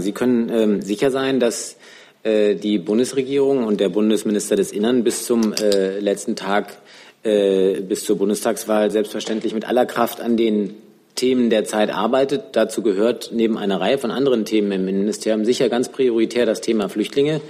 Sie 0.00 0.12
können 0.12 0.50
ähm, 0.50 0.82
sicher 0.82 1.10
sein, 1.10 1.40
dass 1.40 1.76
äh, 2.22 2.54
die 2.54 2.78
Bundesregierung 2.78 3.64
und 3.64 3.80
der 3.80 3.88
Bundesminister 3.88 4.56
des 4.56 4.72
Innern 4.72 5.04
bis 5.04 5.24
zum 5.24 5.52
äh, 5.54 5.98
letzten 6.00 6.36
Tag, 6.36 6.78
äh, 7.22 7.80
bis 7.80 8.04
zur 8.04 8.16
Bundestagswahl 8.18 8.90
selbstverständlich 8.90 9.54
mit 9.54 9.66
aller 9.66 9.86
Kraft 9.86 10.20
an 10.20 10.36
den 10.36 10.74
Themen 11.14 11.50
der 11.50 11.64
Zeit 11.64 11.90
arbeitet. 11.90 12.44
Dazu 12.52 12.82
gehört 12.82 13.30
neben 13.32 13.58
einer 13.58 13.80
Reihe 13.80 13.98
von 13.98 14.10
anderen 14.10 14.44
Themen 14.44 14.72
im 14.72 14.84
Ministerium 14.84 15.44
sicher 15.44 15.68
ganz 15.68 15.90
prioritär 15.90 16.46
das 16.46 16.60
Thema 16.60 16.88
Flüchtlinge, 16.88 17.40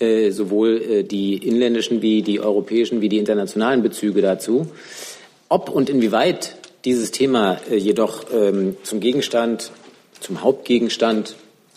äh, 0.00 0.30
sowohl 0.30 0.82
äh, 0.82 1.02
die 1.04 1.36
inländischen 1.36 2.02
wie 2.02 2.22
die 2.22 2.40
europäischen 2.40 3.00
wie 3.00 3.08
die 3.08 3.18
internationalen 3.18 3.82
Bezüge 3.82 4.20
dazu. 4.20 4.66
Ob 5.48 5.68
und 5.68 5.90
inwieweit 5.90 6.56
dieses 6.84 7.10
Thema 7.10 7.58
äh, 7.70 7.76
jedoch 7.76 8.24
ähm, 8.32 8.76
zum 8.82 9.00
Gegenstand, 9.00 9.70
zum 10.20 10.42
Hauptgegenstand 10.42 11.36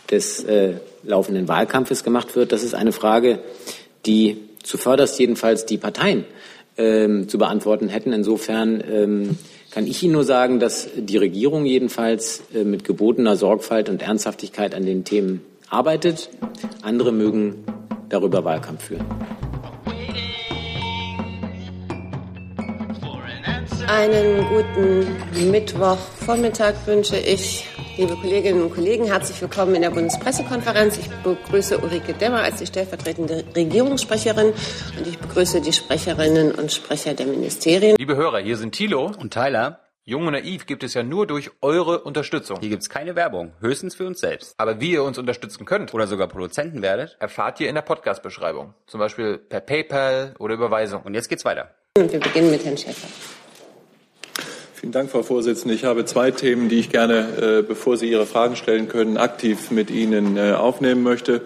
des 0.10 0.44
äh, 0.44 0.76
laufenden 1.04 1.48
Wahlkampfes 1.48 2.04
gemacht 2.04 2.36
wird, 2.36 2.52
das 2.52 2.64
ist 2.64 2.74
eine 2.74 2.92
Frage, 2.92 3.40
die 4.06 4.38
zuvörderst 4.64 5.20
jedenfalls 5.20 5.66
die 5.66 5.78
Parteien 5.78 6.26
ähm, 6.78 7.28
zu 7.28 7.38
beantworten 7.38 7.90
hätten. 7.90 8.14
Insofern 8.14 8.84
ähm, 8.90 9.38
kann 9.72 9.88
ich 9.88 10.02
Ihnen 10.04 10.14
nur 10.14 10.24
sagen, 10.24 10.60
dass 10.60 10.90
die 10.96 11.18
Regierung 11.18 11.66
jedenfalls 11.66 12.44
äh, 12.54 12.64
mit 12.64 12.84
gebotener 12.84 13.36
Sorgfalt 13.36 13.90
und 13.90 14.02
Ernsthaftigkeit 14.02 14.76
an 14.76 14.86
den 14.86 15.04
Themen 15.04 15.42
arbeitet. 15.70 16.30
Andere 16.82 17.12
mögen 17.12 17.64
darüber 18.10 18.44
Wahlkampf 18.44 18.86
führen. 18.86 19.06
Einen 23.88 24.46
guten 24.50 25.52
Mittwochvormittag 25.52 26.76
wünsche 26.86 27.18
ich, 27.18 27.66
liebe 27.98 28.16
Kolleginnen 28.16 28.62
und 28.62 28.74
Kollegen. 28.74 29.06
Herzlich 29.06 29.42
willkommen 29.42 29.74
in 29.74 29.82
der 29.82 29.90
Bundespressekonferenz. 29.90 30.98
Ich 30.98 31.10
begrüße 31.10 31.80
Ulrike 31.80 32.14
Demmer 32.14 32.42
als 32.42 32.58
die 32.58 32.68
stellvertretende 32.68 33.44
Regierungssprecherin 33.56 34.54
und 34.98 35.08
ich 35.08 35.18
begrüße 35.18 35.62
die 35.62 35.74
Sprecherinnen 35.74 36.52
und 36.52 36.72
Sprecher 36.72 37.16
der 37.16 37.26
Ministerien. 37.26 37.96
Liebe 37.98 38.16
Hörer, 38.16 38.40
hier 38.40 38.58
sind 38.58 38.74
Thilo 38.74 39.12
und 39.20 39.34
Tyler. 39.34 39.82
Jung 40.04 40.28
und 40.28 40.34
naiv 40.34 40.68
gibt 40.68 40.84
es 40.84 40.94
ja 40.94 41.04
nur 41.04 41.26
durch 41.26 41.50
eure 41.62 42.02
Unterstützung. 42.04 42.60
Hier 42.60 42.70
gibt 42.70 42.84
es 42.84 42.90
keine 42.90 43.16
Werbung, 43.16 43.54
höchstens 43.60 43.96
für 43.96 44.06
uns 44.06 44.20
selbst. 44.20 44.54
Aber 44.58 44.80
wie 44.80 44.92
ihr 44.92 45.04
uns 45.04 45.18
unterstützen 45.18 45.66
könnt 45.66 45.94
oder 45.94 46.06
sogar 46.08 46.28
Produzenten 46.28 46.82
werdet, 46.82 47.18
erfahrt 47.20 47.60
ihr 47.60 47.68
in 47.68 47.76
der 47.76 47.82
Podcast-Beschreibung. 47.82 48.76
Zum 48.86 49.00
Beispiel 49.00 49.40
per 49.40 49.60
PayPal 49.60 50.36
oder 50.38 50.54
Überweisung. 50.54 51.02
Und 51.02 51.16
jetzt 51.16 51.30
geht's 51.30 51.44
weiter. 51.46 51.72
Und 51.98 52.14
wir 52.14 52.20
beginnen 52.20 52.52
mit 52.52 52.64
Herrn 52.64 52.78
Schäfer. 52.78 53.08
Vielen 54.80 54.92
Dank, 54.92 55.10
Frau 55.10 55.24
Vorsitzende. 55.24 55.74
Ich 55.74 55.86
habe 55.86 56.06
zwei 56.06 56.30
Themen, 56.30 56.70
die 56.70 56.78
ich 56.78 56.92
gerne, 56.92 57.62
äh, 57.62 57.64
bevor 57.64 57.98
Sie 57.98 58.12
Ihre 58.12 58.28
Fragen 58.28 58.56
stellen 58.56 58.88
können, 58.88 59.18
aktiv 59.18 59.72
mit 59.72 59.90
Ihnen 59.90 60.38
äh, 60.38 60.52
aufnehmen 60.52 61.02
möchte. 61.02 61.42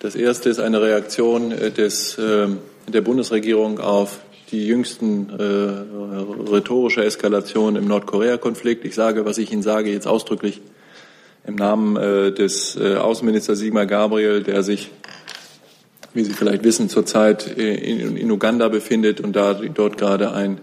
Das 0.00 0.16
erste 0.16 0.48
ist 0.48 0.58
eine 0.58 0.82
Reaktion 0.82 1.52
äh, 1.52 1.70
des, 1.70 2.16
der 2.16 3.00
Bundesregierung 3.00 3.78
auf 3.78 4.18
die 4.50 4.66
jüngsten 4.66 5.30
rhetorische 6.50 7.04
Eskalation 7.04 7.76
im 7.76 7.86
Nordkorea-Konflikt. 7.86 8.84
Ich 8.84 8.96
sage, 8.96 9.24
was 9.24 9.38
ich 9.38 9.52
Ihnen 9.52 9.62
sage, 9.62 9.92
jetzt 9.92 10.08
ausdrücklich 10.08 10.60
im 11.46 11.54
Namen 11.54 11.94
des 12.34 12.76
Außenministers 12.76 13.60
Sigmar 13.60 13.86
Gabriel, 13.86 14.42
der 14.42 14.62
sich, 14.64 14.90
wie 16.12 16.24
Sie 16.24 16.32
vielleicht 16.32 16.64
wissen, 16.64 16.88
zurzeit 16.88 17.46
in, 17.46 18.16
in 18.16 18.30
Uganda 18.30 18.68
befindet 18.68 19.20
und 19.20 19.36
da, 19.36 19.54
dort 19.54 19.96
gerade 19.96 20.32
ein 20.32 20.58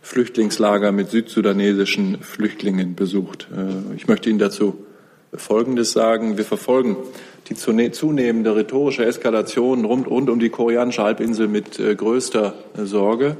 Flüchtlingslager 0.00 0.92
mit 0.92 1.10
südsudanesischen 1.10 2.22
Flüchtlingen 2.22 2.94
besucht. 2.94 3.48
Äh, 3.54 3.94
ich 3.96 4.06
möchte 4.06 4.30
Ihnen 4.30 4.38
dazu 4.38 4.84
Folgendes 5.34 5.92
sagen. 5.92 6.38
Wir 6.38 6.44
verfolgen 6.44 6.96
die 7.48 7.54
zunehmende 7.92 8.56
rhetorische 8.56 9.04
Eskalation 9.04 9.84
rund, 9.84 10.08
um 10.08 10.38
die 10.38 10.50
koreanische 10.50 11.02
Halbinsel 11.02 11.48
mit 11.48 11.78
äh, 11.78 11.94
größter 11.94 12.54
Sorge. 12.76 13.36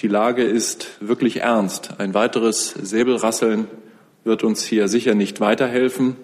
Die 0.00 0.08
Lage 0.08 0.42
ist 0.42 0.88
wirklich 1.00 1.40
ernst. 1.40 1.94
Ein 1.98 2.14
weiteres 2.14 2.70
Säbelrasseln 2.70 3.68
wird 4.24 4.44
uns 4.44 4.64
hier 4.64 4.88
sicher 4.88 5.14
nicht 5.14 5.40
weiterhelfen. 5.40 6.16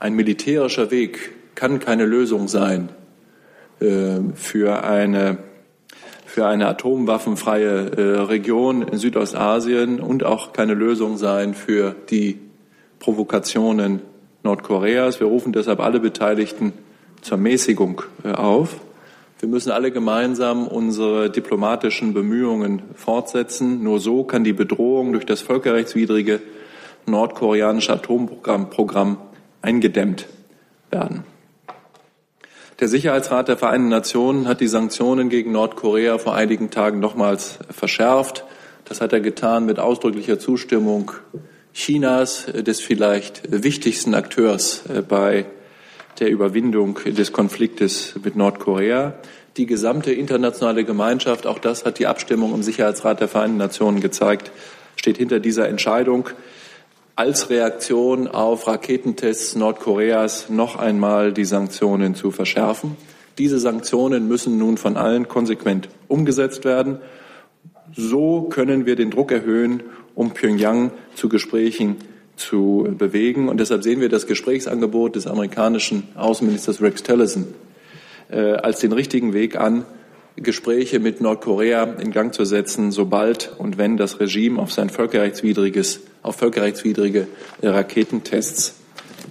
Ein 0.00 0.14
militärischer 0.14 0.90
Weg 0.90 1.32
kann 1.54 1.78
keine 1.78 2.04
Lösung 2.04 2.48
sein 2.48 2.88
äh, 3.80 4.18
für 4.34 4.84
eine 4.84 5.38
für 6.34 6.46
eine 6.46 6.66
atomwaffenfreie 6.66 7.92
äh, 7.96 8.00
Region 8.22 8.82
in 8.82 8.98
Südostasien 8.98 10.00
und 10.00 10.24
auch 10.24 10.52
keine 10.52 10.74
Lösung 10.74 11.16
sein 11.16 11.54
für 11.54 11.94
die 12.10 12.40
Provokationen 12.98 14.00
Nordkoreas. 14.42 15.20
Wir 15.20 15.28
rufen 15.28 15.52
deshalb 15.52 15.78
alle 15.78 16.00
Beteiligten 16.00 16.72
zur 17.22 17.38
Mäßigung 17.38 18.02
äh, 18.24 18.32
auf. 18.32 18.80
Wir 19.38 19.48
müssen 19.48 19.70
alle 19.70 19.92
gemeinsam 19.92 20.66
unsere 20.66 21.30
diplomatischen 21.30 22.14
Bemühungen 22.14 22.82
fortsetzen. 22.96 23.84
Nur 23.84 24.00
so 24.00 24.24
kann 24.24 24.42
die 24.42 24.52
Bedrohung 24.52 25.12
durch 25.12 25.26
das 25.26 25.40
völkerrechtswidrige 25.40 26.40
nordkoreanische 27.06 27.92
Atomprogramm 27.92 29.18
eingedämmt 29.62 30.26
werden. 30.90 31.22
Der 32.80 32.88
Sicherheitsrat 32.88 33.46
der 33.46 33.56
Vereinten 33.56 33.88
Nationen 33.88 34.48
hat 34.48 34.60
die 34.60 34.66
Sanktionen 34.66 35.28
gegen 35.28 35.52
Nordkorea 35.52 36.18
vor 36.18 36.34
einigen 36.34 36.70
Tagen 36.70 36.98
nochmals 36.98 37.60
verschärft. 37.70 38.44
Das 38.84 39.00
hat 39.00 39.12
er 39.12 39.20
getan 39.20 39.64
mit 39.64 39.78
ausdrücklicher 39.78 40.40
Zustimmung 40.40 41.12
Chinas, 41.72 42.46
des 42.46 42.80
vielleicht 42.80 43.42
wichtigsten 43.62 44.14
Akteurs 44.14 44.82
äh, 44.92 45.02
bei 45.02 45.46
der 46.18 46.30
Überwindung 46.30 46.98
des 47.04 47.32
Konfliktes 47.32 48.14
mit 48.24 48.34
Nordkorea. 48.34 49.14
Die 49.56 49.66
gesamte 49.66 50.12
internationale 50.12 50.84
Gemeinschaft, 50.84 51.46
auch 51.46 51.60
das 51.60 51.84
hat 51.84 52.00
die 52.00 52.08
Abstimmung 52.08 52.54
im 52.54 52.64
Sicherheitsrat 52.64 53.20
der 53.20 53.28
Vereinten 53.28 53.56
Nationen 53.56 54.00
gezeigt, 54.00 54.50
steht 54.96 55.16
hinter 55.16 55.38
dieser 55.38 55.68
Entscheidung 55.68 56.28
als 57.16 57.48
Reaktion 57.48 58.26
auf 58.26 58.66
Raketentests 58.66 59.54
Nordkoreas 59.54 60.50
noch 60.50 60.76
einmal 60.76 61.32
die 61.32 61.44
Sanktionen 61.44 62.14
zu 62.14 62.30
verschärfen. 62.30 62.96
Diese 63.38 63.58
Sanktionen 63.58 64.26
müssen 64.28 64.58
nun 64.58 64.76
von 64.76 64.96
allen 64.96 65.28
konsequent 65.28 65.88
umgesetzt 66.08 66.64
werden. 66.64 66.98
So 67.92 68.42
können 68.42 68.86
wir 68.86 68.96
den 68.96 69.10
Druck 69.10 69.30
erhöhen, 69.30 69.82
um 70.14 70.32
Pyongyang 70.32 70.90
zu 71.14 71.28
Gesprächen 71.28 71.96
zu 72.36 72.88
bewegen. 72.98 73.48
Und 73.48 73.58
deshalb 73.58 73.84
sehen 73.84 74.00
wir 74.00 74.08
das 74.08 74.26
Gesprächsangebot 74.26 75.14
des 75.14 75.26
amerikanischen 75.26 76.08
Außenministers 76.16 76.82
Rex 76.82 77.04
Tillerson 77.04 77.46
äh, 78.28 78.54
als 78.54 78.80
den 78.80 78.92
richtigen 78.92 79.32
Weg 79.32 79.56
an, 79.56 79.84
Gespräche 80.36 80.98
mit 80.98 81.20
Nordkorea 81.20 81.84
in 82.00 82.10
Gang 82.10 82.34
zu 82.34 82.44
setzen, 82.44 82.90
sobald 82.90 83.52
und 83.58 83.78
wenn 83.78 83.96
das 83.96 84.18
Regime 84.18 84.60
auf 84.60 84.72
sein 84.72 84.90
völkerrechtswidriges, 84.90 86.00
auf 86.22 86.36
völkerrechtswidrige 86.36 87.28
Raketentests 87.62 88.74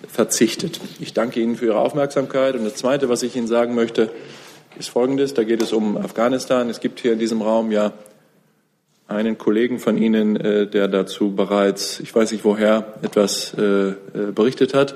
verzichtet. 0.08 0.80
Ich 1.00 1.14
danke 1.14 1.42
Ihnen 1.42 1.56
für 1.56 1.66
Ihre 1.66 1.80
Aufmerksamkeit. 1.80 2.56
Und 2.56 2.64
das 2.64 2.76
Zweite, 2.76 3.10
was 3.10 3.24
ich 3.24 3.36
Ihnen 3.36 3.48
sagen 3.48 3.76
möchte, 3.76 4.12
ist 4.78 4.90
Folgendes. 4.90 5.34
Da 5.34 5.44
geht 5.44 5.62
es 5.62 5.74
um 5.74 5.98
Afghanistan. 5.98 6.70
Es 6.70 6.80
gibt 6.80 7.00
hier 7.00 7.14
in 7.14 7.20
diesem 7.20 7.42
Raum 7.42 7.72
ja 7.72 7.94
einen 9.08 9.38
Kollegen 9.38 9.80
von 9.80 9.98
Ihnen, 9.98 10.36
äh, 10.36 10.68
der 10.68 10.88
dazu 10.88 11.36
bereits, 11.36 12.00
ich 12.00 12.14
weiß 12.14 12.32
nicht 12.32 12.46
woher, 12.46 12.94
etwas 13.02 13.54
äh, 13.58 13.62
äh, 13.62 13.96
berichtet 14.34 14.74
hat. 14.74 14.96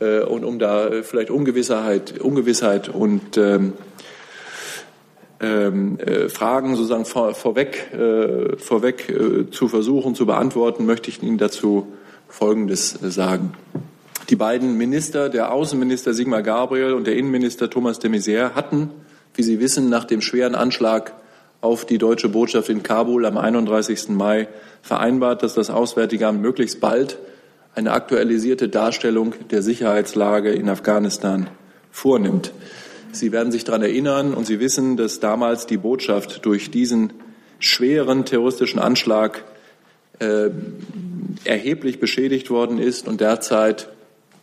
Und 0.00 0.44
um 0.44 0.58
da 0.58 0.90
vielleicht 1.02 1.30
Ungewissheit, 1.30 2.18
Ungewissheit 2.18 2.88
und 2.88 3.38
ähm, 5.44 5.98
äh, 5.98 6.28
Fragen 6.28 6.76
sozusagen 6.76 7.04
vor, 7.04 7.34
vorweg, 7.34 7.92
äh, 7.92 8.56
vorweg 8.56 9.08
äh, 9.08 9.50
zu 9.50 9.68
versuchen 9.68 10.14
zu 10.14 10.26
beantworten, 10.26 10.86
möchte 10.86 11.10
ich 11.10 11.22
Ihnen 11.22 11.38
dazu 11.38 11.86
Folgendes 12.28 13.02
äh, 13.02 13.10
sagen. 13.10 13.52
Die 14.30 14.36
beiden 14.36 14.78
Minister, 14.78 15.28
der 15.28 15.52
Außenminister 15.52 16.14
Sigmar 16.14 16.42
Gabriel 16.42 16.94
und 16.94 17.06
der 17.06 17.16
Innenminister 17.16 17.68
Thomas 17.68 17.98
de 17.98 18.10
Maizière, 18.10 18.54
hatten, 18.54 18.90
wie 19.34 19.42
Sie 19.42 19.60
wissen, 19.60 19.90
nach 19.90 20.04
dem 20.04 20.22
schweren 20.22 20.54
Anschlag 20.54 21.12
auf 21.60 21.84
die 21.84 21.98
deutsche 21.98 22.28
Botschaft 22.28 22.68
in 22.68 22.82
Kabul 22.82 23.26
am 23.26 23.36
31. 23.36 24.08
Mai 24.10 24.48
vereinbart, 24.82 25.42
dass 25.42 25.54
das 25.54 25.70
Auswärtige 25.70 26.26
Amt 26.26 26.40
möglichst 26.40 26.80
bald 26.80 27.18
eine 27.74 27.92
aktualisierte 27.92 28.68
Darstellung 28.68 29.34
der 29.50 29.62
Sicherheitslage 29.62 30.52
in 30.52 30.68
Afghanistan 30.68 31.48
vornimmt. 31.90 32.52
Sie 33.14 33.32
werden 33.32 33.52
sich 33.52 33.64
daran 33.64 33.82
erinnern 33.82 34.34
und 34.34 34.46
Sie 34.46 34.60
wissen, 34.60 34.96
dass 34.96 35.20
damals 35.20 35.66
die 35.66 35.76
Botschaft 35.76 36.44
durch 36.44 36.70
diesen 36.70 37.12
schweren 37.58 38.24
terroristischen 38.24 38.80
Anschlag 38.80 39.44
äh, 40.18 40.50
erheblich 41.44 42.00
beschädigt 42.00 42.50
worden 42.50 42.78
ist 42.78 43.08
und 43.08 43.20
derzeit 43.20 43.88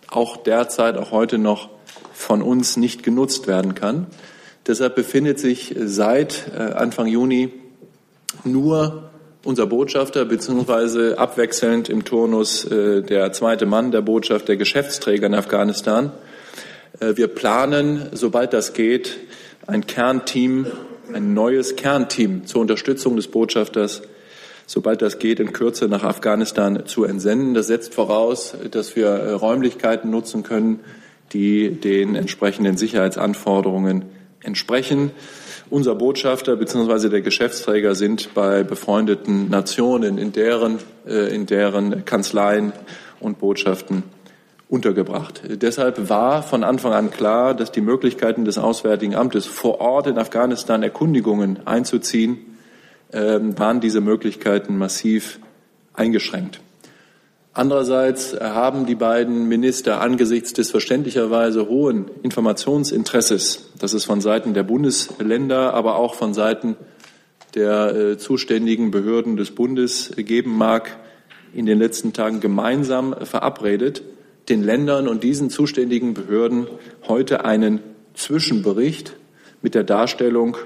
auch 0.09 0.37
derzeit, 0.37 0.97
auch 0.97 1.11
heute 1.11 1.37
noch 1.37 1.69
von 2.13 2.41
uns 2.41 2.77
nicht 2.77 3.03
genutzt 3.03 3.47
werden 3.47 3.75
kann. 3.75 4.07
Deshalb 4.67 4.95
befindet 4.95 5.39
sich 5.39 5.75
seit 5.79 6.51
äh, 6.53 6.61
Anfang 6.73 7.07
Juni 7.07 7.51
nur 8.43 9.09
unser 9.43 9.65
Botschafter 9.65 10.25
beziehungsweise 10.25 11.17
abwechselnd 11.17 11.89
im 11.89 12.05
Turnus 12.05 12.65
äh, 12.65 13.01
der 13.01 13.31
zweite 13.31 13.65
Mann 13.65 13.91
der 13.91 14.01
Botschaft, 14.01 14.47
der 14.47 14.57
Geschäftsträger 14.57 15.27
in 15.27 15.33
Afghanistan. 15.33 16.11
Äh, 17.01 17.17
wir 17.17 17.27
planen, 17.27 18.07
sobald 18.13 18.53
das 18.53 18.73
geht, 18.73 19.17
ein 19.67 19.85
Kernteam, 19.85 20.67
ein 21.13 21.33
neues 21.33 21.75
Kernteam 21.75 22.45
zur 22.45 22.61
Unterstützung 22.61 23.17
des 23.17 23.27
Botschafters, 23.27 24.03
sobald 24.65 25.01
das 25.01 25.19
geht, 25.19 25.39
in 25.41 25.51
Kürze 25.51 25.87
nach 25.87 26.03
Afghanistan 26.03 26.83
zu 26.85 27.03
entsenden. 27.03 27.53
Das 27.53 27.67
setzt 27.67 27.93
voraus, 27.93 28.55
dass 28.71 28.95
wir 28.95 29.07
äh, 29.07 29.31
Räumlichkeiten 29.31 30.09
nutzen 30.09 30.43
können, 30.43 30.79
die 31.33 31.71
den 31.71 32.15
entsprechenden 32.15 32.77
Sicherheitsanforderungen 32.77 34.05
entsprechen. 34.43 35.11
Unser 35.69 35.95
Botschafter 35.95 36.57
bzw. 36.57 37.09
der 37.09 37.21
Geschäftsträger 37.21 37.95
sind 37.95 38.33
bei 38.33 38.63
befreundeten 38.63 39.49
Nationen 39.49 40.17
in 40.17 40.33
deren, 40.33 40.79
äh, 41.07 41.33
in 41.33 41.45
deren 41.45 42.05
Kanzleien 42.05 42.73
und 43.19 43.39
Botschaften 43.39 44.03
untergebracht. 44.71 45.41
Deshalb 45.45 46.09
war 46.09 46.41
von 46.41 46.63
Anfang 46.63 46.93
an 46.93 47.11
klar, 47.11 47.53
dass 47.53 47.73
die 47.73 47.81
Möglichkeiten 47.81 48.45
des 48.45 48.57
Auswärtigen 48.57 49.15
Amtes 49.15 49.45
vor 49.45 49.81
Ort 49.81 50.07
in 50.07 50.17
Afghanistan 50.17 50.81
Erkundigungen 50.81 51.67
einzuziehen, 51.67 52.37
äh, 53.11 53.39
waren 53.41 53.81
diese 53.81 53.99
Möglichkeiten 53.99 54.77
massiv 54.77 55.39
eingeschränkt. 55.93 56.61
Andererseits 57.53 58.33
haben 58.39 58.85
die 58.85 58.95
beiden 58.95 59.49
Minister 59.49 59.99
angesichts 59.99 60.53
des 60.53 60.71
verständlicherweise 60.71 61.67
hohen 61.67 62.09
Informationsinteresses, 62.23 63.71
das 63.77 63.91
es 63.91 64.05
von 64.05 64.21
Seiten 64.21 64.53
der 64.53 64.63
Bundesländer, 64.63 65.73
aber 65.73 65.97
auch 65.97 66.15
von 66.15 66.33
Seiten 66.33 66.77
der 67.55 67.93
äh, 67.93 68.17
zuständigen 68.17 68.89
Behörden 68.89 69.35
des 69.35 69.51
Bundes 69.51 70.13
geben 70.15 70.57
mag, 70.57 70.95
in 71.53 71.65
den 71.65 71.77
letzten 71.77 72.13
Tagen 72.13 72.39
gemeinsam 72.39 73.13
verabredet, 73.25 74.03
den 74.51 74.63
Ländern 74.63 75.07
und 75.07 75.23
diesen 75.23 75.49
zuständigen 75.49 76.13
Behörden 76.13 76.67
heute 77.07 77.45
einen 77.45 77.79
Zwischenbericht 78.13 79.15
mit 79.61 79.75
der 79.75 79.85
Darstellung 79.85 80.57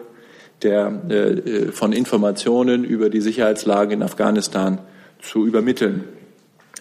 der, 0.64 1.04
äh, 1.10 1.72
von 1.72 1.94
Informationen 1.94 2.84
über 2.84 3.10
die 3.12 3.22
Sicherheitslage 3.22 3.94
in 3.94 4.02
Afghanistan 4.02 4.80
zu 5.22 5.46
übermitteln. 5.46 6.04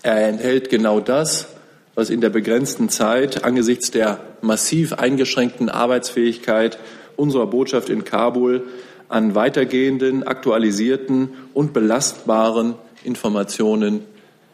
Er 0.03 0.29
enthält 0.29 0.71
genau 0.71 0.99
das, 0.99 1.49
was 1.95 2.09
in 2.09 2.23
der 2.23 2.31
begrenzten 2.31 2.89
Zeit 2.89 3.45
angesichts 3.45 3.91
der 3.91 4.21
massiv 4.41 4.95
eingeschränkten 4.95 5.69
Arbeitsfähigkeit 5.69 6.79
unserer 7.17 7.47
Botschaft 7.47 7.91
in 7.91 8.05
Kabul 8.05 8.65
an 9.09 9.35
weitergehenden, 9.35 10.23
aktualisierten 10.23 11.29
und 11.53 11.75
belastbaren 11.75 12.75
Informationen 13.05 14.01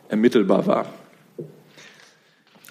ermittelbar 0.09 0.67
war. 0.67 1.00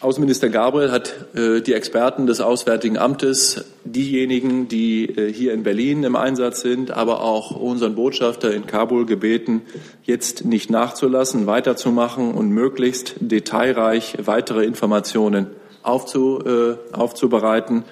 Außenminister 0.02 0.48
Gabriel 0.48 0.92
hat 0.92 1.14
äh, 1.36 1.60
die 1.60 1.74
Experten 1.74 2.26
des 2.26 2.40
Auswärtigen 2.40 2.98
Amtes, 2.98 3.66
diejenigen, 3.84 4.70
die 4.70 5.10
äh, 5.10 5.34
hier 5.34 5.54
in 5.54 5.64
Berlin 5.64 6.04
im 6.04 6.16
Einsatz 6.16 6.62
sind, 6.62 6.92
aber 6.92 7.22
auch 7.22 7.52
unseren 7.52 7.96
Botschafter 7.96 8.54
in 8.54 8.66
Kabul 8.66 9.06
gebeten, 9.06 9.62
jetzt 10.04 10.46
nicht 10.46 10.70
nachzulassen, 10.70 11.48
weiterzumachen 11.48 12.34
und 12.34 12.50
möglichst 12.52 13.16
detailreich 13.20 14.16
weitere 14.24 14.64
Informationen 14.64 15.48
aufzu, 15.84 16.40
äh, 16.46 16.78
aufzubereiten. 16.96 17.84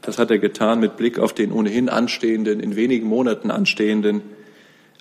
Das 0.00 0.18
hat 0.18 0.32
er 0.32 0.40
getan 0.40 0.80
mit 0.80 0.96
Blick 0.96 1.20
auf 1.20 1.32
den 1.32 1.52
ohnehin 1.52 1.88
anstehenden, 1.88 2.58
in 2.58 2.74
wenigen 2.74 3.06
Monaten 3.06 3.52
anstehenden 3.52 4.22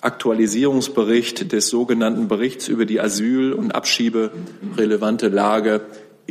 Aktualisierungsbericht 0.01 1.51
des 1.51 1.69
sogenannten 1.69 2.27
Berichts 2.27 2.67
über 2.67 2.85
die 2.85 2.99
Asyl- 2.99 3.53
und 3.53 3.73
Abschieberelevante 3.73 5.27
Lage 5.27 5.81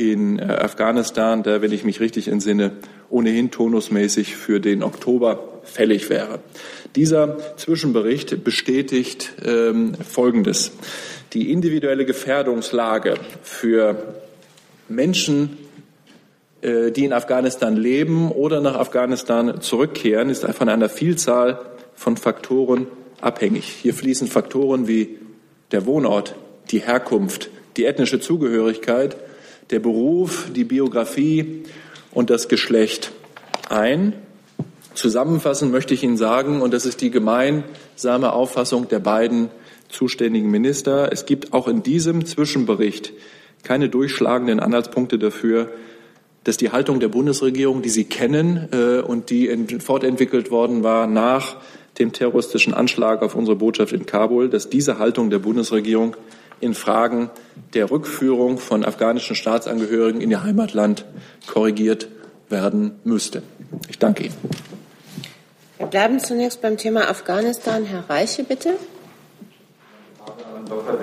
in 0.01 0.39
äh, 0.39 0.43
Afghanistan, 0.43 1.43
der, 1.43 1.61
wenn 1.61 1.71
ich 1.71 1.83
mich 1.83 1.99
richtig 1.99 2.27
entsinne, 2.27 2.71
ohnehin 3.09 3.51
tonusmäßig 3.51 4.35
für 4.35 4.59
den 4.59 4.81
Oktober 4.81 5.61
fällig 5.63 6.09
wäre. 6.09 6.39
Dieser 6.95 7.37
Zwischenbericht 7.57 8.43
bestätigt 8.43 9.33
ähm, 9.45 9.93
Folgendes. 9.95 10.71
Die 11.33 11.51
individuelle 11.51 12.05
Gefährdungslage 12.05 13.15
für 13.43 14.15
Menschen, 14.89 15.57
äh, 16.61 16.91
die 16.91 17.05
in 17.05 17.13
Afghanistan 17.13 17.75
leben 17.75 18.31
oder 18.31 18.59
nach 18.59 18.75
Afghanistan 18.75 19.61
zurückkehren, 19.61 20.29
ist 20.29 20.45
von 20.45 20.67
einer 20.67 20.89
Vielzahl 20.89 21.59
von 21.95 22.17
Faktoren 22.17 22.87
abhängig. 23.21 23.65
Hier 23.65 23.93
fließen 23.93 24.27
Faktoren 24.27 24.87
wie 24.87 25.19
der 25.71 25.85
Wohnort, 25.85 26.35
die 26.71 26.79
Herkunft, 26.79 27.49
die 27.77 27.85
ethnische 27.85 28.19
Zugehörigkeit 28.19 29.15
der 29.71 29.79
Beruf, 29.79 30.49
die 30.53 30.63
Biografie 30.63 31.63
und 32.11 32.29
das 32.29 32.47
Geschlecht 32.47 33.11
ein. 33.69 34.13
Zusammenfassend 34.93 35.71
möchte 35.71 35.93
ich 35.93 36.03
Ihnen 36.03 36.17
sagen, 36.17 36.61
und 36.61 36.73
das 36.73 36.85
ist 36.85 37.01
die 37.01 37.11
gemeinsame 37.11 38.33
Auffassung 38.33 38.89
der 38.89 38.99
beiden 38.99 39.49
zuständigen 39.89 40.49
Minister, 40.49 41.11
es 41.11 41.25
gibt 41.25 41.53
auch 41.53 41.67
in 41.67 41.83
diesem 41.83 42.25
Zwischenbericht 42.25 43.13
keine 43.63 43.89
durchschlagenden 43.89 44.59
Anhaltspunkte 44.59 45.19
dafür, 45.19 45.69
dass 46.43 46.57
die 46.57 46.71
Haltung 46.71 46.99
der 46.99 47.09
Bundesregierung, 47.09 47.81
die 47.81 47.89
Sie 47.89 48.05
kennen 48.05 48.69
äh, 48.71 49.01
und 49.01 49.29
die 49.29 49.47
fortentwickelt 49.79 50.49
worden 50.49 50.83
war 50.83 51.07
nach 51.07 51.57
dem 51.99 52.13
terroristischen 52.13 52.73
Anschlag 52.73 53.21
auf 53.21 53.35
unsere 53.35 53.57
Botschaft 53.57 53.93
in 53.93 54.05
Kabul, 54.05 54.49
dass 54.49 54.69
diese 54.69 54.97
Haltung 54.97 55.29
der 55.29 55.39
Bundesregierung 55.39 56.15
in 56.61 56.73
Fragen 56.73 57.29
der 57.73 57.91
Rückführung 57.91 58.57
von 58.57 58.85
afghanischen 58.85 59.35
Staatsangehörigen 59.35 60.21
in 60.21 60.31
ihr 60.31 60.43
Heimatland 60.43 61.05
korrigiert 61.47 62.07
werden 62.49 62.99
müsste. 63.03 63.43
Ich 63.89 63.99
danke 63.99 64.25
Ihnen. 64.25 64.35
Wir 65.77 65.87
bleiben 65.87 66.19
zunächst 66.19 66.61
beim 66.61 66.77
Thema 66.77 67.09
Afghanistan. 67.09 67.85
Herr 67.85 68.09
Reiche, 68.09 68.43
bitte. 68.43 68.75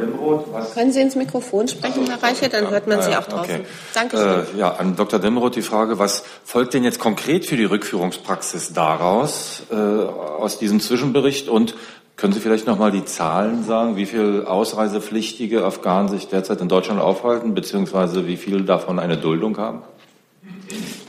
Dimroth, 0.01 0.75
Können 0.75 0.93
Sie 0.93 1.01
ins 1.01 1.15
Mikrofon 1.15 1.69
sprechen, 1.69 2.07
Herr 2.09 2.23
Reiche? 2.23 2.49
Dann 2.49 2.71
hört 2.71 2.87
man 2.87 3.03
Sie 3.03 3.15
auch 3.17 3.27
draußen. 3.27 3.55
Okay. 3.57 3.65
Danke. 3.95 4.47
Äh, 4.55 4.59
ja, 4.59 4.73
an 4.75 4.97
Dr. 4.97 5.19
Dimroth 5.19 5.57
die 5.57 5.63
Frage, 5.63 5.99
was 5.99 6.25
folgt 6.45 6.75
denn 6.75 6.85
jetzt 6.85 6.99
konkret 6.99 7.45
für 7.45 7.57
die 7.57 7.65
Rückführungspraxis 7.65 8.73
daraus, 8.73 9.63
äh, 9.71 9.75
aus 9.75 10.59
diesem 10.59 10.81
Zwischenbericht? 10.81 11.49
Und 11.49 11.75
können 12.19 12.33
Sie 12.33 12.41
vielleicht 12.41 12.67
noch 12.67 12.79
mal 12.79 12.91
die 12.91 13.05
Zahlen 13.05 13.63
sagen, 13.63 13.97
wie 13.97 14.05
viele 14.05 14.49
ausreisepflichtige 14.49 15.65
Afghanen 15.65 16.09
sich 16.09 16.27
derzeit 16.27 16.61
in 16.61 16.69
Deutschland 16.69 17.01
aufhalten, 17.01 17.55
beziehungsweise 17.55 18.27
wie 18.27 18.37
viele 18.37 18.65
davon 18.65 18.99
eine 18.99 19.17
Duldung 19.17 19.57
haben? 19.57 19.83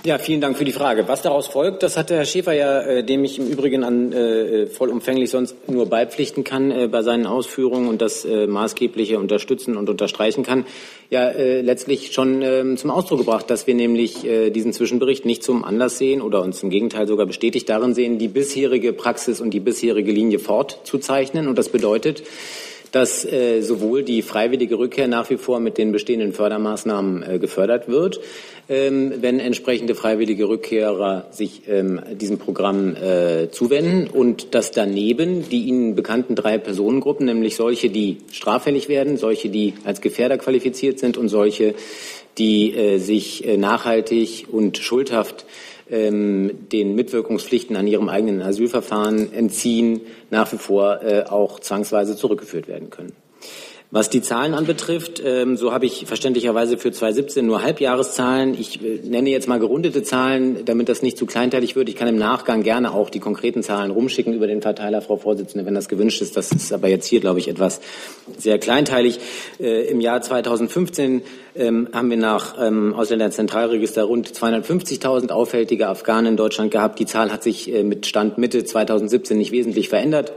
Ja, 0.05 0.17
vielen 0.17 0.39
Dank 0.39 0.57
für 0.57 0.63
die 0.63 0.71
Frage. 0.71 1.09
Was 1.09 1.21
daraus 1.23 1.47
folgt, 1.47 1.83
das 1.83 1.97
hat 1.97 2.09
der 2.09 2.19
Herr 2.19 2.25
Schäfer 2.25 2.53
ja, 2.53 2.79
äh, 2.79 3.03
dem 3.03 3.25
ich 3.25 3.37
im 3.37 3.47
Übrigen 3.47 3.83
an 3.83 4.13
äh, 4.13 4.65
vollumfänglich 4.65 5.29
sonst 5.29 5.69
nur 5.69 5.87
beipflichten 5.87 6.45
kann 6.45 6.71
äh, 6.71 6.87
bei 6.87 7.01
seinen 7.01 7.25
Ausführungen 7.25 7.89
und 7.89 8.01
das 8.01 8.23
äh, 8.23 8.47
maßgebliche 8.47 9.19
unterstützen 9.19 9.75
und 9.75 9.89
unterstreichen 9.89 10.43
kann, 10.43 10.65
ja 11.09 11.27
äh, 11.27 11.59
letztlich 11.59 12.13
schon 12.13 12.41
äh, 12.41 12.75
zum 12.77 12.91
Ausdruck 12.91 13.19
gebracht, 13.19 13.49
dass 13.49 13.67
wir 13.67 13.75
nämlich 13.75 14.25
äh, 14.25 14.51
diesen 14.51 14.71
Zwischenbericht 14.71 15.25
nicht 15.25 15.43
zum 15.43 15.65
Anlass 15.65 15.97
sehen 15.97 16.21
oder 16.21 16.43
uns 16.43 16.63
im 16.63 16.69
Gegenteil 16.69 17.05
sogar 17.05 17.25
bestätigt 17.25 17.67
darin 17.67 17.93
sehen, 17.93 18.17
die 18.17 18.29
bisherige 18.29 18.93
Praxis 18.93 19.41
und 19.41 19.53
die 19.53 19.59
bisherige 19.59 20.13
Linie 20.13 20.39
fortzuzeichnen. 20.39 21.49
Und 21.49 21.57
das 21.57 21.67
bedeutet, 21.67 22.23
dass 22.91 23.25
äh, 23.25 23.61
sowohl 23.61 24.03
die 24.03 24.21
freiwillige 24.21 24.77
Rückkehr 24.77 25.07
nach 25.07 25.29
wie 25.29 25.37
vor 25.37 25.59
mit 25.59 25.77
den 25.77 25.91
bestehenden 25.91 26.33
Fördermaßnahmen 26.33 27.23
äh, 27.23 27.39
gefördert 27.39 27.87
wird, 27.87 28.19
wenn 28.69 29.39
entsprechende 29.39 29.95
freiwillige 29.95 30.47
Rückkehrer 30.47 31.25
sich 31.31 31.63
ähm, 31.67 32.01
diesem 32.11 32.37
Programm 32.37 32.95
äh, 32.95 33.49
zuwenden 33.49 34.07
und 34.07 34.53
dass 34.53 34.69
daneben 34.69 35.49
die 35.49 35.63
Ihnen 35.63 35.95
bekannten 35.95 36.35
drei 36.35 36.59
Personengruppen, 36.59 37.25
nämlich 37.25 37.55
solche, 37.55 37.89
die 37.89 38.17
straffällig 38.31 38.87
werden, 38.87 39.17
solche, 39.17 39.49
die 39.49 39.73
als 39.85 40.01
Gefährder 40.01 40.37
qualifiziert 40.37 40.99
sind 40.99 41.17
und 41.17 41.29
solche, 41.29 41.73
die 42.37 42.75
äh, 42.75 42.97
sich 42.99 43.47
äh, 43.47 43.57
nachhaltig 43.57 44.45
und 44.51 44.77
schuldhaft 44.77 45.47
ähm, 45.89 46.51
den 46.71 46.93
Mitwirkungspflichten 46.93 47.75
an 47.75 47.87
ihrem 47.87 48.07
eigenen 48.07 48.43
Asylverfahren 48.43 49.33
entziehen, 49.33 50.01
nach 50.29 50.53
wie 50.53 50.57
vor 50.57 50.99
auch 51.31 51.59
zwangsweise 51.59 52.15
zurückgeführt 52.15 52.67
werden 52.67 52.91
können. 52.91 53.13
Was 53.91 54.11
die 54.11 54.21
Zahlen 54.21 54.53
anbetrifft, 54.53 55.19
ähm, 55.25 55.57
so 55.57 55.73
habe 55.73 55.87
ich 55.87 56.05
verständlicherweise 56.05 56.77
für 56.77 56.91
2017 56.91 57.43
nur 57.43 57.63
Halbjahreszahlen. 57.63 58.53
Ich 58.53 58.85
äh, 58.85 58.99
nenne 59.03 59.31
jetzt 59.31 59.47
mal 59.47 59.57
gerundete 59.57 60.03
Zahlen, 60.03 60.63
damit 60.65 60.89
das 60.89 61.01
nicht 61.01 61.17
zu 61.17 61.25
kleinteilig 61.25 61.75
wird. 61.75 61.89
Ich 61.89 61.95
kann 61.95 62.07
im 62.07 62.19
Nachgang 62.19 62.61
gerne 62.61 62.93
auch 62.93 63.09
die 63.09 63.19
konkreten 63.19 63.63
Zahlen 63.63 63.89
rumschicken 63.89 64.35
über 64.35 64.45
den 64.45 64.61
Verteiler, 64.61 65.01
Frau 65.01 65.17
Vorsitzende, 65.17 65.65
wenn 65.65 65.73
das 65.73 65.89
gewünscht 65.89 66.21
ist. 66.21 66.37
Das 66.37 66.51
ist 66.51 66.71
aber 66.71 66.87
jetzt 66.87 67.07
hier, 67.07 67.19
glaube 67.19 67.39
ich, 67.39 67.47
etwas 67.47 67.81
sehr 68.37 68.59
kleinteilig. 68.59 69.19
Äh, 69.59 69.87
Im 69.87 70.01
Jahr 70.01 70.21
2015 70.21 71.23
ähm, 71.55 71.89
haben 71.91 72.11
wir 72.11 72.17
nach 72.17 72.63
ähm, 72.63 72.93
Ausländerzentralregister 72.93 74.03
rund 74.03 74.29
250.000 74.29 75.31
auffällige 75.31 75.87
Afghanen 75.87 76.27
in 76.27 76.37
Deutschland 76.37 76.69
gehabt. 76.69 76.99
Die 76.99 77.07
Zahl 77.07 77.31
hat 77.31 77.41
sich 77.41 77.73
äh, 77.73 77.83
mit 77.83 78.05
Stand 78.05 78.37
Mitte 78.37 78.63
2017 78.63 79.35
nicht 79.35 79.51
wesentlich 79.51 79.89
verändert. 79.89 80.31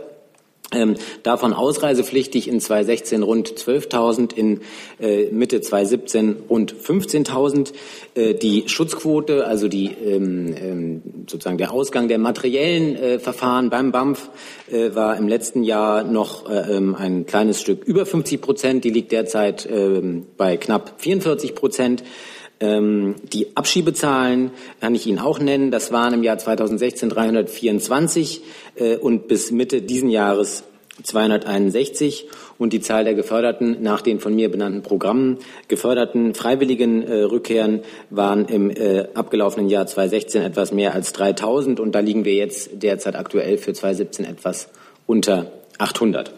Ähm, 0.72 0.96
davon 1.22 1.52
ausreisepflichtig 1.52 2.48
in 2.48 2.60
2016 2.60 3.22
rund 3.22 3.48
12.000, 3.48 4.34
in 4.34 4.60
äh, 5.00 5.26
Mitte 5.30 5.60
2017 5.60 6.36
rund 6.48 6.74
15.000. 6.74 7.72
Äh, 8.14 8.34
die 8.34 8.64
Schutzquote, 8.66 9.46
also 9.46 9.68
die, 9.68 9.86
ähm, 9.86 10.54
ähm, 10.56 11.02
sozusagen 11.28 11.58
der 11.58 11.72
Ausgang 11.72 12.08
der 12.08 12.18
materiellen 12.18 12.96
äh, 12.96 13.18
Verfahren 13.18 13.70
beim 13.70 13.92
BAMF 13.92 14.30
äh, 14.70 14.94
war 14.94 15.16
im 15.16 15.28
letzten 15.28 15.62
Jahr 15.62 16.04
noch 16.04 16.48
äh, 16.48 16.76
ähm, 16.76 16.94
ein 16.94 17.26
kleines 17.26 17.60
Stück 17.60 17.84
über 17.84 18.06
50 18.06 18.40
Prozent. 18.40 18.84
Die 18.84 18.90
liegt 18.90 19.12
derzeit 19.12 19.68
ähm, 19.70 20.26
bei 20.36 20.56
knapp 20.56 20.94
44 20.98 21.54
Prozent. 21.54 22.02
Ähm, 22.62 23.16
die 23.24 23.56
Abschiebezahlen 23.56 24.52
kann 24.80 24.94
ich 24.94 25.08
Ihnen 25.08 25.18
auch 25.18 25.40
nennen. 25.40 25.72
Das 25.72 25.90
waren 25.90 26.14
im 26.14 26.22
Jahr 26.22 26.38
2016 26.38 27.08
324 27.08 28.42
äh, 28.76 28.96
und 28.96 29.26
bis 29.26 29.50
Mitte 29.50 29.82
diesen 29.82 30.08
Jahres 30.08 30.62
261 31.02 32.28
und 32.58 32.72
die 32.72 32.80
Zahl 32.80 33.02
der 33.02 33.14
geförderten, 33.14 33.82
nach 33.82 34.00
den 34.00 34.20
von 34.20 34.32
mir 34.32 34.48
benannten 34.48 34.82
Programmen 34.82 35.38
geförderten 35.66 36.34
freiwilligen 36.36 37.02
äh, 37.02 37.22
Rückkehren 37.22 37.80
waren 38.10 38.44
im 38.46 38.70
äh, 38.70 39.08
abgelaufenen 39.14 39.68
Jahr 39.68 39.88
2016 39.88 40.42
etwas 40.42 40.70
mehr 40.70 40.94
als 40.94 41.12
3000 41.14 41.80
und 41.80 41.96
da 41.96 41.98
liegen 41.98 42.24
wir 42.24 42.34
jetzt 42.34 42.70
derzeit 42.74 43.16
aktuell 43.16 43.58
für 43.58 43.72
2017 43.72 44.24
etwas 44.24 44.68
unter 45.08 45.50
800. 45.78 46.32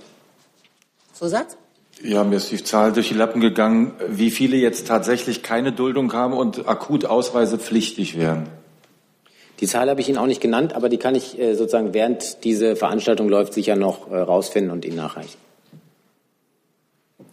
Zusatz? 1.12 1.58
Ja, 2.02 2.24
mir 2.24 2.36
ist 2.36 2.50
die 2.50 2.62
Zahl 2.62 2.92
durch 2.92 3.08
die 3.08 3.14
Lappen 3.14 3.40
gegangen, 3.40 3.92
wie 4.08 4.30
viele 4.30 4.56
jetzt 4.56 4.86
tatsächlich 4.86 5.42
keine 5.42 5.72
Duldung 5.72 6.12
haben 6.12 6.34
und 6.34 6.68
akut 6.68 7.04
ausreisepflichtig 7.04 8.18
wären. 8.18 8.48
Die 9.60 9.66
Zahl 9.66 9.88
habe 9.88 10.00
ich 10.00 10.08
Ihnen 10.08 10.18
auch 10.18 10.26
nicht 10.26 10.40
genannt, 10.40 10.74
aber 10.74 10.88
die 10.88 10.98
kann 10.98 11.14
ich 11.14 11.38
äh, 11.38 11.54
sozusagen 11.54 11.94
während 11.94 12.44
diese 12.44 12.76
Veranstaltung 12.76 13.28
läuft 13.28 13.54
sicher 13.54 13.76
noch 13.76 14.10
äh, 14.10 14.16
rausfinden 14.16 14.72
und 14.72 14.84
Ihnen 14.84 14.96
nachreichen. 14.96 15.38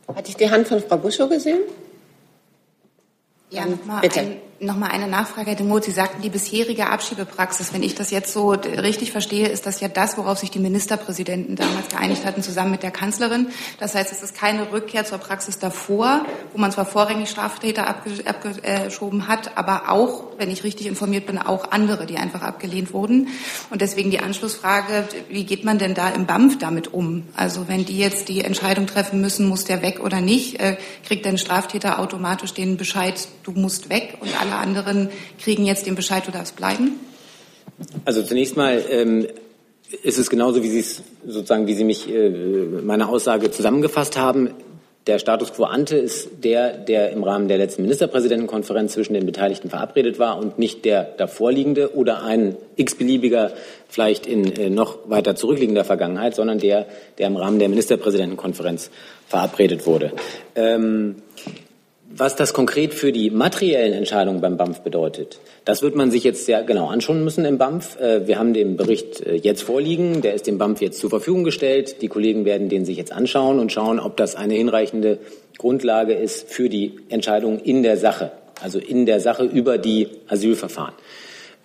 Hatte 0.08 0.30
ich 0.30 0.36
die 0.36 0.50
Hand 0.50 0.68
von 0.68 0.82
Frau 0.82 0.98
Buschow 0.98 1.30
gesehen? 1.30 1.62
Ja, 3.50 3.66
nochmal 3.66 4.02
Bitte. 4.02 4.20
ein, 4.20 4.38
noch 4.62 4.78
mal 4.78 4.92
eine 4.92 5.08
Nachfrage, 5.08 5.50
Herr 5.50 5.56
Demuth. 5.56 5.86
Sie 5.86 5.92
sagten, 5.92 6.22
die 6.22 6.30
bisherige 6.30 6.88
Abschiebepraxis, 6.88 7.74
wenn 7.74 7.82
ich 7.82 7.96
das 7.96 8.12
jetzt 8.12 8.32
so 8.32 8.52
richtig 8.52 9.12
verstehe, 9.12 9.48
ist 9.48 9.66
das 9.66 9.80
ja 9.80 9.88
das, 9.88 10.18
worauf 10.18 10.38
sich 10.38 10.52
die 10.52 10.60
Ministerpräsidenten 10.60 11.56
damals 11.56 11.90
geeinigt 11.90 12.26
hatten, 12.26 12.44
zusammen 12.44 12.70
mit 12.70 12.84
der 12.84 12.92
Kanzlerin. 12.92 13.48
Das 13.80 13.96
heißt, 13.96 14.12
es 14.12 14.22
ist 14.22 14.36
keine 14.36 14.72
Rückkehr 14.72 15.04
zur 15.04 15.18
Praxis 15.18 15.58
davor, 15.58 16.26
wo 16.54 16.60
man 16.60 16.72
zwar 16.72 16.86
vorrangig 16.86 17.30
Straftäter 17.30 17.90
abge- 17.90 18.26
abgeschoben 18.28 19.28
hat, 19.28 19.58
aber 19.58 19.90
auch, 19.90 20.26
wenn 20.38 20.52
ich 20.52 20.64
richtig 20.64 20.86
informiert 20.86 21.26
bin, 21.26 21.40
auch 21.40 21.72
andere, 21.72 22.06
die 22.06 22.18
einfach 22.18 22.44
abgelehnt 22.44 22.94
wurden. 22.94 23.30
Und 23.72 23.82
deswegen 23.82 24.12
die 24.12 24.20
Anschlussfrage, 24.20 25.08
wie 25.30 25.44
geht 25.44 25.66
man 25.66 25.80
denn 25.80 25.96
da 25.96 26.10
im 26.10 26.28
BAMF 26.28 26.60
damit 26.60 26.94
um? 26.94 27.24
Also 27.36 27.68
wenn 27.68 27.86
die 27.86 27.98
jetzt 27.98 28.30
die 28.30 28.44
Entscheidung 28.44 28.86
treffen 28.86 29.22
müssen, 29.22 29.48
muss 29.48 29.64
der 29.64 29.82
weg 29.82 30.00
oder 30.04 30.22
nicht, 30.22 30.60
äh, 30.60 30.78
kriegt 31.08 31.26
der 31.26 31.36
Straftäter 31.38 31.98
automatisch 31.98 32.54
den 32.54 32.78
Bescheid, 32.78 33.28
du 33.42 33.54
musst 33.54 33.90
weg 33.90 34.18
und 34.20 34.30
alle 34.40 34.51
anderen 34.58 35.10
kriegen 35.40 35.66
jetzt 35.66 35.86
den 35.86 35.96
Bescheid, 35.96 36.26
du 36.26 36.32
darfst 36.32 36.56
bleiben? 36.56 37.00
Also 38.06 38.24
zunächst 38.24 38.58
mal 38.58 38.84
ähm, 38.90 39.28
ist 40.04 40.18
es 40.18 40.30
genauso, 40.30 40.64
wie 40.64 40.70
Sie 40.70 40.80
es 40.80 41.02
sozusagen, 41.26 41.68
wie 41.68 41.74
Sie 41.74 41.84
mich 41.84 42.10
äh, 42.10 42.30
meine 42.30 43.10
Aussage 43.10 43.52
zusammengefasst 43.52 44.18
haben. 44.18 44.52
Der 45.08 45.18
Status 45.18 45.52
quo 45.54 45.64
ante 45.64 45.98
ist 45.98 46.30
der, 46.44 46.78
der 46.78 47.10
im 47.10 47.24
Rahmen 47.24 47.48
der 47.48 47.58
letzten 47.58 47.82
Ministerpräsidentenkonferenz 47.82 48.94
zwischen 48.94 49.14
den 49.14 49.26
Beteiligten 49.26 49.68
verabredet 49.68 50.20
war 50.20 50.38
und 50.38 50.60
nicht 50.60 50.86
der 50.86 51.04
davorliegende 51.04 51.96
oder 51.96 52.24
ein 52.24 52.56
x-beliebiger, 52.76 53.52
vielleicht 53.88 54.28
in 54.28 54.56
äh, 54.56 54.70
noch 54.70 55.00
weiter 55.10 55.36
zurückliegender 55.36 55.84
Vergangenheit, 55.86 56.36
sondern 56.36 56.60
der, 56.60 56.86
der 57.18 57.28
im 57.28 57.36
Rahmen 57.36 57.58
der 57.58 57.70
Ministerpräsidentenkonferenz 57.70 58.92
verabredet 59.28 59.88
wurde. 59.88 60.12
Ähm, 60.56 61.16
was 62.16 62.36
das 62.36 62.54
konkret 62.54 62.94
für 62.94 63.12
die 63.12 63.30
materiellen 63.30 63.94
Entscheidungen 63.94 64.42
beim 64.42 64.58
BAMF 64.58 64.82
bedeutet, 64.82 65.40
das 65.66 65.82
wird 65.82 65.96
man 65.96 66.12
sich 66.12 66.24
jetzt 66.24 66.46
sehr 66.46 66.64
genau 66.64 66.88
anschauen 66.88 67.24
müssen 67.24 67.46
im 67.46 67.58
BAMF. 67.58 68.00
Äh, 68.00 68.28
Wir 68.28 68.38
haben 68.38 68.54
den 68.54 68.78
Bericht 68.78 69.22
äh, 69.22 69.36
jetzt 69.36 69.64
vorliegen, 69.64 70.22
der 70.22 70.34
ist 70.34 70.48
dem 70.48 70.58
BAMF 70.58 70.82
jetzt 70.82 71.00
zur 71.00 71.10
Verfügung 71.10 71.44
gestellt. 71.44 72.02
Die 72.02 72.08
Kollegen 72.08 72.46
werden 72.46 72.70
den 72.70 72.86
sich 72.86 72.98
jetzt 72.98 73.12
anschauen 73.12 73.60
und 73.60 73.72
schauen, 73.72 74.00
ob 74.00 74.18
das 74.18 74.36
eine 74.36 74.54
hinreichende 74.56 75.20
Grundlage 75.58 76.14
ist 76.14 76.52
für 76.52 76.70
die 76.70 76.94
Entscheidung 77.10 77.60
in 77.60 77.84
der 77.84 77.98
Sache, 77.98 78.32
also 78.62 78.80
in 78.80 79.06
der 79.06 79.20
Sache 79.20 79.44
über 79.44 79.78
die 79.78 80.08
Asylverfahren. 80.28 80.94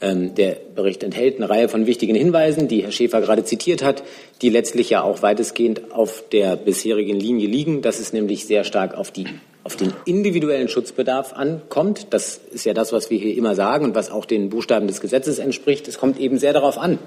Ähm, 0.00 0.34
Der 0.34 0.56
Bericht 0.74 1.02
enthält 1.02 1.36
eine 1.36 1.48
Reihe 1.48 1.68
von 1.68 1.86
wichtigen 1.86 2.14
Hinweisen, 2.14 2.68
die 2.68 2.82
Herr 2.82 2.92
Schäfer 2.92 3.20
gerade 3.20 3.44
zitiert 3.44 3.82
hat, 3.82 4.02
die 4.42 4.50
letztlich 4.50 4.90
ja 4.90 5.02
auch 5.02 5.22
weitestgehend 5.22 5.92
auf 5.92 6.24
der 6.30 6.56
bisherigen 6.56 7.18
Linie 7.18 7.48
liegen. 7.48 7.80
Das 7.80 7.98
ist 7.98 8.12
nämlich 8.12 8.46
sehr 8.46 8.64
stark 8.64 8.94
auf, 8.94 9.10
die, 9.10 9.26
auf 9.66 9.74
den 9.74 9.92
individuellen 10.04 10.68
Schutzbedarf 10.68 11.32
ankommt. 11.32 12.06
Das 12.10 12.40
ist 12.52 12.64
ja 12.64 12.72
das, 12.72 12.92
was 12.92 13.10
wir 13.10 13.18
hier 13.18 13.36
immer 13.36 13.56
sagen 13.56 13.84
und 13.84 13.96
was 13.96 14.12
auch 14.12 14.24
den 14.24 14.48
Buchstaben 14.48 14.86
des 14.86 15.00
Gesetzes 15.00 15.40
entspricht. 15.40 15.88
Es 15.88 15.98
kommt 15.98 16.20
eben 16.20 16.38
sehr 16.38 16.52
darauf 16.52 16.78
an, 16.78 17.00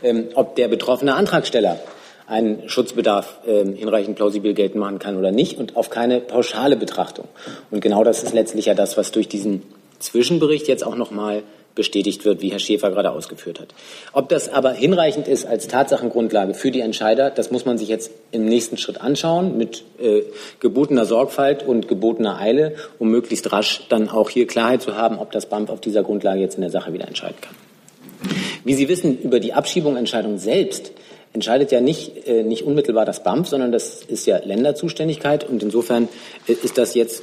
ähm, 0.00 0.28
ob 0.34 0.54
der 0.54 0.68
betroffene 0.68 1.16
Antragsteller 1.16 1.80
einen 2.28 2.68
Schutzbedarf 2.68 3.40
ähm, 3.48 3.74
hinreichend 3.74 4.14
plausibel 4.14 4.54
geltend 4.54 4.78
machen 4.80 5.00
kann 5.00 5.18
oder 5.18 5.32
nicht 5.32 5.58
und 5.58 5.76
auf 5.76 5.90
keine 5.90 6.20
pauschale 6.20 6.76
Betrachtung. 6.76 7.26
Und 7.72 7.80
genau 7.80 8.04
das 8.04 8.22
ist 8.22 8.32
letztlich 8.32 8.66
ja 8.66 8.74
das, 8.74 8.96
was 8.96 9.10
durch 9.10 9.26
diesen 9.26 9.62
Zwischenbericht 9.98 10.68
jetzt 10.68 10.86
auch 10.86 10.94
nochmal 10.94 11.42
bestätigt 11.74 12.24
wird, 12.24 12.40
wie 12.42 12.50
Herr 12.50 12.58
Schäfer 12.58 12.90
gerade 12.90 13.10
ausgeführt 13.10 13.60
hat. 13.60 13.74
Ob 14.12 14.28
das 14.28 14.48
aber 14.48 14.72
hinreichend 14.72 15.28
ist 15.28 15.46
als 15.46 15.68
Tatsachengrundlage 15.68 16.54
für 16.54 16.70
die 16.70 16.80
Entscheider, 16.80 17.30
das 17.30 17.50
muss 17.50 17.64
man 17.64 17.78
sich 17.78 17.88
jetzt 17.88 18.10
im 18.30 18.44
nächsten 18.44 18.76
Schritt 18.76 19.00
anschauen, 19.00 19.56
mit 19.56 19.84
äh, 20.00 20.22
gebotener 20.60 21.04
Sorgfalt 21.04 21.62
und 21.62 21.88
gebotener 21.88 22.38
Eile, 22.38 22.74
um 22.98 23.10
möglichst 23.10 23.50
rasch 23.52 23.82
dann 23.88 24.08
auch 24.08 24.30
hier 24.30 24.46
Klarheit 24.46 24.82
zu 24.82 24.96
haben, 24.96 25.18
ob 25.18 25.32
das 25.32 25.46
BAMF 25.46 25.70
auf 25.70 25.80
dieser 25.80 26.02
Grundlage 26.02 26.40
jetzt 26.40 26.54
in 26.54 26.60
der 26.60 26.70
Sache 26.70 26.92
wieder 26.92 27.08
entscheiden 27.08 27.36
kann. 27.40 27.54
Wie 28.64 28.74
Sie 28.74 28.88
wissen, 28.88 29.20
über 29.20 29.40
die 29.40 29.52
Abschiebungsentscheidung 29.52 30.38
selbst 30.38 30.92
entscheidet 31.34 31.72
ja 31.72 31.80
nicht, 31.80 32.26
äh, 32.26 32.42
nicht 32.44 32.62
unmittelbar 32.62 33.04
das 33.04 33.22
BAMF, 33.22 33.48
sondern 33.48 33.72
das 33.72 34.02
ist 34.02 34.26
ja 34.26 34.38
Länderzuständigkeit 34.38 35.48
und 35.48 35.62
insofern 35.62 36.08
äh, 36.46 36.52
ist 36.52 36.78
das 36.78 36.94
jetzt 36.94 37.22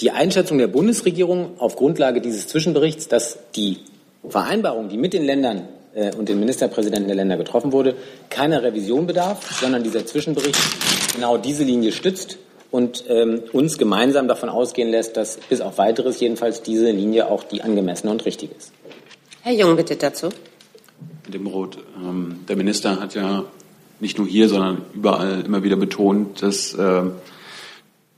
die 0.00 0.10
Einschätzung 0.10 0.58
der 0.58 0.66
Bundesregierung 0.66 1.58
auf 1.58 1.76
Grundlage 1.76 2.20
dieses 2.20 2.48
Zwischenberichts, 2.48 3.08
dass 3.08 3.38
die 3.54 3.78
Vereinbarung, 4.28 4.88
die 4.88 4.96
mit 4.96 5.12
den 5.12 5.24
Ländern 5.24 5.68
äh, 5.94 6.14
und 6.14 6.28
den 6.28 6.40
Ministerpräsidenten 6.40 7.06
der 7.06 7.16
Länder 7.16 7.36
getroffen 7.36 7.72
wurde, 7.72 7.94
keiner 8.30 8.62
Revision 8.62 9.06
bedarf, 9.06 9.60
sondern 9.60 9.82
dieser 9.82 10.04
Zwischenbericht 10.06 10.58
genau 11.14 11.36
diese 11.36 11.64
Linie 11.64 11.92
stützt 11.92 12.38
und 12.70 13.04
ähm, 13.08 13.42
uns 13.52 13.78
gemeinsam 13.78 14.26
davon 14.26 14.48
ausgehen 14.48 14.90
lässt, 14.90 15.16
dass 15.16 15.38
bis 15.48 15.60
auf 15.60 15.78
weiteres 15.78 16.18
jedenfalls 16.18 16.62
diese 16.62 16.90
Linie 16.90 17.30
auch 17.30 17.44
die 17.44 17.62
angemessene 17.62 18.10
und 18.10 18.24
richtige 18.26 18.54
ist. 18.54 18.72
Herr 19.42 19.52
Jung, 19.52 19.76
bitte 19.76 19.94
dazu. 19.94 20.30
Dem 21.28 21.46
Roth. 21.46 21.78
Ähm, 21.96 22.40
der 22.48 22.56
Minister 22.56 22.98
hat 22.98 23.14
ja 23.14 23.44
nicht 24.00 24.18
nur 24.18 24.26
hier, 24.26 24.48
sondern 24.48 24.82
überall 24.92 25.44
immer 25.46 25.62
wieder 25.62 25.76
betont, 25.76 26.42
dass 26.42 26.74
ähm, 26.78 27.12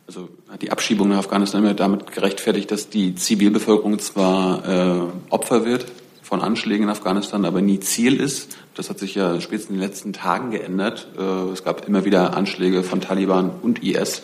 also 0.06 0.28
hat 0.48 0.62
die 0.62 0.70
Abschiebung 0.70 1.08
nach 1.08 1.18
Afghanistan 1.18 1.62
immer 1.62 1.74
damit 1.74 2.12
gerechtfertigt, 2.12 2.70
dass 2.70 2.88
die 2.88 3.14
Zivilbevölkerung 3.14 3.98
zwar 3.98 4.64
äh, 4.68 5.00
Opfer 5.30 5.64
wird 5.64 5.86
von 6.22 6.40
Anschlägen 6.40 6.84
in 6.84 6.90
Afghanistan, 6.90 7.44
aber 7.44 7.60
nie 7.60 7.80
Ziel 7.80 8.20
ist. 8.20 8.56
Das 8.74 8.90
hat 8.90 8.98
sich 8.98 9.14
ja 9.14 9.40
spätestens 9.40 9.70
in 9.70 9.80
den 9.80 9.88
letzten 9.88 10.12
Tagen 10.12 10.50
geändert. 10.50 11.08
Äh, 11.18 11.52
es 11.52 11.64
gab 11.64 11.86
immer 11.86 12.04
wieder 12.04 12.36
Anschläge 12.36 12.82
von 12.82 13.00
Taliban 13.00 13.50
und 13.62 13.82
IS 13.82 14.22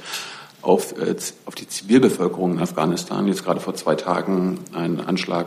auf, 0.62 0.98
äh, 0.98 1.16
auf 1.46 1.54
die 1.54 1.68
Zivilbevölkerung 1.68 2.52
in 2.52 2.58
Afghanistan. 2.60 3.26
Jetzt 3.26 3.44
gerade 3.44 3.60
vor 3.60 3.74
zwei 3.74 3.94
Tagen 3.94 4.58
ein 4.72 5.00
Anschlag 5.00 5.46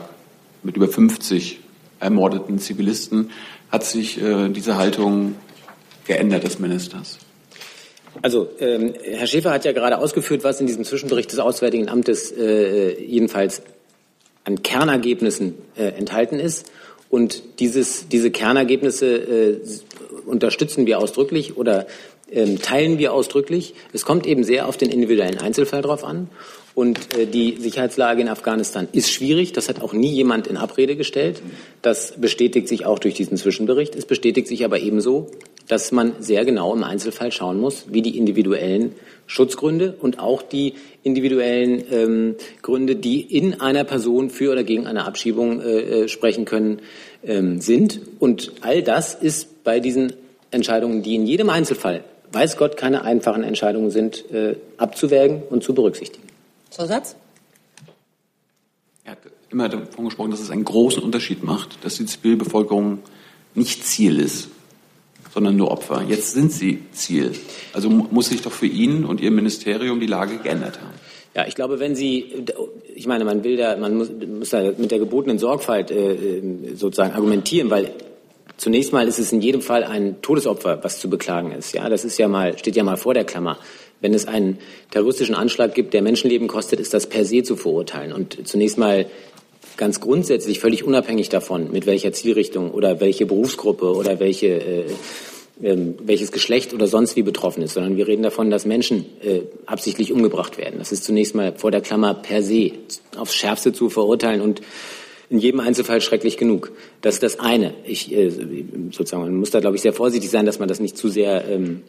mit 0.62 0.76
über 0.76 0.88
50 0.88 1.60
ermordeten 2.00 2.58
Zivilisten. 2.58 3.30
Hat 3.70 3.84
sich 3.84 4.20
äh, 4.20 4.48
diese 4.48 4.76
Haltung 4.76 5.34
geändert 6.06 6.44
des 6.44 6.58
Ministers? 6.58 7.18
Also 8.22 8.48
ähm, 8.60 8.94
Herr 9.02 9.26
Schäfer 9.26 9.50
hat 9.50 9.64
ja 9.64 9.72
gerade 9.72 9.98
ausgeführt, 9.98 10.44
was 10.44 10.60
in 10.60 10.66
diesem 10.66 10.84
Zwischenbericht 10.84 11.30
des 11.32 11.38
Auswärtigen 11.38 11.88
Amtes 11.88 12.32
äh, 12.32 13.00
jedenfalls 13.02 13.62
an 14.44 14.62
Kernergebnissen 14.62 15.54
äh, 15.76 15.88
enthalten 15.88 16.38
ist. 16.38 16.70
Und 17.10 17.42
dieses, 17.60 18.08
diese 18.08 18.30
Kernergebnisse 18.30 19.06
äh, 19.06 19.60
unterstützen 20.26 20.86
wir 20.86 20.98
ausdrücklich 20.98 21.56
oder 21.56 21.86
ähm, 22.30 22.60
teilen 22.60 22.98
wir 22.98 23.12
ausdrücklich. 23.12 23.74
Es 23.92 24.04
kommt 24.04 24.26
eben 24.26 24.42
sehr 24.42 24.68
auf 24.68 24.76
den 24.76 24.90
individuellen 24.90 25.38
Einzelfall 25.38 25.82
drauf 25.82 26.04
an. 26.04 26.28
Und 26.74 27.16
äh, 27.16 27.26
die 27.26 27.56
Sicherheitslage 27.58 28.20
in 28.20 28.28
Afghanistan 28.28 28.88
ist 28.92 29.10
schwierig. 29.10 29.52
Das 29.52 29.68
hat 29.68 29.80
auch 29.80 29.92
nie 29.92 30.12
jemand 30.12 30.46
in 30.46 30.56
Abrede 30.56 30.96
gestellt. 30.96 31.40
Das 31.82 32.14
bestätigt 32.18 32.68
sich 32.68 32.84
auch 32.84 32.98
durch 32.98 33.14
diesen 33.14 33.36
Zwischenbericht. 33.36 33.94
Es 33.94 34.04
bestätigt 34.04 34.48
sich 34.48 34.64
aber 34.64 34.80
ebenso, 34.80 35.30
dass 35.68 35.92
man 35.92 36.14
sehr 36.20 36.44
genau 36.44 36.74
im 36.74 36.84
Einzelfall 36.84 37.32
schauen 37.32 37.58
muss, 37.58 37.86
wie 37.88 38.02
die 38.02 38.16
individuellen 38.16 38.94
Schutzgründe 39.26 39.96
und 40.00 40.18
auch 40.18 40.42
die 40.42 40.74
individuellen 41.02 41.84
ähm, 41.90 42.36
Gründe, 42.62 42.96
die 42.96 43.20
in 43.20 43.60
einer 43.60 43.84
Person 43.84 44.30
für 44.30 44.52
oder 44.52 44.64
gegen 44.64 44.86
eine 44.86 45.04
Abschiebung 45.04 45.60
äh, 45.60 45.64
äh, 46.04 46.08
sprechen 46.08 46.44
können, 46.44 46.80
ähm, 47.24 47.60
sind. 47.60 48.00
Und 48.20 48.52
all 48.60 48.82
das 48.82 49.14
ist 49.14 49.64
bei 49.64 49.80
diesen 49.80 50.12
Entscheidungen, 50.50 51.02
die 51.02 51.16
in 51.16 51.26
jedem 51.26 51.50
Einzelfall, 51.50 52.04
weiß 52.32 52.56
Gott, 52.56 52.76
keine 52.76 53.02
einfachen 53.02 53.42
Entscheidungen 53.42 53.90
sind, 53.90 54.30
äh, 54.30 54.56
abzuwägen 54.76 55.42
und 55.50 55.64
zu 55.64 55.74
berücksichtigen. 55.74 56.26
Zusatz? 56.70 57.16
Er 59.04 59.12
hat 59.12 59.18
immer 59.50 59.68
davon 59.68 60.04
gesprochen, 60.06 60.30
dass 60.30 60.40
es 60.40 60.50
einen 60.50 60.64
großen 60.64 61.02
Unterschied 61.02 61.42
macht, 61.42 61.84
dass 61.84 61.96
die 61.96 62.06
Zivilbevölkerung 62.06 62.98
nicht 63.54 63.84
Ziel 63.84 64.20
ist, 64.20 64.48
sondern 65.36 65.54
nur 65.54 65.70
Opfer. 65.70 66.02
Jetzt 66.08 66.32
sind 66.32 66.50
sie 66.50 66.78
Ziel. 66.92 67.32
Also 67.74 67.90
muss 67.90 68.30
sich 68.30 68.40
doch 68.40 68.52
für 68.52 68.64
ihn 68.64 69.04
und 69.04 69.20
Ihr 69.20 69.30
Ministerium 69.30 70.00
die 70.00 70.06
Lage 70.06 70.38
geändert 70.38 70.80
haben. 70.80 70.94
Ja, 71.34 71.46
ich 71.46 71.54
glaube, 71.54 71.78
wenn 71.78 71.94
Sie, 71.94 72.46
ich 72.94 73.06
meine, 73.06 73.26
man 73.26 73.44
will 73.44 73.58
da, 73.58 73.76
man 73.76 73.98
muss, 73.98 74.10
muss 74.10 74.48
da 74.48 74.62
mit 74.78 74.90
der 74.90 74.98
gebotenen 74.98 75.38
Sorgfalt 75.38 75.90
äh, 75.90 76.40
sozusagen 76.74 77.12
argumentieren, 77.12 77.68
weil 77.68 77.90
zunächst 78.56 78.94
mal 78.94 79.06
ist 79.06 79.18
es 79.18 79.30
in 79.30 79.42
jedem 79.42 79.60
Fall 79.60 79.84
ein 79.84 80.22
Todesopfer, 80.22 80.82
was 80.82 81.00
zu 81.00 81.10
beklagen 81.10 81.52
ist. 81.52 81.74
Ja, 81.74 81.86
das 81.90 82.06
ist 82.06 82.16
ja 82.16 82.28
mal, 82.28 82.56
steht 82.56 82.74
ja 82.74 82.82
mal 82.82 82.96
vor 82.96 83.12
der 83.12 83.24
Klammer. 83.24 83.58
Wenn 84.00 84.14
es 84.14 84.26
einen 84.26 84.56
terroristischen 84.90 85.34
Anschlag 85.34 85.74
gibt, 85.74 85.92
der 85.92 86.00
Menschenleben 86.00 86.48
kostet, 86.48 86.80
ist 86.80 86.94
das 86.94 87.06
per 87.06 87.26
se 87.26 87.42
zu 87.42 87.56
verurteilen. 87.56 88.14
Und 88.14 88.48
zunächst 88.48 88.78
mal 88.78 89.04
ganz 89.76 90.00
grundsätzlich, 90.00 90.60
völlig 90.60 90.84
unabhängig 90.84 91.28
davon, 91.28 91.70
mit 91.70 91.86
welcher 91.86 92.12
Zielrichtung 92.12 92.70
oder 92.70 93.00
welche 93.00 93.26
Berufsgruppe 93.26 93.94
oder 93.94 94.20
welche 94.20 94.46
äh, 94.46 94.84
ähm, 95.62 95.94
welches 96.02 96.32
Geschlecht 96.32 96.74
oder 96.74 96.86
sonst 96.86 97.16
wie 97.16 97.22
betroffen 97.22 97.62
ist, 97.62 97.74
sondern 97.74 97.96
wir 97.96 98.06
reden 98.06 98.22
davon, 98.22 98.50
dass 98.50 98.66
Menschen 98.66 99.06
äh, 99.22 99.40
absichtlich 99.64 100.12
umgebracht 100.12 100.58
werden. 100.58 100.74
Das 100.78 100.92
ist 100.92 101.04
zunächst 101.04 101.34
mal 101.34 101.54
vor 101.56 101.70
der 101.70 101.80
Klammer 101.80 102.12
per 102.12 102.42
se 102.42 102.72
aufs 103.16 103.34
Schärfste 103.34 103.72
zu 103.72 103.88
verurteilen 103.88 104.42
und 104.42 104.60
in 105.30 105.38
jedem 105.38 105.60
Einzelfall 105.60 106.02
schrecklich 106.02 106.36
genug. 106.36 106.72
Das 107.00 107.14
ist 107.14 107.22
das 107.22 107.40
eine. 107.40 107.72
Ich 107.84 108.12
äh, 108.12 108.30
sozusagen 108.92 109.22
man 109.22 109.34
muss 109.36 109.50
da 109.50 109.60
glaube 109.60 109.76
ich 109.76 109.82
sehr 109.82 109.94
vorsichtig 109.94 110.30
sein, 110.30 110.44
dass 110.44 110.58
man 110.58 110.68
das 110.68 110.78
nicht 110.78 110.98
zu 110.98 111.08
sehr 111.08 111.48
ähm, 111.48 111.82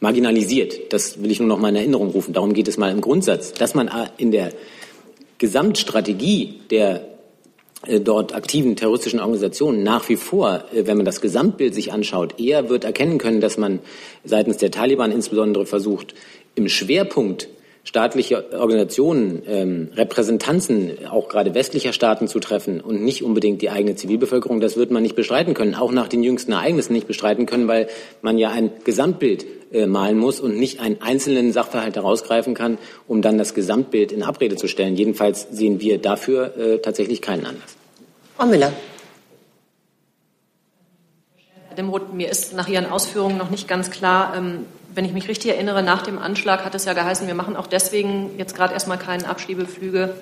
marginalisiert. 0.00 0.92
Das 0.92 1.22
will 1.22 1.30
ich 1.30 1.40
nur 1.40 1.48
noch 1.48 1.58
mal 1.58 1.70
in 1.70 1.76
Erinnerung 1.76 2.10
rufen. 2.10 2.34
Darum 2.34 2.52
geht 2.52 2.68
es 2.68 2.76
mal 2.76 2.92
im 2.92 3.00
Grundsatz, 3.00 3.54
dass 3.54 3.74
man 3.74 3.90
in 4.18 4.30
der 4.30 4.52
Gesamtstrategie 5.38 6.60
der 6.70 6.96
äh, 6.96 7.09
dort 7.86 8.34
aktiven 8.34 8.76
terroristischen 8.76 9.20
Organisationen 9.20 9.82
nach 9.82 10.08
wie 10.08 10.16
vor, 10.16 10.64
äh, 10.72 10.86
wenn 10.86 10.96
man 10.96 11.06
das 11.06 11.20
Gesamtbild 11.20 11.74
sich 11.74 11.92
anschaut, 11.92 12.38
eher 12.38 12.68
wird 12.68 12.84
erkennen 12.84 13.18
können, 13.18 13.40
dass 13.40 13.56
man 13.56 13.80
seitens 14.24 14.58
der 14.58 14.70
Taliban 14.70 15.12
insbesondere 15.12 15.66
versucht, 15.66 16.14
im 16.54 16.68
Schwerpunkt 16.68 17.48
staatliche 17.84 18.52
Organisationen, 18.52 19.42
ähm, 19.46 19.88
Repräsentanzen 19.94 21.06
auch 21.10 21.28
gerade 21.28 21.54
westlicher 21.54 21.92
Staaten 21.92 22.28
zu 22.28 22.38
treffen 22.38 22.80
und 22.80 23.02
nicht 23.02 23.24
unbedingt 23.24 23.62
die 23.62 23.70
eigene 23.70 23.96
Zivilbevölkerung, 23.96 24.60
das 24.60 24.76
wird 24.76 24.90
man 24.90 25.02
nicht 25.02 25.16
bestreiten 25.16 25.54
können, 25.54 25.74
auch 25.74 25.92
nach 25.92 26.08
den 26.08 26.22
jüngsten 26.22 26.52
Ereignissen 26.52 26.92
nicht 26.92 27.06
bestreiten 27.06 27.46
können, 27.46 27.68
weil 27.68 27.88
man 28.22 28.38
ja 28.38 28.50
ein 28.50 28.70
Gesamtbild 28.84 29.46
äh, 29.72 29.86
malen 29.86 30.18
muss 30.18 30.40
und 30.40 30.58
nicht 30.58 30.80
einen 30.80 31.00
einzelnen 31.00 31.52
Sachverhalt 31.52 31.96
herausgreifen 31.96 32.54
kann, 32.54 32.78
um 33.06 33.22
dann 33.22 33.38
das 33.38 33.54
Gesamtbild 33.54 34.12
in 34.12 34.22
Abrede 34.22 34.56
zu 34.56 34.68
stellen. 34.68 34.96
Jedenfalls 34.96 35.48
sehen 35.50 35.80
wir 35.80 35.98
dafür 35.98 36.56
äh, 36.56 36.78
tatsächlich 36.78 37.22
keinen 37.22 37.46
Anlass. 37.46 37.76
Frau 38.36 38.46
Müller. 38.46 38.72
Herr 41.68 41.76
Demroth, 41.76 42.12
mir 42.12 42.28
ist 42.28 42.54
nach 42.54 42.68
Ihren 42.68 42.86
Ausführungen 42.86 43.38
noch 43.38 43.50
nicht 43.50 43.68
ganz 43.68 43.90
klar, 43.90 44.34
ähm, 44.36 44.66
wenn 44.94 45.04
ich 45.04 45.12
mich 45.12 45.28
richtig 45.28 45.52
erinnere, 45.52 45.82
nach 45.82 46.02
dem 46.02 46.18
Anschlag 46.18 46.64
hat 46.64 46.74
es 46.74 46.84
ja 46.84 46.92
geheißen, 46.92 47.26
wir 47.26 47.34
machen 47.34 47.56
auch 47.56 47.66
deswegen 47.66 48.36
jetzt 48.38 48.56
gerade 48.56 48.74
erstmal 48.74 48.98
keine 48.98 49.28
Abschiebeflüge, 49.28 50.14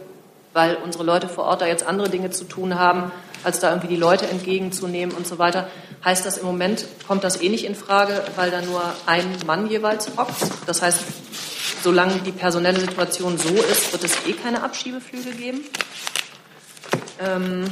weil 0.52 0.76
unsere 0.76 1.04
Leute 1.04 1.28
vor 1.28 1.44
Ort 1.44 1.62
da 1.62 1.66
jetzt 1.66 1.86
andere 1.86 2.08
Dinge 2.08 2.30
zu 2.30 2.44
tun 2.44 2.78
haben, 2.78 3.12
als 3.44 3.60
da 3.60 3.70
irgendwie 3.70 3.88
die 3.88 3.96
Leute 3.96 4.26
entgegenzunehmen 4.26 5.14
und 5.16 5.26
so 5.26 5.38
weiter. 5.38 5.68
Heißt 6.04 6.26
das 6.26 6.38
im 6.38 6.46
Moment, 6.46 6.84
kommt 7.06 7.24
das 7.24 7.40
eh 7.40 7.48
nicht 7.48 7.64
in 7.64 7.74
Frage, 7.74 8.22
weil 8.36 8.50
da 8.50 8.60
nur 8.62 8.82
ein 9.06 9.26
Mann 9.46 9.68
jeweils 9.68 10.08
hockt? 10.16 10.34
Das 10.66 10.82
heißt, 10.82 11.02
solange 11.82 12.14
die 12.18 12.32
personelle 12.32 12.80
Situation 12.80 13.38
so 13.38 13.54
ist, 13.54 13.92
wird 13.92 14.04
es 14.04 14.26
eh 14.26 14.32
keine 14.32 14.62
Abschiebeflüge 14.62 15.30
geben? 15.30 15.60
Ähm, 17.20 17.64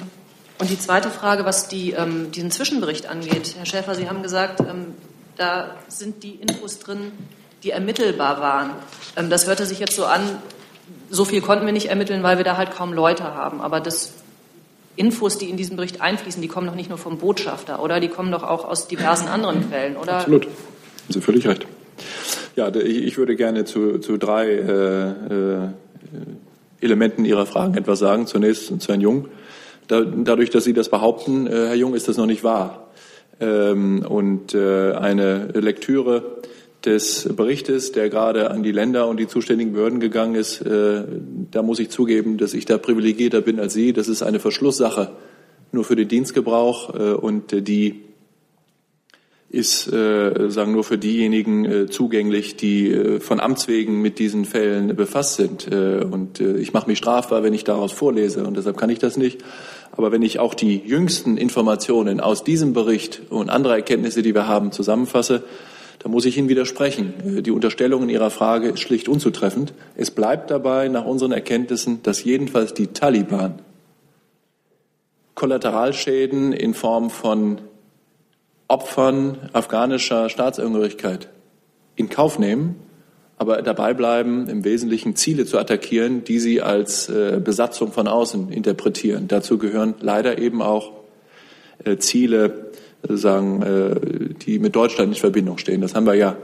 und 0.59 0.71
die 0.71 0.79
zweite 0.79 1.11
Frage, 1.11 1.45
was 1.45 1.69
die, 1.69 1.93
ähm, 1.93 2.33
diesen 2.33 2.51
Zwischenbericht 2.51 3.07
angeht. 3.07 3.55
Herr 3.59 3.67
Schäfer, 3.67 3.95
Sie 3.95 4.09
haben 4.09 4.23
gesagt, 4.23 4.61
ähm, 4.61 4.95
da 5.37 5.77
sind 5.89 6.23
die 6.23 6.35
Infos 6.35 6.79
drin, 6.79 7.13
die 7.63 7.71
ermittelbar 7.71 8.41
waren. 8.41 8.71
Ähm, 9.17 9.31
das 9.31 9.47
hörte 9.47 9.67
sich 9.67 9.79
jetzt 9.79 9.97
so 9.97 10.05
an, 10.05 10.23
so 11.11 11.25
viel 11.25 11.41
konnten 11.41 11.67
wir 11.67 11.73
nicht 11.73 11.87
ermitteln, 11.87 12.23
weil 12.23 12.37
wir 12.37 12.45
da 12.45 12.57
halt 12.57 12.73
kaum 12.73 12.93
Leute 12.93 13.25
haben. 13.25 13.61
Aber 13.61 13.81
das 13.81 14.13
Infos, 14.97 15.39
die 15.39 15.51
in 15.51 15.57
diesen 15.57 15.77
Bericht 15.77 16.01
einfließen, 16.01 16.41
die 16.41 16.49
kommen 16.49 16.67
doch 16.67 16.75
nicht 16.75 16.89
nur 16.89 16.99
vom 16.99 17.19
Botschafter, 17.19 17.83
oder? 17.83 18.01
Die 18.01 18.09
kommen 18.09 18.33
doch 18.33 18.43
auch 18.43 18.65
aus 18.65 18.89
diversen 18.89 19.29
anderen 19.29 19.69
Quellen, 19.69 19.97
oder? 19.97 20.15
Absolut. 20.15 20.45
Haben 20.45 20.53
Sie 21.09 21.21
völlig 21.21 21.47
recht. 21.47 21.67
Ja, 22.57 22.75
ich 22.75 23.19
würde 23.19 23.37
gerne 23.37 23.65
zu, 23.65 23.99
zu 23.99 24.17
drei 24.17 24.49
äh, 24.49 25.09
äh, 25.11 25.69
Elementen 26.81 27.25
Ihrer 27.25 27.47
Fragen 27.47 27.75
etwas 27.75 27.99
sagen. 27.99 28.27
Zunächst 28.27 28.81
zu 28.81 28.89
Herrn 28.89 29.01
Jung. 29.01 29.29
Da, 29.89 30.03
dadurch, 30.03 30.51
dass 30.51 30.65
Sie 30.65 30.73
das 30.73 30.89
behaupten, 30.89 31.47
äh, 31.47 31.51
Herr 31.51 31.75
Jung, 31.75 31.95
ist 31.95 32.09
das 32.09 32.17
noch 32.17 32.27
nicht 32.27 32.43
wahr. 32.43 32.86
Ähm, 33.39 34.05
und 34.09 34.55
äh, 34.55 34.93
eine 34.93 35.49
Lektüre 35.55 36.39
des 36.85 37.29
Berichtes, 37.37 37.93
der 37.93 38.09
gerade 38.09 38.51
an 38.51 38.63
die 38.63 38.73
Länder 38.73 39.09
und 39.09 39.19
die 39.19 39.27
zuständigen 39.27 39.73
Behörden 39.73 40.01
gegangen 40.01 40.37
ist, 40.37 40.61
äh, 40.63 41.05
da 41.51 41.63
muss 41.63 41.81
ich 41.81 41.91
zugeben, 41.91 42.39
dass 42.39 42.55
ich 42.55 42.65
da 42.65 42.79
privilegierter 42.79 43.41
bin 43.41 43.59
als 43.59 43.75
Sie. 43.75 43.93
Das 43.93 44.09
ist 44.09 44.23
eine 44.23 44.39
Verschlusssache 44.39 45.11
nur 45.73 45.85
für 45.85 45.97
den 45.97 46.09
Dienstgebrauch 46.09 46.95
äh, 46.95 47.13
und 47.13 47.69
die 47.69 48.03
ist 49.49 49.91
äh, 49.93 50.51
sagen 50.51 50.73
nur 50.73 50.85
für 50.85 50.99
diejenigen 50.99 51.65
äh, 51.65 51.87
zugänglich, 51.87 52.57
die 52.57 52.91
äh, 52.91 53.21
von 53.21 53.41
Amts 53.41 53.69
wegen 53.69 54.03
mit 54.03 54.19
diesen 54.19 54.45
Fällen 54.45 54.95
befasst 54.97 55.37
sind. 55.37 55.71
Äh, 55.71 56.05
und 56.05 56.41
äh, 56.41 56.57
ich 56.57 56.73
mache 56.73 56.89
mich 56.89 56.99
strafbar, 56.99 57.43
wenn 57.43 57.55
ich 57.55 57.65
daraus 57.65 57.93
vorlese 57.93 58.45
und 58.45 58.57
deshalb 58.57 58.77
kann 58.77 58.91
ich 58.91 58.99
das 58.99 59.17
nicht. 59.17 59.43
Aber 59.97 60.13
wenn 60.13 60.23
ich 60.23 60.39
auch 60.39 60.55
die 60.55 60.77
jüngsten 60.85 61.37
Informationen 61.37 62.21
aus 62.21 62.45
diesem 62.45 62.73
Bericht 62.73 63.23
und 63.31 63.49
andere 63.49 63.75
Erkenntnisse, 63.75 64.23
die 64.23 64.35
wir 64.35 64.47
haben, 64.47 64.73
zusammenfasse, 64.73 65.45
dann 66.01 66.13
muss 66.13 66.27
ich 66.27 66.37
Ihnen 66.37 66.49
widersprechen. 66.49 67.43
Die 67.43 67.51
Unterstellung 67.51 68.03
in 68.03 68.09
Ihrer 68.11 68.31
Frage 68.31 68.69
ist 68.69 68.81
schlicht 68.81 69.09
unzutreffend. 69.09 69.73
Es 69.97 70.11
bleibt 70.11 70.51
dabei 70.51 70.89
nach 70.89 71.05
unseren 71.05 71.33
Erkenntnissen, 71.33 72.03
dass 72.03 72.25
jedenfalls 72.25 72.75
die 72.75 72.89
Taliban 72.89 73.61
Kollateralschäden 75.35 76.53
in 76.53 76.75
Form 76.75 77.11
von 77.11 77.61
Opfern 78.69 79.51
afghanischer 79.53 80.29
Staatsangehörigkeit 80.29 81.29
in 81.95 82.09
Kauf 82.09 82.39
nehmen, 82.39 82.77
aber 83.39 83.63
dabei 83.63 83.93
bleiben, 83.93 84.49
im 84.49 84.65
Wesentlichen 84.65 85.15
Ziele 85.15 85.45
zu 85.45 85.59
attackieren, 85.59 86.25
die 86.25 86.39
sie 86.39 86.63
als 86.63 87.09
äh, 87.09 87.41
Besatzung 87.43 87.93
von 87.93 88.09
außen 88.09 88.51
interpretieren. 88.51 89.29
Dazu 89.29 89.59
gehören 89.59 89.95
leider 90.01 90.39
eben 90.39 90.63
auch 90.63 90.93
äh, 91.85 91.97
Ziele, 91.99 92.71
äh, 93.07 93.15
sagen, 93.15 93.63
äh, 93.63 94.35
die 94.45 94.59
mit 94.59 94.75
Deutschland 94.75 95.15
in 95.15 95.21
Verbindung 95.21 95.59
stehen. 95.59 95.83
Das 95.83 95.95
haben 95.95 96.07
wir 96.07 96.15
ja 96.15 96.37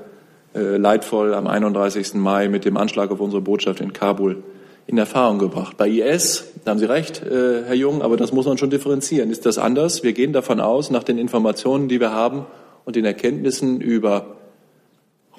äh, 0.55 0.77
leidvoll 0.77 1.33
am 1.33 1.47
31. 1.47 2.15
Mai 2.15 2.49
mit 2.49 2.67
dem 2.67 2.77
Anschlag 2.77 3.11
auf 3.11 3.21
unsere 3.21 3.41
Botschaft 3.41 3.81
in 3.81 3.95
Kabul 3.95 4.43
in 4.87 4.99
Erfahrung 4.99 5.39
gebracht. 5.39 5.77
Bei 5.79 5.89
IS, 5.89 6.53
da 6.65 6.73
haben 6.73 6.79
Sie 6.79 6.89
recht, 6.89 7.23
äh, 7.23 7.63
Herr 7.65 7.75
Jung, 7.75 8.03
aber 8.03 8.19
das 8.19 8.33
muss 8.33 8.47
man 8.47 8.59
schon 8.59 8.69
differenzieren. 8.69 9.31
Ist 9.31 9.47
das 9.47 9.57
anders? 9.57 10.03
Wir 10.03 10.13
gehen 10.13 10.35
davon 10.35 10.61
aus, 10.61 10.91
nach 10.91 11.05
den 11.05 11.17
Informationen, 11.17 11.89
die 11.89 12.01
wir 12.01 12.13
haben 12.13 12.45
und 12.85 12.97
den 12.97 13.05
Erkenntnissen 13.07 13.81
über 13.81 14.37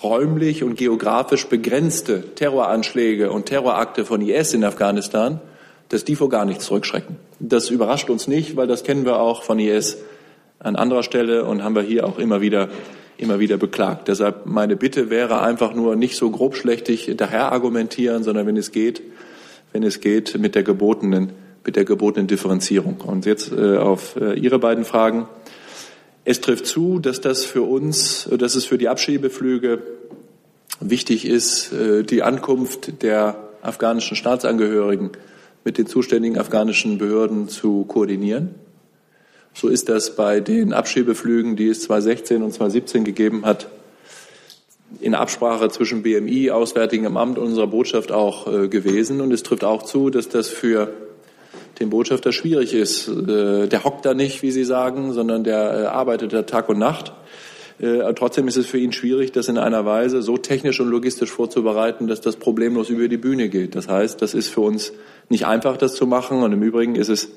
räumlich 0.03 0.63
und 0.63 0.75
geografisch 0.75 1.47
begrenzte 1.47 2.35
Terroranschläge 2.35 3.31
und 3.31 3.45
Terrorakte 3.45 4.05
von 4.05 4.21
IS 4.21 4.53
in 4.53 4.63
Afghanistan, 4.63 5.39
dass 5.89 6.03
die 6.03 6.15
vor 6.15 6.29
gar 6.29 6.45
nichts 6.45 6.65
zurückschrecken. 6.65 7.17
Das 7.39 7.69
überrascht 7.69 8.09
uns 8.09 8.27
nicht, 8.27 8.55
weil 8.55 8.67
das 8.67 8.83
kennen 8.83 9.05
wir 9.05 9.19
auch 9.19 9.43
von 9.43 9.59
IS 9.59 9.97
an 10.59 10.75
anderer 10.75 11.03
Stelle 11.03 11.45
und 11.45 11.63
haben 11.63 11.75
wir 11.75 11.81
hier 11.81 12.05
auch 12.07 12.19
immer 12.19 12.41
wieder 12.41 12.69
immer 13.17 13.39
wieder 13.39 13.57
beklagt. 13.57 14.07
Deshalb 14.07 14.45
meine 14.45 14.75
Bitte 14.75 15.09
wäre 15.09 15.41
einfach 15.41 15.73
nur 15.73 15.95
nicht 15.95 16.15
so 16.15 16.29
grobschlächtig 16.29 17.13
daher 17.17 17.51
argumentieren, 17.51 18.23
sondern 18.23 18.47
wenn 18.47 18.57
es 18.57 18.71
geht, 18.71 19.01
wenn 19.71 19.83
es 19.83 20.01
geht, 20.01 20.37
mit 20.37 20.55
der 20.55 20.63
gebotenen, 20.63 21.31
mit 21.65 21.75
der 21.75 21.85
gebotenen 21.85 22.27
Differenzierung. 22.27 22.97
Und 23.01 23.25
jetzt 23.25 23.51
äh, 23.51 23.77
auf 23.77 24.15
äh, 24.15 24.33
Ihre 24.33 24.59
beiden 24.59 24.85
Fragen. 24.85 25.27
Es 26.25 26.39
trifft 26.39 26.65
zu, 26.65 26.99
dass 26.99 27.19
das 27.19 27.43
für 27.43 27.63
uns, 27.63 28.29
dass 28.31 28.55
es 28.55 28.65
für 28.65 28.77
die 28.77 28.87
Abschiebeflüge 28.87 29.83
wichtig 30.79 31.27
ist, 31.27 31.73
äh, 31.73 32.03
die 32.03 32.23
Ankunft 32.23 33.01
der 33.03 33.35
afghanischen 33.61 34.15
Staatsangehörigen 34.15 35.11
mit 35.63 35.77
den 35.77 35.87
zuständigen 35.87 36.37
afghanischen 36.37 36.97
Behörden 36.97 37.47
zu 37.49 37.85
koordinieren. 37.85 38.55
So 39.53 39.67
ist 39.67 39.87
das 39.89 40.15
bei 40.15 40.39
den 40.39 40.73
Abschiebeflügen, 40.73 41.55
die 41.55 41.67
es 41.67 41.81
2016 41.83 42.41
und 42.41 42.51
2017 42.53 43.03
gegeben 43.03 43.45
hat, 43.45 43.67
in 44.99 45.15
Absprache 45.15 45.69
zwischen 45.69 46.03
BMI, 46.03 46.51
Auswärtigem 46.51 47.17
Amt 47.17 47.37
und 47.37 47.47
unserer 47.47 47.67
Botschaft 47.67 48.11
auch 48.11 48.51
äh, 48.51 48.67
gewesen. 48.67 49.21
Und 49.21 49.31
es 49.31 49.43
trifft 49.43 49.63
auch 49.63 49.83
zu, 49.83 50.09
dass 50.09 50.29
das 50.29 50.49
für 50.49 50.93
den 51.79 51.89
Botschafter 51.89 52.31
schwierig 52.31 52.73
ist. 52.73 53.07
Äh, 53.07 53.67
der 53.67 53.83
hockt 53.83 54.05
da 54.05 54.13
nicht, 54.13 54.41
wie 54.41 54.51
Sie 54.51 54.63
sagen, 54.63 55.13
sondern 55.13 55.43
der 55.43 55.57
äh, 55.57 55.85
arbeitet 55.85 56.33
da 56.33 56.43
Tag 56.43 56.69
und 56.69 56.79
Nacht. 56.79 57.13
Äh, 57.79 58.13
trotzdem 58.13 58.47
ist 58.47 58.57
es 58.57 58.65
für 58.67 58.77
ihn 58.77 58.91
schwierig, 58.91 59.31
das 59.31 59.47
in 59.47 59.57
einer 59.57 59.85
Weise 59.85 60.21
so 60.21 60.37
technisch 60.37 60.79
und 60.79 60.89
logistisch 60.89 61.31
vorzubereiten, 61.31 62.07
dass 62.07 62.21
das 62.21 62.35
problemlos 62.35 62.89
über 62.89 63.07
die 63.07 63.17
Bühne 63.17 63.49
geht. 63.49 63.75
Das 63.75 63.87
heißt, 63.87 64.21
das 64.21 64.33
ist 64.33 64.49
für 64.49 64.61
uns 64.61 64.93
nicht 65.29 65.45
einfach, 65.45 65.77
das 65.77 65.95
zu 65.95 66.05
machen. 66.05 66.43
Und 66.43 66.53
im 66.53 66.61
Übrigen 66.61 66.95
ist 66.95 67.09
es 67.09 67.29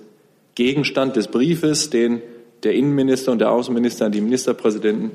Gegenstand 0.55 1.17
des 1.17 1.29
Briefes, 1.29 1.91
den 1.91 2.23
der 2.63 2.75
Innenminister 2.75 3.33
und 3.33 3.39
der 3.39 3.51
Außenminister 3.51 4.07
an 4.07 4.13
die 4.13 4.21
Ministerpräsidenten 4.21 5.11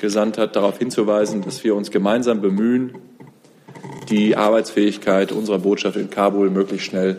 gesandt 0.00 0.38
hat, 0.38 0.56
darauf 0.56 0.78
hinzuweisen, 0.78 1.42
dass 1.42 1.64
wir 1.64 1.74
uns 1.74 1.90
gemeinsam 1.90 2.40
bemühen, 2.40 2.94
die 4.10 4.36
Arbeitsfähigkeit 4.36 5.32
unserer 5.32 5.58
Botschaft 5.58 5.96
in 5.96 6.10
Kabul 6.10 6.50
möglichst 6.50 6.86
schnell 6.86 7.16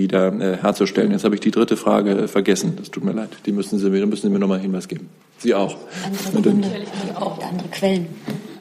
wieder 0.00 0.32
äh, 0.32 0.56
herzustellen. 0.56 1.12
Jetzt 1.12 1.24
habe 1.24 1.34
ich 1.34 1.40
die 1.40 1.50
dritte 1.50 1.76
Frage 1.76 2.12
äh, 2.12 2.28
vergessen. 2.28 2.74
Das 2.76 2.90
tut 2.90 3.04
mir 3.04 3.12
leid. 3.12 3.28
Die 3.44 3.52
müssen 3.52 3.78
Sie 3.78 3.90
mir, 3.90 4.06
müssen 4.06 4.22
Sie 4.22 4.30
mir 4.30 4.38
noch 4.38 4.48
mal 4.48 4.54
einen 4.54 4.64
Hinweis 4.64 4.88
geben. 4.88 5.08
Sie 5.38 5.54
auch. 5.54 5.76
Andere 6.26 6.42
Gründe, 6.42 6.68
auch 7.14 7.38
andere 7.42 7.68
Quellen. 7.68 8.06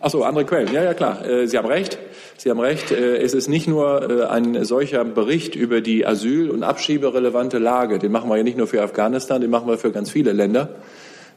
Ach 0.02 0.10
so, 0.10 0.23
andere 0.23 0.45
Quellen. 0.45 0.73
Ja, 0.73 0.84
ja, 0.84 0.93
klar. 0.93 1.25
Äh, 1.25 1.47
Sie 1.47 1.58
haben 1.58 1.67
recht. 1.67 1.97
Sie 2.38 2.49
haben 2.49 2.60
recht. 2.60 2.91
Es 2.91 3.34
ist 3.34 3.49
nicht 3.49 3.67
nur 3.67 4.32
ein 4.32 4.63
solcher 4.63 5.04
Bericht 5.04 5.58
über 5.58 5.82
die 5.82 6.08
asyl- 6.08 6.49
und 6.52 6.63
abschieberelevante 6.63 7.58
Lage. 7.58 7.99
Den 7.99 8.13
machen 8.13 8.30
wir 8.30 8.38
ja 8.38 8.43
nicht 8.43 8.58
nur 8.58 8.65
für 8.65 8.82
Afghanistan, 8.82 9.41
den 9.41 9.49
machen 9.49 9.67
wir 9.67 9.78
für 9.78 9.91
ganz 9.91 10.10
viele 10.10 10.32
Länder. 10.32 10.69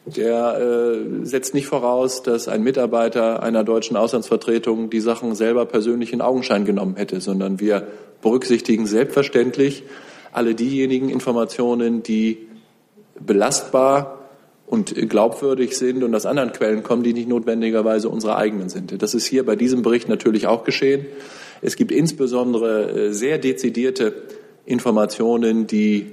Der 0.06 0.96
setzt 1.24 1.54
nicht 1.54 1.66
voraus, 1.66 2.22
dass 2.22 2.46
ein 2.46 2.62
Mitarbeiter 2.62 3.42
einer 3.42 3.64
deutschen 3.64 3.96
Auslandsvertretung 3.96 4.90
die 4.90 5.00
Sachen 5.00 5.34
selber 5.34 5.66
persönlich 5.66 6.12
in 6.12 6.20
Augenschein 6.20 6.64
genommen 6.64 6.94
hätte, 6.94 7.20
sondern 7.20 7.58
wir 7.58 7.88
berücksichtigen 8.22 8.86
selbstverständlich 8.86 9.84
alle 10.32 10.54
diejenigen 10.54 11.10
Informationen, 11.10 12.02
die 12.02 12.48
belastbar 13.20 14.20
und 14.66 14.94
glaubwürdig 15.10 15.76
sind 15.76 16.02
und 16.02 16.14
aus 16.14 16.24
anderen 16.24 16.52
Quellen 16.52 16.82
kommen, 16.82 17.02
die 17.02 17.12
nicht 17.12 17.28
notwendigerweise 17.28 18.08
unsere 18.08 18.36
eigenen 18.36 18.70
sind. 18.70 19.02
Das 19.02 19.12
ist 19.12 19.26
hier 19.26 19.44
bei 19.44 19.54
diesem 19.54 19.82
Bericht 19.82 20.08
natürlich 20.08 20.46
auch 20.46 20.64
geschehen. 20.64 21.04
Es 21.60 21.76
gibt 21.76 21.92
insbesondere 21.92 22.90
äh, 22.90 23.12
sehr 23.12 23.36
dezidierte 23.36 24.14
Informationen, 24.64 25.66
die 25.66 26.12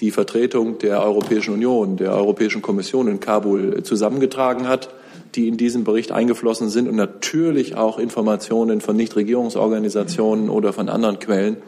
die 0.00 0.10
Vertretung 0.10 0.78
der 0.78 1.02
Europäischen 1.02 1.54
Union, 1.54 1.96
der 1.96 2.14
Europäischen 2.14 2.62
Kommission 2.62 3.08
in 3.08 3.20
Kabul 3.20 3.78
äh, 3.78 3.82
zusammengetragen 3.82 4.66
hat, 4.66 4.88
die 5.34 5.48
in 5.48 5.56
diesen 5.56 5.84
Bericht 5.84 6.12
eingeflossen 6.12 6.68
sind 6.68 6.88
und 6.88 6.96
natürlich 6.96 7.76
auch 7.76 7.98
Informationen 7.98 8.80
von 8.80 8.96
Nichtregierungsorganisationen 8.96 10.50
oder 10.50 10.72
von 10.72 10.88
anderen 10.88 11.18
Quellen, 11.18 11.58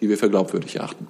die 0.00 0.08
wir 0.08 0.18
für 0.18 0.30
glaubwürdig 0.30 0.76
erachten. 0.76 1.06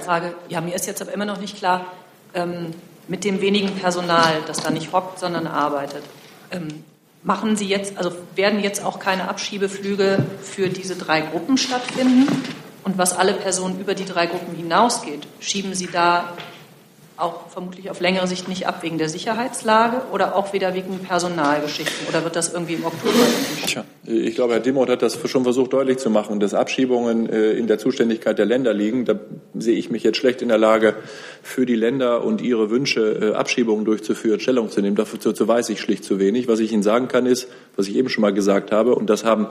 Frage. 0.00 0.34
Ja, 0.48 0.60
mir 0.60 0.74
ist 0.74 0.86
jetzt 0.86 1.00
aber 1.00 1.12
immer 1.12 1.24
noch 1.24 1.40
nicht 1.40 1.56
klar, 1.56 1.86
ähm, 2.34 2.72
mit 3.08 3.24
dem 3.24 3.40
wenigen 3.40 3.70
Personal, 3.76 4.34
das 4.46 4.62
da 4.62 4.70
nicht 4.70 4.92
hockt, 4.92 5.18
sondern 5.18 5.46
arbeitet. 5.46 6.02
Ähm, 6.50 6.84
machen 7.22 7.56
Sie 7.56 7.66
jetzt, 7.66 7.98
also 7.98 8.12
werden 8.36 8.60
jetzt 8.60 8.84
auch 8.84 8.98
keine 8.98 9.28
Abschiebeflüge 9.28 10.24
für 10.42 10.68
diese 10.68 10.96
drei 10.96 11.20
Gruppen 11.20 11.56
stattfinden? 11.56 12.28
Und 12.82 12.98
was 12.98 13.16
alle 13.16 13.34
Personen 13.34 13.78
über 13.80 13.94
die 13.94 14.04
drei 14.04 14.26
Gruppen 14.26 14.54
hinausgeht, 14.56 15.26
schieben 15.38 15.74
Sie 15.74 15.86
da 15.86 16.32
auch 17.20 17.48
vermutlich 17.48 17.90
auf 17.90 18.00
längere 18.00 18.26
Sicht 18.26 18.48
nicht 18.48 18.66
ab 18.66 18.82
wegen 18.82 18.98
der 18.98 19.08
Sicherheitslage 19.08 20.02
oder 20.12 20.36
auch 20.36 20.52
wieder 20.52 20.74
wegen 20.74 20.98
Personalgeschichten? 20.98 22.08
Oder 22.08 22.24
wird 22.24 22.36
das 22.36 22.52
irgendwie 22.52 22.74
im 22.74 22.84
Oktober? 22.84 23.14
Tja, 23.66 23.84
ich 24.04 24.34
glaube, 24.34 24.54
Herr 24.54 24.60
Dimmoth 24.60 24.88
hat 24.88 25.02
das 25.02 25.18
schon 25.28 25.44
versucht 25.44 25.72
deutlich 25.72 25.98
zu 25.98 26.10
machen, 26.10 26.40
dass 26.40 26.54
Abschiebungen 26.54 27.28
äh, 27.28 27.52
in 27.52 27.66
der 27.66 27.78
Zuständigkeit 27.78 28.38
der 28.38 28.46
Länder 28.46 28.72
liegen. 28.72 29.04
Da 29.04 29.18
sehe 29.54 29.76
ich 29.76 29.90
mich 29.90 30.02
jetzt 30.02 30.16
schlecht 30.16 30.42
in 30.42 30.48
der 30.48 30.58
Lage, 30.58 30.94
für 31.42 31.66
die 31.66 31.74
Länder 31.74 32.24
und 32.24 32.40
ihre 32.40 32.70
Wünsche 32.70 33.32
äh, 33.32 33.34
Abschiebungen 33.34 33.84
durchzuführen, 33.84 34.40
Stellung 34.40 34.70
zu 34.70 34.80
nehmen. 34.80 34.96
Dazu 34.96 35.48
weiß 35.48 35.68
ich 35.70 35.80
schlicht 35.80 36.04
zu 36.04 36.18
wenig. 36.18 36.48
Was 36.48 36.60
ich 36.60 36.72
Ihnen 36.72 36.82
sagen 36.82 37.08
kann, 37.08 37.26
ist, 37.26 37.48
was 37.76 37.88
ich 37.88 37.96
eben 37.96 38.08
schon 38.08 38.22
mal 38.22 38.32
gesagt 38.32 38.72
habe, 38.72 38.94
und 38.94 39.08
das 39.10 39.24
haben 39.24 39.48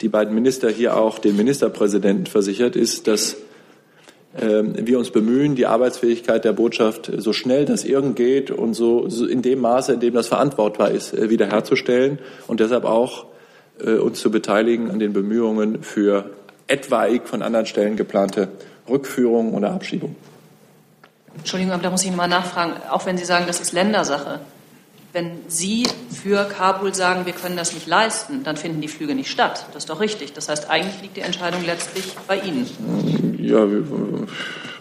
die 0.00 0.08
beiden 0.08 0.34
Minister 0.34 0.68
hier 0.68 0.96
auch 0.96 1.18
dem 1.18 1.36
Ministerpräsidenten 1.36 2.26
versichert, 2.26 2.76
ist, 2.76 3.06
dass 3.06 3.36
wir 4.34 4.98
uns 4.98 5.10
bemühen, 5.10 5.56
die 5.56 5.66
Arbeitsfähigkeit 5.66 6.44
der 6.44 6.54
Botschaft 6.54 7.10
so 7.18 7.34
schnell 7.34 7.66
das 7.66 7.84
irgend 7.84 8.16
geht 8.16 8.50
und 8.50 8.72
so, 8.72 9.04
in 9.04 9.42
dem 9.42 9.60
Maße, 9.60 9.92
in 9.92 10.00
dem 10.00 10.14
das 10.14 10.28
verantwortbar 10.28 10.90
ist, 10.90 11.12
äh, 11.12 11.28
wiederherzustellen 11.28 12.18
und 12.46 12.60
deshalb 12.60 12.84
auch 12.84 13.26
äh, 13.78 13.92
uns 13.92 14.20
zu 14.20 14.30
beteiligen 14.30 14.90
an 14.90 14.98
den 14.98 15.12
Bemühungen 15.12 15.82
für 15.82 16.30
etwaig 16.66 17.28
von 17.28 17.42
anderen 17.42 17.66
Stellen 17.66 17.96
geplante 17.96 18.48
Rückführung 18.88 19.54
oder 19.54 19.72
Abschiebung. 19.72 20.16
Entschuldigung, 21.36 21.74
aber 21.74 21.82
da 21.82 21.90
muss 21.90 22.04
ich 22.04 22.14
mal 22.14 22.28
nachfragen, 22.28 22.74
auch 22.90 23.06
wenn 23.06 23.16
Sie 23.16 23.24
sagen, 23.24 23.44
das 23.46 23.60
ist 23.60 23.72
Ländersache. 23.72 24.40
Wenn 25.12 25.40
Sie 25.48 25.86
für 26.10 26.44
Kabul 26.44 26.94
sagen, 26.94 27.26
wir 27.26 27.34
können 27.34 27.56
das 27.56 27.74
nicht 27.74 27.86
leisten, 27.86 28.44
dann 28.44 28.56
finden 28.56 28.80
die 28.80 28.88
Flüge 28.88 29.14
nicht 29.14 29.30
statt. 29.30 29.66
Das 29.74 29.82
ist 29.82 29.90
doch 29.90 30.00
richtig. 30.00 30.32
Das 30.32 30.48
heißt, 30.48 30.70
eigentlich 30.70 31.02
liegt 31.02 31.18
die 31.18 31.20
Entscheidung 31.20 31.64
letztlich 31.66 32.14
bei 32.26 32.38
Ihnen. 32.38 32.66
Ja, 33.38 33.66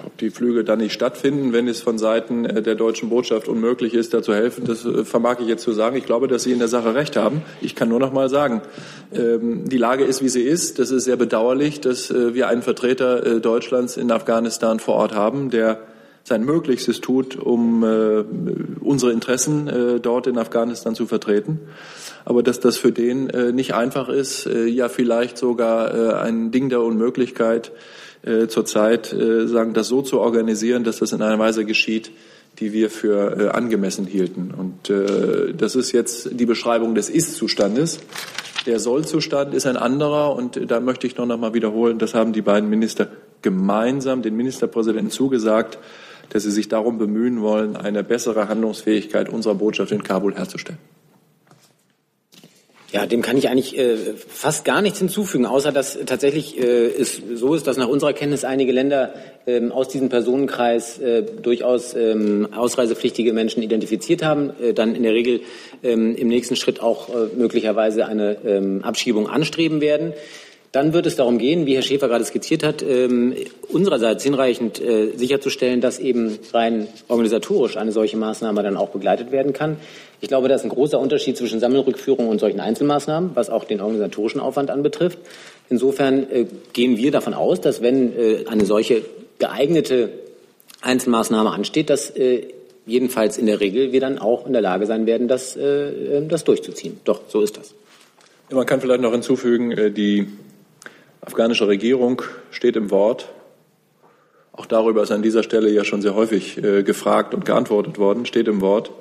ob 0.06 0.18
die 0.20 0.30
Flüge 0.30 0.64
dann 0.64 0.80
nicht 0.80 0.94
stattfinden, 0.94 1.52
wenn 1.52 1.68
es 1.68 1.82
von 1.82 1.98
Seiten 1.98 2.46
äh, 2.46 2.62
der 2.62 2.76
deutschen 2.76 3.10
Botschaft 3.10 3.50
unmöglich 3.50 3.94
ist, 3.94 4.14
da 4.14 4.22
zu 4.22 4.34
helfen, 4.34 4.66
das 4.66 4.86
äh, 4.86 5.04
vermag 5.04 5.40
ich 5.42 5.48
jetzt 5.48 5.64
zu 5.64 5.74
sagen. 5.74 5.98
Ich 5.98 6.06
glaube, 6.06 6.30
dass 6.30 6.44
Sie 6.44 6.54
in 6.54 6.60
der 6.60 6.70
Sache 6.70 6.96
recht 6.96 7.18
haben. 7.18 7.42
Ich 7.60 7.76
kann 7.76 7.90
nur 7.90 8.00
noch 8.00 8.14
mal 8.14 8.30
sagen, 8.30 8.62
ähm, 9.14 9.68
die 9.68 9.78
Lage 9.78 10.06
ist, 10.06 10.24
wie 10.24 10.30
sie 10.30 10.44
ist. 10.44 10.80
Das 10.80 10.92
ist 10.92 11.04
sehr 11.04 11.18
bedauerlich, 11.18 11.82
dass 11.82 12.10
äh, 12.10 12.34
wir 12.34 12.48
einen 12.48 12.62
Vertreter 12.62 13.40
Deutschlands 13.42 13.98
in 13.98 14.12
Afghanistan 14.12 14.80
vor 14.80 14.96
Ort 14.96 15.14
haben, 15.14 15.50
der 15.50 15.80
sein 16.24 16.44
Möglichstes 16.44 17.02
tut, 17.02 17.36
um 17.36 17.84
äh, 17.84 18.24
unsere 18.82 19.12
Interessen 19.12 19.68
äh, 19.68 20.00
dort 20.00 20.28
in 20.28 20.38
Afghanistan 20.38 20.96
zu 20.96 21.06
vertreten. 21.06 21.60
Aber 22.26 22.44
dass 22.44 22.60
das 22.60 22.78
für 22.78 22.92
den 22.92 23.30
äh, 23.30 23.52
nicht 23.52 23.74
einfach 23.74 24.10
ist, 24.10 24.46
äh, 24.46 24.66
ja 24.66 24.90
vielleicht 24.90 25.38
sogar 25.38 25.94
äh, 25.94 26.14
ein 26.14 26.52
Ding 26.52 26.70
der 26.70 26.82
Unmöglichkeit 26.82 27.72
äh, 28.24 28.48
zurzeit, 28.48 29.12
äh, 29.14 29.48
sagen, 29.48 29.74
das 29.74 29.88
so 29.88 30.02
zu 30.02 30.20
organisieren, 30.20 30.84
dass 30.84 31.00
das 31.00 31.12
in 31.12 31.22
einer 31.22 31.40
Weise 31.40 31.66
geschieht, 31.66 32.12
die 32.60 32.74
wir 32.74 32.90
für 32.90 33.40
äh, 33.40 33.48
angemessen 33.50 34.06
hielten. 34.06 34.54
Und 34.56 34.90
äh, 34.90 35.54
das 35.54 35.76
ist 35.76 35.92
jetzt 35.92 36.40
die 36.40 36.46
Beschreibung 36.46 36.94
des 36.94 37.10
Ist-Zustandes. 37.10 38.00
Der 38.68 38.80
Soll-Zustand 38.80 39.56
ist 39.56 39.66
ein 39.66 39.78
anderer 39.78 40.36
und 40.36 40.70
da 40.70 40.80
möchte 40.80 41.08
ich 41.08 41.18
noch 41.18 41.28
einmal 41.28 41.56
wiederholen, 41.56 41.98
das 41.98 42.14
haben 42.14 42.32
die 42.32 42.44
beiden 42.44 42.70
Minister 42.70 43.08
gemeinsam 43.42 44.22
den 44.22 44.36
Ministerpräsidenten 44.36 45.10
zugesagt, 45.10 45.80
dass 46.32 46.44
sie 46.44 46.52
sich 46.52 46.70
darum 46.70 46.98
bemühen 46.98 47.42
wollen, 47.42 47.76
eine 47.76 48.04
bessere 48.04 48.48
Handlungsfähigkeit 48.48 49.30
unserer 49.30 49.56
Botschaft 49.56 49.92
in 49.92 50.04
Kabul 50.04 50.36
herzustellen. 50.36 50.80
Ja, 52.94 53.06
dem 53.06 53.22
kann 53.22 53.38
ich 53.38 53.48
eigentlich 53.48 53.78
äh, 53.78 53.96
fast 54.28 54.66
gar 54.66 54.82
nichts 54.82 55.00
hinzufügen, 55.00 55.46
außer 55.46 55.72
dass 55.72 55.98
tatsächlich 56.06 56.58
äh, 56.60 56.88
es 56.88 57.22
so 57.36 57.56
ist, 57.56 57.66
dass 57.66 57.78
nach 57.78 57.88
unserer 57.88 58.12
Kenntnis 58.12 58.44
einige 58.44 58.74
Länder 58.74 59.14
ähm, 59.48 59.72
aus 59.72 59.88
diesem 59.88 60.10
Personenkreis 60.10 61.00
äh, 61.00 61.24
durchaus 61.24 61.94
ähm, 61.94 62.50
ausreisepflichtige 62.54 63.32
Menschen 63.32 63.64
identifiziert 63.64 64.24
haben, 64.24 64.52
äh, 64.62 64.74
dann 64.74 64.94
in 64.94 65.04
der 65.04 65.14
Regel 65.14 65.40
ähm, 65.84 66.16
im 66.18 66.28
nächsten 66.28 66.58
Schritt 66.58 66.82
auch 66.82 67.08
äh, 67.08 67.28
möglicherweise 67.38 68.08
eine 68.08 68.38
ähm, 68.46 68.84
Abschiebung 68.84 69.30
anstreben 69.30 69.80
werden. 69.80 70.12
Dann 70.72 70.94
wird 70.94 71.06
es 71.06 71.18
darum 71.18 71.38
gehen, 71.38 71.66
wie 71.66 71.76
Herr 71.76 71.82
Schäfer 71.82 72.08
gerade 72.08 72.24
skizziert 72.24 72.64
hat, 72.64 72.82
ähm, 72.82 73.36
unsererseits 73.68 74.24
hinreichend 74.24 74.80
äh, 74.80 75.12
sicherzustellen, 75.18 75.82
dass 75.82 76.00
eben 76.00 76.40
rein 76.54 76.88
organisatorisch 77.10 77.76
eine 77.76 77.92
solche 77.92 78.16
Maßnahme 78.16 78.64
dann 78.64 78.78
auch 78.78 78.90
begleitet 78.90 79.34
werden 79.34 79.52
kann. 79.52 79.78
Ich 80.22 80.30
glaube, 80.30 80.48
da 80.48 80.56
ist 80.56 80.64
ein 80.64 80.70
großer 80.70 80.98
Unterschied 80.98 81.36
zwischen 81.36 81.60
Sammelrückführung 81.60 82.30
und 82.30 82.40
solchen 82.40 82.62
Einzelmaßnahmen, 82.62 83.32
was 83.34 83.50
auch 83.50 83.66
den 83.66 83.82
organisatorischen 83.82 84.40
Aufwand 84.40 84.70
anbetrifft. 84.70 85.20
Insofern 85.70 86.30
äh, 86.32 86.46
gehen 86.72 86.96
wir 86.96 87.12
davon 87.12 87.34
aus, 87.34 87.60
dass 87.60 87.82
wenn 87.82 88.18
äh, 88.18 88.46
eine 88.48 88.66
solche 88.66 89.04
geeignete 89.40 90.10
Einzelmaßnahme 90.82 91.52
ansteht, 91.52 91.90
dass 91.90 92.12
äh, 92.12 92.48
jedenfalls 92.86 93.38
in 93.38 93.46
der 93.46 93.60
Regel 93.60 93.92
wir 93.92 94.00
dann 94.00 94.20
auch 94.20 94.46
in 94.46 94.54
der 94.54 94.62
Lage 94.62 94.86
sein 94.86 95.06
werden, 95.06 95.28
das, 95.28 95.58
äh, 95.58 96.26
das 96.28 96.46
durchzuziehen. 96.46 97.02
Doch, 97.04 97.22
so 97.28 97.42
ist 97.42 97.58
das. 97.58 97.74
Man 98.52 98.66
kann 98.66 98.82
vielleicht 98.82 99.02
noch 99.02 99.12
hinzufügen, 99.12 99.72
äh, 99.72 99.92
die 99.92 100.28
afghanische 101.22 101.68
Regierung 101.68 102.22
steht 102.50 102.76
im 102.76 102.92
Wort. 102.92 103.30
Auch 104.52 104.66
darüber 104.66 105.04
ist 105.04 105.12
an 105.12 105.22
dieser 105.22 105.44
Stelle 105.44 105.70
ja 105.70 105.84
schon 105.84 106.02
sehr 106.02 106.16
häufig 106.16 106.62
äh, 106.62 106.84
gefragt 106.84 107.34
und 107.34 107.46
geantwortet 107.46 107.98
worden, 107.98 108.26
steht 108.26 108.48
im 108.48 108.62
Wort, 108.62 108.92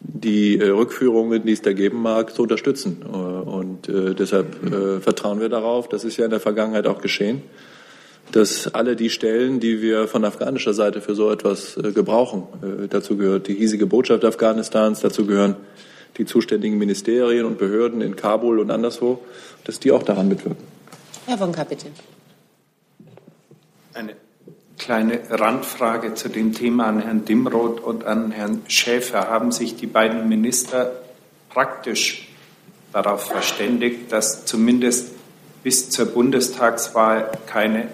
die 0.00 0.58
äh, 0.58 0.68
Rückführungen, 0.68 1.46
die 1.46 1.52
es 1.52 1.62
da 1.62 1.72
geben 1.72 2.02
mag, 2.02 2.34
zu 2.34 2.42
unterstützen. 2.42 3.02
Äh, 3.02 3.16
und 3.16 3.88
äh, 3.88 4.14
deshalb 4.14 4.62
äh, 4.64 5.00
vertrauen 5.00 5.40
wir 5.40 5.48
darauf, 5.48 5.88
das 5.88 6.04
ist 6.04 6.16
ja 6.18 6.24
in 6.24 6.30
der 6.30 6.40
Vergangenheit 6.40 6.86
auch 6.86 7.00
geschehen, 7.00 7.42
dass 8.32 8.74
alle 8.74 8.96
die 8.96 9.08
Stellen, 9.08 9.60
die 9.60 9.80
wir 9.80 10.08
von 10.08 10.24
afghanischer 10.24 10.74
Seite 10.74 11.00
für 11.00 11.14
so 11.14 11.30
etwas 11.30 11.76
äh, 11.76 11.92
gebrauchen, 11.92 12.42
dazu 12.90 13.16
gehört 13.16 13.46
die 13.46 13.54
hiesige 13.54 13.86
Botschaft 13.86 14.24
Afghanistans, 14.24 15.00
dazu 15.00 15.26
gehören 15.26 15.56
die 16.18 16.26
zuständigen 16.26 16.76
Ministerien 16.76 17.44
und 17.46 17.58
Behörden 17.58 18.00
in 18.00 18.16
Kabul 18.16 18.58
und 18.58 18.70
anderswo, 18.70 19.20
dass 19.64 19.80
die 19.80 19.92
auch 19.92 20.02
daran 20.02 20.28
mitwirken. 20.28 20.75
Herr 21.26 21.40
Wonka, 21.40 21.64
bitte. 21.64 21.88
Eine, 23.94 24.14
kleine 24.78 25.20
Randfrage 25.28 26.14
zu 26.14 26.28
dem 26.28 26.52
Thema 26.52 26.86
an 26.86 27.00
Herrn 27.00 27.24
Dimroth 27.24 27.80
und 27.80 28.04
an 28.04 28.30
Herrn 28.30 28.62
Schäfer. 28.68 29.28
Haben 29.28 29.50
sich 29.50 29.74
die 29.74 29.88
beiden 29.88 30.28
Minister 30.28 30.92
praktisch 31.50 32.28
darauf 32.92 33.24
verständigt, 33.24 34.12
dass 34.12 34.44
zumindest 34.44 35.12
bis 35.64 35.90
zur 35.90 36.06
Bundestagswahl 36.06 37.32
keine 37.46 37.88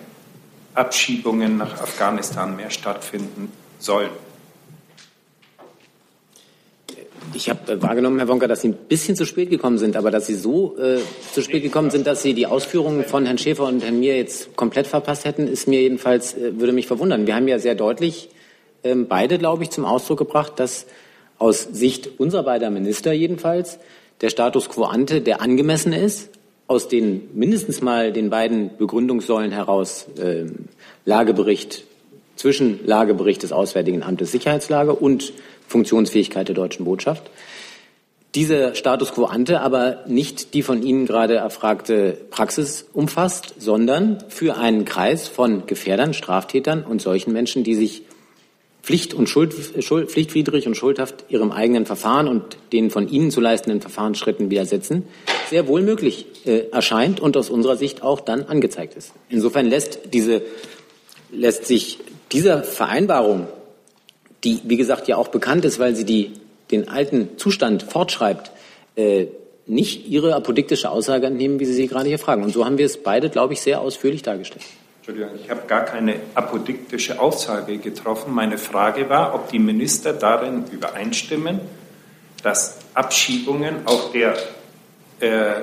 Abschiebungen 0.75 1.57
nach 1.57 1.81
Afghanistan 1.81 2.55
mehr 2.57 2.71
stattfinden 2.71 3.51
sollen? 3.79 4.11
Ich 7.35 7.49
habe 7.49 7.73
äh, 7.73 7.83
wahrgenommen, 7.83 8.19
Herr 8.19 8.29
Wonka, 8.29 8.47
dass 8.47 8.61
Sie 8.61 8.69
ein 8.69 8.75
bisschen 8.75 9.17
zu 9.17 9.25
spät 9.25 9.51
gekommen 9.51 9.79
sind, 9.79 9.97
aber 9.97 10.11
dass 10.11 10.27
Sie 10.27 10.35
so 10.35 10.77
äh, 10.77 10.99
zu 11.33 11.43
spät 11.43 11.63
gekommen 11.63 11.91
sind, 11.91 12.07
dass 12.07 12.23
Sie 12.23 12.35
die 12.35 12.47
Ausführungen 12.47 13.05
von 13.05 13.25
Herrn 13.25 13.39
Schäfer 13.39 13.67
und 13.67 13.83
Herrn 13.83 14.01
Mir 14.01 14.17
jetzt 14.17 14.57
komplett 14.57 14.87
verpasst 14.87 15.25
hätten, 15.25 15.47
ist 15.47 15.69
mir 15.69 15.81
jedenfalls, 15.81 16.35
äh, 16.35 16.59
würde 16.59 16.73
mich 16.73 16.87
verwundern. 16.87 17.27
Wir 17.27 17.35
haben 17.35 17.49
ja 17.49 17.59
sehr 17.59 17.75
deutlich 17.75 18.29
äh, 18.83 18.95
beide, 18.95 19.39
glaube 19.39 19.63
ich, 19.63 19.71
zum 19.71 19.85
Ausdruck 19.85 20.19
gebracht, 20.19 20.55
dass 20.57 20.87
aus 21.39 21.63
Sicht 21.73 22.21
unserer 22.21 22.43
beiden 22.43 22.73
Minister 22.73 23.13
jedenfalls 23.13 23.79
der 24.21 24.29
Status 24.29 24.69
quo 24.69 24.85
ante 24.85 25.21
der 25.21 25.41
angemessene 25.41 25.99
ist, 25.99 26.31
aus 26.67 26.89
den 26.89 27.29
mindestens 27.35 27.83
mal 27.83 28.13
den 28.13 28.31
beiden 28.31 28.77
Begründungssäulen 28.77 29.53
heraus 29.53 30.07
äh, 30.19 30.45
Lagebericht 31.05 31.85
Zwischenlagebericht 32.37 33.43
des 33.43 33.53
Auswärtigen 33.53 34.03
Amtes 34.03 34.33
Sicherheitslage 34.33 34.95
und 34.95 35.33
Funktionsfähigkeit 35.73 36.47
der 36.47 36.55
deutschen 36.55 36.85
Botschaft. 36.85 37.31
Dieser 38.35 38.75
Status 38.75 39.13
quo 39.13 39.25
ante 39.25 39.61
aber 39.61 40.05
nicht 40.07 40.55
die 40.55 40.63
von 40.63 40.83
Ihnen 40.83 41.05
gerade 41.05 41.35
erfragte 41.35 42.17
Praxis 42.31 42.87
umfasst, 42.95 43.55
sondern 43.59 44.25
für 44.29 44.57
einen 44.57 44.87
Kreis 44.87 45.29
von 45.29 45.67
Gefährdern, 45.67 46.15
Straftätern 46.15 46.83
und 46.83 47.03
solchen 47.03 47.33
Menschen, 47.35 47.63
die 47.63 47.75
sich 47.75 48.03
Pflicht 48.83 49.15
und 49.15 49.29
Schuld, 49.29 49.55
Schuld, 49.81 50.11
pflichtwidrig 50.11 50.67
und 50.67 50.77
schuldhaft 50.77 51.27
ihrem 51.29 51.53
eigenen 51.53 51.87
Verfahren 51.87 52.27
und 52.27 52.57
den 52.73 52.91
von 52.91 53.09
Ihnen 53.09 53.31
zu 53.31 53.41
leistenden 53.41 53.81
Verfahrensschritten 53.81 54.51
widersetzen, 54.51 55.05
sehr 55.51 55.69
wohl 55.69 55.83
möglich 55.83 56.27
äh, 56.47 56.71
erscheint 56.71 57.21
und 57.21 57.37
aus 57.37 57.49
unserer 57.49 57.77
Sicht 57.77 58.03
auch 58.03 58.21
dann 58.21 58.45
angezeigt 58.45 58.97
ist. 58.97 59.13
Insofern 59.29 59.67
lässt 59.67 60.01
diese 60.13 60.43
lässt 61.31 61.67
sich 61.67 61.99
dieser 62.33 62.63
Vereinbarung 62.63 63.47
die, 64.45 64.61
wie 64.65 64.77
gesagt, 64.77 65.09
ja 65.09 65.17
auch 65.17 65.29
bekannt 65.29 65.65
ist, 65.65 65.79
weil 65.79 65.95
sie 65.95 66.05
die, 66.05 66.33
den 66.71 66.89
alten 66.89 67.39
Zustand 67.39 67.83
fortschreibt, 67.83 68.51
äh, 68.97 69.27
nicht 69.67 70.09
Ihre 70.09 70.35
apodiktische 70.35 70.91
Aussage 70.91 71.27
entnehmen, 71.27 71.61
wie 71.61 71.65
Sie 71.65 71.73
sie 71.73 71.87
gerade 71.87 72.09
hier 72.09 72.19
fragen. 72.19 72.43
Und 72.43 72.53
so 72.53 72.65
haben 72.65 72.79
wir 72.79 72.87
es 72.87 73.01
beide, 73.01 73.31
glaube 73.31 73.53
ich, 73.53 73.61
sehr 73.61 73.81
ausführlich 73.81 74.23
dargestellt. 74.23 74.65
Entschuldigung, 74.99 75.31
ich 75.43 75.51
habe 75.51 75.63
gar 75.67 75.85
keine 75.85 76.17
apodiktische 76.35 77.21
Aussage 77.21 77.79
getroffen. 77.79 78.35
Meine 78.35 78.59
Frage 78.59 79.09
war, 79.09 79.35
ob 79.35 79.51
die 79.51 79.59
Minister 79.59 80.13
darin 80.13 80.65
übereinstimmen, 80.71 81.61
dass 82.43 82.79
Abschiebungen 82.95 83.87
auch 83.87 84.13
der 84.13 84.37
äh, 85.21 85.63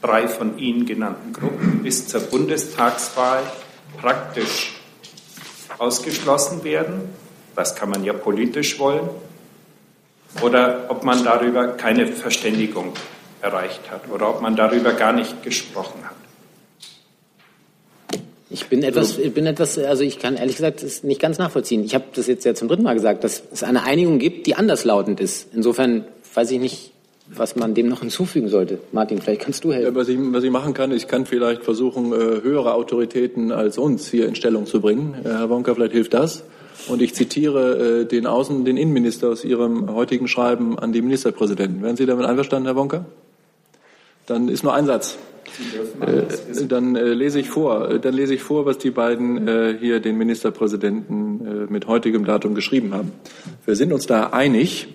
drei 0.00 0.28
von 0.28 0.58
Ihnen 0.58 0.86
genannten 0.86 1.32
Gruppen 1.32 1.82
bis 1.82 2.06
zur 2.06 2.20
Bundestagswahl 2.20 3.42
praktisch 4.00 4.74
ausgeschlossen 5.78 6.64
werden 6.64 7.08
das 7.58 7.74
kann 7.74 7.90
man 7.90 8.04
ja 8.04 8.12
politisch 8.12 8.78
wollen. 8.78 9.08
Oder 10.42 10.86
ob 10.90 11.02
man 11.02 11.24
darüber 11.24 11.66
keine 11.66 12.06
Verständigung 12.06 12.92
erreicht 13.42 13.90
hat 13.90 14.02
oder 14.12 14.30
ob 14.30 14.40
man 14.40 14.54
darüber 14.54 14.92
gar 14.92 15.12
nicht 15.12 15.42
gesprochen 15.42 16.00
hat. 16.04 16.14
Ich 18.48 18.66
bin 18.66 18.84
etwas, 18.84 19.18
ich 19.18 19.34
bin 19.34 19.44
etwas, 19.44 19.76
also 19.76 20.04
ich 20.04 20.20
kann 20.20 20.36
ehrlich 20.36 20.56
gesagt 20.56 20.84
das 20.84 21.02
nicht 21.02 21.20
ganz 21.20 21.38
nachvollziehen. 21.38 21.84
Ich 21.84 21.96
habe 21.96 22.04
das 22.14 22.28
jetzt 22.28 22.44
ja 22.44 22.54
zum 22.54 22.68
dritten 22.68 22.84
Mal 22.84 22.94
gesagt, 22.94 23.24
dass 23.24 23.42
es 23.52 23.64
eine 23.64 23.82
Einigung 23.82 24.20
gibt, 24.20 24.46
die 24.46 24.54
anderslautend 24.54 25.18
ist. 25.20 25.48
Insofern 25.52 26.04
weiß 26.34 26.52
ich 26.52 26.60
nicht, 26.60 26.92
was 27.26 27.56
man 27.56 27.74
dem 27.74 27.88
noch 27.88 28.00
hinzufügen 28.00 28.48
sollte. 28.48 28.78
Martin, 28.92 29.20
vielleicht 29.20 29.42
kannst 29.42 29.64
du 29.64 29.72
helfen. 29.72 29.94
Ja, 29.94 30.00
was, 30.00 30.08
ich, 30.08 30.18
was 30.20 30.44
ich 30.44 30.50
machen 30.50 30.74
kann, 30.74 30.92
ich 30.92 31.08
kann 31.08 31.26
vielleicht 31.26 31.64
versuchen, 31.64 32.12
äh, 32.12 32.16
höhere 32.16 32.74
Autoritäten 32.74 33.50
als 33.50 33.78
uns 33.78 34.08
hier 34.08 34.28
in 34.28 34.36
Stellung 34.36 34.66
zu 34.66 34.80
bringen. 34.80 35.16
Herr 35.24 35.50
Wonka, 35.50 35.74
vielleicht 35.74 35.92
hilft 35.92 36.14
das. 36.14 36.44
Und 36.86 37.02
ich 37.02 37.14
zitiere 37.14 38.02
äh, 38.02 38.04
den 38.06 38.26
Außen-, 38.26 38.64
den 38.64 38.76
Innenminister 38.76 39.28
aus 39.28 39.44
Ihrem 39.44 39.92
heutigen 39.92 40.28
Schreiben 40.28 40.78
an 40.78 40.92
die 40.92 41.02
Ministerpräsidenten. 41.02 41.82
Wären 41.82 41.96
Sie 41.96 42.06
damit 42.06 42.26
einverstanden, 42.26 42.66
Herr 42.66 42.76
Wonka? 42.76 43.04
Dann 44.26 44.48
ist 44.48 44.62
nur 44.62 44.74
ein 44.74 44.86
Satz. 44.86 45.18
Äh, 46.00 46.66
dann 46.66 46.94
äh, 46.94 47.14
lese 47.14 47.40
ich 47.40 47.48
vor. 47.48 47.98
Dann 47.98 48.14
lese 48.14 48.34
ich 48.34 48.42
vor, 48.42 48.66
was 48.66 48.78
die 48.78 48.90
beiden 48.90 49.48
äh, 49.48 49.76
hier 49.80 50.00
den 50.00 50.16
Ministerpräsidenten 50.16 51.66
äh, 51.68 51.72
mit 51.72 51.86
heutigem 51.86 52.24
Datum 52.24 52.54
geschrieben 52.54 52.94
haben. 52.94 53.12
Wir 53.64 53.74
sind 53.74 53.92
uns 53.92 54.06
da 54.06 54.28
einig. 54.28 54.88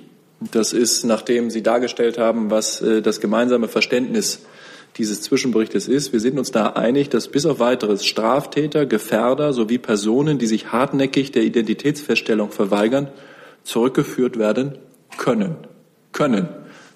Das 0.52 0.74
ist, 0.74 1.06
nachdem 1.06 1.50
Sie 1.50 1.64
dargestellt 1.64 2.18
haben, 2.18 2.52
was 2.52 2.82
äh, 2.82 3.02
das 3.02 3.20
gemeinsame 3.20 3.68
Verständnis 3.68 4.46
dieses 4.98 5.22
Zwischenberichtes 5.22 5.88
ist. 5.88 6.14
Wir 6.14 6.20
sind 6.20 6.38
uns 6.38 6.52
da 6.52 6.68
einig, 6.68 7.10
dass 7.10 7.28
bis 7.28 7.46
auf 7.46 7.60
weiteres 7.60 8.06
Straftäter, 8.06 8.86
Gefährder 8.86 9.54
sowie 9.54 9.78
Personen, 9.78 10.38
die 10.38 10.46
sich 10.46 10.72
hartnäckig 10.72 11.32
der 11.32 11.44
Identitätsfeststellung 11.44 12.52
verweigern, 12.52 13.10
zurückgeführt 13.64 14.38
werden 14.38 14.78
können. 15.18 15.56
Können. 16.12 16.48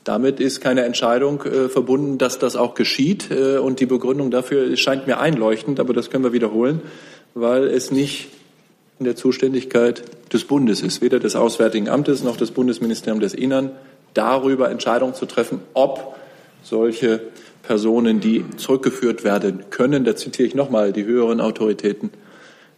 Damit 0.03 0.39
ist 0.39 0.61
keine 0.61 0.83
Entscheidung 0.83 1.41
äh, 1.43 1.69
verbunden, 1.69 2.17
dass 2.17 2.39
das 2.39 2.55
auch 2.55 2.75
geschieht. 2.75 3.29
Äh, 3.31 3.57
und 3.57 3.79
die 3.79 3.85
Begründung 3.85 4.31
dafür 4.31 4.77
scheint 4.77 5.07
mir 5.07 5.19
einleuchtend, 5.19 5.79
aber 5.79 5.93
das 5.93 6.09
können 6.09 6.23
wir 6.23 6.33
wiederholen, 6.33 6.81
weil 7.33 7.65
es 7.65 7.91
nicht 7.91 8.29
in 8.99 9.05
der 9.05 9.15
Zuständigkeit 9.15 10.03
des 10.31 10.45
Bundes 10.45 10.81
ist, 10.81 11.01
weder 11.01 11.19
des 11.19 11.35
Auswärtigen 11.35 11.89
Amtes 11.89 12.23
noch 12.23 12.37
des 12.37 12.51
Bundesministeriums 12.51 13.21
des 13.21 13.33
Innern, 13.33 13.71
darüber 14.13 14.71
Entscheidungen 14.71 15.13
zu 15.13 15.25
treffen, 15.25 15.61
ob 15.73 16.15
solche 16.63 17.21
Personen, 17.67 18.21
die 18.21 18.45
zurückgeführt 18.55 19.25
werden 19.25 19.69
können, 19.69 20.05
da 20.05 20.15
zitiere 20.15 20.47
ich 20.47 20.55
nochmal 20.55 20.93
die 20.93 21.03
höheren 21.03 21.41
Autoritäten, 21.41 22.11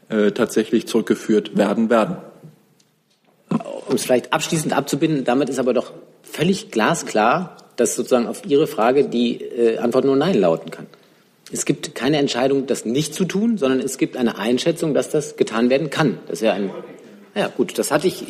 äh, 0.09 0.31
tatsächlich 0.31 0.87
zurückgeführt 0.87 1.55
werden 1.55 1.91
werden. 1.91 2.17
Um 3.87 3.95
es 3.95 4.03
vielleicht 4.03 4.33
abschließend 4.33 4.75
abzubinden, 4.75 5.23
damit 5.23 5.49
ist 5.49 5.59
aber 5.59 5.73
doch 5.73 5.93
völlig 6.23 6.71
glasklar, 6.71 7.57
dass 7.75 7.95
sozusagen 7.95 8.27
auf 8.27 8.41
Ihre 8.45 8.65
Frage 8.65 9.05
die 9.05 9.41
äh, 9.41 9.77
Antwort 9.77 10.05
nur 10.05 10.15
Nein 10.15 10.39
lauten 10.39 10.71
kann. 10.71 10.87
Es 11.51 11.65
gibt 11.65 11.93
keine 11.93 12.17
Entscheidung, 12.17 12.65
das 12.65 12.85
nicht 12.85 13.13
zu 13.13 13.25
tun, 13.25 13.57
sondern 13.59 13.79
es 13.79 13.97
gibt 13.97 14.17
eine 14.17 14.37
Einschätzung, 14.37 14.93
dass 14.93 15.09
das 15.09 15.37
getan 15.37 15.69
werden 15.69 15.89
kann. 15.91 16.17
Das 16.27 16.39
ist 16.39 16.45
ja 16.45 16.53
ein, 16.53 16.71
ja 17.35 17.47
gut, 17.47 17.77
das 17.77 17.91
hatte 17.91 18.07
ich 18.07 18.23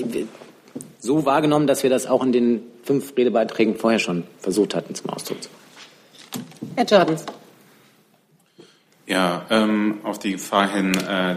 so 1.00 1.26
wahrgenommen, 1.26 1.68
dass 1.68 1.84
wir 1.84 1.90
das 1.90 2.08
auch 2.08 2.24
in 2.24 2.34
den 2.34 2.64
fünf 2.84 3.16
Redebeiträgen 3.18 3.76
vorher 3.76 4.00
schon 4.00 4.24
versucht 4.40 4.76
hatten 4.76 4.96
zum 4.96 5.10
Ausdruck 5.10 5.42
zu 5.42 5.50
bringen. 5.50 5.59
Herr 6.80 6.86
Jordans. 6.86 7.26
Ja, 9.06 9.46
ähm, 9.50 10.00
auf 10.04 10.18
die 10.18 10.32
Gefahr 10.32 10.72
hin, 10.72 10.96
äh, 10.96 11.36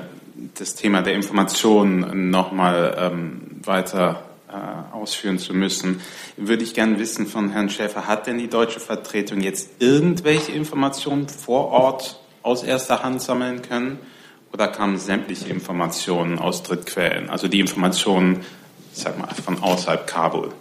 das 0.56 0.76
Thema 0.76 1.02
der 1.02 1.14
Information 1.14 2.30
nochmal 2.30 2.96
ähm, 2.96 3.40
weiter 3.64 4.22
äh, 4.48 4.94
ausführen 4.94 5.40
zu 5.40 5.52
müssen, 5.52 6.00
würde 6.36 6.62
ich 6.62 6.74
gerne 6.74 7.00
wissen 7.00 7.26
von 7.26 7.50
Herrn 7.50 7.70
Schäfer, 7.70 8.06
hat 8.06 8.28
denn 8.28 8.38
die 8.38 8.46
deutsche 8.46 8.78
Vertretung 8.78 9.40
jetzt 9.40 9.82
irgendwelche 9.82 10.52
Informationen 10.52 11.28
vor 11.28 11.70
Ort 11.70 12.20
aus 12.42 12.62
erster 12.62 13.02
Hand 13.02 13.20
sammeln 13.20 13.62
können? 13.62 13.98
Oder 14.52 14.68
kamen 14.68 14.96
sämtliche 14.96 15.48
Informationen 15.48 16.38
aus 16.38 16.62
Drittquellen, 16.62 17.30
also 17.30 17.48
die 17.48 17.58
Informationen, 17.58 18.44
ich 18.94 19.02
sag 19.02 19.18
mal, 19.18 19.34
von 19.34 19.60
außerhalb 19.60 20.06
Kabul? 20.06 20.52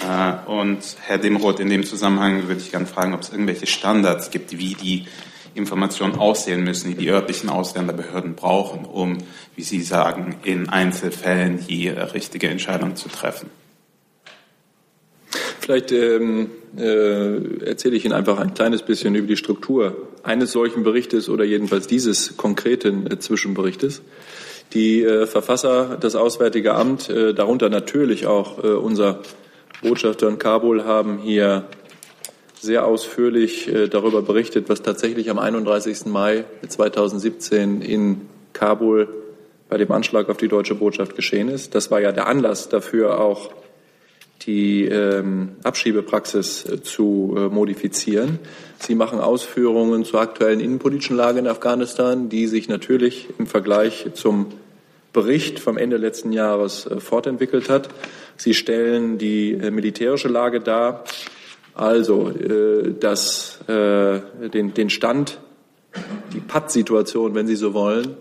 Äh, 0.00 0.50
und 0.50 0.78
Herr 1.00 1.18
Demroth, 1.18 1.60
in 1.60 1.70
dem 1.70 1.84
Zusammenhang 1.84 2.48
würde 2.48 2.60
ich 2.60 2.70
gerne 2.70 2.86
fragen, 2.86 3.14
ob 3.14 3.22
es 3.22 3.30
irgendwelche 3.30 3.66
Standards 3.66 4.30
gibt, 4.30 4.56
wie 4.56 4.74
die 4.74 5.06
Informationen 5.54 6.14
aussehen 6.14 6.62
müssen, 6.62 6.90
die 6.90 6.96
die 6.96 7.10
örtlichen 7.10 7.48
Ausländerbehörden 7.48 8.34
brauchen, 8.34 8.84
um, 8.84 9.18
wie 9.56 9.62
Sie 9.62 9.82
sagen, 9.82 10.36
in 10.44 10.68
Einzelfällen 10.68 11.66
die 11.66 11.88
äh, 11.88 12.00
richtige 12.00 12.48
Entscheidung 12.48 12.96
zu 12.96 13.08
treffen. 13.08 13.50
Vielleicht 15.60 15.92
ähm, 15.92 16.50
äh, 16.78 17.64
erzähle 17.66 17.96
ich 17.96 18.04
Ihnen 18.04 18.14
einfach 18.14 18.38
ein 18.38 18.54
kleines 18.54 18.82
bisschen 18.82 19.14
über 19.14 19.26
die 19.26 19.36
Struktur 19.36 20.08
eines 20.22 20.52
solchen 20.52 20.82
Berichtes 20.82 21.28
oder 21.28 21.44
jedenfalls 21.44 21.86
dieses 21.86 22.38
konkreten 22.38 23.06
äh, 23.06 23.18
Zwischenberichtes. 23.18 24.00
Die 24.72 25.02
äh, 25.02 25.26
Verfasser, 25.26 25.98
das 26.00 26.14
Auswärtige 26.14 26.74
Amt, 26.74 27.10
äh, 27.10 27.34
darunter 27.34 27.68
natürlich 27.68 28.26
auch 28.26 28.58
unser 28.58 29.20
Botschafter 29.82 30.28
in 30.28 30.38
Kabul 30.38 30.84
haben 30.84 31.18
hier 31.18 31.68
sehr 32.60 32.84
ausführlich 32.84 33.68
äh, 33.68 33.88
darüber 33.88 34.22
berichtet, 34.22 34.68
was 34.68 34.82
tatsächlich 34.82 35.30
am 35.30 35.38
31. 35.38 36.06
Mai 36.06 36.44
2017 36.66 37.80
in 37.80 38.22
Kabul 38.52 39.08
bei 39.68 39.76
dem 39.76 39.92
Anschlag 39.92 40.28
auf 40.28 40.36
die 40.38 40.48
deutsche 40.48 40.74
Botschaft 40.74 41.14
geschehen 41.14 41.48
ist. 41.48 41.74
Das 41.74 41.90
war 41.90 42.00
ja 42.00 42.10
der 42.10 42.26
Anlass 42.26 42.68
dafür, 42.68 43.20
auch 43.20 43.50
die 44.42 44.84
ähm, 44.84 45.56
Abschiebepraxis 45.62 46.64
äh, 46.64 46.82
zu 46.82 47.34
äh, 47.36 47.48
modifizieren. 47.48 48.38
Sie 48.78 48.94
machen 48.94 49.20
Ausführungen 49.20 50.04
zur 50.04 50.20
aktuellen 50.20 50.60
innenpolitischen 50.60 51.16
Lage 51.16 51.38
in 51.38 51.46
Afghanistan, 51.46 52.28
die 52.28 52.46
sich 52.46 52.68
natürlich 52.68 53.28
im 53.38 53.46
Vergleich 53.46 54.06
zum 54.14 54.46
Bericht 55.18 55.58
vom 55.58 55.76
Ende 55.76 55.96
letzten 55.96 56.30
Jahres 56.30 56.86
äh, 56.86 57.00
fortentwickelt 57.00 57.68
hat. 57.68 57.88
Sie 58.36 58.54
stellen 58.54 59.18
die 59.18 59.50
äh, 59.52 59.72
militärische 59.72 60.28
Lage 60.28 60.60
dar, 60.60 61.02
also 61.74 62.30
äh, 62.30 62.94
das, 63.00 63.58
den, 63.66 64.90
Stand, 64.90 65.40
die 66.32 66.38
Patt-Situation, 66.40 67.34
wenn 67.34 67.48
Sie 67.48 67.56
so 67.56 67.74
wollen, 67.74 68.16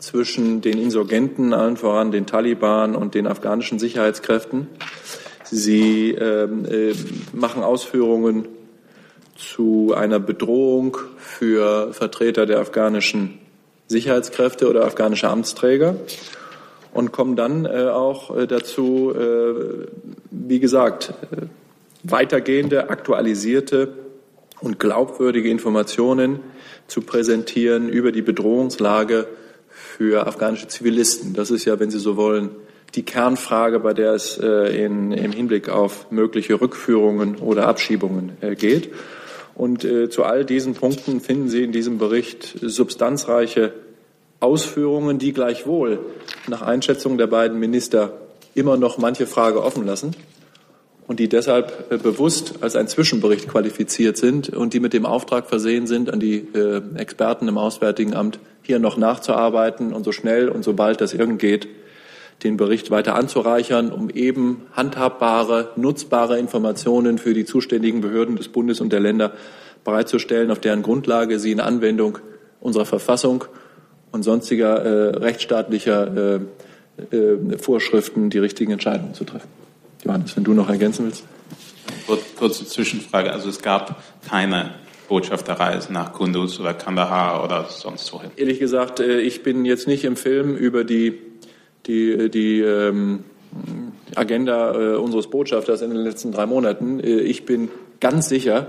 zwischen 0.00 0.60
den 0.60 0.76
Insurgenten, 0.78 1.52
allen 1.52 1.76
voran 1.76 2.10
den 2.10 2.26
Taliban 2.26 2.96
und 2.96 3.14
den 3.14 3.28
afghanischen 3.28 3.78
Sicherheitskräften. 3.78 4.66
Sie 5.44 6.10
ähm, 6.10 6.64
äh, 6.66 6.94
machen 7.32 7.62
Ausführungen 7.62 8.48
zu 9.36 9.94
einer 9.96 10.18
Bedrohung 10.18 10.96
für 11.16 11.92
Vertreter 11.92 12.44
der 12.46 12.58
afghanischen 12.58 13.38
Sicherheitskräfte 13.90 14.70
oder 14.70 14.84
afghanische 14.84 15.28
Amtsträger 15.28 15.96
und 16.92 17.12
kommen 17.12 17.36
dann 17.36 17.66
äh, 17.66 17.88
auch 17.88 18.36
äh, 18.36 18.46
dazu, 18.46 19.12
äh, 19.14 19.86
wie 20.30 20.60
gesagt, 20.60 21.14
äh, 21.30 21.46
weitergehende, 22.02 22.90
aktualisierte 22.90 23.92
und 24.60 24.78
glaubwürdige 24.78 25.50
Informationen 25.50 26.40
zu 26.86 27.02
präsentieren 27.02 27.88
über 27.88 28.12
die 28.12 28.22
Bedrohungslage 28.22 29.26
für 29.68 30.26
afghanische 30.26 30.68
Zivilisten. 30.68 31.34
Das 31.34 31.50
ist 31.50 31.64
ja, 31.64 31.78
wenn 31.78 31.90
Sie 31.90 31.98
so 31.98 32.16
wollen, 32.16 32.50
die 32.94 33.04
Kernfrage, 33.04 33.78
bei 33.78 33.94
der 33.94 34.14
es 34.14 34.36
äh, 34.38 34.84
in, 34.84 35.12
im 35.12 35.30
Hinblick 35.30 35.68
auf 35.68 36.10
mögliche 36.10 36.60
Rückführungen 36.60 37.36
oder 37.36 37.68
Abschiebungen 37.68 38.32
äh, 38.40 38.56
geht. 38.56 38.92
Und 39.54 39.86
zu 40.10 40.24
all 40.24 40.46
diesen 40.46 40.72
Punkten 40.72 41.20
finden 41.20 41.50
Sie 41.50 41.62
in 41.62 41.70
diesem 41.70 41.98
Bericht 41.98 42.56
substanzreiche 42.62 43.74
Ausführungen, 44.40 45.18
die 45.18 45.32
gleichwohl 45.32 46.00
nach 46.48 46.62
Einschätzung 46.62 47.18
der 47.18 47.26
beiden 47.26 47.58
Minister 47.58 48.14
immer 48.54 48.76
noch 48.76 48.98
manche 48.98 49.26
Frage 49.26 49.62
offen 49.62 49.86
lassen 49.86 50.16
und 51.06 51.18
die 51.18 51.28
deshalb 51.28 51.90
äh, 51.90 51.98
bewusst 51.98 52.54
als 52.60 52.76
ein 52.76 52.88
Zwischenbericht 52.88 53.48
qualifiziert 53.48 54.16
sind 54.16 54.48
und 54.50 54.74
die 54.74 54.80
mit 54.80 54.92
dem 54.92 55.06
Auftrag 55.06 55.48
versehen 55.48 55.86
sind, 55.86 56.12
an 56.12 56.20
die 56.20 56.36
äh, 56.54 56.80
Experten 56.96 57.48
im 57.48 57.58
Auswärtigen 57.58 58.14
Amt 58.14 58.38
hier 58.62 58.78
noch 58.78 58.96
nachzuarbeiten 58.96 59.92
und 59.92 60.04
so 60.04 60.12
schnell 60.12 60.48
und 60.48 60.62
so 60.62 60.74
bald 60.74 61.00
das 61.00 61.12
irgend 61.12 61.40
geht, 61.40 61.68
den 62.44 62.56
Bericht 62.56 62.90
weiter 62.90 63.16
anzureichern, 63.16 63.90
um 63.90 64.08
eben 64.08 64.62
handhabbare, 64.72 65.70
nutzbare 65.76 66.38
Informationen 66.38 67.18
für 67.18 67.34
die 67.34 67.44
zuständigen 67.44 68.00
Behörden 68.00 68.36
des 68.36 68.48
Bundes 68.48 68.80
und 68.80 68.92
der 68.92 69.00
Länder 69.00 69.32
bereitzustellen, 69.84 70.50
auf 70.50 70.60
deren 70.60 70.82
Grundlage 70.82 71.38
sie 71.38 71.52
in 71.52 71.60
Anwendung 71.60 72.18
unserer 72.60 72.86
Verfassung 72.86 73.44
und 74.12 74.22
sonstiger 74.22 74.84
äh, 74.84 75.16
rechtsstaatlicher 75.18 76.40
äh, 77.12 77.16
äh, 77.16 77.58
Vorschriften 77.58 78.30
die 78.30 78.38
richtigen 78.38 78.72
Entscheidungen 78.72 79.14
zu 79.14 79.24
treffen. 79.24 79.48
Johannes, 80.04 80.36
wenn 80.36 80.44
du 80.44 80.54
noch 80.54 80.68
ergänzen 80.68 81.06
willst. 81.06 81.24
Kurze 82.36 82.66
Zwischenfrage. 82.66 83.32
Also 83.32 83.48
es 83.48 83.60
gab 83.62 84.02
keine 84.28 84.74
Botschafterreisen 85.08 85.92
nach 85.92 86.12
Kunduz 86.12 86.58
oder 86.58 86.72
Kandahar 86.72 87.44
oder 87.44 87.66
sonst 87.68 88.12
wohin? 88.12 88.30
Ehrlich 88.36 88.58
gesagt, 88.58 89.00
äh, 89.00 89.20
ich 89.20 89.42
bin 89.42 89.64
jetzt 89.64 89.86
nicht 89.86 90.04
im 90.04 90.16
Film 90.16 90.56
über 90.56 90.84
die 90.84 91.18
die, 91.86 92.30
die 92.30 92.60
ähm, 92.60 93.24
Agenda 94.14 94.74
äh, 94.74 94.96
unseres 94.96 95.28
Botschafters 95.28 95.82
in 95.82 95.90
den 95.90 96.00
letzten 96.00 96.32
drei 96.32 96.46
Monaten. 96.46 97.00
Äh, 97.00 97.20
ich 97.20 97.44
bin 97.44 97.68
ganz 98.00 98.28
sicher, 98.28 98.68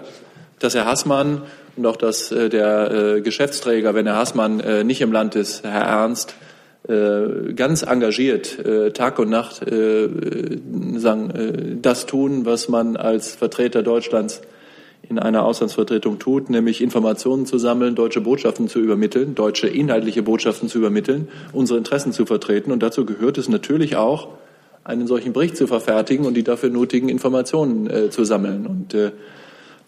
dass 0.63 0.76
Herr 0.76 0.86
Hassmann 0.86 1.43
und 1.76 1.86
auch 1.86 1.95
dass 1.95 2.32
äh, 2.32 2.50
der 2.50 2.91
äh, 2.91 3.21
Geschäftsträger, 3.21 3.93
wenn 3.93 4.06
Herr 4.06 4.17
Hassmann 4.17 4.60
äh, 4.60 4.84
nicht 4.84 5.02
im 5.02 5.12
Land 5.12 5.36
ist, 5.36 5.63
Herr 5.63 5.82
Ernst, 5.82 6.36
ganz 7.56 7.84
engagiert 7.84 8.58
Tag 8.95 9.19
und 9.19 9.30
Nacht 9.30 9.62
das 11.82 12.06
tun, 12.08 12.45
was 12.47 12.69
man 12.69 12.97
als 12.97 13.36
Vertreter 13.36 13.84
Deutschlands 13.84 14.41
in 15.08 15.19
einer 15.19 15.45
Auslandsvertretung 15.45 16.17
tut, 16.17 16.50
nämlich 16.50 16.82
Informationen 16.82 17.45
zu 17.45 17.60
sammeln, 17.60 17.93
deutsche 17.93 18.21
Botschaften 18.21 18.67
zu 18.67 18.80
übermitteln, 18.80 19.36
deutsche 19.36 19.67
inhaltliche 19.67 20.24
Botschaften 20.24 20.69
zu 20.69 20.80
übermitteln, 20.80 21.28
unsere 21.54 21.78
Interessen 21.78 22.13
zu 22.13 22.26
vertreten. 22.26 22.71
Und 22.71 22.82
dazu 22.82 23.06
gehört 23.06 23.38
es 23.38 23.47
natürlich 23.47 23.95
auch, 23.95 24.30
einen 24.84 25.06
solchen 25.06 25.34
Bericht 25.34 25.58
zu 25.58 25.67
verfertigen 25.67 26.26
und 26.26 26.34
die 26.34 26.43
dafür 26.43 26.69
nötigen 26.69 27.10
Informationen 27.10 27.89
äh, 27.89 28.10
zu 28.10 28.24
sammeln. 28.24 28.65
Und 28.65 28.93
äh, 28.93 29.12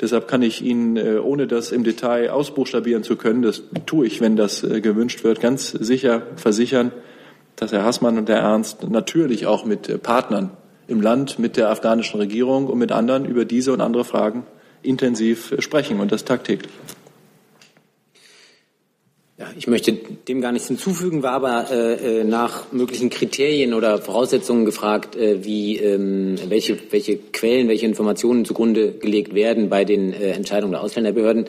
deshalb 0.01 0.27
kann 0.27 0.41
ich 0.41 0.63
Ihnen, 0.63 0.97
äh, 0.97 1.17
ohne 1.17 1.47
das 1.47 1.71
im 1.71 1.83
Detail 1.83 2.29
ausbuchstabieren 2.29 3.03
zu 3.03 3.15
können, 3.15 3.41
das 3.41 3.63
tue 3.85 4.07
ich, 4.07 4.21
wenn 4.21 4.35
das 4.35 4.63
äh, 4.63 4.81
gewünscht 4.81 5.23
wird, 5.23 5.39
ganz 5.39 5.71
sicher 5.71 6.23
versichern, 6.35 6.91
dass 7.55 7.71
Herr 7.71 7.83
Hassmann 7.83 8.17
und 8.17 8.29
Herr 8.29 8.39
Ernst 8.39 8.87
natürlich 8.89 9.45
auch 9.45 9.65
mit 9.65 9.89
äh, 9.89 9.97
Partnern 9.97 10.51
im 10.87 11.01
Land, 11.01 11.39
mit 11.39 11.57
der 11.57 11.69
afghanischen 11.69 12.19
Regierung 12.19 12.67
und 12.67 12.77
mit 12.77 12.91
anderen 12.91 13.25
über 13.25 13.45
diese 13.45 13.73
und 13.73 13.81
andere 13.81 14.03
Fragen 14.03 14.45
intensiv 14.81 15.55
sprechen 15.59 15.99
und 15.99 16.11
das 16.11 16.25
tagtäglich. 16.25 16.71
Ja, 19.43 19.49
ich 19.57 19.67
möchte 19.67 19.91
dem 19.91 20.39
gar 20.39 20.53
nichts 20.53 20.69
hinzufügen, 20.69 21.21
war 21.21 21.33
aber 21.33 21.69
äh, 21.69 22.21
äh, 22.21 22.23
nach 22.23 22.71
möglichen 22.71 23.09
Kriterien 23.09 23.73
oder 23.73 23.97
Voraussetzungen 23.97 24.63
gefragt, 24.63 25.17
äh, 25.17 25.43
wie, 25.43 25.79
ähm, 25.79 26.35
welche, 26.47 26.77
welche 26.91 27.17
Quellen, 27.17 27.67
welche 27.67 27.85
Informationen 27.85 28.45
zugrunde 28.45 28.93
gelegt 28.93 29.35
werden 29.35 29.67
bei 29.67 29.83
den 29.83 30.13
äh, 30.13 30.31
Entscheidungen 30.31 30.71
der 30.71 30.81
Ausländerbehörden. 30.81 31.47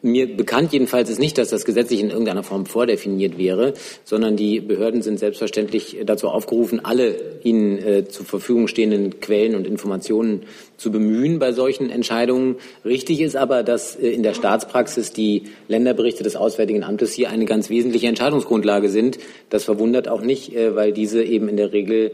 Mir 0.00 0.36
bekannt 0.36 0.72
jedenfalls 0.72 1.10
ist 1.10 1.18
nicht, 1.18 1.38
dass 1.38 1.50
das 1.50 1.64
gesetzlich 1.64 1.98
in 1.98 2.10
irgendeiner 2.10 2.44
Form 2.44 2.66
vordefiniert 2.66 3.36
wäre, 3.36 3.74
sondern 4.04 4.36
die 4.36 4.60
Behörden 4.60 5.02
sind 5.02 5.18
selbstverständlich 5.18 5.96
dazu 6.06 6.28
aufgerufen, 6.28 6.84
alle 6.84 7.16
ihnen 7.42 7.78
äh, 7.78 8.04
zur 8.06 8.24
Verfügung 8.24 8.68
stehenden 8.68 9.18
Quellen 9.18 9.56
und 9.56 9.66
Informationen 9.66 10.42
zu 10.76 10.92
bemühen 10.92 11.40
bei 11.40 11.50
solchen 11.50 11.90
Entscheidungen. 11.90 12.56
Richtig 12.84 13.20
ist 13.20 13.34
aber, 13.34 13.64
dass 13.64 13.96
äh, 13.96 14.10
in 14.10 14.22
der 14.22 14.34
Staatspraxis 14.34 15.12
die 15.12 15.44
Länderberichte 15.66 16.22
des 16.22 16.36
Auswärtigen 16.36 16.84
Amtes 16.84 17.12
hier 17.12 17.30
eine 17.30 17.44
ganz 17.44 17.68
wesentliche 17.68 18.06
Entscheidungsgrundlage 18.06 18.90
sind. 18.90 19.18
Das 19.50 19.64
verwundert 19.64 20.06
auch 20.06 20.20
nicht, 20.20 20.54
äh, 20.54 20.76
weil 20.76 20.92
diese 20.92 21.24
eben 21.24 21.48
in 21.48 21.56
der 21.56 21.72
Regel 21.72 22.12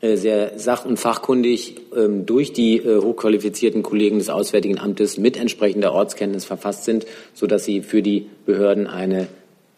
sehr 0.00 0.58
sach- 0.58 0.84
und 0.84 0.98
fachkundig 0.98 1.76
ähm, 1.96 2.26
durch 2.26 2.52
die 2.52 2.76
äh, 2.76 3.00
hochqualifizierten 3.00 3.82
Kollegen 3.82 4.18
des 4.18 4.28
Auswärtigen 4.28 4.78
Amtes 4.78 5.16
mit 5.16 5.36
entsprechender 5.36 5.92
Ortskenntnis 5.92 6.44
verfasst 6.44 6.84
sind, 6.84 7.06
sodass 7.34 7.64
sie 7.64 7.82
für 7.82 8.02
die 8.02 8.28
Behörden 8.44 8.86
eine 8.86 9.28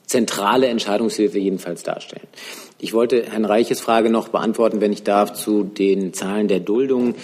zentrale 0.06 0.66
Entscheidungshilfe 0.66 1.38
jedenfalls 1.38 1.82
darstellen. 1.82 2.26
Ich 2.80 2.94
wollte 2.94 3.24
Herrn 3.30 3.44
Reiches 3.44 3.80
Frage 3.80 4.10
noch 4.10 4.28
beantworten, 4.28 4.80
wenn 4.80 4.92
ich 4.92 5.02
darf, 5.02 5.34
zu 5.34 5.64
den 5.64 6.12
Zahlen 6.14 6.48
der 6.48 6.60
Duldung. 6.60 7.14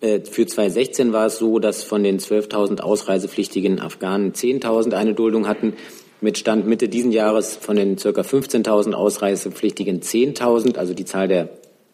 Äh, 0.00 0.20
für 0.20 0.46
2016 0.46 1.12
war 1.12 1.26
es 1.26 1.38
so, 1.38 1.58
dass 1.58 1.84
von 1.84 2.02
den 2.02 2.18
12.000 2.18 2.80
ausreisepflichtigen 2.80 3.80
Afghanen 3.80 4.32
10.000 4.32 4.94
eine 4.94 5.14
Duldung 5.14 5.46
hatten. 5.46 5.74
Mit 6.22 6.36
Stand 6.36 6.66
Mitte 6.66 6.88
diesen 6.88 7.12
Jahres 7.12 7.56
von 7.56 7.76
den 7.76 7.96
ca. 7.96 8.08
15.000 8.08 8.92
ausreisepflichtigen 8.92 10.00
10.000, 10.00 10.76
also 10.76 10.92
die 10.92 11.06
Zahl 11.06 11.28
der 11.28 11.48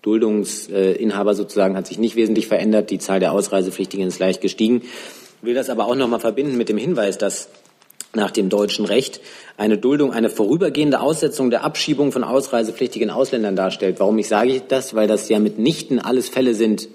Duldungsinhaber 0.06 1.34
sozusagen 1.34 1.76
hat 1.76 1.88
sich 1.88 1.98
nicht 1.98 2.14
wesentlich 2.14 2.46
verändert. 2.46 2.90
Die 2.90 2.98
Zahl 2.98 3.18
der 3.18 3.32
Ausreisepflichtigen 3.32 4.06
ist 4.06 4.20
leicht 4.20 4.40
gestiegen. 4.40 4.82
Will 5.42 5.54
das 5.54 5.68
aber 5.68 5.86
auch 5.86 5.96
noch 5.96 6.06
mal 6.08 6.20
verbinden 6.20 6.56
mit 6.56 6.68
dem 6.68 6.78
Hinweis, 6.78 7.18
dass 7.18 7.48
nach 8.14 8.30
dem 8.30 8.48
deutschen 8.48 8.84
Recht 8.84 9.20
eine 9.56 9.78
Duldung 9.78 10.12
eine 10.12 10.30
vorübergehende 10.30 11.00
Aussetzung 11.00 11.50
der 11.50 11.64
Abschiebung 11.64 12.12
von 12.12 12.22
ausreisepflichtigen 12.22 13.10
Ausländern 13.10 13.56
darstellt. 13.56 13.96
Warum 13.98 14.16
ich 14.18 14.28
sage 14.28 14.52
ich 14.52 14.62
das? 14.68 14.94
Weil 14.94 15.08
das 15.08 15.28
ja 15.28 15.40
mitnichten 15.40 15.98
alles 15.98 16.28
Fälle 16.28 16.54
sind, 16.54 16.88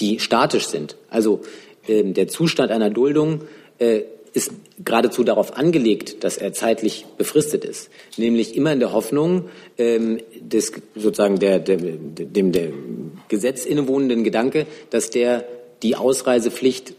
die 0.00 0.18
statisch 0.18 0.66
sind. 0.66 0.96
Also 1.10 1.42
äh, 1.86 2.02
der 2.02 2.28
Zustand 2.28 2.72
einer 2.72 2.90
Duldung 2.90 3.42
äh, 3.78 4.02
ist 4.32 4.52
geradezu 4.82 5.24
darauf 5.24 5.56
angelegt, 5.56 6.24
dass 6.24 6.38
er 6.38 6.52
zeitlich 6.52 7.04
befristet 7.18 7.64
ist, 7.64 7.90
nämlich 8.16 8.56
immer 8.56 8.72
in 8.72 8.80
der 8.80 8.92
Hoffnung 8.92 9.50
ähm, 9.78 10.20
des 10.40 10.72
sozusagen 10.94 11.38
der, 11.38 11.58
der, 11.58 11.76
dem 11.76 12.52
der 12.52 12.70
Gesetz 13.28 13.66
innewohnenden 13.66 14.24
Gedanke, 14.24 14.66
dass 14.90 15.10
der 15.10 15.44
die 15.82 15.96
Ausreisepflicht 15.96 16.94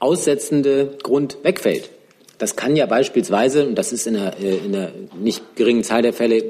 aussetzende 0.00 0.96
Grund 1.02 1.38
wegfällt. 1.42 1.90
Das 2.38 2.56
kann 2.56 2.76
ja 2.76 2.86
beispielsweise, 2.86 3.66
und 3.66 3.74
das 3.76 3.92
ist 3.92 4.06
in 4.06 4.16
einer, 4.16 4.38
äh, 4.38 4.56
in 4.58 4.74
einer 4.74 4.92
nicht 5.20 5.56
geringen 5.56 5.84
Zahl 5.84 6.02
der 6.02 6.12
Fälle 6.12 6.44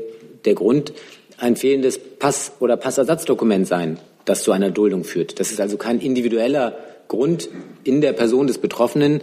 der 0.44 0.54
Grund, 0.54 0.92
ein 1.38 1.56
fehlendes 1.56 1.98
Pass- 1.98 2.52
oder 2.60 2.76
Passersatzdokument 2.76 3.66
sein, 3.66 3.98
das 4.24 4.42
zu 4.42 4.52
einer 4.52 4.70
Duldung 4.70 5.04
führt. 5.04 5.40
Das 5.40 5.50
ist 5.50 5.60
also 5.60 5.76
kein 5.76 6.00
individueller 6.00 6.76
Grund 7.08 7.48
in 7.84 8.00
der 8.00 8.12
Person 8.12 8.46
des 8.46 8.58
Betroffenen, 8.58 9.20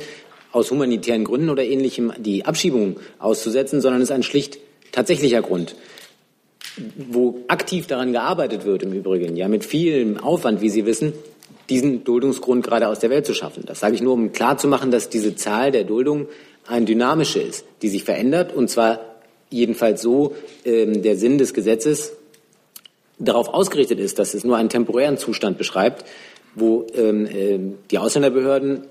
aus 0.56 0.72
humanitären 0.72 1.26
Gründen 1.26 1.50
oder 1.50 1.66
ähnlichem 1.66 2.14
die 2.18 2.46
Abschiebung 2.46 2.96
auszusetzen, 3.20 3.82
sondern 3.82 4.02
es 4.02 4.10
ist 4.10 4.16
ein 4.16 4.24
schlicht 4.24 4.58
tatsächlicher 4.94 5.42
Grund, 5.42 5.76
wo 7.10 7.42
aktiv 7.50 7.88
daran 7.88 8.14
gearbeitet 8.14 8.64
wird 8.64 8.84
im 8.84 8.94
Übrigen, 8.94 9.36
ja 9.36 9.50
mit 9.50 9.66
vielem 9.66 10.18
Aufwand, 10.18 10.62
wie 10.62 10.70
Sie 10.70 10.86
wissen, 10.86 11.12
diesen 11.70 12.06
Duldungsgrund 12.06 12.66
gerade 12.66 12.88
aus 12.88 13.00
der 13.00 13.10
Welt 13.10 13.26
zu 13.26 13.34
schaffen. 13.34 13.64
Das 13.66 13.82
sage 13.82 13.96
ich 13.96 14.02
nur, 14.02 14.14
um 14.14 14.32
klarzumachen, 14.32 14.92
dass 14.92 15.10
diese 15.10 15.36
Zahl 15.36 15.72
der 15.72 15.84
Duldung 15.84 16.28
eine 16.66 16.86
dynamische 16.86 17.40
ist, 17.40 17.66
die 17.82 17.90
sich 17.90 18.06
verändert 18.06 18.56
und 18.56 18.70
zwar 18.70 19.02
jedenfalls 19.50 20.02
so 20.02 20.36
ähm, 20.64 21.02
der 21.02 21.18
Sinn 21.18 21.38
des 21.38 21.54
Gesetzes 21.54 22.14
darauf 23.20 23.50
ausgerichtet 23.50 24.00
ist, 24.00 24.20
dass 24.20 24.34
es 24.34 24.46
nur 24.46 24.56
einen 24.56 24.70
temporären 24.70 25.18
Zustand 25.18 25.58
beschreibt, 25.58 26.06
wo 26.56 26.88
ähm, 26.96 27.26
äh, 27.26 27.60
die 27.92 27.98
Ausländerbehörden, 27.98 28.88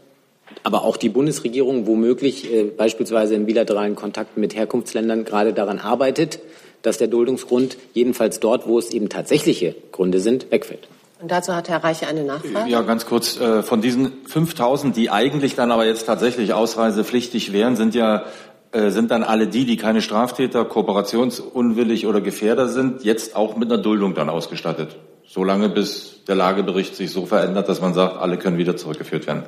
aber 0.62 0.84
auch 0.84 0.96
die 0.96 1.08
Bundesregierung 1.08 1.86
womöglich 1.86 2.52
äh, 2.52 2.64
beispielsweise 2.64 3.34
im 3.34 3.46
bilateralen 3.46 3.96
Kontakt 3.96 4.36
mit 4.36 4.54
Herkunftsländern 4.54 5.24
gerade 5.24 5.52
daran 5.52 5.78
arbeitet, 5.78 6.38
dass 6.82 6.98
der 6.98 7.08
Duldungsgrund 7.08 7.76
jedenfalls 7.92 8.40
dort, 8.40 8.66
wo 8.66 8.78
es 8.78 8.90
eben 8.90 9.08
tatsächliche 9.08 9.74
Gründe 9.92 10.20
sind, 10.20 10.50
wegfällt. 10.50 10.88
Und 11.20 11.30
dazu 11.30 11.54
hat 11.54 11.68
Herr 11.68 11.82
Reiche 11.82 12.06
eine 12.06 12.24
Nachfrage. 12.24 12.70
Ja, 12.70 12.82
ganz 12.82 13.06
kurz. 13.06 13.40
Äh, 13.40 13.62
von 13.62 13.80
diesen 13.80 14.12
5000, 14.26 14.96
die 14.96 15.10
eigentlich 15.10 15.54
dann 15.54 15.70
aber 15.72 15.86
jetzt 15.86 16.04
tatsächlich 16.04 16.52
ausreisepflichtig 16.52 17.52
wären, 17.52 17.76
sind 17.76 17.94
ja 17.94 18.24
äh, 18.74 18.90
sind 18.90 19.12
dann 19.12 19.22
alle 19.22 19.46
die, 19.46 19.64
die 19.64 19.76
keine 19.76 20.02
Straftäter, 20.02 20.64
kooperationsunwillig 20.64 22.08
oder 22.08 22.20
Gefährder 22.20 22.68
sind, 22.68 23.04
jetzt 23.04 23.36
auch 23.36 23.56
mit 23.56 23.70
einer 23.70 23.80
Duldung 23.80 24.14
dann 24.14 24.28
ausgestattet. 24.28 24.96
Solange 25.26 25.68
bis 25.68 26.24
der 26.26 26.34
Lagebericht 26.34 26.96
sich 26.96 27.12
so 27.12 27.24
verändert, 27.24 27.68
dass 27.68 27.80
man 27.80 27.94
sagt, 27.94 28.16
alle 28.16 28.36
können 28.36 28.58
wieder 28.58 28.76
zurückgeführt 28.76 29.28
werden. 29.28 29.44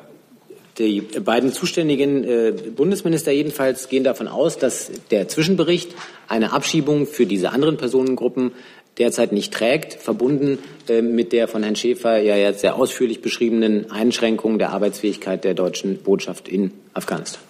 Die 0.78 1.00
beiden 1.00 1.52
zuständigen 1.52 2.24
äh, 2.24 2.52
Bundesminister 2.52 3.32
jedenfalls 3.32 3.88
gehen 3.88 4.04
davon 4.04 4.28
aus, 4.28 4.58
dass 4.58 4.90
der 5.10 5.26
Zwischenbericht 5.26 5.94
eine 6.28 6.52
Abschiebung 6.52 7.06
für 7.06 7.24
diese 7.24 7.50
anderen 7.50 7.78
Personengruppen 7.78 8.52
derzeit 8.98 9.32
nicht 9.32 9.54
trägt, 9.54 9.94
verbunden 9.94 10.58
äh, 10.88 11.00
mit 11.02 11.32
der 11.32 11.48
von 11.48 11.62
Herrn 11.62 11.76
Schäfer 11.76 12.18
ja 12.18 12.36
jetzt 12.36 12.60
sehr 12.60 12.76
ausführlich 12.76 13.22
beschriebenen 13.22 13.90
Einschränkung 13.90 14.58
der 14.58 14.70
Arbeitsfähigkeit 14.70 15.44
der 15.44 15.54
deutschen 15.54 15.98
Botschaft 15.98 16.48
in 16.48 16.72
Afghanistan. 16.92 17.40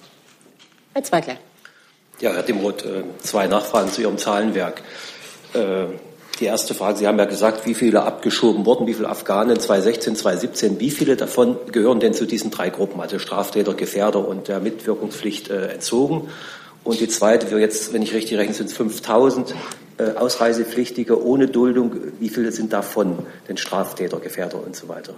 Herr 0.92 1.02
Zweigler. 1.02 1.36
Ja, 2.20 2.32
Herr 2.32 2.42
Dimroth, 2.42 2.84
äh, 2.84 3.02
zwei 3.18 3.48
Nachfragen 3.48 3.90
zu 3.90 4.02
Ihrem 4.02 4.18
Zahlenwerk. 4.18 4.82
Die 6.40 6.44
erste 6.44 6.74
Frage, 6.74 6.98
Sie 6.98 7.06
haben 7.06 7.18
ja 7.18 7.24
gesagt, 7.24 7.64
wie 7.64 7.74
viele 7.74 8.02
abgeschoben 8.02 8.66
wurden, 8.66 8.86
wie 8.86 8.92
viele 8.92 9.08
Afghanen 9.08 9.58
2016, 9.58 10.16
2017, 10.16 10.80
wie 10.80 10.90
viele 10.90 11.16
davon 11.16 11.56
gehören 11.72 11.98
denn 11.98 12.12
zu 12.12 12.26
diesen 12.26 12.50
drei 12.50 12.68
Gruppen, 12.68 13.00
also 13.00 13.18
Straftäter, 13.18 13.72
Gefährder 13.72 14.26
und 14.26 14.48
der 14.48 14.60
Mitwirkungspflicht 14.60 15.48
äh, 15.48 15.68
entzogen? 15.68 16.28
Und 16.84 17.00
die 17.00 17.08
zweite, 17.08 17.50
wir 17.50 17.58
jetzt, 17.58 17.92
wenn 17.94 18.02
ich 18.02 18.12
richtig 18.12 18.36
rechne, 18.38 18.54
sind 18.54 18.66
es 18.66 18.76
5000 18.76 19.54
äh, 19.98 20.10
Ausreisepflichtige 20.12 21.24
ohne 21.24 21.48
Duldung. 21.48 21.94
Wie 22.20 22.28
viele 22.28 22.52
sind 22.52 22.72
davon 22.72 23.18
denn 23.48 23.56
Straftäter, 23.56 24.20
Gefährder 24.20 24.62
und 24.62 24.76
so 24.76 24.88
weiter? 24.88 25.14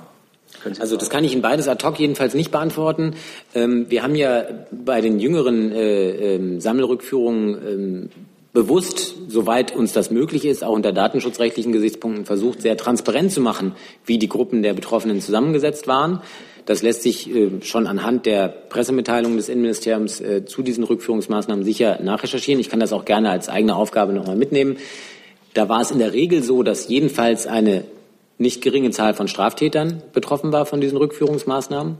Also 0.81 0.97
das 0.97 1.11
kann 1.11 1.25
ich 1.25 1.33
Ihnen 1.33 1.43
beides 1.43 1.69
ad 1.69 1.85
hoc 1.85 1.99
jedenfalls 1.99 2.35
nicht 2.35 2.51
beantworten. 2.51 3.15
Ähm, 3.55 3.87
wir 3.89 4.03
haben 4.03 4.15
ja 4.15 4.45
bei 4.71 5.01
den 5.01 5.19
jüngeren 5.19 5.73
äh, 5.73 6.35
ähm, 6.37 6.61
Sammelrückführungen 6.61 7.55
ähm, 7.67 8.11
bewusst, 8.59 9.15
soweit 9.29 9.77
uns 9.77 9.93
das 9.93 10.11
möglich 10.11 10.45
ist, 10.45 10.65
auch 10.65 10.73
unter 10.73 10.93
datenschutzrechtlichen 10.93 11.71
Gesichtspunkten 11.71 12.27
versucht, 12.27 12.61
sehr 12.61 12.77
transparent 12.77 13.31
zu 13.31 13.41
machen, 13.41 13.77
wie 14.05 14.19
die 14.19 14.29
Gruppen 14.29 14.65
der 14.65 14.75
Betroffenen 14.75 15.21
zusammengesetzt 15.21 15.87
waren. 15.87 16.23
Das 16.67 16.83
lässt 16.83 17.05
sich 17.05 17.33
äh, 17.33 17.63
schon 17.63 17.87
anhand 17.87 18.27
der 18.27 18.49
Pressemitteilung 18.49 19.37
des 19.37 19.49
Innenministeriums 19.49 20.21
äh, 20.21 20.45
zu 20.45 20.63
diesen 20.63 20.83
Rückführungsmaßnahmen 20.83 21.65
sicher 21.65 22.01
nachrecherchieren. 22.03 22.59
Ich 22.61 22.69
kann 22.69 22.81
das 22.81 22.93
auch 22.93 23.05
gerne 23.05 23.31
als 23.31 23.49
eigene 23.49 23.77
Aufgabe 23.77 24.13
nochmal 24.13 24.35
mitnehmen. 24.35 24.79
Da 25.55 25.69
war 25.69 25.81
es 25.81 25.93
in 25.93 26.01
der 26.01 26.13
Regel 26.13 26.43
so, 26.43 26.65
dass 26.65 26.89
jedenfalls 26.89 27.47
eine 27.47 27.85
nicht 28.39 28.61
geringe 28.61 28.91
Zahl 28.91 29.15
von 29.15 29.29
Straftätern 29.29 30.03
betroffen 30.13 30.51
war 30.51 30.67
von 30.67 30.81
diesen 30.81 30.99
Rückführungsmaßnahmen. 30.99 31.97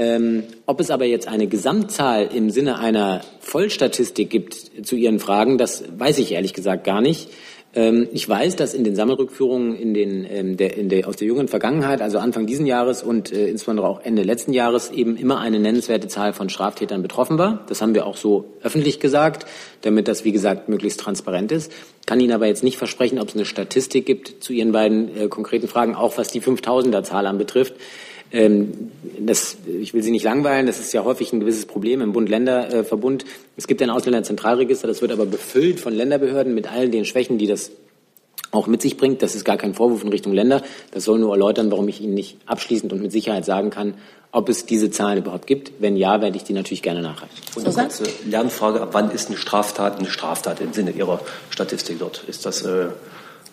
Ähm, 0.00 0.44
ob 0.64 0.78
es 0.78 0.90
aber 0.90 1.06
jetzt 1.06 1.26
eine 1.26 1.48
Gesamtzahl 1.48 2.28
im 2.32 2.50
Sinne 2.50 2.78
einer 2.78 3.20
Vollstatistik 3.40 4.30
gibt 4.30 4.86
zu 4.86 4.94
Ihren 4.94 5.18
Fragen, 5.18 5.58
das 5.58 5.82
weiß 5.98 6.18
ich 6.18 6.32
ehrlich 6.32 6.54
gesagt 6.54 6.84
gar 6.84 7.00
nicht. 7.00 7.28
Ähm, 7.74 8.08
ich 8.12 8.26
weiß, 8.26 8.56
dass 8.56 8.74
in 8.74 8.84
den 8.84 8.94
Sammelrückführungen 8.94 9.74
in 9.74 9.94
den, 9.94 10.24
ähm, 10.30 10.56
der, 10.56 10.76
in 10.76 10.88
der, 10.88 11.06
aus 11.06 11.16
der 11.16 11.26
jüngeren 11.26 11.48
Vergangenheit, 11.48 12.00
also 12.00 12.18
Anfang 12.18 12.46
diesen 12.46 12.64
Jahres 12.64 13.02
und 13.02 13.32
äh, 13.32 13.48
insbesondere 13.48 13.88
auch 13.88 14.00
Ende 14.00 14.22
letzten 14.22 14.52
Jahres, 14.52 14.90
eben 14.90 15.16
immer 15.16 15.40
eine 15.40 15.58
nennenswerte 15.58 16.08
Zahl 16.08 16.32
von 16.32 16.48
Straftätern 16.48 17.02
betroffen 17.02 17.36
war. 17.36 17.64
Das 17.68 17.82
haben 17.82 17.94
wir 17.94 18.06
auch 18.06 18.16
so 18.16 18.44
öffentlich 18.62 19.00
gesagt, 19.00 19.46
damit 19.82 20.08
das, 20.08 20.24
wie 20.24 20.32
gesagt, 20.32 20.68
möglichst 20.68 21.00
transparent 21.00 21.52
ist. 21.52 21.72
Kann 22.06 22.20
Ihnen 22.20 22.32
aber 22.32 22.46
jetzt 22.46 22.62
nicht 22.62 22.78
versprechen, 22.78 23.18
ob 23.18 23.28
es 23.28 23.34
eine 23.34 23.44
Statistik 23.44 24.06
gibt 24.06 24.42
zu 24.42 24.52
Ihren 24.52 24.72
beiden 24.72 25.16
äh, 25.16 25.28
konkreten 25.28 25.68
Fragen, 25.68 25.94
auch 25.94 26.16
was 26.16 26.28
die 26.28 26.40
5000er-Zahl 26.40 27.26
anbetrifft. 27.26 27.74
Ähm, 28.30 28.90
das, 29.20 29.56
ich 29.66 29.94
will 29.94 30.02
Sie 30.02 30.10
nicht 30.10 30.24
langweilen, 30.24 30.66
das 30.66 30.78
ist 30.78 30.92
ja 30.92 31.04
häufig 31.04 31.32
ein 31.32 31.40
gewisses 31.40 31.66
Problem 31.66 32.00
im 32.00 32.12
Bund-Länder-Verbund. 32.12 33.24
Es 33.56 33.66
gibt 33.66 33.82
ein 33.82 33.90
Ausländerzentralregister, 33.90 34.86
das 34.86 35.00
wird 35.00 35.12
aber 35.12 35.26
befüllt 35.26 35.80
von 35.80 35.94
Länderbehörden 35.94 36.54
mit 36.54 36.70
all 36.70 36.88
den 36.88 37.04
Schwächen, 37.04 37.38
die 37.38 37.46
das 37.46 37.70
auch 38.50 38.66
mit 38.66 38.82
sich 38.82 38.96
bringt. 38.96 39.22
Das 39.22 39.34
ist 39.34 39.44
gar 39.44 39.56
kein 39.56 39.74
Vorwurf 39.74 40.02
in 40.02 40.08
Richtung 40.08 40.32
Länder. 40.32 40.62
Das 40.92 41.04
soll 41.04 41.18
nur 41.18 41.32
erläutern, 41.32 41.70
warum 41.70 41.88
ich 41.88 42.00
Ihnen 42.00 42.14
nicht 42.14 42.38
abschließend 42.46 42.92
und 42.92 43.02
mit 43.02 43.12
Sicherheit 43.12 43.44
sagen 43.44 43.70
kann, 43.70 43.94
ob 44.30 44.48
es 44.48 44.66
diese 44.66 44.90
Zahlen 44.90 45.18
überhaupt 45.18 45.46
gibt. 45.46 45.72
Wenn 45.78 45.96
ja, 45.96 46.20
werde 46.20 46.36
ich 46.36 46.44
die 46.44 46.52
natürlich 46.52 46.82
gerne 46.82 47.02
nachreichen. 47.02 47.34
Und 47.54 47.66
eine 47.66 47.74
kurze 47.74 48.04
Lernfrage, 48.26 48.80
ab 48.80 48.90
wann 48.92 49.10
ist 49.10 49.28
eine 49.28 49.38
Straftat 49.38 49.98
eine 49.98 50.08
Straftat 50.08 50.60
im 50.60 50.72
Sinne 50.72 50.92
Ihrer 50.92 51.20
Statistik 51.50 51.98
dort? 51.98 52.24
Ist 52.26 52.46
das 52.46 52.62
äh, 52.62 52.86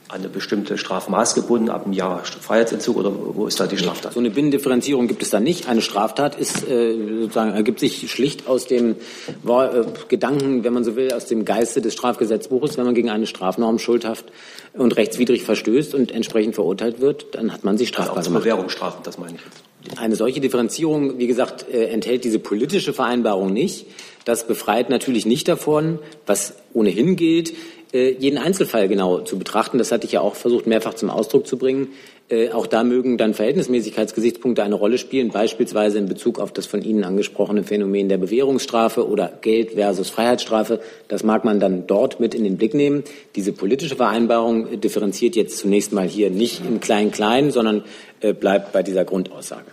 eine 0.07 0.29
bestimmte 0.29 0.77
Strafmaß 0.77 1.33
gebunden 1.33 1.69
ab 1.69 1.85
einem 1.85 1.93
Jahr 1.93 2.23
Freiheitsentzug 2.23 2.97
oder 2.97 3.11
wo 3.13 3.47
ist 3.47 3.59
da 3.59 3.65
die 3.65 3.77
Straftat? 3.77 4.13
So 4.13 4.19
eine 4.19 4.29
Binnendifferenzierung 4.29 5.07
gibt 5.07 5.23
es 5.23 5.31
da 5.31 5.39
nicht. 5.39 5.67
Eine 5.67 5.81
Straftat 5.81 6.35
ist 6.35 6.67
äh, 6.67 6.95
sozusagen 7.21 7.51
ergibt 7.51 7.79
sich 7.79 8.11
schlicht 8.11 8.47
aus 8.47 8.67
dem 8.67 8.91
äh, 8.91 9.83
Gedanken, 10.07 10.63
wenn 10.63 10.73
man 10.73 10.83
so 10.83 10.95
will, 10.95 11.11
aus 11.11 11.25
dem 11.25 11.43
Geiste 11.43 11.81
des 11.81 11.93
Strafgesetzbuches. 11.93 12.77
Wenn 12.77 12.85
man 12.85 12.93
gegen 12.93 13.09
eine 13.09 13.25
Strafnorm 13.25 13.79
schuldhaft 13.79 14.25
und 14.73 14.95
rechtswidrig 14.95 15.43
verstößt 15.43 15.95
und 15.95 16.11
entsprechend 16.11 16.53
verurteilt 16.53 17.01
wird, 17.01 17.33
dann 17.33 17.51
hat 17.51 17.63
man 17.63 17.77
sich 17.77 17.89
strafbar 17.89 18.17
also 18.17 18.29
auch 18.29 18.33
gemacht. 18.33 18.43
Bewährungsstrafen, 18.43 19.01
das 19.03 19.17
meine 19.17 19.35
ich 19.35 19.41
jetzt. 19.41 19.99
Eine 19.99 20.15
solche 20.15 20.39
Differenzierung, 20.39 21.17
wie 21.17 21.27
gesagt, 21.27 21.67
äh, 21.71 21.87
enthält 21.87 22.23
diese 22.23 22.39
politische 22.39 22.93
Vereinbarung 22.93 23.53
nicht. 23.53 23.87
Das 24.23 24.47
befreit 24.47 24.89
natürlich 24.89 25.25
nicht 25.25 25.47
davon, 25.47 25.99
was 26.25 26.55
ohnehin 26.73 27.15
gilt, 27.15 27.53
jeden 27.95 28.37
Einzelfall 28.37 28.87
genau 28.87 29.19
zu 29.19 29.37
betrachten. 29.37 29.77
Das 29.77 29.91
hatte 29.91 30.05
ich 30.05 30.13
ja 30.13 30.21
auch 30.21 30.35
versucht, 30.35 30.67
mehrfach 30.67 30.93
zum 30.93 31.09
Ausdruck 31.09 31.47
zu 31.47 31.57
bringen. 31.57 31.89
Äh, 32.27 32.49
auch 32.49 32.65
da 32.65 32.83
mögen 32.83 33.19
dann 33.19 33.35
Verhältnismäßigkeitsgesichtspunkte 33.35 34.63
eine 34.63 34.73
Rolle 34.73 34.97
spielen, 34.97 35.29
beispielsweise 35.29 35.99
in 35.99 36.07
Bezug 36.07 36.39
auf 36.39 36.51
das 36.51 36.65
von 36.65 36.81
Ihnen 36.81 37.03
angesprochene 37.03 37.63
Phänomen 37.63 38.09
der 38.09 38.17
Bewährungsstrafe 38.17 39.07
oder 39.07 39.31
Geld 39.41 39.73
versus 39.73 40.09
Freiheitsstrafe. 40.09 40.79
Das 41.07 41.23
mag 41.23 41.45
man 41.45 41.59
dann 41.59 41.85
dort 41.85 42.19
mit 42.19 42.33
in 42.33 42.43
den 42.43 42.57
Blick 42.57 42.73
nehmen. 42.73 43.03
Diese 43.35 43.51
politische 43.51 43.95
Vereinbarung 43.95 44.81
differenziert 44.81 45.35
jetzt 45.35 45.59
zunächst 45.59 45.93
mal 45.93 46.07
hier 46.07 46.31
nicht 46.31 46.61
im 46.65 46.79
Klein-Klein, 46.79 47.51
sondern 47.51 47.83
äh, 48.21 48.33
bleibt 48.33 48.71
bei 48.71 48.81
dieser 48.81 49.05
Grundaussage. 49.05 49.67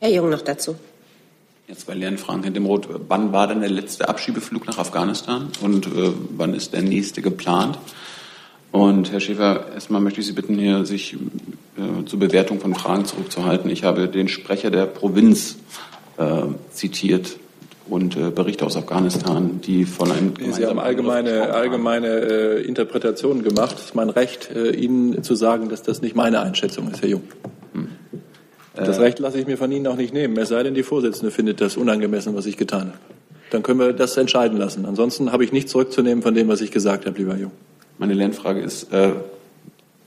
Herr 0.00 0.10
Jung 0.10 0.30
noch 0.30 0.42
dazu. 0.42 0.74
Jetzt 1.68 1.86
bei 1.86 1.92
Lernfragen 1.92 2.44
in 2.44 2.54
dem 2.54 2.64
Rot. 2.64 2.88
Wann 3.08 3.30
war 3.30 3.46
denn 3.46 3.60
der 3.60 3.68
letzte 3.68 4.08
Abschiebeflug 4.08 4.66
nach 4.66 4.78
Afghanistan 4.78 5.48
und 5.60 5.86
äh, 5.86 6.12
wann 6.34 6.54
ist 6.54 6.72
der 6.72 6.80
nächste 6.80 7.20
geplant? 7.20 7.78
Und 8.72 9.12
Herr 9.12 9.20
Schäfer, 9.20 9.66
erstmal 9.74 10.00
möchte 10.00 10.20
ich 10.20 10.26
Sie 10.26 10.32
bitten, 10.32 10.58
hier 10.58 10.86
sich 10.86 11.12
äh, 11.12 12.06
zur 12.06 12.20
Bewertung 12.20 12.58
von 12.58 12.74
Fragen 12.74 13.04
zurückzuhalten. 13.04 13.70
Ich 13.70 13.84
habe 13.84 14.08
den 14.08 14.28
Sprecher 14.28 14.70
der 14.70 14.86
Provinz 14.86 15.58
äh, 16.16 16.44
zitiert 16.72 17.36
und 17.86 18.16
äh, 18.16 18.30
Berichte 18.30 18.64
aus 18.64 18.74
Afghanistan, 18.78 19.60
die 19.60 19.84
von 19.84 20.10
einem 20.10 20.32
Sie 20.50 20.64
haben 20.64 20.78
allgemeine, 20.78 21.52
allgemeine 21.52 22.08
äh, 22.08 22.62
Interpretationen 22.62 23.42
gemacht. 23.42 23.76
Es 23.76 23.84
ist 23.84 23.94
mein 23.94 24.08
Recht, 24.08 24.50
äh, 24.50 24.70
Ihnen 24.70 25.22
zu 25.22 25.34
sagen, 25.34 25.68
dass 25.68 25.82
das 25.82 26.00
nicht 26.00 26.16
meine 26.16 26.40
Einschätzung 26.40 26.90
ist, 26.90 27.02
Herr 27.02 27.10
Jung. 27.10 27.24
Das 28.86 29.00
Recht 29.00 29.18
lasse 29.18 29.38
ich 29.38 29.46
mir 29.46 29.56
von 29.56 29.70
Ihnen 29.72 29.86
auch 29.86 29.96
nicht 29.96 30.12
nehmen, 30.12 30.36
es 30.38 30.48
sei 30.48 30.62
denn, 30.62 30.74
die 30.74 30.82
Vorsitzende 30.82 31.30
findet 31.30 31.60
das 31.60 31.76
unangemessen, 31.76 32.34
was 32.34 32.46
ich 32.46 32.56
getan 32.56 32.88
habe. 32.88 32.98
Dann 33.50 33.62
können 33.62 33.80
wir 33.80 33.92
das 33.92 34.16
entscheiden 34.16 34.58
lassen. 34.58 34.84
Ansonsten 34.84 35.32
habe 35.32 35.44
ich 35.44 35.52
nichts 35.52 35.72
zurückzunehmen 35.72 36.22
von 36.22 36.34
dem, 36.34 36.48
was 36.48 36.60
ich 36.60 36.70
gesagt 36.70 37.06
habe, 37.06 37.18
lieber 37.18 37.36
Jung. 37.36 37.50
Meine 37.98 38.14
Lernfrage 38.14 38.60
ist, 38.60 38.92
äh, 38.92 39.12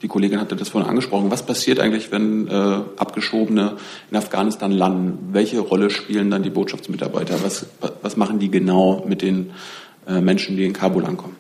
die 0.02 0.08
Kollegin 0.08 0.40
hatte 0.40 0.56
das 0.56 0.70
vorhin 0.70 0.90
angesprochen, 0.90 1.30
was 1.30 1.46
passiert 1.46 1.80
eigentlich, 1.80 2.12
wenn 2.12 2.48
äh, 2.48 2.52
Abgeschobene 2.52 3.78
in 4.10 4.18
Afghanistan 4.18 4.72
landen? 4.72 5.30
Welche 5.32 5.60
Rolle 5.60 5.90
spielen 5.90 6.32
dann 6.32 6.44
die 6.44 6.50
Botschaftsmitarbeiter? 6.50 7.44
Was, 7.44 7.66
was 8.02 8.18
machen 8.18 8.40
die 8.40 8.50
genau 8.50 9.04
mit 9.08 9.22
den 9.22 9.52
äh, 10.08 10.22
Menschen, 10.22 10.56
die 10.56 10.66
in 10.66 10.74
Kabul 10.74 11.06
ankommen? 11.06 11.36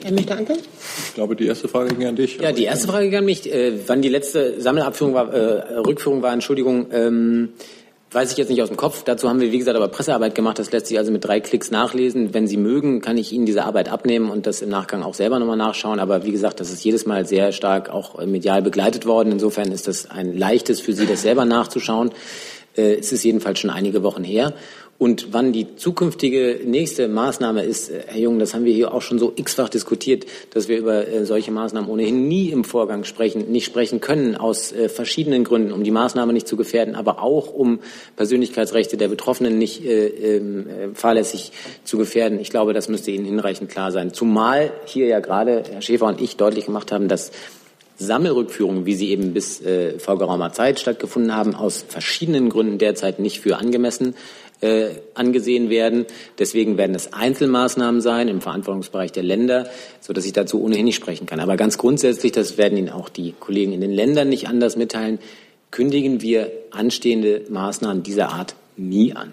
Wer 0.00 0.12
möchte 0.12 0.36
antworten? 0.36 0.62
Ich 1.08 1.14
glaube, 1.14 1.34
die 1.34 1.46
erste 1.46 1.68
Frage 1.68 1.94
ging 1.94 2.06
an 2.06 2.16
dich. 2.16 2.38
Ja, 2.38 2.52
die 2.52 2.64
erste 2.64 2.86
Frage 2.86 3.08
ging 3.08 3.18
an 3.18 3.24
mich. 3.24 3.52
Äh, 3.52 3.72
wann 3.86 4.00
die 4.00 4.08
letzte 4.08 4.60
Sammelabführung 4.60 5.14
war, 5.14 5.32
äh, 5.32 5.78
Rückführung 5.78 6.22
war, 6.22 6.32
Entschuldigung, 6.32 6.86
ähm, 6.92 7.48
weiß 8.12 8.30
ich 8.30 8.38
jetzt 8.38 8.48
nicht 8.48 8.62
aus 8.62 8.68
dem 8.68 8.76
Kopf. 8.76 9.02
Dazu 9.02 9.28
haben 9.28 9.40
wir, 9.40 9.50
wie 9.50 9.58
gesagt, 9.58 9.76
aber 9.76 9.88
Pressearbeit 9.88 10.34
gemacht. 10.34 10.58
Das 10.58 10.70
lässt 10.70 10.86
sich 10.86 10.98
also 10.98 11.10
mit 11.10 11.24
drei 11.24 11.40
Klicks 11.40 11.70
nachlesen. 11.70 12.32
Wenn 12.32 12.46
Sie 12.46 12.56
mögen, 12.56 13.00
kann 13.00 13.18
ich 13.18 13.32
Ihnen 13.32 13.44
diese 13.44 13.64
Arbeit 13.64 13.90
abnehmen 13.90 14.30
und 14.30 14.46
das 14.46 14.62
im 14.62 14.68
Nachgang 14.68 15.02
auch 15.02 15.14
selber 15.14 15.38
nochmal 15.40 15.56
nachschauen. 15.56 15.98
Aber 15.98 16.24
wie 16.24 16.32
gesagt, 16.32 16.60
das 16.60 16.72
ist 16.72 16.84
jedes 16.84 17.04
Mal 17.04 17.26
sehr 17.26 17.52
stark 17.52 17.90
auch 17.90 18.24
medial 18.24 18.62
begleitet 18.62 19.04
worden. 19.04 19.32
Insofern 19.32 19.72
ist 19.72 19.88
das 19.88 20.08
ein 20.10 20.36
leichtes 20.36 20.80
für 20.80 20.92
Sie, 20.92 21.06
das 21.06 21.22
selber 21.22 21.44
nachzuschauen. 21.44 22.12
Äh, 22.76 22.94
es 22.94 23.12
ist 23.12 23.24
jedenfalls 23.24 23.58
schon 23.58 23.70
einige 23.70 24.02
Wochen 24.02 24.24
her. 24.24 24.54
Und 24.98 25.32
wann 25.32 25.52
die 25.52 25.76
zukünftige 25.76 26.60
nächste 26.64 27.06
Maßnahme 27.06 27.62
ist, 27.62 27.88
äh, 27.88 28.02
Herr 28.08 28.18
Jung, 28.18 28.40
das 28.40 28.52
haben 28.52 28.64
wir 28.64 28.74
hier 28.74 28.92
auch 28.92 29.00
schon 29.00 29.20
so 29.20 29.32
x-fach 29.34 29.68
diskutiert, 29.68 30.26
dass 30.50 30.66
wir 30.66 30.76
über 30.76 31.06
äh, 31.06 31.24
solche 31.24 31.52
Maßnahmen 31.52 31.88
ohnehin 31.88 32.26
nie 32.26 32.48
im 32.48 32.64
Vorgang 32.64 33.04
sprechen, 33.04 33.52
nicht 33.52 33.64
sprechen 33.64 34.00
können, 34.00 34.34
aus 34.34 34.72
äh, 34.72 34.88
verschiedenen 34.88 35.44
Gründen, 35.44 35.70
um 35.70 35.84
die 35.84 35.92
Maßnahme 35.92 36.32
nicht 36.32 36.48
zu 36.48 36.56
gefährden, 36.56 36.96
aber 36.96 37.22
auch 37.22 37.54
um 37.54 37.78
Persönlichkeitsrechte 38.16 38.96
der 38.96 39.06
Betroffenen 39.06 39.56
nicht 39.56 39.84
äh, 39.84 40.38
äh, 40.38 40.42
fahrlässig 40.94 41.52
zu 41.84 41.96
gefährden. 41.96 42.40
Ich 42.40 42.50
glaube, 42.50 42.72
das 42.72 42.88
müsste 42.88 43.12
Ihnen 43.12 43.24
hinreichend 43.24 43.70
klar 43.70 43.92
sein. 43.92 44.12
Zumal 44.12 44.72
hier 44.84 45.06
ja 45.06 45.20
gerade 45.20 45.62
Herr 45.70 45.82
Schäfer 45.82 46.06
und 46.06 46.20
ich 46.20 46.36
deutlich 46.36 46.66
gemacht 46.66 46.90
haben, 46.90 47.06
dass 47.06 47.30
Sammelrückführungen, 47.98 48.86
wie 48.86 48.94
sie 48.94 49.10
eben 49.10 49.32
bis 49.32 49.60
äh, 49.60 49.98
vor 49.98 50.18
geraumer 50.18 50.52
Zeit 50.52 50.78
stattgefunden 50.78 51.34
haben, 51.34 51.54
aus 51.54 51.84
verschiedenen 51.88 52.48
Gründen 52.48 52.78
derzeit 52.78 53.18
nicht 53.18 53.40
für 53.40 53.58
angemessen 53.58 54.14
äh, 54.60 54.90
angesehen 55.14 55.70
werden. 55.70 56.06
Deswegen 56.38 56.76
werden 56.76 56.94
es 56.94 57.12
Einzelmaßnahmen 57.12 58.00
sein 58.00 58.28
im 58.28 58.40
Verantwortungsbereich 58.40 59.12
der 59.12 59.22
Länder, 59.22 59.68
so 60.00 60.12
dass 60.12 60.26
ich 60.26 60.32
dazu 60.32 60.62
ohnehin 60.62 60.84
nicht 60.84 60.96
sprechen 60.96 61.26
kann. 61.26 61.40
Aber 61.40 61.56
ganz 61.56 61.78
grundsätzlich, 61.78 62.32
das 62.32 62.58
werden 62.58 62.76
Ihnen 62.76 62.90
auch 62.90 63.08
die 63.08 63.34
Kollegen 63.38 63.72
in 63.72 63.80
den 63.80 63.92
Ländern 63.92 64.28
nicht 64.28 64.48
anders 64.48 64.76
mitteilen, 64.76 65.18
kündigen 65.70 66.22
wir 66.22 66.50
anstehende 66.70 67.42
Maßnahmen 67.48 68.02
dieser 68.02 68.30
Art 68.30 68.54
nie 68.76 69.12
an. 69.14 69.32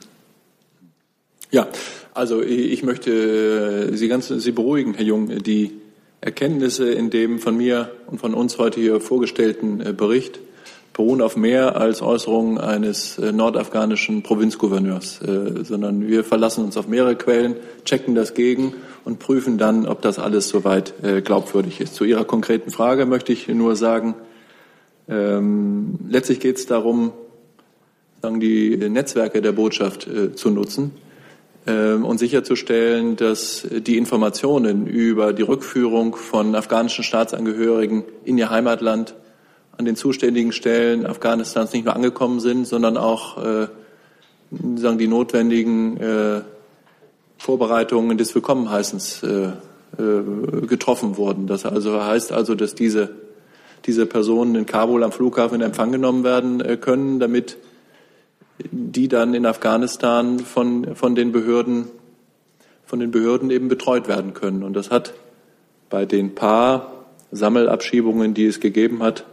Ja, 1.51 1.69
also 2.13 2.41
ich 2.41 2.83
möchte 2.83 3.95
Sie 3.95 4.07
ganz 4.07 4.27
Sie 4.27 4.51
beruhigen, 4.51 4.93
Herr 4.93 5.05
Jung. 5.05 5.43
Die 5.43 5.71
Erkenntnisse 6.21 6.91
in 6.91 7.09
dem 7.09 7.39
von 7.39 7.55
mir 7.55 7.91
und 8.07 8.19
von 8.19 8.33
uns 8.33 8.57
heute 8.57 8.79
hier 8.79 8.99
vorgestellten 8.99 9.79
äh, 9.79 9.93
Bericht 9.93 10.39
beruhen 10.95 11.21
auf 11.21 11.35
mehr 11.35 11.75
als 11.75 12.01
Äußerungen 12.01 12.57
eines 12.57 13.19
äh, 13.19 13.33
nordafghanischen 13.33 14.23
Provinzgouverneurs, 14.23 15.21
äh, 15.21 15.65
sondern 15.65 16.07
wir 16.07 16.23
verlassen 16.23 16.63
uns 16.63 16.77
auf 16.77 16.87
mehrere 16.87 17.17
Quellen, 17.17 17.57
checken 17.83 18.15
das 18.15 18.33
gegen 18.33 18.73
und 19.03 19.19
prüfen 19.19 19.57
dann, 19.57 19.85
ob 19.85 20.01
das 20.01 20.17
alles 20.17 20.49
soweit 20.49 20.95
glaubwürdig 21.23 21.79
ist. 21.79 21.93
Zu 21.93 22.05
Ihrer 22.05 22.25
konkreten 22.25 22.71
Frage 22.71 23.05
möchte 23.05 23.33
ich 23.33 23.47
nur 23.47 23.75
sagen, 23.75 24.15
ähm, 25.07 25.99
letztlich 26.09 26.39
geht 26.39 26.57
es 26.57 26.65
darum, 26.65 27.11
sagen 28.23 28.39
die 28.39 28.75
Netzwerke 28.77 29.43
der 29.43 29.51
Botschaft 29.51 30.09
zu 30.33 30.49
nutzen 30.49 30.91
ähm, 31.67 32.03
und 32.03 32.17
sicherzustellen, 32.17 33.15
dass 33.15 33.67
die 33.69 33.97
Informationen 33.97 34.87
über 34.87 35.33
die 35.33 35.43
Rückführung 35.43 36.15
von 36.15 36.55
afghanischen 36.55 37.03
Staatsangehörigen 37.03 38.05
in 38.23 38.39
ihr 38.39 38.49
Heimatland 38.49 39.13
an 39.77 39.85
den 39.85 39.95
zuständigen 39.95 40.51
Stellen 40.51 41.05
Afghanistans 41.05 41.73
nicht 41.73 41.85
nur 41.85 41.95
angekommen 41.95 42.39
sind, 42.39 42.65
sondern 42.65 42.97
auch 42.97 43.43
äh, 43.43 43.67
sagen 44.75 44.97
die 44.97 45.07
notwendigen 45.07 45.97
äh, 45.97 46.41
Vorbereitungen 47.37 48.17
des 48.17 48.33
Willkommenheißens 48.33 49.23
äh, 49.23 49.27
äh, 49.97 50.65
getroffen 50.67 51.17
wurden. 51.17 51.47
Das 51.47 51.65
also 51.65 52.01
heißt 52.01 52.31
also, 52.31 52.55
dass 52.55 52.75
diese 52.75 53.25
diese 53.85 54.05
Personen 54.05 54.55
in 54.55 54.65
Kabul 54.65 55.03
am 55.03 55.11
Flughafen 55.11 55.55
in 55.55 55.61
Empfang 55.61 55.91
genommen 55.91 56.23
werden 56.23 56.61
äh, 56.61 56.77
können, 56.77 57.19
damit 57.19 57.57
die 58.71 59.07
dann 59.07 59.33
in 59.33 59.45
Afghanistan 59.45 60.39
von, 60.39 60.95
von 60.95 61.13
den 61.13 61.31
Behörden, 61.31 61.87
von 62.85 62.99
den 62.99 63.11
Behörden 63.11 63.51
eben 63.51 63.67
betreut 63.67 64.07
werden 64.07 64.33
können. 64.33 64.63
Und 64.63 64.73
das 64.73 64.91
hat 64.91 65.13
bei 65.89 66.05
den 66.05 66.35
paar 66.35 67.05
Sammelabschiebungen, 67.31 68.33
die 68.33 68.45
es 68.45 68.59
gegeben 68.59 69.03
hat, 69.03 69.25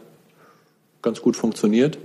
ganz 1.03 1.21
gut 1.21 1.37
funktioniert, 1.37 1.99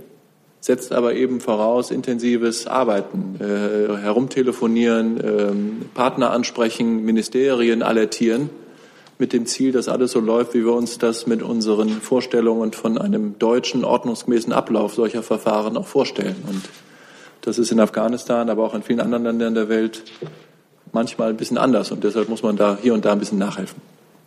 setzt 0.60 0.92
aber 0.92 1.14
eben 1.14 1.40
voraus 1.40 1.90
intensives 1.90 2.66
Arbeiten, 2.66 3.36
äh, 3.40 3.96
herumtelefonieren, 3.96 5.20
äh, 5.20 5.94
Partner 5.94 6.32
ansprechen, 6.32 7.04
Ministerien 7.04 7.82
alertieren, 7.82 8.50
mit 9.18 9.32
dem 9.32 9.46
Ziel, 9.46 9.72
dass 9.72 9.88
alles 9.88 10.12
so 10.12 10.20
läuft, 10.20 10.54
wie 10.54 10.64
wir 10.64 10.72
uns 10.72 10.98
das 10.98 11.26
mit 11.26 11.42
unseren 11.42 11.88
Vorstellungen 11.88 12.72
von 12.72 12.98
einem 12.98 13.38
deutschen 13.38 13.84
ordnungsgemäßen 13.84 14.52
Ablauf 14.52 14.94
solcher 14.94 15.22
Verfahren 15.22 15.76
auch 15.76 15.86
vorstellen. 15.86 16.36
Und 16.48 16.62
das 17.40 17.58
ist 17.58 17.72
in 17.72 17.80
Afghanistan, 17.80 18.48
aber 18.48 18.64
auch 18.64 18.74
in 18.74 18.82
vielen 18.82 19.00
anderen 19.00 19.24
Ländern 19.24 19.54
der 19.54 19.68
Welt 19.68 20.04
manchmal 20.92 21.30
ein 21.30 21.36
bisschen 21.36 21.58
anders 21.58 21.90
und 21.90 22.04
deshalb 22.04 22.28
muss 22.28 22.42
man 22.42 22.56
da 22.56 22.78
hier 22.80 22.94
und 22.94 23.04
da 23.04 23.12
ein 23.12 23.18
bisschen 23.18 23.38
nachhelfen. 23.38 23.80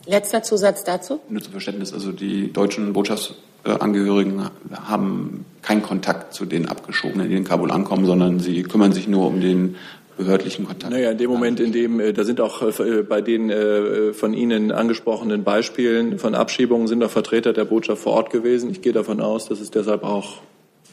Letzter 0.05 0.43
Zusatz 0.43 0.83
dazu? 0.83 1.19
Nur 1.29 1.41
zum 1.41 1.51
Verständnis, 1.51 1.93
also 1.93 2.11
die 2.11 2.51
deutschen 2.51 2.93
Botschaftsangehörigen 2.93 4.49
haben 4.73 5.45
keinen 5.61 5.83
Kontakt 5.83 6.33
zu 6.33 6.45
den 6.45 6.67
Abgeschobenen, 6.67 7.29
die 7.29 7.35
in 7.35 7.43
Kabul 7.43 7.71
ankommen, 7.71 8.05
sondern 8.05 8.39
sie 8.39 8.63
kümmern 8.63 8.91
sich 8.91 9.07
nur 9.07 9.27
um 9.27 9.41
den 9.41 9.75
behördlichen 10.17 10.65
Kontakt. 10.65 10.91
Naja, 10.91 11.11
in 11.11 11.17
dem 11.17 11.29
Moment, 11.29 11.59
in 11.59 11.71
dem, 11.71 11.99
äh, 11.99 12.13
da 12.13 12.23
sind 12.23 12.41
auch 12.41 12.61
äh, 12.61 13.03
bei 13.03 13.21
den 13.21 13.49
äh, 13.49 14.13
von 14.13 14.33
Ihnen 14.33 14.71
angesprochenen 14.71 15.43
Beispielen 15.43 16.19
von 16.19 16.35
Abschiebungen 16.35 16.87
sind 16.87 17.03
auch 17.03 17.09
Vertreter 17.09 17.53
der 17.53 17.65
Botschaft 17.65 18.01
vor 18.01 18.13
Ort 18.13 18.29
gewesen. 18.29 18.69
Ich 18.69 18.81
gehe 18.81 18.93
davon 18.93 19.21
aus, 19.21 19.47
dass 19.47 19.59
es 19.59 19.71
deshalb 19.71 20.03
auch 20.03 20.41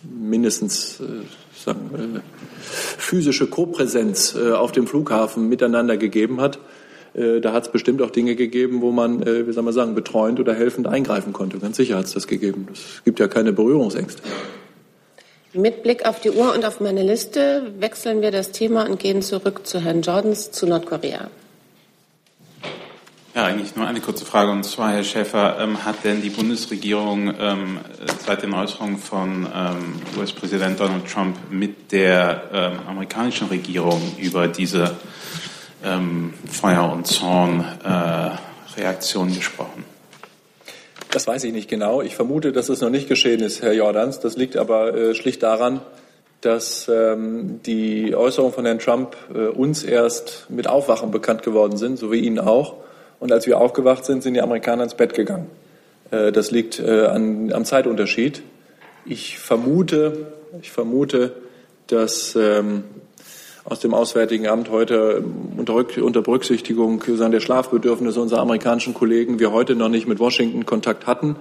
mindestens 0.02 1.02
sagen, 1.64 1.90
äh, 1.94 2.20
physische 2.98 3.46
Kopräsenz 3.46 4.34
äh, 4.34 4.52
auf 4.52 4.72
dem 4.72 4.86
Flughafen 4.86 5.48
miteinander 5.48 5.96
gegeben 5.96 6.40
hat. 6.40 6.58
Äh, 7.14 7.40
da 7.40 7.52
hat 7.52 7.66
es 7.66 7.72
bestimmt 7.72 8.02
auch 8.02 8.10
Dinge 8.10 8.36
gegeben, 8.36 8.80
wo 8.80 8.90
man, 8.90 9.24
wie 9.24 9.52
soll 9.52 9.62
man 9.62 9.74
sagen, 9.74 9.94
betreuend 9.94 10.40
oder 10.40 10.54
helfend 10.54 10.86
eingreifen 10.86 11.32
konnte. 11.32 11.58
Ganz 11.58 11.76
sicher 11.76 11.96
hat 11.96 12.06
es 12.06 12.14
das 12.14 12.26
gegeben. 12.26 12.68
Es 12.72 13.02
gibt 13.04 13.20
ja 13.20 13.28
keine 13.28 13.52
Berührungsängste. 13.52 14.22
Mit 15.54 15.82
Blick 15.82 16.06
auf 16.06 16.20
die 16.20 16.30
Uhr 16.30 16.54
und 16.54 16.64
auf 16.66 16.80
meine 16.80 17.02
Liste 17.02 17.72
wechseln 17.78 18.20
wir 18.20 18.30
das 18.30 18.52
Thema 18.52 18.88
und 18.88 19.00
gehen 19.00 19.22
zurück 19.22 19.66
zu 19.66 19.80
Herrn 19.80 20.02
Jordans 20.02 20.50
zu 20.50 20.66
Nordkorea. 20.66 21.30
Ja, 23.34 23.44
eigentlich 23.44 23.74
nur 23.74 23.86
eine 23.86 24.00
kurze 24.00 24.24
Frage. 24.24 24.50
Und 24.50 24.64
zwar, 24.64 24.92
Herr 24.92 25.04
Schäfer, 25.04 25.58
ähm, 25.60 25.84
hat 25.84 26.04
denn 26.04 26.20
die 26.20 26.30
Bundesregierung 26.30 27.32
ähm, 27.38 27.78
seit 28.26 28.42
den 28.42 28.52
Äußerungen 28.52 28.98
von 28.98 29.46
ähm, 29.54 29.94
US-Präsident 30.18 30.80
Donald 30.80 31.06
Trump 31.06 31.36
mit 31.50 31.92
der 31.92 32.42
ähm, 32.52 32.72
amerikanischen 32.86 33.48
Regierung 33.48 34.02
über 34.20 34.48
diese 34.48 34.96
ähm, 35.84 36.34
Feuer- 36.50 36.92
und 36.92 37.06
Zorn-Reaktion 37.06 39.30
äh, 39.30 39.34
gesprochen? 39.34 39.84
Das 41.10 41.26
weiß 41.26 41.44
ich 41.44 41.52
nicht 41.52 41.70
genau. 41.70 42.02
Ich 42.02 42.14
vermute, 42.14 42.52
dass 42.52 42.68
es 42.68 42.82
noch 42.82 42.90
nicht 42.90 43.08
geschehen 43.08 43.40
ist, 43.40 43.62
Herr 43.62 43.72
Jordans. 43.72 44.20
Das 44.20 44.36
liegt 44.36 44.56
aber 44.56 44.94
äh, 44.94 45.14
schlicht 45.14 45.42
daran, 45.42 45.80
dass 46.42 46.86
ähm, 46.88 47.60
die 47.64 48.14
Äußerungen 48.14 48.54
von 48.54 48.66
Herrn 48.66 48.78
Trump 48.78 49.16
äh, 49.34 49.46
uns 49.46 49.82
erst 49.82 50.46
mit 50.50 50.68
Aufwachen 50.68 51.10
bekannt 51.10 51.42
geworden 51.42 51.78
sind, 51.78 51.98
so 51.98 52.12
wie 52.12 52.20
Ihnen 52.20 52.38
auch. 52.38 52.74
Und 53.20 53.32
als 53.32 53.46
wir 53.46 53.58
aufgewacht 53.58 54.04
sind, 54.04 54.22
sind 54.22 54.34
die 54.34 54.42
Amerikaner 54.42 54.84
ins 54.84 54.94
Bett 54.94 55.14
gegangen. 55.14 55.46
Äh, 56.10 56.30
das 56.30 56.50
liegt 56.50 56.78
äh, 56.78 57.06
an, 57.06 57.52
am 57.52 57.64
Zeitunterschied. 57.64 58.42
Ich 59.04 59.38
vermute, 59.38 60.32
ich 60.60 60.70
vermute, 60.70 61.32
dass 61.86 62.36
ähm, 62.36 62.84
aus 63.68 63.80
dem 63.80 63.92
Auswärtigen 63.92 64.46
Amt 64.46 64.70
heute 64.70 65.22
unter, 65.58 66.22
Berücksichtigung 66.22 67.02
der 67.06 67.40
Schlafbedürfnisse 67.40 68.18
unserer 68.18 68.40
amerikanischen 68.40 68.94
Kollegen 68.94 69.38
wir 69.38 69.52
heute 69.52 69.74
noch 69.74 69.90
nicht 69.90 70.08
mit 70.08 70.18
Washington 70.18 70.64
Kontakt 70.64 71.06
hatten. 71.06 71.36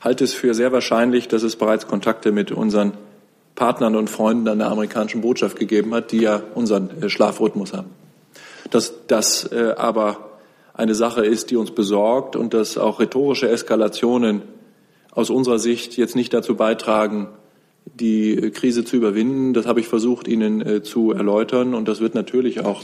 Halte 0.00 0.24
es 0.24 0.32
für 0.32 0.54
sehr 0.54 0.72
wahrscheinlich, 0.72 1.28
dass 1.28 1.42
es 1.42 1.56
bereits 1.56 1.86
Kontakte 1.86 2.32
mit 2.32 2.50
unseren 2.50 2.92
Partnern 3.56 3.94
und 3.94 4.08
Freunden 4.08 4.48
an 4.48 4.58
der 4.58 4.68
amerikanischen 4.68 5.20
Botschaft 5.20 5.58
gegeben 5.58 5.94
hat, 5.94 6.12
die 6.12 6.20
ja 6.20 6.42
unseren 6.54 7.02
äh, 7.02 7.08
Schlafrhythmus 7.10 7.74
haben. 7.74 7.90
Dass 8.70 8.94
das 9.06 9.50
äh, 9.52 9.74
aber 9.76 10.38
eine 10.72 10.94
Sache 10.94 11.26
ist, 11.26 11.50
die 11.50 11.56
uns 11.56 11.72
besorgt 11.72 12.36
und 12.36 12.54
dass 12.54 12.78
auch 12.78 13.00
rhetorische 13.00 13.50
Eskalationen 13.50 14.42
aus 15.10 15.28
unserer 15.28 15.58
Sicht 15.58 15.96
jetzt 15.98 16.16
nicht 16.16 16.32
dazu 16.32 16.54
beitragen, 16.54 17.28
die 17.94 18.50
Krise 18.52 18.84
zu 18.84 18.96
überwinden. 18.96 19.54
Das 19.54 19.66
habe 19.66 19.80
ich 19.80 19.88
versucht, 19.88 20.28
Ihnen 20.28 20.60
äh, 20.60 20.82
zu 20.82 21.12
erläutern. 21.12 21.74
Und 21.74 21.88
das 21.88 22.00
wird 22.00 22.14
natürlich 22.14 22.60
auch 22.60 22.82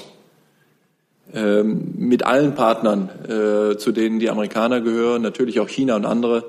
ähm, 1.35 1.95
mit 1.97 2.25
allen 2.25 2.55
Partnern, 2.55 3.09
äh, 3.25 3.77
zu 3.77 3.93
denen 3.93 4.19
die 4.19 4.31
Amerikaner 4.31 4.81
gehören, 4.81 5.23
natürlich 5.23 5.61
auch 5.61 5.69
China 5.69 5.97
und 5.97 6.05
andere, 6.05 6.45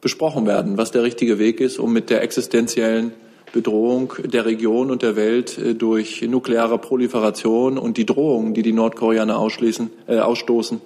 besprochen 0.00 0.46
werden, 0.46 0.76
was 0.76 0.90
der 0.90 1.02
richtige 1.02 1.38
Weg 1.38 1.60
ist, 1.60 1.78
um 1.78 1.92
mit 1.92 2.10
der 2.10 2.22
existenziellen 2.22 3.12
Bedrohung 3.52 4.12
der 4.22 4.44
Region 4.44 4.90
und 4.90 5.02
der 5.02 5.16
Welt 5.16 5.58
äh, 5.58 5.74
durch 5.74 6.22
nukleare 6.22 6.78
Proliferation 6.78 7.78
und 7.78 7.96
die 7.96 8.06
Drohungen, 8.06 8.54
die 8.54 8.62
die 8.62 8.72
Nordkoreaner 8.72 9.38
ausschließen, 9.38 9.90
äh, 10.08 10.18
ausstoßen, 10.18 10.80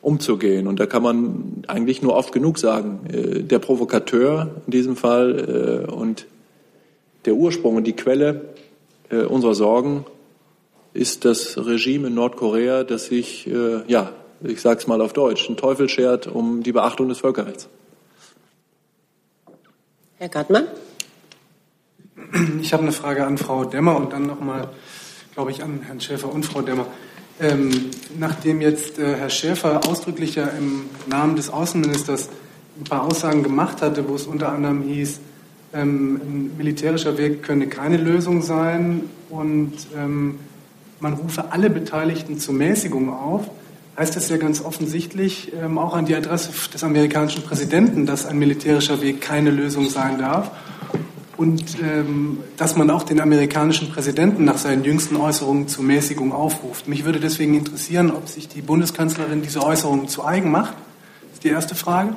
umzugehen. 0.00 0.66
Und 0.66 0.80
da 0.80 0.86
kann 0.86 1.02
man 1.02 1.64
eigentlich 1.66 2.02
nur 2.02 2.14
oft 2.14 2.32
genug 2.32 2.58
sagen, 2.58 3.00
äh, 3.12 3.42
der 3.42 3.58
Provokateur 3.58 4.56
in 4.66 4.70
diesem 4.70 4.96
Fall 4.96 5.86
äh, 5.88 5.90
und 5.90 6.26
der 7.24 7.34
Ursprung 7.34 7.76
und 7.76 7.84
die 7.84 7.94
Quelle 7.94 8.54
äh, 9.10 9.22
unserer 9.22 9.54
Sorgen 9.54 10.04
ist 10.94 11.24
das 11.24 11.58
Regime 11.58 12.08
in 12.08 12.14
Nordkorea, 12.14 12.84
das 12.84 13.06
sich, 13.06 13.46
äh, 13.46 13.82
ja, 13.86 14.12
ich 14.42 14.60
sage 14.60 14.80
es 14.80 14.86
mal 14.86 15.00
auf 15.00 15.12
Deutsch, 15.12 15.48
einen 15.48 15.56
Teufel 15.56 15.88
schert 15.88 16.26
um 16.26 16.62
die 16.62 16.72
Beachtung 16.72 17.08
des 17.08 17.18
Völkerrechts. 17.18 17.68
Herr 20.16 20.28
Gartmann? 20.28 20.66
Ich 22.60 22.72
habe 22.72 22.82
eine 22.82 22.92
Frage 22.92 23.24
an 23.24 23.38
Frau 23.38 23.64
Demmer 23.64 23.96
und 23.96 24.12
dann 24.12 24.26
nochmal 24.26 24.68
glaube 25.38 25.52
ich, 25.52 25.62
an 25.62 25.82
Herrn 25.86 26.00
Schäfer 26.00 26.32
und 26.32 26.44
Frau 26.44 26.62
Demmer. 26.62 26.88
Ähm, 27.40 27.90
nachdem 28.18 28.60
jetzt 28.60 28.98
äh, 28.98 29.14
Herr 29.14 29.30
Schäfer 29.30 29.86
ausdrücklich 29.86 30.34
ja 30.34 30.48
im 30.48 30.86
Namen 31.06 31.36
des 31.36 31.50
Außenministers 31.50 32.30
ein 32.80 32.84
paar 32.84 33.04
Aussagen 33.04 33.44
gemacht 33.44 33.80
hatte, 33.80 34.08
wo 34.08 34.16
es 34.16 34.26
unter 34.26 34.50
anderem 34.50 34.82
hieß, 34.82 35.20
ähm, 35.72 36.16
ein 36.16 36.56
militärischer 36.56 37.16
Weg 37.16 37.44
könne 37.44 37.68
keine 37.68 37.96
Lösung 37.96 38.42
sein 38.42 39.02
und 39.30 39.72
ähm, 39.96 40.40
man 40.98 41.12
rufe 41.12 41.52
alle 41.52 41.70
Beteiligten 41.70 42.40
zur 42.40 42.54
Mäßigung 42.54 43.12
auf, 43.12 43.48
heißt 43.96 44.16
das 44.16 44.28
ja 44.30 44.36
ganz 44.36 44.64
offensichtlich 44.64 45.52
ähm, 45.62 45.78
auch 45.78 45.94
an 45.94 46.06
die 46.06 46.16
Adresse 46.16 46.50
des 46.72 46.82
amerikanischen 46.82 47.42
Präsidenten, 47.42 48.04
dass 48.04 48.26
ein 48.26 48.38
militärischer 48.38 49.00
Weg 49.00 49.20
keine 49.20 49.50
Lösung 49.50 49.88
sein 49.88 50.18
darf 50.18 50.50
und 51.38 51.80
ähm, 51.80 52.40
dass 52.56 52.74
man 52.74 52.90
auch 52.90 53.04
den 53.04 53.20
amerikanischen 53.20 53.90
Präsidenten 53.90 54.44
nach 54.44 54.58
seinen 54.58 54.82
jüngsten 54.82 55.16
Äußerungen 55.16 55.68
zur 55.68 55.84
Mäßigung 55.84 56.32
aufruft. 56.32 56.88
Mich 56.88 57.04
würde 57.04 57.20
deswegen 57.20 57.54
interessieren, 57.54 58.10
ob 58.10 58.28
sich 58.28 58.48
die 58.48 58.60
Bundeskanzlerin 58.60 59.40
diese 59.40 59.62
Äußerungen 59.62 60.08
zu 60.08 60.24
eigen 60.24 60.50
macht. 60.50 60.74
Das 60.74 61.34
ist 61.34 61.44
die 61.44 61.50
erste 61.50 61.76
Frage. 61.76 62.16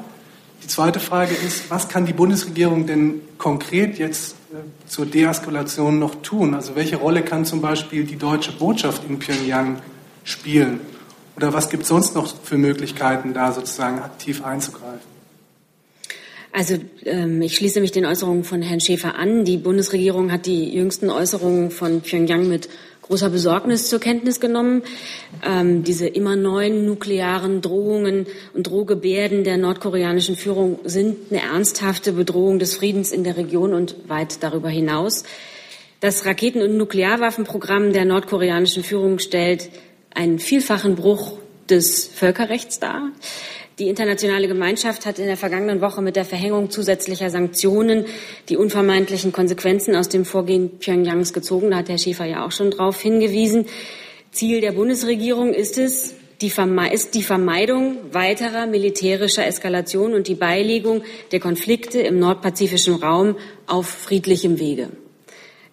Die 0.64 0.68
zweite 0.68 1.00
Frage 1.00 1.36
ist, 1.36 1.70
was 1.70 1.88
kann 1.88 2.08
die 2.08 2.14
Bundesregierung 2.14 2.88
denn 2.88 3.22
konkret 3.38 4.00
jetzt 4.00 4.36
äh, 4.54 4.90
zur 4.90 5.06
Deeskalation 5.06 6.00
noch 6.00 6.16
tun? 6.24 6.56
Also 6.56 6.76
welche 6.76 6.96
Rolle 6.96 7.22
kann 7.22 7.46
zum 7.46 7.62
Beispiel 7.62 8.06
die 8.06 8.18
deutsche 8.18 8.52
Botschaft 8.52 9.04
in 9.08 9.20
Pyongyang 9.20 9.78
spielen? 10.24 10.80
Oder 11.36 11.54
was 11.54 11.70
gibt 11.70 11.84
es 11.84 11.90
sonst 11.90 12.16
noch 12.16 12.34
für 12.44 12.58
Möglichkeiten, 12.58 13.36
da 13.36 13.52
sozusagen 13.52 14.00
aktiv 14.00 14.44
einzugreifen? 14.44 15.11
Also 16.54 16.76
ähm, 17.06 17.41
ich 17.41 17.56
schließe 17.56 17.80
mich 17.80 17.91
den 17.91 18.06
Äußerungen 18.06 18.43
von 18.43 18.62
Herrn 18.62 18.82
Schäfer 18.82 19.16
an. 19.16 19.45
Die 19.45 19.58
Bundesregierung 19.58 20.32
hat 20.32 20.45
die 20.45 20.74
jüngsten 20.74 21.10
Äußerungen 21.10 21.72
von 21.72 22.02
Pyongyang 22.02 22.47
mit 22.49 22.68
großer 23.02 23.30
Besorgnis 23.30 23.89
zur 23.89 23.99
Kenntnis 23.99 24.39
genommen. 24.39 24.84
Ähm, 25.45 25.84
diese 25.84 26.08
immer 26.08 26.36
neuen 26.36 26.86
nuklearen 26.86 27.62
Drohungen 27.62 28.26
und 28.54 28.68
Drohgebärden 28.68 29.43
der 29.43 29.58
nordkoreanischen 29.58 30.36
Führung 30.36 30.80
sind 30.84 31.32
eine 31.32 31.41
ernsthafte 31.41 32.14
Bedrohung 32.14 32.60
des 32.60 32.76
Friedens 32.76 33.12
in 33.12 33.24
der 33.24 33.38
Region 33.38 33.74
und 33.74 33.95
weit 34.08 34.43
darüber 34.43 34.70
hinaus. 34.70 35.24
Das 36.02 36.26
Raketen- 36.26 36.62
und 36.62 36.78
Nuklearwaffenprogramm 36.78 37.93
der 37.93 38.06
nordkoreanischen 38.06 38.84
Führung 38.84 39.20
stellt 39.20 39.70
einen 40.14 40.39
vielfachen 40.39 40.95
Bruch 40.95 41.38
des 41.70 42.08
Völkerrechts 42.08 42.80
dar. 42.80 43.10
Die 43.82 43.90
internationale 43.90 44.48
Gemeinschaft 44.48 45.08
hat 45.08 45.18
in 45.18 45.26
der 45.26 45.38
vergangenen 45.38 45.82
Woche 45.82 46.04
mit 46.04 46.16
der 46.16 46.24
Verhängung 46.24 46.70
zusätzlicher 46.70 47.32
Sanktionen 47.32 48.06
die 48.48 48.56
unvermeidlichen 48.56 49.32
Konsequenzen 49.32 49.96
aus 49.96 50.08
dem 50.08 50.24
Vorgehen 50.24 50.78
Pyongyangs 50.78 51.34
gezogen. 51.34 51.72
Da 51.72 51.78
hat 51.78 51.90
Herr 51.90 51.98
Schäfer 51.98 52.26
ja 52.26 52.46
auch 52.46 52.52
schon 52.52 52.70
darauf 52.70 53.02
hingewiesen. 53.02 53.66
Ziel 54.30 54.62
der 54.62 54.74
Bundesregierung 54.74 55.52
ist 55.56 55.80
es, 55.80 56.14
die 56.42 56.54
ist 56.92 57.16
die 57.16 57.24
Vermeidung 57.24 57.98
weiterer 58.12 58.68
militärischer 58.68 59.48
Eskalation 59.48 60.14
und 60.14 60.28
die 60.28 60.36
Beilegung 60.36 61.02
der 61.32 61.40
Konflikte 61.40 62.02
im 62.02 62.20
nordpazifischen 62.20 62.94
Raum 62.94 63.36
auf 63.66 63.88
friedlichem 63.88 64.60
Wege. 64.60 64.90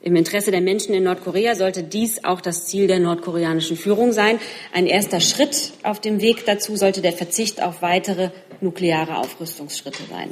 Im 0.00 0.14
Interesse 0.14 0.50
der 0.50 0.60
Menschen 0.60 0.94
in 0.94 1.04
Nordkorea 1.04 1.54
sollte 1.56 1.82
dies 1.82 2.24
auch 2.24 2.40
das 2.40 2.66
Ziel 2.66 2.86
der 2.86 3.00
nordkoreanischen 3.00 3.76
Führung 3.76 4.12
sein. 4.12 4.38
Ein 4.72 4.86
erster 4.86 5.20
Schritt 5.20 5.72
auf 5.82 6.00
dem 6.00 6.20
Weg 6.20 6.46
dazu 6.46 6.76
sollte 6.76 7.02
der 7.02 7.12
Verzicht 7.12 7.62
auf 7.62 7.82
weitere 7.82 8.30
nukleare 8.60 9.18
Aufrüstungsschritte 9.18 10.04
sein. 10.08 10.30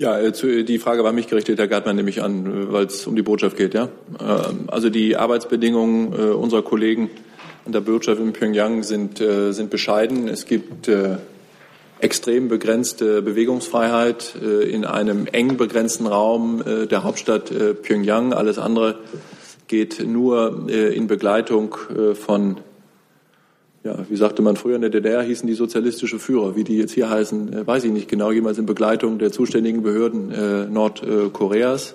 Ja, 0.00 0.18
äh, 0.18 0.64
die 0.64 0.78
Frage 0.78 1.04
war 1.04 1.12
mich 1.12 1.28
gerichtet, 1.28 1.58
Herr 1.58 1.68
Gartmann, 1.68 1.94
nehme 1.94 2.08
ich 2.08 2.22
an, 2.22 2.46
äh, 2.46 2.72
weil 2.72 2.86
es 2.86 3.06
um 3.06 3.14
die 3.14 3.22
Botschaft 3.22 3.58
geht. 3.58 3.74
Ja? 3.74 3.90
Ähm, 4.18 4.64
also 4.68 4.88
die 4.88 5.16
Arbeitsbedingungen 5.16 6.12
äh, 6.12 6.32
unserer 6.32 6.62
Kollegen 6.62 7.10
an 7.66 7.72
der 7.72 7.80
Botschaft 7.80 8.18
in 8.18 8.32
Pyongyang 8.32 8.82
sind, 8.82 9.18
sind 9.18 9.68
bescheiden. 9.68 10.28
Es 10.28 10.46
gibt 10.46 10.88
extrem 12.00 12.48
begrenzte 12.48 13.22
Bewegungsfreiheit 13.22 14.34
äh, 14.42 14.68
in 14.70 14.84
einem 14.84 15.26
eng 15.26 15.56
begrenzten 15.56 16.06
Raum 16.06 16.62
äh, 16.62 16.86
der 16.86 17.04
Hauptstadt 17.04 17.50
äh, 17.50 17.74
Pyongyang. 17.74 18.32
Alles 18.32 18.58
andere 18.58 18.98
geht 19.68 20.04
nur 20.04 20.68
in 20.68 21.06
Begleitung 21.06 21.76
von, 22.14 22.56
ja, 23.84 23.98
wie 24.08 24.16
sagte 24.16 24.42
man 24.42 24.56
früher 24.56 24.74
in 24.74 24.80
der 24.80 24.90
DDR, 24.90 25.22
hießen 25.22 25.46
die 25.46 25.54
sozialistische 25.54 26.18
Führer. 26.18 26.56
Wie 26.56 26.64
die 26.64 26.76
jetzt 26.76 26.90
hier 26.90 27.08
heißen, 27.08 27.68
weiß 27.68 27.84
ich 27.84 27.92
nicht 27.92 28.08
genau, 28.08 28.32
jemals 28.32 28.58
in 28.58 28.66
Begleitung 28.66 29.20
der 29.20 29.30
zuständigen 29.30 29.84
Behörden 29.84 30.72
Nordkoreas. 30.72 31.94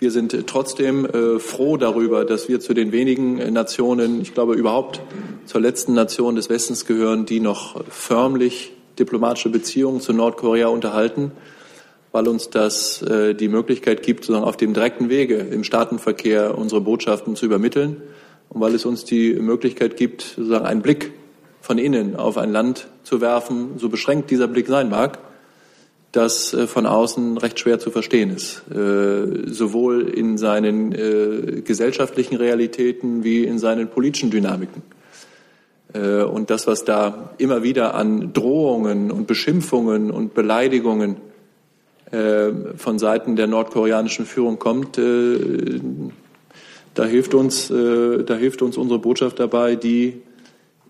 Wir 0.00 0.10
sind 0.10 0.36
trotzdem 0.48 1.06
froh 1.38 1.76
darüber, 1.76 2.24
dass 2.24 2.48
wir 2.48 2.58
zu 2.58 2.74
den 2.74 2.90
wenigen 2.90 3.36
Nationen, 3.52 4.20
ich 4.20 4.34
glaube 4.34 4.54
überhaupt 4.54 5.00
zur 5.46 5.60
letzten 5.60 5.94
Nation 5.94 6.34
des 6.34 6.50
Westens 6.50 6.84
gehören, 6.84 7.26
die 7.26 7.38
noch 7.38 7.84
förmlich 7.88 8.72
diplomatische 8.98 9.48
Beziehungen 9.48 10.00
zu 10.00 10.12
Nordkorea 10.12 10.68
unterhalten, 10.68 11.32
weil 12.12 12.28
uns 12.28 12.50
das 12.50 13.02
äh, 13.02 13.34
die 13.34 13.48
Möglichkeit 13.48 14.02
gibt, 14.02 14.24
sozusagen 14.24 14.46
auf 14.46 14.56
dem 14.56 14.72
direkten 14.72 15.08
Wege 15.08 15.36
im 15.36 15.64
Staatenverkehr 15.64 16.56
unsere 16.56 16.80
Botschaften 16.80 17.36
zu 17.36 17.46
übermitteln 17.46 18.02
und 18.48 18.60
weil 18.60 18.74
es 18.74 18.84
uns 18.84 19.04
die 19.04 19.34
Möglichkeit 19.34 19.96
gibt, 19.96 20.22
sozusagen 20.22 20.64
einen 20.64 20.82
Blick 20.82 21.12
von 21.60 21.78
innen 21.78 22.14
auf 22.14 22.38
ein 22.38 22.52
Land 22.52 22.88
zu 23.02 23.20
werfen, 23.20 23.78
so 23.78 23.88
beschränkt 23.88 24.30
dieser 24.30 24.48
Blick 24.48 24.68
sein 24.68 24.90
mag, 24.90 25.18
das 26.12 26.54
äh, 26.54 26.66
von 26.66 26.86
außen 26.86 27.38
recht 27.38 27.58
schwer 27.58 27.78
zu 27.78 27.90
verstehen 27.90 28.30
ist, 28.30 28.62
äh, 28.70 29.50
sowohl 29.50 30.08
in 30.08 30.38
seinen 30.38 30.92
äh, 30.92 31.62
gesellschaftlichen 31.62 32.36
Realitäten 32.36 33.24
wie 33.24 33.44
in 33.44 33.58
seinen 33.58 33.88
politischen 33.88 34.30
Dynamiken. 34.30 34.82
Äh, 35.94 36.22
und 36.22 36.50
das, 36.50 36.66
was 36.66 36.84
da 36.84 37.30
immer 37.38 37.62
wieder 37.62 37.94
an 37.94 38.32
Drohungen 38.32 39.10
und 39.10 39.26
Beschimpfungen 39.26 40.10
und 40.10 40.34
Beleidigungen 40.34 41.16
äh, 42.10 42.50
von 42.76 42.98
Seiten 42.98 43.36
der 43.36 43.46
nordkoreanischen 43.46 44.26
Führung 44.26 44.58
kommt, 44.58 44.98
äh, 44.98 45.80
da 46.94 47.04
hilft 47.04 47.34
uns, 47.34 47.66
da 47.66 48.34
hilft 48.36 48.62
uns 48.62 48.76
unsere 48.76 49.00
Botschaft 49.00 49.40
dabei, 49.40 49.74
die 49.74 50.22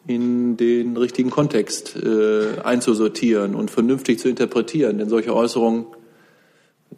in 0.06 0.58
den 0.58 0.98
richtigen 0.98 1.30
Kontext 1.30 1.96
einzusortieren 2.62 3.54
und 3.54 3.70
vernünftig 3.70 4.18
zu 4.18 4.28
interpretieren. 4.28 4.98
Denn 4.98 5.08
solche 5.08 5.34
Äußerungen, 5.34 5.86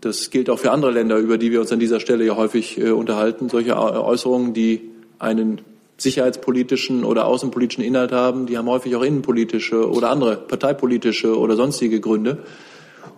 das 0.00 0.30
gilt 0.30 0.50
auch 0.50 0.58
für 0.58 0.72
andere 0.72 0.90
Länder, 0.90 1.18
über 1.18 1.38
die 1.38 1.52
wir 1.52 1.60
uns 1.60 1.70
an 1.70 1.78
dieser 1.78 2.00
Stelle 2.00 2.24
ja 2.24 2.34
häufig 2.34 2.82
unterhalten, 2.82 3.48
solche 3.48 3.76
Äußerungen, 3.76 4.54
die 4.54 4.90
einen 5.20 5.60
sicherheitspolitischen 5.98 7.04
oder 7.04 7.26
außenpolitischen 7.26 7.82
Inhalt 7.82 8.12
haben, 8.12 8.46
die 8.46 8.58
haben 8.58 8.68
häufig 8.68 8.94
auch 8.96 9.02
innenpolitische 9.02 9.90
oder 9.90 10.10
andere 10.10 10.36
parteipolitische 10.36 11.38
oder 11.38 11.56
sonstige 11.56 12.00
Gründe. 12.00 12.38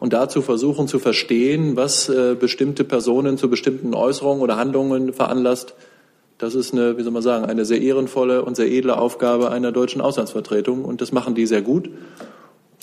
Und 0.01 0.13
dazu 0.13 0.43
versuchen 0.43 0.87
zu 0.87 1.01
verstehen, 1.01 1.77
was 1.77 2.09
äh, 2.09 2.37
bestimmte 2.39 2.85
Personen 2.85 3.37
zu 3.37 3.51
bestimmten 3.51 3.95
Äußerungen 3.95 4.43
oder 4.43 4.57
Handlungen 4.57 5.13
veranlasst, 5.13 5.75
das 6.39 6.55
ist 6.55 6.73
eine, 6.73 6.97
wie 6.97 7.03
soll 7.03 7.13
man 7.13 7.23
sagen, 7.23 7.47
eine 7.47 7.65
sehr 7.65 7.81
ehrenvolle 7.81 8.45
und 8.45 8.55
sehr 8.55 8.71
edle 8.71 8.97
Aufgabe 8.97 9.51
einer 9.51 9.73
deutschen 9.73 10.01
Auslandsvertretung. 10.01 10.85
Und 10.85 11.01
das 11.01 11.11
machen 11.11 11.35
die 11.35 11.47
sehr 11.47 11.63
gut. 11.63 11.91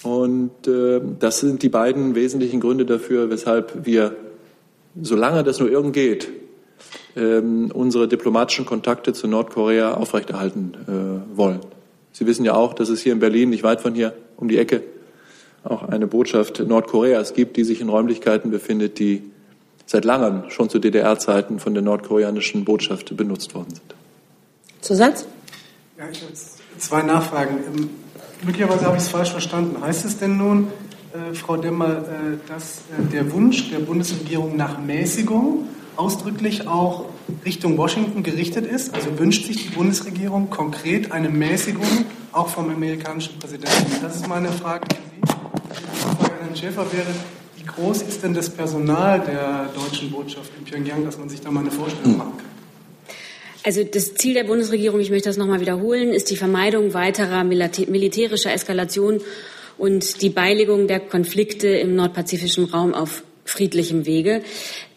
Und 0.03 0.67
äh, 0.67 0.99
das 1.19 1.39
sind 1.39 1.63
die 1.63 1.69
beiden 1.69 2.15
wesentlichen 2.15 2.59
Gründe 2.59 2.85
dafür, 2.85 3.29
weshalb 3.29 3.85
wir, 3.85 4.13
solange 5.01 5.43
das 5.43 5.59
nur 5.59 5.71
irgend 5.71 5.93
geht, 5.93 6.27
ähm, 7.15 7.71
unsere 7.73 8.07
diplomatischen 8.07 8.65
Kontakte 8.65 9.13
zu 9.13 9.27
Nordkorea 9.27 9.93
aufrechterhalten 9.93 10.73
äh, 10.87 11.37
wollen. 11.37 11.61
Sie 12.11 12.25
wissen 12.25 12.45
ja 12.45 12.53
auch, 12.53 12.73
dass 12.73 12.89
es 12.89 13.01
hier 13.01 13.13
in 13.13 13.19
Berlin, 13.19 13.49
nicht 13.49 13.63
weit 13.63 13.81
von 13.81 13.93
hier, 13.93 14.13
um 14.37 14.47
die 14.47 14.57
Ecke, 14.57 14.83
auch 15.63 15.83
eine 15.83 16.07
Botschaft 16.07 16.59
Nordkoreas 16.59 17.33
gibt, 17.33 17.57
die 17.57 17.63
sich 17.63 17.81
in 17.81 17.89
Räumlichkeiten 17.89 18.51
befindet, 18.51 18.99
die 18.99 19.23
seit 19.85 20.05
langem 20.05 20.49
schon 20.49 20.69
zu 20.69 20.79
DDR-Zeiten 20.79 21.59
von 21.59 21.73
der 21.73 21.83
nordkoreanischen 21.83 22.65
Botschaft 22.65 23.15
benutzt 23.15 23.53
worden 23.55 23.69
sind. 23.69 23.95
Zusatz? 24.81 25.25
Ja, 25.97 26.05
ich 26.11 26.21
habe 26.21 26.33
zwei 26.77 27.01
Nachfragen. 27.01 27.57
Ähm, 27.75 27.89
möglicherweise 28.43 28.85
habe 28.85 28.97
ich 28.97 29.03
es 29.03 29.09
falsch 29.09 29.31
verstanden. 29.31 29.81
Heißt 29.81 30.05
es 30.05 30.17
denn 30.17 30.37
nun, 30.37 30.67
äh, 31.13 31.33
Frau 31.33 31.57
Demmer, 31.57 31.97
äh, 31.97 32.37
dass 32.47 32.83
äh, 32.97 33.03
der 33.11 33.31
Wunsch 33.31 33.71
der 33.71 33.79
Bundesregierung 33.79 34.55
nach 34.55 34.79
Mäßigung 34.79 35.67
ausdrücklich 35.97 36.67
auch 36.67 37.05
Richtung 37.45 37.77
Washington 37.77 38.23
gerichtet 38.23 38.65
ist? 38.65 38.93
Also 38.93 39.17
wünscht 39.19 39.45
sich 39.45 39.63
die 39.63 39.69
Bundesregierung 39.69 40.49
konkret 40.49 41.11
eine 41.11 41.29
Mäßigung 41.29 42.05
auch 42.31 42.49
vom 42.49 42.69
amerikanischen 42.69 43.39
Präsidenten? 43.39 44.01
Das 44.01 44.15
ist 44.15 44.27
meine 44.27 44.49
Frage 44.49 44.83
an 44.83 45.01
Sie. 45.09 45.21
Die 45.21 46.17
Frage 46.17 46.33
an 46.33 46.39
Herrn 46.41 46.55
Schäfer 46.55 46.85
wäre, 46.91 47.07
wie 47.57 47.63
groß 47.63 48.01
ist 48.03 48.23
denn 48.23 48.33
das 48.33 48.49
Personal 48.49 49.21
der 49.21 49.69
deutschen 49.73 50.11
Botschaft 50.11 50.51
in 50.57 50.65
Pyongyang, 50.65 51.05
dass 51.05 51.17
man 51.17 51.29
sich 51.29 51.41
da 51.41 51.51
mal 51.51 51.61
eine 51.61 51.71
Vorstellung 51.71 52.17
machen 52.17 52.33
kann? 52.37 52.45
Also 53.63 53.83
das 53.83 54.13
Ziel 54.13 54.35
der 54.35 54.43
Bundesregierung, 54.43 54.99
ich 54.99 55.09
möchte 55.09 55.27
das 55.29 55.37
nochmal 55.37 55.59
wiederholen, 55.59 56.09
ist 56.09 56.29
die 56.29 56.37
Vermeidung 56.37 56.93
weiterer 56.93 57.43
militärischer 57.43 58.53
Eskalation 58.53 59.21
und 59.79 60.21
die 60.21 60.29
Beilegung 60.29 60.87
der 60.87 60.99
Konflikte 60.99 61.67
im 61.69 61.95
nordpazifischen 61.95 62.65
Raum 62.65 62.93
auf 62.93 63.23
friedlichem 63.43 64.05
Wege. 64.05 64.43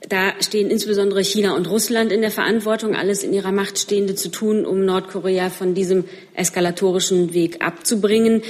Da 0.06 0.32
stehen 0.40 0.70
insbesondere 0.70 1.22
China 1.22 1.56
und 1.56 1.68
Russland 1.68 2.12
in 2.12 2.20
der 2.20 2.30
Verantwortung, 2.30 2.94
alles 2.94 3.24
in 3.24 3.32
ihrer 3.32 3.50
Macht 3.50 3.78
Stehende 3.78 4.14
zu 4.14 4.30
tun, 4.30 4.64
um 4.64 4.84
Nordkorea 4.84 5.50
von 5.50 5.74
diesem 5.74 6.04
eskalatorischen 6.34 7.34
Weg 7.34 7.64
abzubringen. 7.64 8.42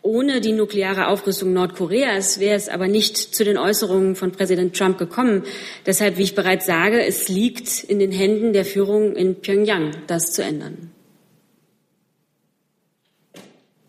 Ohne 0.00 0.40
die 0.40 0.52
nukleare 0.52 1.08
Aufrüstung 1.08 1.52
Nordkoreas 1.52 2.40
wäre 2.40 2.54
es 2.54 2.68
aber 2.68 2.88
nicht 2.88 3.16
zu 3.16 3.44
den 3.44 3.58
Äußerungen 3.58 4.14
von 4.14 4.32
Präsident 4.32 4.76
Trump 4.76 4.98
gekommen. 4.98 5.44
Deshalb, 5.84 6.16
wie 6.16 6.22
ich 6.22 6.34
bereits 6.34 6.64
sage, 6.64 7.04
es 7.04 7.28
liegt 7.28 7.84
in 7.84 7.98
den 7.98 8.12
Händen 8.12 8.52
der 8.52 8.64
Führung 8.64 9.16
in 9.16 9.40
Pyongyang, 9.40 9.90
das 10.06 10.32
zu 10.32 10.42
ändern. 10.42 10.92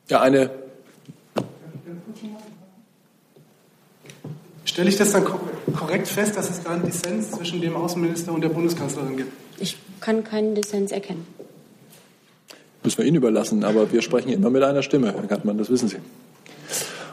Ja, 0.10 0.22
eine. 0.22 0.66
Stelle 4.78 4.90
ich 4.90 4.98
das 4.98 5.12
dann 5.12 5.26
korrekt 5.76 6.08
fest, 6.08 6.38
dass 6.38 6.52
es 6.52 6.62
da 6.62 6.70
einen 6.70 6.86
Dissens 6.86 7.32
zwischen 7.32 7.62
dem 7.62 7.76
Außenminister 7.76 8.32
und 8.32 8.42
der 8.42 8.50
Bundeskanzlerin 8.50 9.18
gibt? 9.18 9.34
Ich 9.60 9.78
kann 10.00 10.24
keinen 10.24 10.54
Dissens 10.54 10.92
erkennen 10.92 11.26
müssen 12.88 13.00
wir 13.00 13.06
Ihnen 13.06 13.18
überlassen. 13.18 13.66
Aber 13.66 13.92
wir 13.92 14.02
sprechen 14.02 14.30
immer 14.30 14.50
mit 14.50 14.64
einer 14.64 14.82
Stimme, 14.82 15.14
Herr 15.14 15.28
Gartmann, 15.28 15.58
das 15.58 15.70
wissen 15.70 15.90
Sie. 15.90 15.98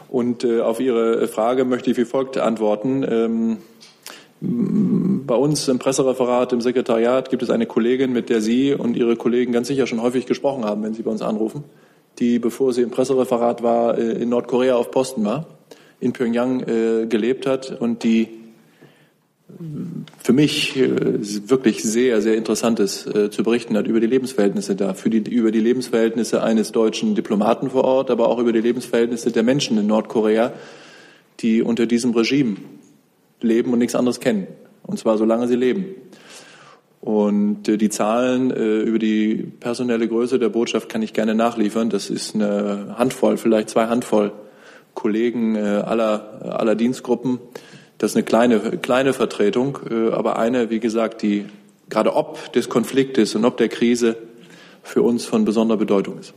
Und 0.09 0.45
äh, 0.45 0.61
auf 0.61 0.79
Ihre 0.79 1.27
Frage 1.27 1.65
möchte 1.65 1.91
ich 1.91 1.97
wie 1.97 2.05
folgt 2.05 2.39
antworten. 2.39 3.05
Ähm, 3.09 3.59
bei 4.41 5.35
uns 5.35 5.67
im 5.67 5.81
Pressereferat, 5.81 6.53
im 6.53 6.61
Sekretariat 6.61 7.29
gibt 7.29 7.43
es 7.43 7.51
eine 7.51 7.67
Kollegin, 7.67 8.13
mit 8.13 8.29
der 8.29 8.41
Sie 8.41 8.73
und 8.73 8.97
Ihre 8.97 9.17
Kollegen 9.17 9.53
ganz 9.53 9.67
sicher 9.67 9.89
schon 9.89 10.01
häufig 10.01 10.27
gesprochen 10.27 10.65
haben, 10.65 10.85
wenn 10.85 10.95
Sie 10.95 11.03
bei 11.03 11.11
uns 11.11 11.23
anrufen, 11.23 11.65
die, 12.21 12.39
bevor 12.39 12.73
sie 12.73 12.83
im 12.83 12.91
Pressereferat 12.91 13.65
war, 13.65 13.99
äh, 13.99 14.13
in 14.13 14.29
Nordkorea 14.29 14.77
auf 14.77 14.93
Posten 14.93 15.25
war, 15.25 15.47
in 16.05 16.13
Pyongyang 16.13 16.61
äh, 16.61 17.07
gelebt 17.07 17.47
hat 17.47 17.81
und 17.81 18.05
die 18.05 18.29
für 20.23 20.33
mich 20.33 20.77
äh, 20.77 20.91
wirklich 21.49 21.83
sehr, 21.83 22.21
sehr 22.23 22.37
Interessantes 22.37 23.07
äh, 23.07 23.31
zu 23.31 23.43
berichten 23.43 23.77
hat 23.77 23.87
über 23.87 24.01
die 24.01 24.07
Lebensverhältnisse 24.07 24.75
da, 24.75 24.95
für 24.95 25.11
die, 25.11 25.19
über 25.19 25.51
die 25.51 25.61
Lebensverhältnisse 25.61 26.43
eines 26.43 26.73
deutschen 26.73 27.15
Diplomaten 27.15 27.71
vor 27.71 27.85
Ort, 27.85 28.11
aber 28.11 28.29
auch 28.29 28.39
über 28.39 28.53
die 28.53 28.61
Lebensverhältnisse 28.61 29.33
der 29.33 29.43
Menschen 29.43 29.79
in 29.79 29.87
Nordkorea, 29.87 30.53
die 31.41 31.63
unter 31.63 31.87
diesem 31.87 32.13
Regime 32.13 32.57
leben 33.41 33.73
und 33.73 33.79
nichts 33.79 33.95
anderes 33.95 34.21
kennen. 34.21 34.47
Und 34.83 34.99
zwar 34.99 35.19
solange 35.19 35.47
sie 35.47 35.57
leben. 35.57 35.87
Und 37.01 37.69
äh, 37.69 37.77
die 37.77 37.91
Zahlen 37.91 38.51
über 38.51 38.99
die 38.99 39.53
personelle 39.61 40.09
Größe 40.09 40.39
der 40.39 40.49
Botschaft 40.49 40.89
kann 40.89 41.03
ich 41.03 41.13
gerne 41.13 41.35
nachliefern. 41.35 41.91
Das 41.91 42.09
ist 42.09 42.35
eine 42.35 42.97
Handvoll, 42.97 43.37
vielleicht 43.37 43.69
zwei 43.69 43.87
Handvoll 43.87 44.33
Kollegen 44.95 45.57
aller, 45.57 46.59
aller 46.59 46.75
Dienstgruppen 46.75 47.41
das 47.99 48.13
ist 48.13 48.17
eine 48.17 48.25
kleine, 48.25 48.61
kleine 48.79 49.13
Vertretung, 49.13 49.79
äh, 49.89 50.13
aber 50.13 50.39
eine, 50.39 50.71
wie 50.71 50.81
gesagt, 50.81 51.23
die 51.23 51.47
gerade 51.89 52.15
ob 52.15 52.53
des 52.53 52.69
Konfliktes 52.69 53.35
und 53.35 53.45
ob 53.45 53.57
der 53.57 53.69
Krise 53.69 54.17
für 54.83 55.03
uns 55.03 55.25
von 55.25 55.45
besonderer 55.45 55.79
Bedeutung 55.79 56.19
ist. 56.19 56.35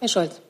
Herr 0.00 0.08
Scholz. 0.08 0.40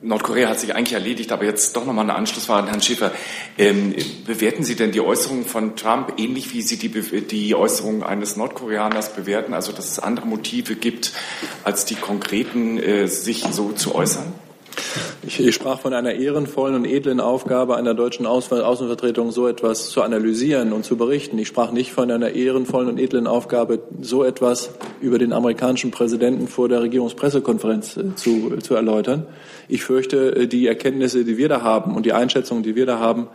Nordkorea 0.00 0.50
hat 0.50 0.60
sich 0.60 0.74
eigentlich 0.74 0.92
erledigt, 0.92 1.32
aber 1.32 1.44
jetzt 1.44 1.76
doch 1.76 1.86
nochmal 1.86 2.04
eine 2.04 2.14
Anschlussfrage 2.14 2.64
an 2.64 2.68
Herrn 2.68 2.82
Schäfer. 2.82 3.12
Ähm, 3.56 3.94
bewerten 4.26 4.62
Sie 4.62 4.76
denn 4.76 4.92
die 4.92 5.00
Äußerungen 5.00 5.46
von 5.46 5.76
Trump 5.76 6.14
ähnlich 6.18 6.52
wie 6.52 6.60
Sie 6.60 6.76
die, 6.76 6.90
die 6.90 7.54
Äußerungen 7.54 8.02
eines 8.02 8.36
Nordkoreaners 8.36 9.14
bewerten, 9.14 9.54
also 9.54 9.72
dass 9.72 9.90
es 9.90 9.98
andere 9.98 10.26
Motive 10.26 10.74
gibt, 10.74 11.12
als 11.62 11.86
die 11.86 11.94
konkreten, 11.94 12.78
äh, 12.78 13.06
sich 13.06 13.44
so 13.50 13.72
zu 13.72 13.94
äußern? 13.94 14.43
Ich, 15.26 15.40
ich, 15.40 15.54
sprach 15.54 15.80
von 15.80 15.94
einer 15.94 16.12
ehrenvollen 16.14 16.76
und 16.76 16.84
edlen 16.84 17.20
Aufgabe 17.20 17.76
einer 17.76 17.94
deutschen 17.94 18.26
Außenvertretung, 18.26 19.30
so 19.30 19.48
etwas 19.48 19.88
zu 19.88 20.02
analysieren 20.02 20.72
und 20.72 20.84
zu 20.84 20.96
berichten. 20.96 21.38
Ich 21.38 21.48
sprach 21.48 21.72
nicht 21.72 21.92
von 21.92 22.10
einer 22.10 22.30
ehrenvollen 22.30 22.88
und 22.88 22.98
edlen 22.98 23.26
Aufgabe, 23.26 23.80
so 24.00 24.24
etwas 24.24 24.70
über 25.00 25.18
den 25.18 25.32
amerikanischen 25.32 25.90
Präsidenten 25.90 26.48
vor 26.48 26.68
der 26.68 26.82
Regierungspressekonferenz 26.82 27.96
äh, 27.96 28.14
zu, 28.14 28.58
zu 28.58 28.74
erläutern. 28.74 29.26
Ich 29.68 29.84
fürchte, 29.84 30.36
äh, 30.36 30.46
die 30.46 30.66
Erkenntnisse, 30.66 31.24
die 31.24 31.38
wir 31.38 31.48
da 31.48 31.62
haben 31.62 31.96
und 31.96 32.06
die 32.06 32.12
Einschätzungen, 32.12 32.62
die 32.62 32.76
wir 32.76 32.86
da 32.86 32.98
haben, 32.98 33.28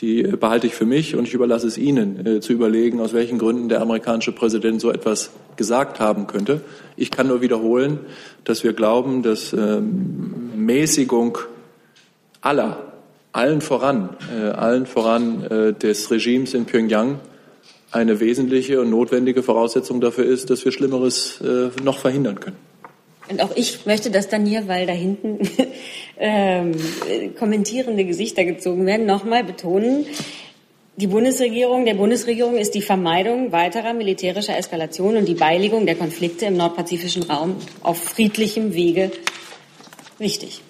die 0.00 0.22
äh, 0.22 0.36
behalte 0.36 0.66
ich 0.66 0.74
für 0.74 0.86
mich 0.86 1.14
und 1.14 1.26
ich 1.28 1.34
überlasse 1.34 1.66
es 1.66 1.78
Ihnen 1.78 2.26
äh, 2.26 2.40
zu 2.40 2.52
überlegen, 2.52 3.00
aus 3.00 3.12
welchen 3.12 3.38
Gründen 3.38 3.68
der 3.68 3.80
amerikanische 3.80 4.32
Präsident 4.32 4.80
so 4.80 4.90
etwas 4.90 5.30
gesagt 5.56 6.00
haben 6.00 6.26
könnte. 6.26 6.62
Ich 6.96 7.10
kann 7.10 7.28
nur 7.28 7.40
wiederholen, 7.40 8.00
dass 8.44 8.64
wir 8.64 8.72
glauben, 8.72 9.22
dass 9.22 9.52
ähm, 9.52 10.50
Mäßigung 10.56 11.38
aller, 12.40 12.92
allen 13.32 13.60
voran, 13.60 14.10
äh, 14.34 14.48
allen 14.48 14.86
voran 14.86 15.44
äh, 15.44 15.72
des 15.72 16.10
Regimes 16.10 16.54
in 16.54 16.64
Pyongyang 16.64 17.20
eine 17.92 18.20
wesentliche 18.20 18.80
und 18.80 18.90
notwendige 18.90 19.42
Voraussetzung 19.42 20.00
dafür 20.00 20.24
ist, 20.24 20.50
dass 20.50 20.64
wir 20.64 20.72
Schlimmeres 20.72 21.40
äh, 21.40 21.70
noch 21.82 21.98
verhindern 21.98 22.38
können. 22.40 22.69
Und 23.30 23.40
auch 23.40 23.54
ich 23.54 23.86
möchte 23.86 24.10
das 24.10 24.28
dann 24.28 24.44
hier, 24.44 24.66
weil 24.66 24.86
da 24.86 24.92
hinten 24.92 25.38
ähm, 26.18 26.72
kommentierende 27.38 28.04
Gesichter 28.04 28.44
gezogen 28.44 28.86
werden, 28.86 29.06
nochmal 29.06 29.44
betonen, 29.44 30.06
die 31.00 31.06
Bundesregierung, 31.06 31.86
der 31.86 31.94
Bundesregierung 31.94 32.58
ist 32.58 32.74
die 32.74 32.82
Vermeidung 32.82 33.52
weiterer 33.52 33.94
militärischer 33.94 34.58
Eskalation 34.58 35.16
und 35.16 35.26
die 35.26 35.34
Beilegung 35.34 35.86
der 35.86 35.94
Konflikte 35.94 36.44
im 36.44 36.58
nordpazifischen 36.58 37.22
Raum 37.22 37.56
auf 37.82 38.02
friedlichem 38.02 38.74
wichtig. 40.18 40.60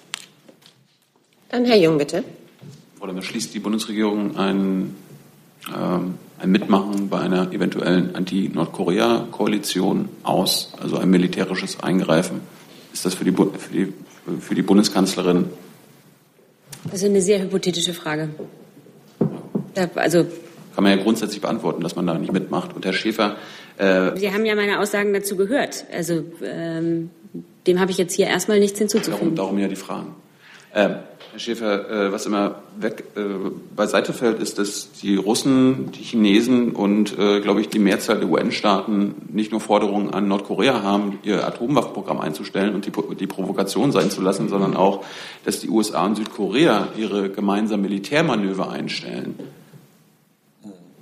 Dann 1.48 1.64
Herr 1.64 1.78
Jung, 1.78 1.98
bitte. 1.98 2.22
Frau 2.96 3.08
Demmer, 3.08 3.22
schließt 3.22 3.52
die 3.54 3.58
Bundesregierung 3.58 4.36
ein, 4.36 4.94
ähm, 5.76 6.14
ein 6.38 6.50
Mitmachen 6.50 7.08
bei 7.08 7.20
einer 7.20 7.52
eventuellen 7.52 8.14
Anti-Nordkorea-Koalition 8.14 10.08
aus, 10.22 10.72
also 10.80 10.96
ein 10.96 11.10
militärisches 11.10 11.82
Eingreifen? 11.82 12.40
Ist 12.92 13.04
das 13.04 13.14
für 13.14 13.24
die, 13.24 13.32
für 13.32 13.72
die, 13.72 13.92
für 14.40 14.54
die 14.54 14.62
Bundeskanzlerin? 14.62 15.46
Das 16.84 16.94
ist 16.94 17.04
eine 17.04 17.20
sehr 17.20 17.42
hypothetische 17.42 17.94
Frage. 17.94 18.30
Also 19.94 20.26
kann 20.74 20.84
man 20.84 20.96
ja 20.96 21.02
grundsätzlich 21.02 21.40
beantworten, 21.40 21.82
dass 21.82 21.96
man 21.96 22.06
da 22.06 22.14
nicht 22.14 22.32
mitmacht. 22.32 22.74
Und 22.74 22.84
Herr 22.84 22.92
Schäfer. 22.92 23.36
Äh, 23.76 24.16
Sie 24.16 24.32
haben 24.32 24.46
ja 24.46 24.54
meine 24.54 24.78
Aussagen 24.78 25.12
dazu 25.12 25.36
gehört. 25.36 25.84
Also 25.92 26.24
ähm, 26.42 27.10
dem 27.66 27.80
habe 27.80 27.90
ich 27.90 27.98
jetzt 27.98 28.14
hier 28.14 28.26
erstmal 28.26 28.60
nichts 28.60 28.78
hinzuzufügen. 28.78 29.34
Darum, 29.34 29.34
darum 29.34 29.58
ja 29.58 29.68
die 29.68 29.76
Fragen. 29.76 30.14
Ähm, 30.74 30.96
Herr 31.32 31.38
Schäfer, 31.38 31.90
äh, 31.90 32.12
was 32.12 32.26
immer 32.26 32.56
weg 32.76 33.04
äh, 33.14 33.20
beiseite 33.76 34.12
fällt, 34.12 34.40
ist, 34.40 34.58
dass 34.58 34.90
die 34.92 35.14
Russen, 35.14 35.92
die 35.92 36.02
Chinesen 36.02 36.72
und, 36.72 37.16
äh, 37.16 37.40
glaube 37.40 37.60
ich, 37.60 37.68
die 37.68 37.78
Mehrzahl 37.78 38.18
der 38.18 38.28
UN-Staaten 38.28 39.14
nicht 39.32 39.52
nur 39.52 39.60
Forderungen 39.60 40.12
an 40.12 40.26
Nordkorea 40.26 40.82
haben, 40.82 41.20
ihr 41.22 41.46
Atomwaffenprogramm 41.46 42.20
einzustellen 42.20 42.74
und 42.74 42.84
die, 42.84 43.26
Provokation 43.26 43.92
sein 43.92 44.10
zu 44.10 44.20
lassen, 44.22 44.48
sondern 44.48 44.74
auch, 44.76 45.04
dass 45.44 45.60
die 45.60 45.68
USA 45.68 46.04
und 46.04 46.16
Südkorea 46.16 46.88
ihre 46.96 47.30
gemeinsamen 47.30 47.82
Militärmanöver 47.82 48.68
einstellen. 48.68 49.38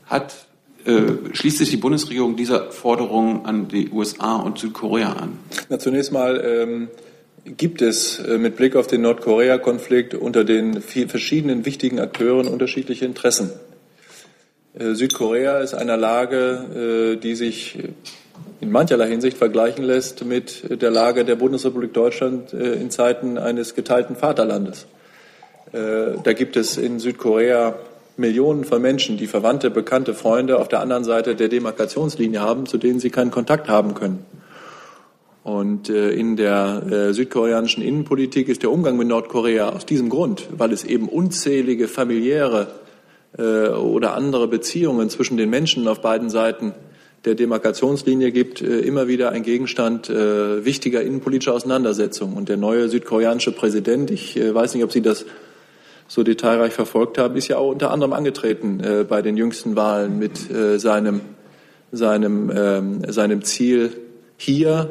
Hat 0.04 0.46
äh, 0.84 1.32
schließt 1.32 1.58
sich 1.58 1.70
die 1.70 1.76
Bundesregierung 1.78 2.36
dieser 2.36 2.70
Forderung 2.70 3.46
an 3.46 3.68
die 3.68 3.88
USA 3.90 4.36
und 4.36 4.58
Südkorea 4.58 5.12
an? 5.12 5.38
Na, 5.70 5.78
zunächst 5.78 6.12
mal 6.12 6.42
ähm, 6.44 6.88
gibt 7.57 7.82
es 7.82 8.18
äh, 8.18 8.38
mit 8.38 8.57
Blick 8.57 8.76
auf 8.76 8.86
den 8.86 9.03
Nordkorea-Konflikt 9.03 10.14
unter 10.14 10.44
den 10.44 10.82
verschiedenen 10.82 11.64
wichtigen 11.64 12.01
Akteuren 12.01 12.49
unterschiedliche 12.49 13.05
Interessen. 13.05 13.51
Äh, 14.78 14.94
Südkorea 14.94 15.59
ist 15.59 15.74
einer 15.74 15.96
Lage, 15.96 17.14
äh, 17.14 17.20
die 17.20 17.34
sich 17.34 17.78
in 18.61 18.70
mancherlei 18.70 19.09
Hinsicht 19.09 19.38
vergleichen 19.38 19.84
lässt 19.84 20.24
mit 20.24 20.82
der 20.82 20.90
Lage 20.90 21.24
der 21.24 21.36
Bundesrepublik 21.36 21.92
Deutschland 21.92 22.53
in 22.53 22.90
Zeiten 22.90 23.38
eines 23.38 23.76
geteilten 23.76 24.16
Vaterlandes. 24.16 24.86
Da 25.70 26.32
gibt 26.32 26.57
es 26.57 26.76
in 26.76 26.99
Südkorea 26.99 27.78
Millionen 28.16 28.64
von 28.64 28.82
Menschen, 28.82 29.16
die 29.16 29.28
Verwandte, 29.28 29.70
Bekannte, 29.70 30.12
Freunde 30.12 30.59
auf 30.59 30.66
der 30.66 30.80
anderen 30.80 31.05
Seite 31.05 31.36
der 31.36 31.49
Demarkationslinie 31.49 32.40
haben, 32.40 32.66
zu 32.66 32.78
denen 32.78 32.99
sie 32.99 33.11
keinen 33.11 33.30
Kontakt 33.30 33.68
haben 33.68 33.94
können. 33.94 34.26
Und 35.49 35.88
äh, 35.88 36.11
in 36.11 36.36
der 36.36 36.82
äh, 36.90 37.14
südkoreanischen 37.14 37.82
Innenpolitik 37.82 38.51
ist 38.51 38.62
der 38.62 38.70
Umgang 38.70 38.99
mit 38.99 39.09
Nordkorea 39.09 39.70
aus 39.70 39.86
diesem 39.86 40.11
Grund, 40.11 40.46
weil 40.55 40.74
es 40.74 40.84
eben 40.84 41.09
unzählige 41.09 41.88
familiäre 41.88 42.66
äh, 43.38 43.68
oder 43.68 44.12
andere 44.12 44.46
Beziehungen 44.46 45.09
zwischen 45.09 45.38
den 45.38 45.49
Menschen 45.49 45.88
auf 45.88 46.03
beiden 46.03 46.28
Seiten 46.28 46.74
der 47.24 47.34
Demarkationslinie 47.34 48.30
gibt, 48.30 48.61
immer 48.61 49.09
wieder 49.09 49.32
ein 49.32 49.42
Gegenstand 49.42 50.09
wichtiger 50.09 51.03
innenpolitischer 51.03 51.53
Auseinandersetzungen. 51.53 52.36
Und 52.36 52.49
der 52.49 52.57
neue 52.57 52.88
südkoreanische 52.88 53.51
Präsident, 53.51 54.12
ich 54.12 54.36
weiß 54.36 54.74
nicht, 54.74 54.84
ob 54.84 54.92
Sie 54.92 55.03
das 55.03 55.26
so 56.07 56.22
detailreich 56.22 56.72
verfolgt 56.72 57.18
haben, 57.18 57.34
ist 57.34 57.49
ja 57.49 57.59
auch 57.59 57.72
unter 57.72 57.90
anderem 57.90 58.12
angetreten 58.12 58.80
bei 59.09 59.20
den 59.20 59.36
jüngsten 59.36 59.74
Wahlen 59.74 60.20
mit 60.20 60.38
seinem, 60.76 61.22
seinem, 61.90 62.53
ähm, 62.55 63.03
seinem 63.09 63.42
Ziel, 63.42 63.90
hier 64.36 64.88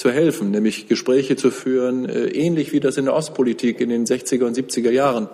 zu 0.00 0.10
helfen, 0.10 0.50
nämlich 0.50 0.88
Gespräche 0.88 1.36
zu 1.36 1.50
führen, 1.50 2.08
äh, 2.08 2.28
ähnlich 2.28 2.72
wie 2.72 2.80
das 2.80 2.96
in 2.96 3.04
der 3.04 3.14
Ostpolitik 3.14 3.80
in 3.80 3.90
den 3.90 4.06
60er 4.06 4.46
und 4.46 4.56
70er 4.56 4.90
Jahren 4.90 5.28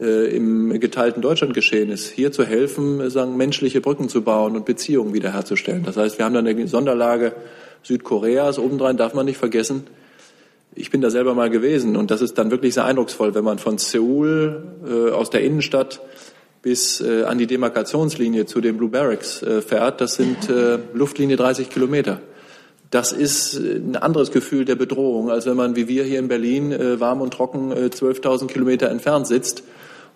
äh, 0.00 0.34
im 0.34 0.80
geteilten 0.80 1.20
Deutschland 1.20 1.52
geschehen 1.52 1.90
ist, 1.90 2.08
hier 2.08 2.32
zu 2.32 2.44
helfen, 2.44 3.00
äh, 3.00 3.10
sagen, 3.10 3.36
menschliche 3.36 3.82
Brücken 3.82 4.08
zu 4.08 4.22
bauen 4.22 4.56
und 4.56 4.64
Beziehungen 4.64 5.12
wiederherzustellen. 5.12 5.82
Das 5.84 5.98
heißt, 5.98 6.16
wir 6.16 6.24
haben 6.24 6.32
da 6.32 6.40
eine 6.40 6.66
Sonderlage 6.66 7.34
Südkoreas. 7.82 8.58
Obendrein 8.58 8.96
darf 8.96 9.12
man 9.12 9.26
nicht 9.26 9.36
vergessen, 9.36 9.84
ich 10.74 10.90
bin 10.90 11.02
da 11.02 11.10
selber 11.10 11.34
mal 11.34 11.50
gewesen 11.50 11.94
und 11.96 12.10
das 12.10 12.22
ist 12.22 12.38
dann 12.38 12.50
wirklich 12.50 12.72
sehr 12.72 12.86
eindrucksvoll, 12.86 13.34
wenn 13.34 13.44
man 13.44 13.58
von 13.58 13.76
Seoul 13.76 14.62
äh, 14.88 15.10
aus 15.10 15.28
der 15.28 15.42
Innenstadt 15.42 16.00
bis 16.62 17.02
äh, 17.02 17.24
an 17.24 17.36
die 17.36 17.46
Demarkationslinie 17.46 18.46
zu 18.46 18.62
den 18.62 18.78
Blue 18.78 18.88
Barracks 18.88 19.42
äh, 19.42 19.60
fährt. 19.60 20.00
Das 20.00 20.14
sind 20.14 20.48
Luftlinie 20.94 21.36
30 21.36 21.68
Kilometer. 21.68 22.20
Das 22.90 23.12
ist 23.12 23.54
äh, 23.54 23.76
ein 23.76 23.96
anderes 23.96 24.30
Gefühl 24.30 24.64
der 24.64 24.76
Bedrohung, 24.76 25.30
als 25.30 25.46
wenn 25.46 25.56
man 25.56 25.76
wie 25.76 25.88
wir 25.88 26.04
hier 26.04 26.18
in 26.18 26.28
Berlin 26.28 26.72
äh, 26.72 27.00
warm 27.00 27.20
und 27.20 27.32
trocken 27.32 27.72
äh, 27.72 27.90
12.000 27.92 28.48
Kilometer 28.48 28.88
entfernt 28.90 29.26
sitzt 29.26 29.62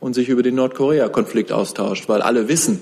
und 0.00 0.14
sich 0.14 0.28
über 0.28 0.42
den 0.42 0.56
Nordkorea-Konflikt 0.56 1.52
austauscht, 1.52 2.08
weil 2.08 2.20
alle 2.20 2.48
wissen, 2.48 2.80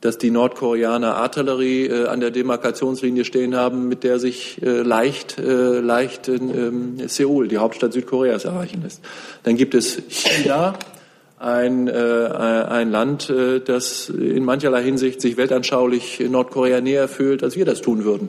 dass 0.00 0.18
die 0.18 0.32
Nordkoreaner 0.32 1.14
Artillerie 1.14 1.86
äh, 1.86 2.06
an 2.06 2.20
der 2.20 2.32
Demarkationslinie 2.32 3.24
stehen 3.24 3.54
haben, 3.54 3.88
mit 3.88 4.02
der 4.02 4.18
sich 4.18 4.60
äh, 4.60 4.82
leicht, 4.82 5.38
äh, 5.38 5.78
leicht 5.78 6.28
ähm, 6.28 6.96
Seoul, 7.06 7.46
die 7.46 7.58
Hauptstadt 7.58 7.92
Südkoreas, 7.92 8.44
erreichen 8.44 8.82
lässt. 8.82 9.00
Dann 9.44 9.56
gibt 9.56 9.74
es 9.74 10.02
China, 10.08 10.74
ein, 11.38 11.86
äh, 11.86 11.92
ein 11.92 12.90
Land, 12.90 13.30
äh, 13.30 13.60
das 13.60 14.08
in 14.08 14.44
mancherlei 14.44 14.82
Hinsicht 14.82 15.20
sich 15.20 15.36
weltanschaulich 15.36 16.18
Nordkorea 16.18 16.80
näher 16.80 17.06
fühlt, 17.06 17.44
als 17.44 17.56
wir 17.56 17.64
das 17.64 17.80
tun 17.80 18.04
würden. 18.04 18.28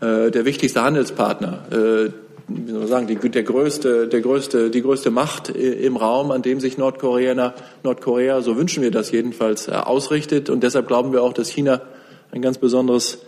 Äh, 0.00 0.30
der 0.30 0.44
wichtigste 0.44 0.82
Handelspartner, 0.82 1.64
äh, 1.70 2.10
wie 2.48 2.70
soll 2.70 2.80
man 2.80 2.88
sagen, 2.88 3.06
die, 3.06 3.16
der 3.16 3.42
größte, 3.42 4.08
der 4.08 4.20
größte, 4.20 4.70
die 4.70 4.82
größte 4.82 5.10
Macht 5.10 5.50
im 5.50 5.96
Raum, 5.96 6.30
an 6.30 6.42
dem 6.42 6.58
sich 6.58 6.78
Nordkorea, 6.78 7.54
Nordkorea, 7.82 8.40
so 8.40 8.56
wünschen 8.56 8.82
wir 8.82 8.90
das 8.90 9.10
jedenfalls, 9.10 9.68
äh, 9.68 9.72
ausrichtet. 9.72 10.50
Und 10.50 10.62
deshalb 10.62 10.88
glauben 10.88 11.12
wir 11.12 11.22
auch, 11.22 11.32
dass 11.32 11.48
China 11.48 11.82
ein 12.32 12.42
ganz 12.42 12.58
besonderes 12.58 13.18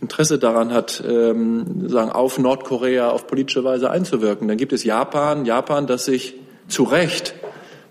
Interesse 0.00 0.38
daran 0.38 0.72
hat, 0.72 1.02
ähm, 1.06 1.88
sagen, 1.88 2.10
auf 2.10 2.38
Nordkorea 2.38 3.10
auf 3.10 3.26
politische 3.26 3.64
Weise 3.64 3.90
einzuwirken. 3.90 4.48
Dann 4.48 4.56
gibt 4.56 4.72
es 4.72 4.84
Japan, 4.84 5.44
Japan, 5.44 5.86
das 5.86 6.06
sich 6.06 6.34
zu 6.68 6.84
Recht 6.84 7.34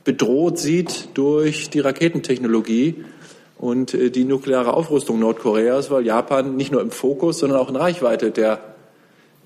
bedroht 0.04 0.58
sieht 0.58 1.10
durch 1.14 1.70
die 1.70 1.82
Raketentechnologie 1.82 3.04
und 3.60 3.94
äh, 3.94 4.10
die 4.10 4.24
nukleare 4.24 4.74
Aufrüstung 4.74 5.20
Nordkoreas, 5.20 5.92
weil 5.92 6.06
Japan 6.06 6.56
nicht 6.56 6.72
nur 6.72 6.82
im 6.82 6.92
Fokus, 6.92 7.40
sondern 7.40 7.60
auch 7.60 7.68
in 7.70 7.76
Reichweite 7.76 8.32
der 8.32 8.60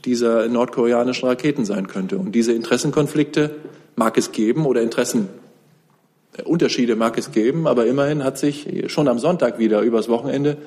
dieser 0.06 0.48
nordkoreanischen 0.48 1.28
Raketen 1.28 1.66
sein 1.66 1.88
könnte. 1.88 2.18
Und 2.18 2.34
diese 2.34 2.54
Interessenkonflikte 2.54 3.56
mag 3.96 4.18
es 4.18 4.34
geben 4.34 4.66
oder 4.66 4.82
Interessenunterschiede 4.82 6.98
mag 6.98 7.18
es 7.18 7.32
geben, 7.32 7.68
aber 7.68 7.86
immerhin 7.86 8.22
hat 8.24 8.38
sich 8.38 8.68
schon 8.88 9.08
am 9.08 9.18
Sonntag 9.18 9.60
wieder 9.60 9.80
übers 9.82 10.10
Wochenende 10.10 10.58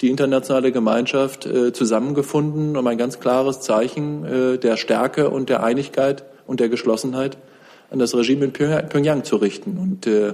die 0.00 0.08
internationale 0.08 0.72
Gemeinschaft 0.72 1.44
äh, 1.44 1.74
zusammengefunden, 1.74 2.74
um 2.76 2.86
ein 2.86 2.96
ganz 2.96 3.20
klares 3.20 3.60
Zeichen 3.60 4.24
äh, 4.24 4.56
der 4.58 4.78
Stärke 4.78 5.28
und 5.28 5.50
der 5.50 5.62
Einigkeit 5.62 6.24
und 6.46 6.58
der 6.58 6.70
Geschlossenheit 6.70 7.36
an 7.90 7.98
das 7.98 8.14
Regime 8.14 8.46
in 8.46 8.52
Pyongyang 8.52 9.24
zu 9.24 9.36
richten. 9.36 9.76
Und 9.76 10.06
äh, 10.06 10.32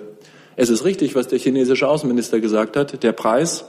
es 0.57 0.71
ist 0.71 0.85
richtig, 0.85 1.15
was 1.15 1.29
der 1.29 1.39
chinesische 1.39 1.87
Außenminister 1.87 2.41
gesagt 2.41 2.77
hat. 2.77 3.03
Der 3.03 3.13
Preis 3.13 3.67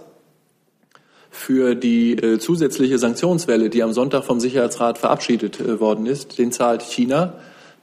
für 1.29 1.75
die 1.75 2.13
äh, 2.13 2.39
zusätzliche 2.39 2.97
Sanktionswelle, 2.97 3.69
die 3.69 3.83
am 3.83 3.93
Sonntag 3.93 4.23
vom 4.23 4.39
Sicherheitsrat 4.39 4.97
verabschiedet 4.97 5.59
äh, 5.59 5.79
worden 5.79 6.05
ist, 6.05 6.39
den 6.39 6.51
zahlt 6.51 6.81
China. 6.81 7.33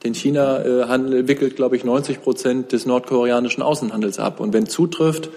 Denn 0.03 0.13
China 0.13 0.63
äh, 0.65 0.83
handel, 0.85 1.27
wickelt, 1.27 1.55
glaube 1.55 1.75
ich, 1.75 1.83
90 1.83 2.21
Prozent 2.21 2.71
des 2.71 2.85
nordkoreanischen 2.85 3.63
Außenhandels 3.63 4.19
ab. 4.19 4.39
Und 4.39 4.53
wenn 4.53 4.67
zutrifft, 4.67 5.29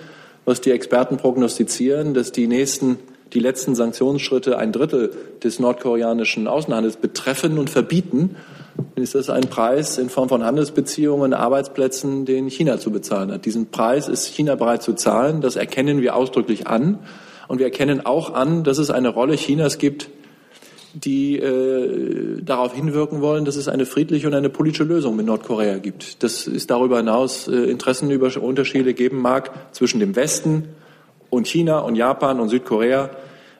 was 0.45 0.61
die 0.61 0.71
Experten 0.71 1.19
prognostizieren, 1.19 2.14
dass 2.14 2.33
die 2.33 2.47
nächsten, 2.47 2.99
die 3.35 3.41
letzten 3.41 3.75
Sanktionsschritte 3.75 4.59
ein 4.59 4.73
Drittel 4.73 5.12
des 5.45 5.59
nordkoreanischen 5.59 6.49
Außenhandels 6.49 6.97
betreffen 6.97 7.59
und 7.59 7.69
verbieten, 7.69 8.37
ist 8.95 9.14
das 9.14 9.31
ein 9.31 9.43
Preis 9.43 9.99
in 9.99 10.09
Form 10.09 10.29
von 10.29 10.45
Handelsbeziehungen, 10.45 11.35
Arbeitsplätzen, 11.35 12.24
den 12.24 12.49
China 12.49 12.79
zu 12.79 12.91
bezahlen 12.91 13.33
hat. 13.33 13.45
Diesen 13.45 13.70
Preis 13.70 14.09
ist 14.09 14.26
China 14.26 14.55
bereit 14.55 14.83
zu 14.83 14.95
zahlen. 14.95 15.41
Das 15.41 15.57
erkennen 15.57 16.01
wir 16.01 16.16
ausdrücklich 16.16 16.66
an. 16.66 16.99
Und 17.49 17.59
wir 17.59 17.66
erkennen 17.66 18.05
auch 18.05 18.35
an, 18.35 18.64
dass 18.64 18.79
es 18.79 18.91
eine 18.91 19.09
Rolle 19.09 19.37
Chinas 19.37 19.79
gibt, 19.79 20.11
die 20.95 21.37
äh, 21.39 22.43
darauf 22.43 22.74
hinwirken 22.74 23.20
wollen, 23.20 23.45
dass 23.45 23.57
es 23.57 23.68
eine 23.68 23.87
friedliche 23.87 24.26
und 24.26 24.35
eine 24.35 24.51
politische 24.51 24.85
Lösung 24.85 25.16
mit 25.16 25.26
Nordkorea 25.26 25.79
gibt. 25.79 26.22
Dass 26.22 26.47
es 26.47 26.66
darüber 26.66 26.99
hinaus 26.99 27.49
äh, 27.49 27.57
Interessenunterschiede 27.57 28.95
geben 28.95 29.20
mag 29.20 29.51
zwischen 29.72 30.01
dem 30.01 30.16
Westen 30.16 30.68
und 31.31 31.47
China 31.47 31.81
und 31.81 31.95
Japan 31.95 32.41
und 32.41 32.49
Südkorea 32.49 33.11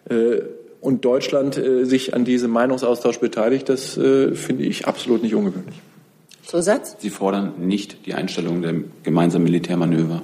äh, 0.08 0.40
und 0.80 1.04
Deutschland 1.04 1.56
äh, 1.58 1.84
sich 1.84 2.14
an 2.14 2.24
diesem 2.24 2.50
Meinungsaustausch 2.50 3.18
beteiligt, 3.18 3.68
das 3.68 3.96
äh, 3.96 4.34
finde 4.34 4.64
ich 4.64 4.86
absolut 4.86 5.22
nicht 5.22 5.34
ungewöhnlich. 5.34 5.76
Zusatz? 6.48 6.96
Sie 6.98 7.10
fordern 7.10 7.54
nicht 7.58 8.06
die 8.06 8.14
Einstellung 8.14 8.62
der 8.62 8.74
gemeinsamen 9.02 9.44
Militärmanöver 9.44 10.22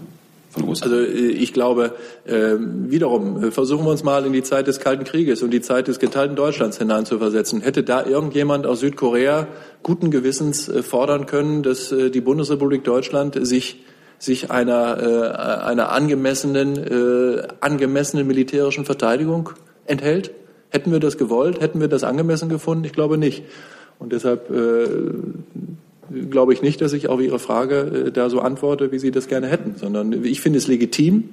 von 0.49 0.69
USA? 0.69 0.87
Also 0.87 0.97
äh, 0.97 1.07
ich 1.07 1.53
glaube, 1.53 1.93
äh, 2.25 2.55
wiederum, 2.59 3.45
äh, 3.45 3.51
versuchen 3.51 3.85
wir 3.85 3.91
uns 3.91 4.05
mal 4.05 4.25
in 4.25 4.33
die 4.33 4.43
Zeit 4.43 4.67
des 4.67 4.81
Kalten 4.81 5.05
Krieges 5.05 5.43
und 5.43 5.51
die 5.51 5.61
Zeit 5.61 5.89
des 5.89 5.99
geteilten 5.99 6.37
Deutschlands 6.37 6.79
hineinzuversetzen. 6.79 7.61
Hätte 7.61 7.83
da 7.83 8.07
irgendjemand 8.07 8.67
aus 8.67 8.81
Südkorea 8.81 9.49
guten 9.83 10.11
Gewissens 10.11 10.71
fordern 10.83 11.27
können, 11.27 11.63
dass 11.63 11.91
die 11.91 12.21
Bundesrepublik 12.21 12.85
Deutschland 12.85 13.39
sich 13.47 13.85
sich 14.19 14.51
einer, 14.51 15.67
einer 15.67 15.93
angemessenen, 15.93 17.51
angemessenen 17.61 18.27
militärischen 18.27 18.87
Verteidigung 18.87 19.51
enthält? 19.85 20.31
Hätten 20.75 20.91
wir 20.91 20.99
das 20.99 21.17
gewollt? 21.19 21.61
Hätten 21.61 21.81
wir 21.81 21.87
das 21.87 22.03
angemessen 22.03 22.49
gefunden? 22.49 22.83
Ich 22.83 22.93
glaube 22.93 23.17
nicht. 23.17 23.45
Und 24.01 24.13
deshalb 24.13 24.51
äh, 24.51 24.89
glaube 26.29 26.53
ich 26.53 26.63
nicht, 26.63 26.81
dass 26.81 26.93
ich 26.93 27.09
auf 27.09 27.21
Ihre 27.21 27.39
Frage 27.39 28.07
äh, 28.09 28.11
da 28.11 28.29
so 28.29 28.41
antworte, 28.41 28.91
wie 28.91 28.99
Sie 28.99 29.13
das 29.13 29.29
gerne 29.29 29.47
hätten, 29.47 29.77
sondern 29.77 30.25
ich 30.25 30.41
finde 30.41 30.59
es 30.59 30.67
legitim. 30.67 31.29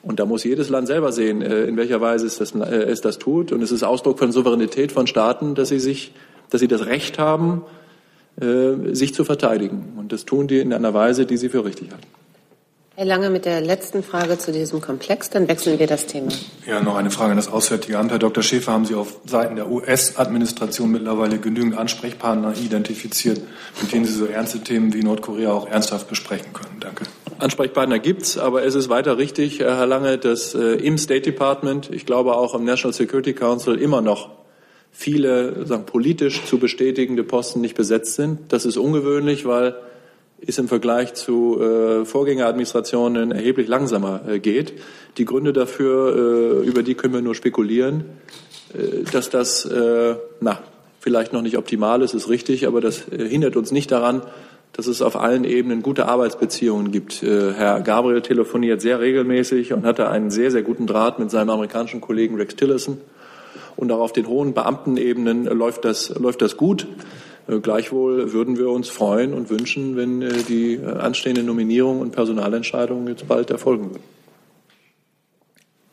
Und 0.00 0.18
da 0.18 0.24
muss 0.24 0.44
jedes 0.44 0.70
Land 0.70 0.86
selber 0.86 1.12
sehen, 1.12 1.42
äh, 1.42 1.64
in 1.64 1.76
welcher 1.76 2.00
Weise 2.00 2.24
es 2.24 2.38
das, 2.38 2.54
äh, 2.54 2.84
es 2.84 3.02
das 3.02 3.18
tut. 3.18 3.52
Und 3.52 3.60
es 3.60 3.70
ist 3.70 3.82
Ausdruck 3.82 4.18
von 4.18 4.32
Souveränität 4.32 4.92
von 4.92 5.06
Staaten, 5.06 5.54
dass 5.54 5.68
sie 5.68 5.78
sich, 5.78 6.14
dass 6.48 6.62
sie 6.62 6.68
das 6.68 6.86
Recht 6.86 7.18
haben, 7.18 7.62
sich 8.92 9.14
zu 9.14 9.24
verteidigen. 9.24 9.94
Und 9.96 10.12
das 10.12 10.24
tun 10.24 10.46
die 10.46 10.60
in 10.60 10.72
einer 10.72 10.94
Weise, 10.94 11.26
die 11.26 11.36
sie 11.36 11.48
für 11.48 11.64
richtig 11.64 11.90
halten. 11.90 12.06
Herr 12.98 13.06
Lange 13.06 13.30
mit 13.30 13.44
der 13.44 13.60
letzten 13.60 14.02
Frage 14.02 14.38
zu 14.38 14.50
diesem 14.50 14.80
Komplex, 14.80 15.30
dann 15.30 15.46
wechseln 15.46 15.78
wir 15.78 15.86
das 15.86 16.06
Thema. 16.06 16.32
Ja, 16.66 16.80
noch 16.80 16.96
eine 16.96 17.12
Frage 17.12 17.30
an 17.30 17.36
das 17.36 17.46
Auswärtige 17.46 17.96
Amt. 17.96 18.10
Herr 18.10 18.18
Dr. 18.18 18.42
Schäfer, 18.42 18.72
haben 18.72 18.86
Sie 18.86 18.96
auf 18.96 19.20
Seiten 19.24 19.54
der 19.54 19.70
US-Administration 19.70 20.90
mittlerweile 20.90 21.38
genügend 21.38 21.78
Ansprechpartner 21.78 22.54
identifiziert, 22.56 23.40
mit 23.80 23.92
denen 23.92 24.04
Sie 24.04 24.14
so 24.14 24.26
ernste 24.26 24.58
Themen 24.64 24.92
wie 24.94 25.04
Nordkorea 25.04 25.52
auch 25.52 25.68
ernsthaft 25.68 26.08
besprechen 26.08 26.52
können? 26.52 26.80
Danke. 26.80 27.04
Ansprechpartner 27.38 28.00
gibt's, 28.00 28.36
aber 28.36 28.64
es 28.64 28.74
ist 28.74 28.88
weiter 28.88 29.16
richtig, 29.16 29.60
Herr 29.60 29.86
Lange, 29.86 30.18
dass 30.18 30.56
äh, 30.56 30.58
im 30.58 30.98
State 30.98 31.20
Department, 31.20 31.90
ich 31.92 32.04
glaube 32.04 32.34
auch 32.34 32.56
im 32.56 32.64
National 32.64 32.92
Security 32.92 33.32
Council 33.32 33.76
immer 33.76 34.00
noch 34.00 34.30
viele 34.90 35.64
sagen, 35.66 35.86
politisch 35.86 36.44
zu 36.46 36.58
bestätigende 36.58 37.22
Posten 37.22 37.60
nicht 37.60 37.76
besetzt 37.76 38.16
sind. 38.16 38.52
Das 38.52 38.64
ist 38.64 38.76
ungewöhnlich, 38.76 39.46
weil 39.46 39.76
ist 40.40 40.58
im 40.58 40.68
Vergleich 40.68 41.14
zu 41.14 41.60
äh, 41.60 42.04
Vorgängeradministrationen 42.04 43.32
erheblich 43.32 43.68
langsamer 43.68 44.20
äh, 44.28 44.38
geht. 44.38 44.74
Die 45.16 45.24
Gründe 45.24 45.52
dafür, 45.52 46.62
äh, 46.62 46.66
über 46.66 46.82
die 46.82 46.94
können 46.94 47.14
wir 47.14 47.22
nur 47.22 47.34
spekulieren. 47.34 48.04
Äh, 48.74 49.04
dass 49.10 49.30
das, 49.30 49.64
äh, 49.64 50.14
na, 50.40 50.58
vielleicht 51.00 51.32
noch 51.32 51.42
nicht 51.42 51.58
optimal 51.58 52.02
ist, 52.02 52.14
ist 52.14 52.28
richtig, 52.28 52.66
aber 52.66 52.80
das 52.80 53.08
äh, 53.08 53.28
hindert 53.28 53.56
uns 53.56 53.72
nicht 53.72 53.90
daran, 53.90 54.22
dass 54.72 54.86
es 54.86 55.02
auf 55.02 55.16
allen 55.16 55.44
Ebenen 55.44 55.82
gute 55.82 56.06
Arbeitsbeziehungen 56.06 56.92
gibt. 56.92 57.22
Herr 57.22 57.80
Gabriel 57.80 58.20
telefoniert 58.20 58.80
sehr 58.80 59.00
regelmäßig 59.00 59.72
und 59.72 59.84
hatte 59.84 60.08
einen 60.08 60.30
sehr, 60.30 60.52
sehr 60.52 60.62
guten 60.62 60.86
Draht 60.86 61.18
mit 61.18 61.32
seinem 61.32 61.50
amerikanischen 61.50 62.00
Kollegen 62.00 62.36
Rex 62.36 62.54
Tillerson. 62.54 62.98
Und 63.74 63.90
auch 63.90 63.98
auf 63.98 64.12
den 64.12 64.28
hohen 64.28 64.54
Beamtenebenen 64.54 65.46
läuft 65.46 65.84
das, 65.84 66.10
läuft 66.10 66.42
das 66.42 66.56
gut. 66.56 66.86
Äh, 67.48 67.60
gleichwohl 67.60 68.32
würden 68.32 68.58
wir 68.58 68.70
uns 68.70 68.88
freuen 68.88 69.32
und 69.34 69.50
wünschen, 69.50 69.96
wenn 69.96 70.22
äh, 70.22 70.32
die 70.48 70.74
äh, 70.74 70.98
anstehenden 70.98 71.46
Nominierungen 71.46 72.02
und 72.02 72.12
Personalentscheidungen 72.12 73.08
jetzt 73.08 73.26
bald 73.26 73.50
erfolgen 73.50 73.90
würden. 73.90 74.04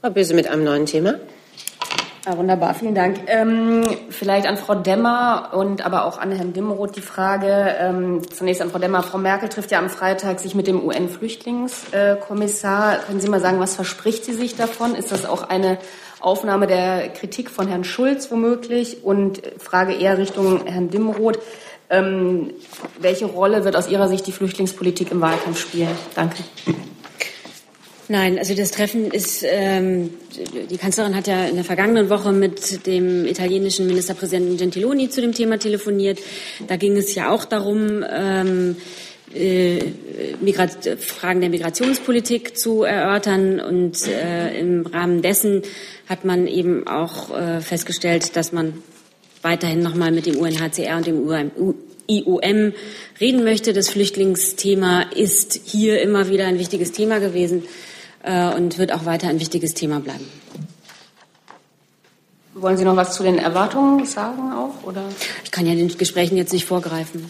Frau 0.01 0.11
Böse 0.11 0.35
mit 0.35 0.47
einem 0.47 0.63
neuen 0.63 0.85
Thema. 0.85 1.15
Ja, 2.25 2.37
wunderbar, 2.37 2.73
vielen 2.73 2.95
Dank. 2.95 3.19
Ähm, 3.27 3.83
vielleicht 4.09 4.47
an 4.47 4.57
Frau 4.57 4.73
Demmer 4.73 5.51
und 5.53 5.85
aber 5.85 6.05
auch 6.05 6.17
an 6.17 6.31
Herrn 6.31 6.53
Dimroth 6.53 6.95
die 6.95 7.01
Frage. 7.01 7.75
Ähm, 7.79 8.21
zunächst 8.31 8.63
an 8.63 8.71
Frau 8.71 8.79
Demmer. 8.79 9.03
Frau 9.03 9.19
Merkel 9.19 9.47
trifft 9.47 9.69
ja 9.69 9.77
am 9.77 9.89
Freitag 9.89 10.39
sich 10.39 10.55
mit 10.55 10.65
dem 10.65 10.83
UN-Flüchtlingskommissar. 10.83 12.97
Können 13.05 13.19
Sie 13.19 13.29
mal 13.29 13.41
sagen, 13.41 13.59
was 13.59 13.75
verspricht 13.75 14.25
sie 14.25 14.33
sich 14.33 14.55
davon? 14.55 14.95
Ist 14.95 15.11
das 15.11 15.27
auch 15.27 15.43
eine 15.43 15.77
Aufnahme 16.19 16.67
der 16.67 17.09
Kritik 17.09 17.49
von 17.49 17.67
Herrn 17.67 17.83
Schulz 17.83 18.31
womöglich 18.31 19.03
und 19.03 19.41
Frage 19.57 19.93
eher 19.93 20.17
Richtung 20.17 20.65
Herrn 20.65 20.89
Dimroth. 20.89 21.39
Ähm, 21.89 22.51
welche 22.99 23.25
Rolle 23.25 23.63
wird 23.63 23.75
aus 23.75 23.87
Ihrer 23.87 24.07
Sicht 24.07 24.25
die 24.25 24.31
Flüchtlingspolitik 24.31 25.11
im 25.11 25.21
Wahlkampf 25.21 25.59
spielen? 25.59 25.95
Danke. 26.15 26.43
Nein, 28.07 28.37
also 28.37 28.53
das 28.53 28.69
Treffen 28.69 29.09
ist, 29.09 29.43
ähm, 29.47 30.11
die 30.69 30.77
Kanzlerin 30.77 31.15
hat 31.15 31.25
ja 31.25 31.45
in 31.45 31.55
der 31.55 31.63
vergangenen 31.63 32.09
Woche 32.09 32.31
mit 32.31 32.85
dem 32.85 33.25
italienischen 33.25 33.87
Ministerpräsidenten 33.87 34.57
Gentiloni 34.57 35.09
zu 35.09 35.21
dem 35.21 35.33
Thema 35.33 35.57
telefoniert. 35.57 36.19
Da 36.67 36.75
ging 36.75 36.97
es 36.97 37.15
ja 37.15 37.31
auch 37.31 37.45
darum, 37.45 38.03
ähm, 38.07 38.77
äh, 39.35 40.97
Fragen 40.97 41.41
der 41.41 41.49
Migrationspolitik 41.49 42.57
zu 42.57 42.83
erörtern. 42.83 43.59
Und 43.59 44.07
äh, 44.07 44.57
im 44.59 44.85
Rahmen 44.85 45.21
dessen 45.21 45.61
hat 46.07 46.25
man 46.25 46.47
eben 46.47 46.87
auch 46.87 47.35
äh, 47.35 47.61
festgestellt, 47.61 48.35
dass 48.35 48.51
man 48.51 48.73
weiterhin 49.41 49.81
nochmal 49.81 50.11
mit 50.11 50.25
dem 50.25 50.37
UNHCR 50.37 50.97
und 50.97 51.05
dem 51.05 51.27
IOM 52.07 52.73
reden 53.19 53.43
möchte. 53.43 53.73
Das 53.73 53.89
Flüchtlingsthema 53.89 55.01
ist 55.15 55.59
hier 55.65 56.01
immer 56.01 56.29
wieder 56.29 56.47
ein 56.47 56.59
wichtiges 56.59 56.91
Thema 56.91 57.19
gewesen 57.19 57.63
äh, 58.23 58.53
und 58.53 58.77
wird 58.77 58.91
auch 58.91 59.05
weiter 59.05 59.27
ein 59.27 59.39
wichtiges 59.39 59.73
Thema 59.73 59.99
bleiben. 59.99 60.25
Wollen 62.53 62.77
Sie 62.77 62.85
noch 62.85 62.95
was 62.95 63.13
zu 63.13 63.23
den 63.23 63.37
Erwartungen 63.37 64.05
sagen 64.05 64.53
auch? 64.53 64.87
Oder? 64.87 65.03
Ich 65.43 65.51
kann 65.51 65.67
ja 65.67 65.75
den 65.75 65.89
Gesprächen 65.97 66.37
jetzt 66.37 66.53
nicht 66.53 66.65
vorgreifen. 66.65 67.25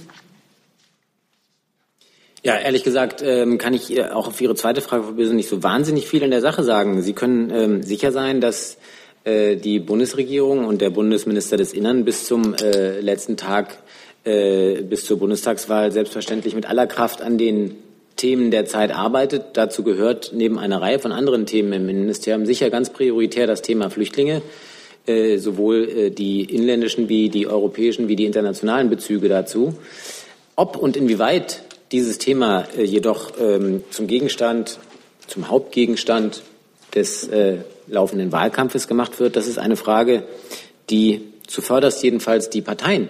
Ja, 2.45 2.59
ehrlich 2.59 2.83
gesagt 2.83 3.23
ähm, 3.25 3.57
kann 3.57 3.73
ich 3.73 3.99
auch 4.03 4.27
auf 4.27 4.39
Ihre 4.39 4.53
zweite 4.53 4.81
Frage 4.81 5.11
nicht 5.33 5.49
so 5.49 5.63
wahnsinnig 5.63 6.07
viel 6.07 6.21
in 6.21 6.29
der 6.29 6.41
Sache 6.41 6.61
sagen. 6.61 7.01
Sie 7.01 7.13
können 7.13 7.49
ähm, 7.49 7.81
sicher 7.81 8.11
sein, 8.11 8.39
dass 8.39 8.77
äh, 9.23 9.55
die 9.55 9.79
Bundesregierung 9.79 10.65
und 10.65 10.79
der 10.79 10.91
Bundesminister 10.91 11.57
des 11.57 11.73
Innern 11.73 12.05
bis 12.05 12.27
zum 12.27 12.53
äh, 12.53 12.99
letzten 12.99 13.35
Tag, 13.35 13.79
äh, 14.25 14.83
bis 14.83 15.07
zur 15.07 15.17
Bundestagswahl 15.17 15.91
selbstverständlich 15.91 16.53
mit 16.53 16.69
aller 16.69 16.85
Kraft 16.85 17.23
an 17.23 17.39
den 17.39 17.77
Themen 18.15 18.51
der 18.51 18.67
Zeit 18.67 18.95
arbeitet. 18.95 19.45
Dazu 19.53 19.81
gehört 19.81 20.29
neben 20.31 20.59
einer 20.59 20.79
Reihe 20.79 20.99
von 20.99 21.13
anderen 21.13 21.47
Themen 21.47 21.73
im 21.73 21.87
Ministerium 21.87 22.45
sicher 22.45 22.69
ganz 22.69 22.91
prioritär 22.91 23.47
das 23.47 23.63
Thema 23.63 23.89
Flüchtlinge, 23.89 24.43
äh, 25.07 25.37
sowohl 25.37 25.89
äh, 25.89 26.09
die 26.11 26.43
inländischen 26.43 27.09
wie 27.09 27.29
die 27.29 27.47
europäischen 27.47 28.07
wie 28.07 28.15
die 28.15 28.25
internationalen 28.25 28.91
Bezüge 28.91 29.29
dazu. 29.29 29.73
Ob 30.55 30.77
und 30.77 30.95
inwieweit 30.95 31.63
dieses 31.95 32.17
Thema 32.17 32.65
äh, 32.77 32.83
jedoch 32.83 33.31
ähm, 33.39 33.81
zum 33.89 34.07
Gegenstand, 34.07 34.79
zum 35.27 35.47
Hauptgegenstand 35.47 36.43
des 36.93 37.25
äh, 37.29 37.59
laufenden 37.87 38.33
Wahlkampfes 38.33 38.89
gemacht 38.89 39.21
wird, 39.21 39.37
das 39.37 39.47
ist 39.47 39.57
eine 39.57 39.77
Frage, 39.77 40.23
die 40.89 41.21
zuvörderst 41.47 42.03
jedenfalls 42.03 42.49
die 42.49 42.61
Parteien 42.61 43.07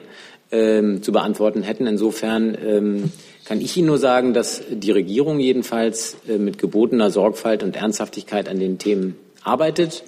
ähm, 0.52 1.02
zu 1.02 1.12
beantworten 1.12 1.64
hätten. 1.64 1.88
Insofern 1.88 2.56
ähm, 2.64 3.12
kann 3.46 3.60
ich 3.60 3.76
Ihnen 3.76 3.88
nur 3.88 3.98
sagen, 3.98 4.36
dass 4.36 4.62
die 4.70 4.92
Regierung 4.92 5.40
jedenfalls 5.40 6.18
äh, 6.28 6.38
mit 6.38 6.60
gebotener 6.60 7.10
Sorgfalt 7.10 7.64
und 7.64 7.76
Ernsthaftigkeit 7.76 8.48
an 8.48 8.60
den 8.60 8.78
Themen 8.78 9.16
arbeitet. 9.44 10.04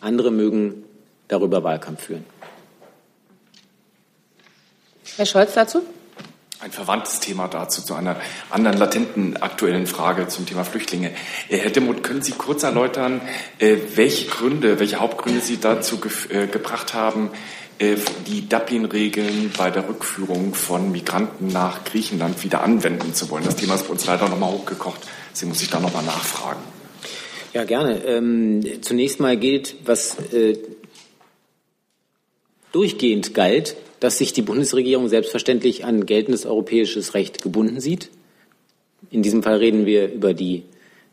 Andere 0.00 0.30
mögen 0.30 0.84
darüber 1.26 1.64
Wahlkampf 1.64 2.04
führen. 2.04 2.24
Herr 5.16 5.26
Scholz 5.26 5.54
dazu? 5.54 5.82
Ein 6.62 6.72
verwandtes 6.72 7.20
Thema 7.20 7.48
dazu, 7.48 7.80
zu 7.80 7.94
einer 7.94 8.20
anderen 8.50 8.76
latenten 8.76 9.38
aktuellen 9.38 9.86
Frage 9.86 10.28
zum 10.28 10.44
Thema 10.44 10.62
Flüchtlinge. 10.62 11.10
Äh, 11.48 11.56
Herr 11.56 11.70
Demuth, 11.70 12.02
können 12.02 12.20
Sie 12.20 12.32
kurz 12.32 12.64
erläutern, 12.64 13.22
äh, 13.58 13.78
welche 13.94 14.26
Gründe, 14.28 14.78
welche 14.78 15.00
Hauptgründe 15.00 15.40
Sie 15.40 15.58
dazu 15.58 15.98
ge 15.98 16.10
äh, 16.28 16.46
gebracht 16.46 16.92
haben, 16.92 17.30
die 18.26 18.46
Dublin-Regeln 18.46 19.52
bei 19.56 19.70
der 19.70 19.88
Rückführung 19.88 20.52
von 20.52 20.92
Migranten 20.92 21.48
nach 21.48 21.82
Griechenland 21.84 22.44
wieder 22.44 22.62
anwenden 22.62 23.14
zu 23.14 23.30
wollen? 23.30 23.42
Das 23.46 23.56
Thema 23.56 23.76
ist 23.76 23.84
bei 23.84 23.92
uns 23.92 24.04
leider 24.04 24.28
nochmal 24.28 24.52
hochgekocht. 24.52 25.00
Sie 25.32 25.46
muss 25.46 25.62
ich 25.62 25.70
da 25.70 25.80
nochmal 25.80 26.04
nachfragen. 26.04 26.60
Ja, 27.54 27.64
gerne. 27.64 28.04
Ähm, 28.04 28.82
zunächst 28.82 29.18
mal 29.18 29.38
gilt, 29.38 29.76
was 29.86 30.18
äh, 30.34 30.58
durchgehend 32.72 33.32
galt, 33.32 33.76
dass 34.00 34.18
sich 34.18 34.32
die 34.32 34.42
Bundesregierung 34.42 35.08
selbstverständlich 35.08 35.84
an 35.84 36.06
geltendes 36.06 36.46
europäisches 36.46 37.14
Recht 37.14 37.42
gebunden 37.42 37.80
sieht. 37.80 38.10
In 39.10 39.22
diesem 39.22 39.42
Fall 39.42 39.56
reden 39.56 39.86
wir 39.86 40.12
über 40.12 40.34
die 40.34 40.64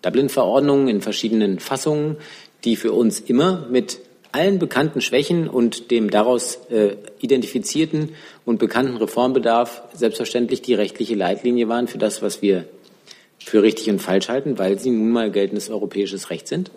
Dublin-Verordnung 0.01 0.87
in 0.87 1.01
verschiedenen 1.01 1.59
Fassungen, 1.59 2.17
die 2.63 2.75
für 2.75 2.93
uns 2.93 3.19
immer 3.19 3.67
mit 3.69 3.99
allen 4.31 4.59
bekannten 4.59 5.01
Schwächen 5.01 5.47
und 5.47 5.89
dem 5.91 6.09
daraus 6.09 6.59
äh, 6.69 6.95
identifizierten 7.19 8.11
und 8.45 8.59
bekannten 8.59 8.97
Reformbedarf 8.97 9.83
selbstverständlich 9.93 10.61
die 10.61 10.73
rechtliche 10.73 11.15
Leitlinie 11.15 11.69
waren 11.69 11.87
für 11.87 11.97
das, 11.97 12.21
was 12.21 12.41
wir 12.41 12.65
für 13.39 13.63
richtig 13.63 13.89
und 13.89 13.99
falsch 13.99 14.27
halten, 14.29 14.57
weil 14.57 14.79
sie 14.79 14.91
nun 14.91 15.11
mal 15.11 15.31
geltendes 15.31 15.69
europäisches 15.69 16.29
Recht 16.29 16.47
sind. 16.47 16.71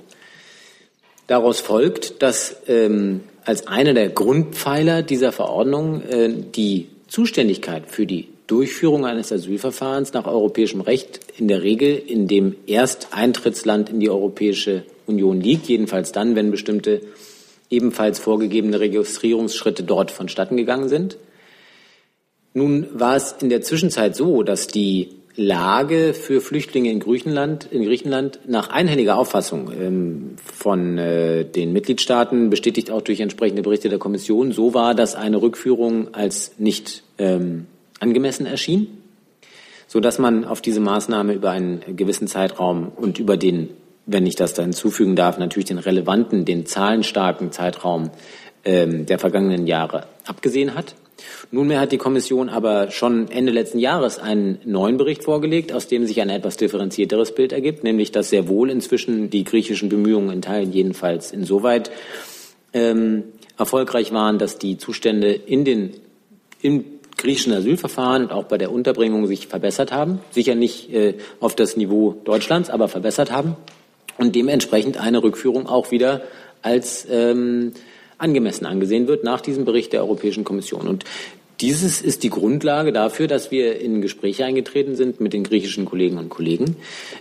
Daraus 1.26 1.60
folgt, 1.60 2.22
dass 2.22 2.56
ähm, 2.66 3.20
als 3.50 3.66
einer 3.66 3.94
der 3.94 4.10
Grundpfeiler 4.10 5.02
dieser 5.02 5.32
Verordnung 5.32 6.02
äh, 6.02 6.32
die 6.32 6.86
Zuständigkeit 7.08 7.90
für 7.90 8.06
die 8.06 8.28
Durchführung 8.46 9.04
eines 9.04 9.32
Asylverfahrens 9.32 10.12
nach 10.12 10.28
europäischem 10.28 10.80
Recht 10.80 11.18
in 11.36 11.48
der 11.48 11.60
Regel 11.64 11.98
in 11.98 12.28
dem 12.28 12.54
Ersteintrittsland 12.68 13.90
in 13.90 13.98
die 13.98 14.08
Europäische 14.08 14.84
Union 15.08 15.40
liegt, 15.40 15.66
jedenfalls 15.66 16.12
dann, 16.12 16.36
wenn 16.36 16.52
bestimmte 16.52 17.00
ebenfalls 17.70 18.20
vorgegebene 18.20 18.78
Registrierungsschritte 18.78 19.82
dort 19.82 20.12
vonstatten 20.12 20.56
gegangen 20.56 20.88
sind. 20.88 21.16
Nun 22.54 22.86
war 22.92 23.16
es 23.16 23.34
in 23.42 23.48
der 23.48 23.62
Zwischenzeit 23.62 24.14
so, 24.14 24.44
dass 24.44 24.68
die 24.68 25.08
Lage 25.36 26.12
für 26.12 26.40
Flüchtlinge 26.40 26.90
in 26.90 27.00
Griechenland, 27.00 27.68
in 27.70 27.84
Griechenland 27.84 28.40
nach 28.46 28.68
einhelliger 28.70 29.16
Auffassung 29.16 29.70
ähm, 29.72 30.36
von 30.42 30.98
äh, 30.98 31.44
den 31.44 31.72
Mitgliedstaaten, 31.72 32.50
bestätigt 32.50 32.90
auch 32.90 33.02
durch 33.02 33.20
entsprechende 33.20 33.62
Berichte 33.62 33.88
der 33.88 33.98
Kommission, 33.98 34.52
so 34.52 34.74
war, 34.74 34.94
dass 34.94 35.14
eine 35.14 35.40
Rückführung 35.40 36.14
als 36.14 36.58
nicht 36.58 37.04
ähm, 37.18 37.66
angemessen 38.00 38.46
erschien, 38.46 38.88
so 39.86 40.00
dass 40.00 40.18
man 40.18 40.44
auf 40.44 40.60
diese 40.60 40.80
Maßnahme 40.80 41.32
über 41.32 41.50
einen 41.50 41.96
gewissen 41.96 42.26
Zeitraum 42.26 42.90
und 42.94 43.18
über 43.18 43.36
den, 43.36 43.70
wenn 44.06 44.26
ich 44.26 44.34
das 44.34 44.54
da 44.54 44.62
hinzufügen 44.62 45.16
darf, 45.16 45.38
natürlich 45.38 45.66
den 45.66 45.78
relevanten, 45.78 46.44
den 46.44 46.66
zahlenstarken 46.66 47.52
Zeitraum 47.52 48.10
ähm, 48.64 49.06
der 49.06 49.18
vergangenen 49.18 49.66
Jahre 49.66 50.06
abgesehen 50.26 50.74
hat. 50.74 50.94
Nunmehr 51.50 51.80
hat 51.80 51.92
die 51.92 51.98
Kommission 51.98 52.48
aber 52.48 52.90
schon 52.90 53.30
Ende 53.30 53.52
letzten 53.52 53.78
Jahres 53.78 54.18
einen 54.18 54.58
neuen 54.64 54.96
Bericht 54.96 55.24
vorgelegt, 55.24 55.72
aus 55.72 55.88
dem 55.88 56.06
sich 56.06 56.20
ein 56.20 56.30
etwas 56.30 56.56
differenzierteres 56.56 57.34
Bild 57.34 57.52
ergibt, 57.52 57.84
nämlich 57.84 58.12
dass 58.12 58.30
sehr 58.30 58.48
wohl 58.48 58.70
inzwischen 58.70 59.30
die 59.30 59.44
griechischen 59.44 59.88
Bemühungen 59.88 60.30
in 60.30 60.42
Teilen 60.42 60.72
jedenfalls 60.72 61.32
insoweit 61.32 61.90
ähm, 62.72 63.24
erfolgreich 63.58 64.12
waren, 64.12 64.38
dass 64.38 64.58
die 64.58 64.78
Zustände 64.78 65.32
in 65.32 65.64
den 65.64 65.90
im 66.62 66.84
griechischen 67.16 67.52
Asylverfahren 67.52 68.24
und 68.24 68.32
auch 68.32 68.44
bei 68.44 68.58
der 68.58 68.72
Unterbringung 68.72 69.26
sich 69.26 69.46
verbessert 69.46 69.92
haben. 69.92 70.20
Sicher 70.30 70.54
nicht 70.54 70.92
äh, 70.92 71.14
auf 71.38 71.54
das 71.54 71.76
Niveau 71.76 72.16
Deutschlands, 72.24 72.70
aber 72.70 72.88
verbessert 72.88 73.30
haben 73.30 73.56
und 74.16 74.34
dementsprechend 74.34 74.98
eine 74.98 75.22
Rückführung 75.22 75.66
auch 75.66 75.90
wieder 75.90 76.22
als 76.62 77.06
ähm, 77.10 77.72
angemessen 78.20 78.66
angesehen 78.66 79.08
wird 79.08 79.24
nach 79.24 79.40
diesem 79.40 79.64
Bericht 79.64 79.92
der 79.92 80.02
Europäischen 80.02 80.44
Kommission. 80.44 80.86
Und 80.88 81.04
dieses 81.60 82.00
ist 82.00 82.22
die 82.22 82.30
Grundlage 82.30 82.90
dafür, 82.90 83.26
dass 83.26 83.50
wir 83.50 83.80
in 83.80 84.00
Gespräche 84.00 84.46
eingetreten 84.46 84.96
sind 84.96 85.20
mit 85.20 85.34
den 85.34 85.44
griechischen 85.44 85.84
Kollegen 85.84 86.16
und 86.16 86.30
Kollegen. 86.30 86.76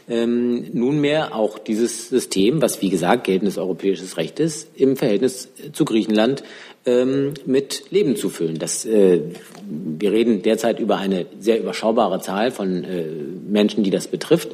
Ähm, 0.08 0.66
nunmehr 0.72 1.36
auch 1.36 1.60
dieses 1.60 2.08
System, 2.08 2.62
was 2.62 2.82
wie 2.82 2.90
gesagt 2.90 3.26
geltendes 3.26 3.58
europäisches 3.58 4.16
Recht 4.16 4.40
ist, 4.40 4.70
im 4.76 4.96
Verhältnis 4.96 5.50
zu 5.74 5.84
Griechenland 5.84 6.44
ähm, 6.86 7.34
mit 7.46 7.92
Leben 7.92 8.16
zu 8.16 8.30
füllen. 8.30 8.58
Das, 8.58 8.86
äh, 8.86 9.22
wir 9.68 10.12
reden 10.12 10.42
derzeit 10.42 10.80
über 10.80 10.98
eine 10.98 11.26
sehr 11.40 11.60
überschaubare 11.60 12.22
Zahl 12.22 12.52
von 12.52 12.84
äh, 12.84 13.06
Menschen, 13.48 13.84
die 13.84 13.90
das 13.90 14.08
betrifft. 14.08 14.50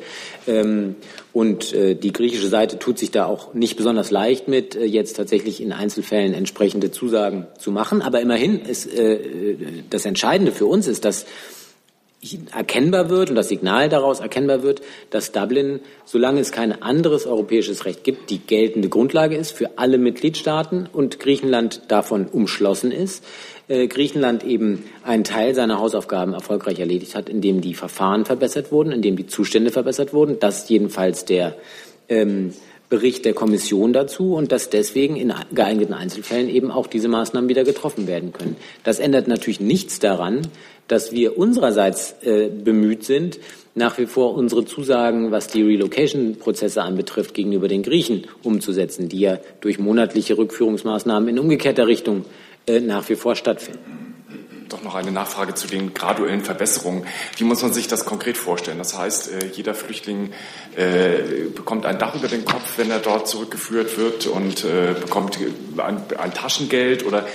Ähm, 0.48 0.96
und 1.34 1.74
äh, 1.74 1.96
die 1.96 2.14
griechische 2.14 2.48
Seite 2.48 2.80
tut 2.80 2.98
sich 2.98 3.12
da 3.12 3.26
auch 3.26 3.54
nicht 3.54 3.78
besonders 3.78 4.12
leicht 4.12 4.48
mit, 4.48 4.76
äh, 4.76 4.86
jetzt 4.86 5.16
tatsächlich 5.16 5.62
in 5.62 5.72
Einzelfällen 5.72 6.34
entsprechende 6.34 6.92
Zusagen 6.92 7.48
zu 7.60 7.72
machen. 7.72 8.02
Aber 8.02 8.22
immerhin 8.22 8.60
ist 8.60 8.88
äh, 8.94 9.20
das 9.90 10.06
Entscheidende 10.06 10.52
für 10.52 10.66
uns 10.66 10.88
ist, 10.88 11.06
dass 11.06 11.26
erkennbar 12.54 13.10
wird 13.10 13.30
und 13.30 13.36
das 13.36 13.50
Signal 13.50 13.90
daraus 13.90 14.20
erkennbar 14.20 14.64
wird, 14.64 14.82
dass 15.10 15.32
Dublin, 15.32 15.80
solange 16.06 16.40
es 16.40 16.52
kein 16.52 16.82
anderes 16.82 17.26
europäisches 17.26 17.86
Recht 17.86 18.04
gibt, 18.04 18.30
die 18.30 18.40
geltende 18.40 18.90
Grundlage 18.90 19.36
ist 19.36 19.52
für 19.52 19.78
alle 19.78 19.98
Mitgliedstaaten 19.98 20.88
und 20.92 21.20
Griechenland 21.20 21.84
davon 21.90 22.28
umschlossen 22.28 22.92
ist. 22.92 23.24
Äh, 23.68 23.88
Griechenland 23.88 24.44
eben 24.44 24.84
einen 25.04 25.24
Teil 25.24 25.56
seiner 25.56 25.80
Hausaufgaben 25.80 26.34
erfolgreich 26.34 26.80
erledigt 26.80 27.16
hat, 27.16 27.30
indem 27.30 27.62
die 27.62 27.74
Verfahren 27.74 28.26
verbessert 28.26 28.72
wurden, 28.72 28.92
indem 28.92 29.16
die 29.16 29.28
Zustände 29.28 29.72
verbessert 29.72 30.14
wurden. 30.14 30.38
Das 30.40 30.70
jedenfalls 30.70 31.26
der 31.26 31.56
ähm, 32.10 32.54
Bericht 32.90 33.26
der 33.26 33.34
Kommission 33.34 33.94
dazu 33.94 34.36
und 34.36 34.52
dass 34.52 34.70
deswegen 34.70 35.16
in 35.16 35.34
geeigneten 35.54 35.94
Einzelfällen 35.94 36.48
eben 36.48 36.70
auch 36.70 36.86
diese 36.86 37.08
Maßnahmen 37.08 37.50
wieder 37.50 37.64
getroffen 37.64 38.06
werden 38.06 38.32
können. 38.32 38.58
Das 38.84 39.00
ändert 39.00 39.28
natürlich 39.28 39.60
nichts 39.60 40.00
daran, 40.00 40.44
dass 40.88 41.12
wir 41.12 41.38
unsererseits 41.38 42.16
äh, 42.24 42.50
bemüht 42.50 43.04
sind, 43.04 43.40
nach 43.74 43.98
wie 43.98 44.06
vor 44.06 44.36
unsere 44.36 44.66
Zusagen, 44.66 45.32
was 45.32 45.48
die 45.48 45.62
Relocation-Prozesse 45.62 46.82
anbetrifft, 46.82 47.34
gegenüber 47.34 47.68
den 47.68 47.84
Griechen 47.84 48.28
umzusetzen, 48.44 49.10
die 49.10 49.20
ja 49.20 49.40
durch 49.62 49.80
monatliche 49.80 50.38
Rückführungsmaßnahmen 50.38 51.30
in 51.30 51.40
umgekehrter 51.40 51.88
Richtung 51.88 52.26
äh, 52.68 52.80
nach 52.80 53.10
wie 53.10 53.16
vor 53.16 53.36
stattfinden 53.36 54.05
doch 54.70 54.84
noch 54.84 54.96
eine 54.96 55.12
Nachfrage 55.12 55.54
zu 55.54 55.68
den 55.68 55.94
graduellen 55.94 56.42
Verbesserungen. 56.42 57.06
Wie 57.38 57.44
muss 57.44 57.62
man 57.62 57.74
sich 57.74 57.88
das 57.88 58.06
konkret 58.06 58.38
vorstellen? 58.38 58.78
Das 58.78 58.98
heißt, 58.98 59.32
äh, 59.32 59.46
jeder 59.54 59.74
Flüchtling 59.74 60.32
äh, 60.76 61.46
bekommt 61.56 61.86
ein 61.86 62.00
Dach 62.00 62.16
über 62.16 62.28
den 62.28 62.46
Kopf, 62.46 62.78
wenn 62.78 62.90
er 62.92 63.00
dort 63.00 63.28
zurückgeführt 63.28 63.98
wird 63.98 64.28
und 64.28 64.64
äh, 64.64 64.94
bekommt 65.00 65.38
ein, 65.78 66.34
Taschengeld 66.34 67.06
oder 67.06 67.26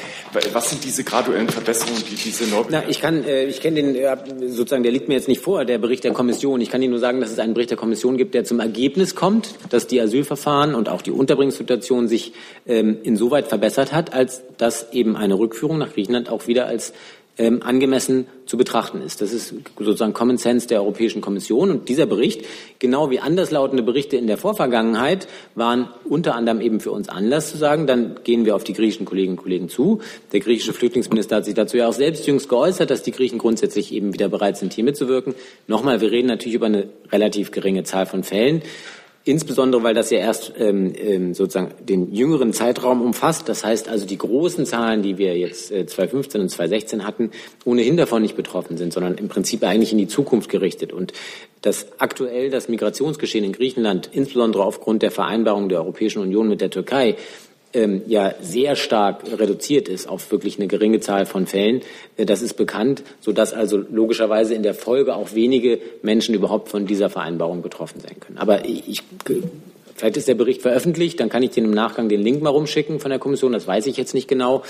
was 0.53 0.71
sind 0.71 0.85
diese 0.85 1.05
graduellen 1.05 1.49
Verbesserungen, 1.49 2.03
die 2.11 2.17
diese 2.17 2.45
Na, 2.69 2.89
ich 2.89 3.01
kann, 3.01 3.25
ich 3.27 3.61
kenne 3.61 3.83
den 3.83 4.49
sozusagen, 4.49 4.83
der 4.83 4.93
liegt 4.93 5.09
mir 5.09 5.15
jetzt 5.15 5.29
nicht 5.29 5.41
vor, 5.41 5.65
der 5.65 5.79
Bericht 5.79 6.05
der 6.05 6.13
Kommission. 6.13 6.61
Ich 6.61 6.71
kann 6.71 6.83
Ihnen 6.83 6.91
nur 6.91 7.01
sagen, 7.01 7.21
dass 7.21 7.31
es 7.31 7.39
einen 7.39 7.55
Bericht 7.55 7.71
der 7.71 7.79
Kommission 7.79 8.17
gibt, 8.17 8.35
der 8.35 8.45
zum 8.45 8.61
Ergebnis 8.61 9.15
kommt, 9.15 9.55
dass 9.71 9.87
die 9.87 10.01
Asylverfahren 10.01 10.75
und 10.75 10.89
auch 10.89 11.03
die 11.03 11.13
Unterbringungssituation 11.13 12.09
sich 12.09 12.33
ähm, 12.67 12.99
insoweit 13.03 13.49
verbessert 13.49 13.93
hat, 13.93 14.13
als 14.13 14.43
dass 14.59 14.93
eben 14.93 15.17
eine 15.17 15.39
Rückführung 15.39 15.79
nach 15.79 15.93
Griechenland 15.93 16.29
auch 16.29 16.47
wieder 16.47 16.67
als 16.67 16.93
ähm, 17.41 17.63
angemessen 17.63 18.27
zu 18.45 18.59
betrachten 18.59 19.01
ist. 19.01 19.23
Das 19.23 19.33
ist 19.33 19.55
sozusagen 19.79 20.13
Common 20.13 20.37
Sense 20.37 20.69
der 20.69 20.83
Europäischen 20.83 21.23
Kommission. 21.23 21.71
Und 21.71 21.89
dieser 21.89 22.05
Bericht, 22.05 22.45
genau 22.79 23.11
wie 23.11 23.19
anderslautende 23.19 23.83
Berichte 23.83 24.19
in 24.19 24.27
der 24.27 24.37
Vorvergangenheit, 24.37 25.27
waren 25.55 25.89
unter 26.05 26.35
anderem 26.35 26.61
eben 26.61 26.81
für 26.81 26.91
uns 26.91 27.09
Anlass 27.09 27.51
zu 27.51 27.57
sagen, 27.57 27.87
dann 27.87 28.21
gehen 28.25 28.45
wir 28.45 28.55
auf 28.55 28.65
die 28.65 28.75
griechischen 28.75 29.07
Kolleginnen 29.07 29.39
und 29.39 29.43
Kollegen 29.43 29.71
zu. 29.71 30.03
Der 30.33 30.41
griechische 30.41 30.75
Flüchtlingsminister 30.75 31.37
hat 31.37 31.47
sich 31.47 31.55
dazu 31.55 31.79
ja 31.79 31.89
auch 31.89 31.95
selbst 31.95 32.27
jüngst 32.27 32.51
geäußert, 32.51 32.91
dass 32.91 33.03
die 33.03 33.13
Griechen 33.13 33.39
grundsätzlich 33.39 33.95
eben 33.95 34.13
wieder 34.13 34.29
bereit 34.29 34.59
sind, 34.59 34.75
hier 34.75 34.85
mitzuwirken. 34.85 35.35
Nochmal, 35.67 36.03
wir 36.03 36.11
reden 36.11 36.29
natürlich 36.29 36.57
über 36.57 36.67
eine 36.67 36.89
relativ 37.11 37.53
geringe 37.53 37.85
Zahl 37.85 38.05
von 38.05 38.23
Fällen. 38.23 38.61
Insbesondere, 39.31 39.85
weil 39.85 39.95
das 39.95 40.11
ja 40.11 40.19
erst 40.19 40.55
ähm, 40.59 40.93
ähm, 40.97 41.35
sozusagen 41.35 41.73
den 41.87 42.13
jüngeren 42.13 42.53
Zeitraum 42.53 43.01
umfasst. 43.01 43.49
Das 43.49 43.63
heißt 43.63 43.89
also, 43.89 44.05
die 44.05 44.19
großen 44.19 44.67
Zahlen, 44.67 45.03
die 45.03 45.19
wir 45.19 45.39
jetzt 45.39 45.71
äh, 45.71 45.87
2015 45.87 46.41
und 46.41 46.49
2016 46.49 47.07
hatten, 47.07 47.31
ohnehin 47.65 47.97
davon 47.97 48.23
nicht 48.23 48.35
betroffen 48.35 48.77
sind, 48.77 48.93
sondern 48.93 49.15
im 49.15 49.29
Prinzip 49.29 49.63
eigentlich 49.63 49.93
in 49.93 49.99
die 49.99 50.09
Zukunft 50.09 50.51
gerichtet. 50.51 50.93
Und 50.93 51.13
dass 51.63 51.87
aktuell 51.99 52.51
das 52.51 52.69
Migrationsgeschehen 52.69 53.45
in 53.45 53.53
Griechenland, 53.53 54.11
insbesondere 54.13 54.65
aufgrund 54.65 55.03
der 55.03 55.13
Vereinbarung 55.13 55.69
der 55.69 55.79
Europäischen 55.79 56.23
Union 56.23 56.49
mit 56.49 56.61
der 56.61 56.71
Türkei, 56.71 57.15
ähm, 57.73 58.03
ja 58.07 58.35
sehr 58.41 58.77
stark 58.77 59.23
reduziert 59.39 59.89
ist 59.89 60.09
auf 60.09 60.31
wirklich 60.33 60.59
eine 60.59 60.67
geringe 60.67 61.01
Zahl 61.01 61.27
von 61.27 61.47
Fällen. 61.47 61.83
Äh, 62.17 62.27
das 62.27 62.43
ist 62.43 62.55
bekannt, 62.55 63.03
sodass 63.21 63.53
also 63.53 63.77
logischerweise 63.79 64.55
in 64.55 64.63
der 64.63 64.75
Folge 64.75 65.15
auch 65.15 65.35
wenige 65.35 65.81
Menschen 66.03 66.35
überhaupt 66.35 66.69
von 66.69 66.87
dieser 66.87 67.11
Vereinbarung 67.11 67.63
betroffen 67.63 68.01
sein 68.01 68.19
können. 68.19 68.39
Aber 68.39 68.65
ich, 68.65 69.03
vielleicht 69.95 70.17
ist 70.17 70.29
der 70.29 70.35
Bericht 70.35 70.63
veröffentlicht, 70.63 71.21
dann 71.21 71.29
kann 71.29 71.43
ich 71.43 71.51
dir 71.51 71.65
im 71.65 71.71
Nachgang 71.71 72.09
den 72.09 72.23
Link 72.23 72.43
mal 72.43 72.51
rumschicken 72.51 73.01
von 73.01 73.11
der 73.11 73.19
Kommission, 73.19 73.53
das 73.53 73.67
weiß 73.67 73.87
ich 73.87 73.97
jetzt 73.97 74.15
nicht 74.15 74.29
genau. 74.29 74.63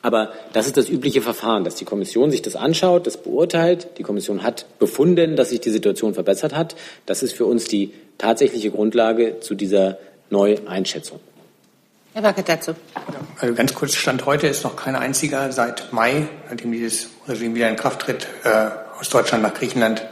Aber 0.00 0.32
das 0.52 0.66
ist 0.66 0.76
das 0.76 0.88
übliche 0.88 1.22
Verfahren, 1.22 1.64
dass 1.64 1.74
die 1.74 1.84
Kommission 1.84 2.30
sich 2.30 2.40
das 2.40 2.54
anschaut, 2.54 3.08
das 3.08 3.16
beurteilt. 3.16 3.88
Die 3.98 4.04
Kommission 4.04 4.44
hat 4.44 4.66
befunden, 4.78 5.34
dass 5.34 5.50
sich 5.50 5.60
die 5.60 5.70
Situation 5.70 6.14
verbessert 6.14 6.54
hat. 6.54 6.76
Das 7.04 7.24
ist 7.24 7.32
für 7.32 7.46
uns 7.46 7.64
die 7.64 7.90
tatsächliche 8.16 8.70
Grundlage 8.70 9.40
zu 9.40 9.56
dieser 9.56 9.98
Neueinschätzung. 10.30 11.18
Herr 12.14 12.22
Wacke 12.22 12.42
dazu. 12.42 12.74
Also 13.40 13.54
ganz 13.54 13.74
kurz, 13.74 13.94
Stand 13.94 14.26
heute 14.26 14.46
ist 14.46 14.64
noch 14.64 14.76
kein 14.76 14.96
einziger 14.96 15.52
seit 15.52 15.92
Mai, 15.92 16.26
nachdem 16.48 16.72
dieses 16.72 17.08
Regime 17.28 17.54
wieder 17.54 17.68
in 17.68 17.76
Kraft 17.76 18.00
tritt, 18.00 18.26
äh, 18.44 18.70
aus 18.98 19.08
Deutschland 19.08 19.42
nach 19.42 19.54
Griechenland 19.54 20.02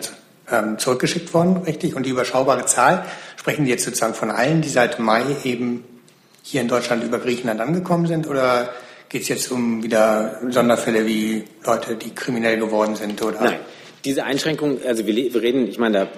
ähm, 0.51 0.79
zurückgeschickt 0.79 1.35
worden, 1.35 1.63
richtig? 1.65 1.97
Und 1.97 2.05
die 2.07 2.11
überschaubare 2.11 2.67
Zahl, 2.67 3.05
sprechen 3.37 3.65
die 3.65 3.71
jetzt 3.71 3.85
sozusagen 3.85 4.15
von 4.15 4.31
allen, 4.31 4.61
die 4.61 4.69
seit 4.69 4.99
Mai 4.99 5.25
eben 5.45 5.85
hier 6.43 6.61
in 6.61 6.69
Deutschland 6.69 7.03
über 7.03 7.19
Griechenland 7.19 7.61
angekommen 7.61 8.07
sind? 8.07 8.29
Oder 8.29 8.69
geht 9.09 9.23
es 9.23 9.29
jetzt 9.29 9.51
um 9.51 9.83
wieder 9.83 10.41
Sonderfälle 10.49 11.07
wie 11.07 11.45
Leute, 11.65 11.97
die 11.97 12.15
kriminell 12.15 12.59
geworden 12.59 12.95
sind? 12.95 13.21
Oder? 13.23 13.41
Nein 13.41 13.59
diese 14.07 14.25
Einschränkung, 14.25 14.79
also 14.87 15.07
wir, 15.07 15.15
wir, 15.15 15.43
reden, 15.43 15.69
ich 15.69 15.79
meine, 15.79 15.99
da 15.99 16.09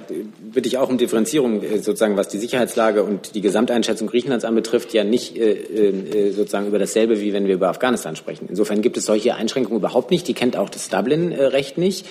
bitte 0.53 0.68
ich 0.68 0.76
auch 0.76 0.91
um 0.91 0.99
Differenzierung 0.99 1.62
äh, 1.62 1.78
sozusagen, 1.78 2.16
was 2.16 2.28
die 2.28 2.39
Sicherheitslage 2.39 3.03
und 3.03 3.34
die 3.34 3.41
Gesamteinschätzung 3.41 4.07
Griechenlands 4.07 4.45
anbetrifft, 4.45 4.93
ja 4.93 5.05
nicht 5.05 5.36
äh, 5.36 5.53
äh, 5.53 6.30
sozusagen 6.32 6.66
über 6.66 6.78
dasselbe, 6.78 7.20
wie 7.20 7.32
wenn 7.32 7.47
wir 7.47 7.55
über 7.55 7.68
Afghanistan 7.68 8.14
sprechen. 8.14 8.47
Insofern 8.49 8.82
gibt 8.82 8.99
es 8.99 9.07
solche 9.07 9.34
Einschränkungen 9.34 9.78
überhaupt 9.78 10.11
nicht. 10.11 10.28
Die 10.28 10.34
kennt 10.34 10.57
auch 10.57 10.68
das 10.68 10.91
Dublin-Recht 10.91 11.78
nicht. 11.78 12.07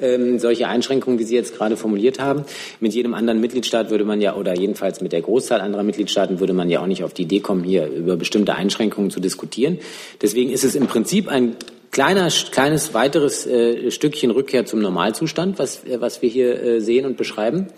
Ähm, 0.00 0.38
solche 0.38 0.66
Einschränkungen, 0.66 1.18
wie 1.18 1.24
Sie 1.24 1.34
jetzt 1.34 1.54
gerade 1.54 1.76
formuliert 1.76 2.18
haben. 2.18 2.44
Mit 2.80 2.94
jedem 2.94 3.14
anderen 3.14 3.40
Mitgliedstaat 3.40 3.90
würde 3.90 4.04
man 4.04 4.20
ja, 4.20 4.34
oder 4.34 4.58
jedenfalls 4.58 5.00
mit 5.00 5.12
der 5.12 5.20
Großzahl 5.20 5.60
anderer 5.60 5.82
Mitgliedstaaten 5.82 6.40
würde 6.40 6.54
man 6.54 6.70
ja 6.70 6.80
auch 6.80 6.86
nicht 6.86 7.04
auf 7.04 7.12
die 7.12 7.22
Idee 7.22 7.40
kommen, 7.40 7.62
hier 7.62 7.86
über 7.86 8.16
bestimmte 8.16 8.54
Einschränkungen 8.54 9.10
zu 9.10 9.20
diskutieren. 9.20 9.78
Deswegen 10.20 10.50
ist 10.50 10.64
es 10.64 10.74
im 10.74 10.86
Prinzip 10.86 11.28
ein 11.28 11.54
kleiner, 11.90 12.28
kleines 12.50 12.94
weiteres 12.94 13.46
äh, 13.46 13.90
Stückchen 13.90 14.30
Rückkehr 14.30 14.66
zum 14.66 14.80
Normalzustand, 14.80 15.58
was, 15.58 15.84
äh, 15.84 16.00
was 16.00 16.22
wir 16.22 16.28
hier 16.28 16.62
äh, 16.62 16.80
sehen 16.80 17.06
und 17.06 17.16
beschreiben. 17.16 17.68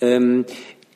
Ähm, 0.00 0.44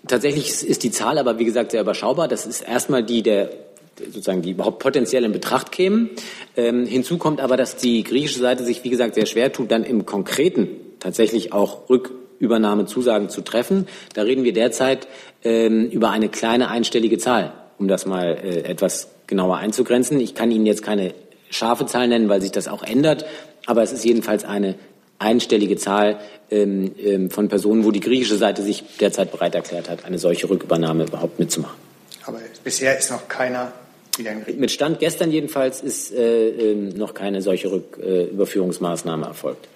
tatsächlich 0.06 0.66
ist 0.66 0.82
die 0.82 0.90
Zahl 0.90 1.18
aber, 1.18 1.38
wie 1.38 1.44
gesagt, 1.44 1.72
sehr 1.72 1.80
überschaubar. 1.80 2.28
Das 2.28 2.46
ist 2.46 2.62
erstmal 2.62 3.02
die 3.02 3.22
der 3.22 3.50
sozusagen 3.98 4.42
die 4.42 4.52
überhaupt 4.52 4.78
potenziell 4.78 5.24
in 5.24 5.32
Betracht 5.32 5.72
kämen. 5.72 6.10
Ähm, 6.56 6.86
hinzu 6.86 7.18
kommt 7.18 7.40
aber, 7.40 7.56
dass 7.56 7.76
die 7.76 8.04
griechische 8.04 8.38
Seite 8.38 8.64
sich, 8.64 8.84
wie 8.84 8.90
gesagt, 8.90 9.16
sehr 9.16 9.26
schwer 9.26 9.52
tut, 9.52 9.70
dann 9.70 9.84
im 9.84 10.06
Konkreten 10.06 10.68
tatsächlich 11.00 11.52
auch 11.52 11.88
Rückübernahmezusagen 11.88 13.28
zu 13.28 13.40
treffen. 13.40 13.86
Da 14.14 14.22
reden 14.22 14.44
wir 14.44 14.52
derzeit 14.52 15.08
ähm, 15.42 15.86
über 15.90 16.10
eine 16.10 16.28
kleine 16.28 16.68
einstellige 16.68 17.18
Zahl, 17.18 17.52
um 17.78 17.88
das 17.88 18.06
mal 18.06 18.38
äh, 18.42 18.60
etwas 18.62 19.08
genauer 19.26 19.56
einzugrenzen. 19.56 20.20
Ich 20.20 20.34
kann 20.34 20.50
Ihnen 20.50 20.66
jetzt 20.66 20.82
keine 20.82 21.12
scharfe 21.50 21.86
Zahl 21.86 22.08
nennen, 22.08 22.28
weil 22.28 22.40
sich 22.40 22.52
das 22.52 22.68
auch 22.68 22.82
ändert. 22.82 23.24
Aber 23.66 23.82
es 23.82 23.92
ist 23.92 24.04
jedenfalls 24.04 24.44
eine 24.44 24.76
einstellige 25.18 25.76
Zahl 25.76 26.20
ähm, 26.50 26.94
ähm, 26.98 27.30
von 27.30 27.48
Personen, 27.48 27.84
wo 27.84 27.90
die 27.90 28.00
griechische 28.00 28.36
Seite 28.36 28.62
sich 28.62 28.84
derzeit 29.00 29.32
bereit 29.32 29.54
erklärt 29.54 29.88
hat, 29.90 30.04
eine 30.04 30.18
solche 30.18 30.48
Rückübernahme 30.48 31.04
überhaupt 31.04 31.38
mitzumachen. 31.38 31.76
Aber 32.24 32.38
bisher 32.62 32.98
ist 32.98 33.10
noch 33.10 33.28
keiner 33.28 33.72
wieder 34.16 34.30
in 34.30 34.38
Griechenland. 34.38 34.60
Mit 34.60 34.70
Stand 34.70 35.00
gestern 35.00 35.30
jedenfalls 35.30 35.80
ist 35.80 36.12
äh, 36.12 36.48
äh, 36.48 36.74
noch 36.74 37.14
keine 37.14 37.42
solche 37.42 37.70
Rücküberführungsmaßnahme 37.70 39.24
äh, 39.24 39.28
erfolgt. 39.28 39.68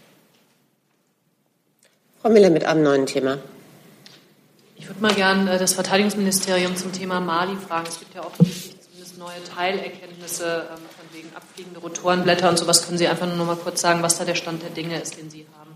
Frau 2.20 2.30
Miller 2.30 2.50
mit 2.50 2.64
einem 2.64 2.82
neuen 2.82 3.06
Thema. 3.06 3.38
Ich 4.76 4.88
würde 4.88 5.00
mal 5.00 5.14
gern 5.14 5.48
äh, 5.48 5.58
das 5.58 5.74
Verteidigungsministerium 5.74 6.76
zum 6.76 6.92
Thema 6.92 7.20
Mali 7.20 7.56
fragen. 7.56 7.86
Es 7.88 7.98
gibt 7.98 8.14
ja 8.14 8.24
offensichtlich 8.24 8.80
zumindest 8.80 9.18
neue 9.18 9.44
Teilerkenntnisse 9.44 10.68
ähm, 10.70 10.82
wegen 11.22 11.36
abfliegende 11.36 11.80
Rotorenblätter 11.80 12.48
und 12.48 12.58
sowas. 12.58 12.84
Können 12.84 12.98
Sie 12.98 13.06
einfach 13.06 13.26
nur 13.26 13.36
noch 13.36 13.46
mal 13.46 13.56
kurz 13.56 13.80
sagen, 13.80 14.02
was 14.02 14.18
da 14.18 14.24
der 14.24 14.34
Stand 14.34 14.62
der 14.62 14.70
Dinge 14.70 15.00
ist, 15.00 15.18
den 15.18 15.30
Sie 15.30 15.46
haben? 15.58 15.70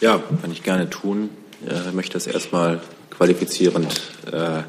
Ja, 0.00 0.22
kann 0.40 0.50
ich 0.50 0.62
gerne 0.62 0.88
tun. 0.90 1.30
Ich 1.64 1.92
möchte 1.92 2.14
das 2.14 2.26
erstmal 2.26 2.80
qualifizierend 3.10 4.00
äh, 4.32 4.62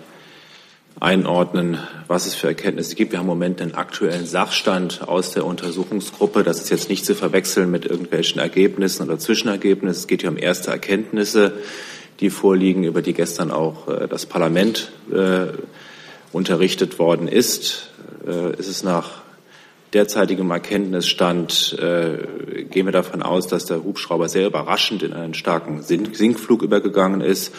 einordnen, 1.00 1.80
was 2.08 2.28
es 2.28 2.36
für 2.36 2.48
Erkenntnisse 2.48 2.96
gibt. 2.96 3.14
Wir 3.14 3.20
haben 3.20 3.26
im 3.26 3.30
Moment 3.30 3.62
einen 3.62 3.74
aktuellen 3.74 4.28
Sachstand 4.28 5.08
aus 5.08 5.32
der 5.32 5.46
Untersuchungsgruppe. 5.46 6.44
Das 6.44 6.60
ist 6.60 6.70
jetzt 6.70 6.90
nicht 6.90 7.06
zu 7.06 7.16
verwechseln 7.16 7.72
mit 7.72 7.86
irgendwelchen 7.86 8.40
Ergebnissen 8.40 9.04
oder 9.04 9.18
Zwischenergebnissen. 9.18 10.02
Es 10.02 10.08
geht 10.08 10.22
hier 10.22 10.30
um 10.30 10.38
erste 10.38 10.70
Erkenntnisse, 10.70 11.54
die 12.20 12.30
vorliegen, 12.30 12.84
über 12.84 13.02
die 13.02 13.14
gestern 13.14 13.50
auch 13.50 13.88
äh, 13.88 14.08
das 14.08 14.28
Parlament 14.28 14.92
äh, 15.12 15.48
unterrichtet 16.32 17.00
worden 17.00 17.28
ist. 17.28 17.90
Äh, 18.28 18.56
ist 18.58 18.68
es 18.68 18.84
nach 18.84 19.23
derzeitigem 19.94 20.50
Erkenntnisstand 20.50 21.78
äh, 21.80 22.64
gehen 22.64 22.88
wir 22.88 22.92
davon 22.92 23.22
aus, 23.22 23.48
dass 23.48 23.66
der 23.66 23.84
Hubschrauber 23.84 24.28
sehr 24.28 24.48
überraschend 24.48 25.04
in 25.04 25.14
einen 25.14 25.34
starken 25.34 25.84
Sinkflug 25.84 26.64
übergegangen 26.64 27.22
ist 27.22 27.54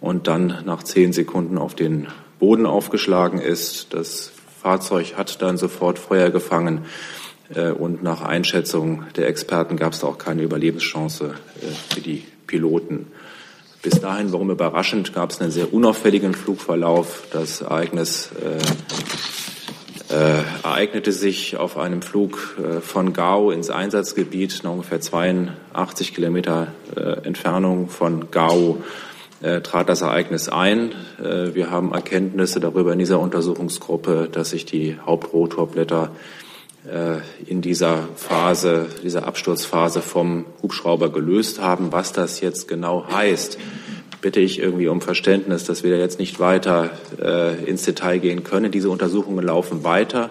und 0.00 0.26
dann 0.26 0.62
nach 0.64 0.82
zehn 0.82 1.12
Sekunden 1.12 1.58
auf 1.58 1.74
den 1.74 2.08
Boden 2.38 2.66
aufgeschlagen 2.66 3.40
ist. 3.40 3.94
Das 3.94 4.32
Fahrzeug 4.60 5.14
hat 5.16 5.40
dann 5.42 5.56
sofort 5.56 5.98
Feuer 5.98 6.30
gefangen 6.30 6.84
äh, 7.54 7.70
und 7.70 8.02
nach 8.02 8.22
Einschätzung 8.22 9.04
der 9.16 9.28
Experten 9.28 9.76
gab 9.76 9.94
es 9.94 10.04
auch 10.04 10.18
keine 10.18 10.42
Überlebenschance 10.42 11.34
äh, 11.62 11.94
für 11.94 12.00
die 12.00 12.24
Piloten. 12.46 13.06
Bis 13.82 14.00
dahin, 14.00 14.30
warum 14.32 14.50
überraschend, 14.50 15.14
gab 15.14 15.30
es 15.30 15.40
einen 15.40 15.50
sehr 15.50 15.72
unauffälligen 15.72 16.34
Flugverlauf. 16.34 17.28
Das 17.32 17.62
Ereignis 17.62 18.30
äh, 18.32 18.58
äh, 20.10 20.42
ereignete 20.64 21.12
sich 21.12 21.56
auf 21.56 21.76
einem 21.76 22.02
Flug 22.02 22.56
äh, 22.58 22.80
von 22.80 23.12
Gao 23.12 23.50
ins 23.50 23.70
Einsatzgebiet, 23.70 24.60
nach 24.64 24.72
ungefähr 24.72 25.00
82 25.00 26.14
Kilometer 26.14 26.68
äh, 26.96 27.26
Entfernung 27.26 27.88
von 27.88 28.30
Gao. 28.30 28.82
äh, 29.42 29.60
trat 29.60 29.88
das 29.88 30.02
Ereignis 30.02 30.48
ein. 30.48 30.92
Äh, 31.18 31.54
wir 31.54 31.70
haben 31.70 31.92
Erkenntnisse 31.92 32.60
darüber 32.60 32.92
in 32.92 32.98
dieser 32.98 33.20
Untersuchungsgruppe, 33.20 34.28
dass 34.30 34.50
sich 34.50 34.66
die 34.66 34.98
Hauptrotorblätter 35.04 36.10
äh, 36.86 37.18
in 37.46 37.62
dieser 37.62 38.08
Phase, 38.16 38.86
dieser 39.02 39.26
Absturzphase 39.26 40.02
vom 40.02 40.44
Hubschrauber 40.62 41.10
gelöst 41.10 41.60
haben. 41.60 41.92
Was 41.92 42.12
das 42.12 42.40
jetzt 42.40 42.68
genau 42.68 43.06
heißt, 43.10 43.58
bitte 44.20 44.40
ich 44.40 44.58
irgendwie 44.58 44.88
um 44.88 45.00
Verständnis, 45.00 45.64
dass 45.64 45.82
wir 45.82 45.90
da 45.90 45.96
jetzt 45.96 46.18
nicht 46.18 46.40
weiter 46.40 46.90
äh, 47.22 47.64
ins 47.64 47.84
Detail 47.84 48.18
gehen 48.18 48.44
können. 48.44 48.70
Diese 48.70 48.90
Untersuchungen 48.90 49.44
laufen 49.44 49.84
weiter. 49.84 50.30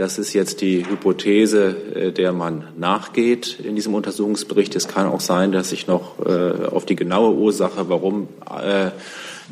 Das 0.00 0.16
ist 0.18 0.32
jetzt 0.32 0.62
die 0.62 0.88
Hypothese, 0.88 1.76
äh, 1.94 2.12
der 2.12 2.32
man 2.32 2.64
nachgeht 2.78 3.60
in 3.60 3.76
diesem 3.76 3.92
Untersuchungsbericht. 3.92 4.74
Es 4.74 4.88
kann 4.88 5.06
auch 5.06 5.20
sein, 5.20 5.52
dass 5.52 5.68
sich 5.68 5.86
noch 5.86 6.18
äh, 6.24 6.66
auf 6.66 6.86
die 6.86 6.96
genaue 6.96 7.34
Ursache, 7.34 7.90
warum 7.90 8.28
äh, 8.64 8.92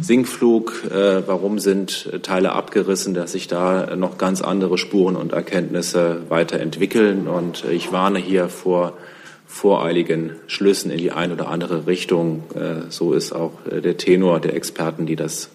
Sinkflug, 0.00 0.84
warum 1.26 1.58
sind 1.58 2.22
Teile 2.22 2.52
abgerissen, 2.52 3.14
dass 3.14 3.32
sich 3.32 3.48
da 3.48 3.96
noch 3.96 4.16
ganz 4.16 4.40
andere 4.40 4.78
Spuren 4.78 5.16
und 5.16 5.32
Erkenntnisse 5.32 6.22
weiterentwickeln. 6.28 7.26
Und 7.26 7.64
ich 7.68 7.90
warne 7.90 8.20
hier 8.20 8.48
vor 8.48 8.92
voreiligen 9.48 10.36
Schlüssen 10.46 10.92
in 10.92 10.98
die 10.98 11.10
eine 11.10 11.32
oder 11.32 11.48
andere 11.48 11.86
Richtung. 11.86 12.44
So 12.90 13.14
ist 13.14 13.32
auch 13.32 13.52
der 13.64 13.96
Tenor 13.96 14.40
der 14.40 14.54
Experten, 14.54 15.06
die 15.06 15.16
das 15.16 15.48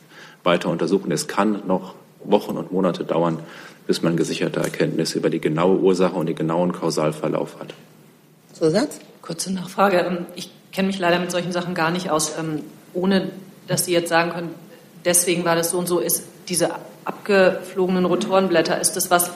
weiter 0.44 0.70
untersuchen. 0.70 1.12
Es 1.12 1.28
kann 1.28 1.62
noch 1.68 1.94
Wochen 2.26 2.58
und 2.58 2.72
Monate 2.72 3.06
dauern, 3.06 3.40
bis 3.88 4.02
man 4.02 4.18
gesicherte 4.18 4.60
Erkenntnisse 4.60 5.18
über 5.18 5.30
die 5.30 5.40
genaue 5.40 5.80
Ursache 5.80 6.16
und 6.16 6.28
den 6.28 6.36
genauen 6.36 6.72
Kausalverlauf 6.72 7.60
hat. 7.60 7.74
Zusatz? 8.54 9.00
Kurze 9.22 9.54
Nachfrage. 9.54 10.00
Ähm, 10.00 10.26
ich 10.36 10.52
kenne 10.72 10.88
mich 10.88 11.00
leider 11.00 11.20
mit 11.20 11.32
solchen 11.32 11.52
Sachen 11.52 11.74
gar 11.74 11.92
nicht 11.92 12.10
aus. 12.10 12.38
Ähm, 12.38 12.62
ohne 12.94 13.32
dass 13.68 13.86
Sie 13.86 13.94
jetzt 13.94 14.10
sagen 14.10 14.32
können, 14.32 14.50
deswegen 15.06 15.46
war 15.46 15.56
das 15.56 15.72
so 15.72 15.78
und 15.78 15.88
so, 15.88 16.00
ist 16.00 16.24
diese 16.50 16.72
abgeflogenen 17.06 18.06
Rotorenblätter, 18.06 18.80
ist 18.80 18.94
das 18.94 19.10
was, 19.10 19.32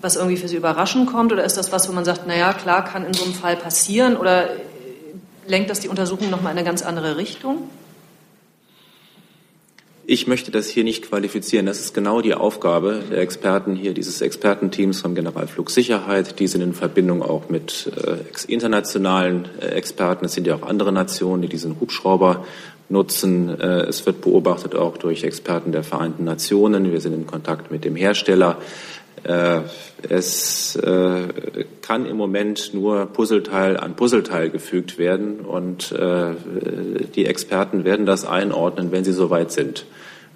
was 0.00 0.16
irgendwie 0.16 0.36
für 0.36 0.48
Sie 0.48 0.56
überraschend 0.56 1.10
kommt 1.10 1.32
oder 1.32 1.44
ist 1.44 1.56
das 1.56 1.72
was, 1.72 1.88
wo 1.88 1.92
man 1.92 2.04
sagt, 2.04 2.26
naja, 2.26 2.52
klar, 2.52 2.84
kann 2.84 3.04
in 3.04 3.14
so 3.14 3.24
einem 3.24 3.34
Fall 3.34 3.56
passieren 3.56 4.16
oder 4.16 4.48
lenkt 5.46 5.70
das 5.70 5.80
die 5.80 5.88
Untersuchung 5.88 6.30
nochmal 6.30 6.52
in 6.52 6.58
eine 6.58 6.66
ganz 6.66 6.82
andere 6.82 7.16
Richtung? 7.16 7.68
Ich 10.08 10.28
möchte 10.28 10.52
das 10.52 10.68
hier 10.68 10.84
nicht 10.84 11.08
qualifizieren. 11.08 11.66
Das 11.66 11.80
ist 11.80 11.92
genau 11.92 12.20
die 12.20 12.34
Aufgabe 12.34 13.02
der 13.10 13.18
Experten 13.18 13.74
hier, 13.74 13.92
dieses 13.92 14.20
Expertenteams 14.20 15.00
von 15.00 15.16
Generalflugsicherheit. 15.16 16.38
Die 16.38 16.46
sind 16.46 16.60
in 16.60 16.74
Verbindung 16.74 17.24
auch 17.24 17.48
mit 17.48 17.90
äh, 17.96 18.18
internationalen 18.46 19.48
äh, 19.60 19.66
Experten. 19.66 20.26
Es 20.26 20.34
sind 20.34 20.46
ja 20.46 20.54
auch 20.54 20.62
andere 20.62 20.92
Nationen, 20.92 21.42
die 21.42 21.48
diesen 21.48 21.80
Hubschrauber 21.80 22.44
nutzen. 22.88 23.48
Äh, 23.60 23.80
es 23.86 24.06
wird 24.06 24.20
beobachtet 24.20 24.76
auch 24.76 24.96
durch 24.96 25.24
Experten 25.24 25.72
der 25.72 25.82
Vereinten 25.82 26.22
Nationen. 26.22 26.92
Wir 26.92 27.00
sind 27.00 27.12
in 27.12 27.26
Kontakt 27.26 27.72
mit 27.72 27.84
dem 27.84 27.96
Hersteller. 27.96 28.58
Äh, 29.26 29.62
es 30.08 30.76
äh, 30.76 31.26
kann 31.82 32.06
im 32.06 32.16
Moment 32.16 32.72
nur 32.74 33.06
Puzzleteil 33.06 33.76
an 33.76 33.96
Puzzleteil 33.96 34.50
gefügt 34.50 34.98
werden 34.98 35.40
und 35.40 35.90
äh, 35.90 36.34
die 37.16 37.26
Experten 37.26 37.84
werden 37.84 38.06
das 38.06 38.24
einordnen, 38.24 38.92
wenn 38.92 39.04
sie 39.04 39.12
soweit 39.12 39.50
sind. 39.50 39.84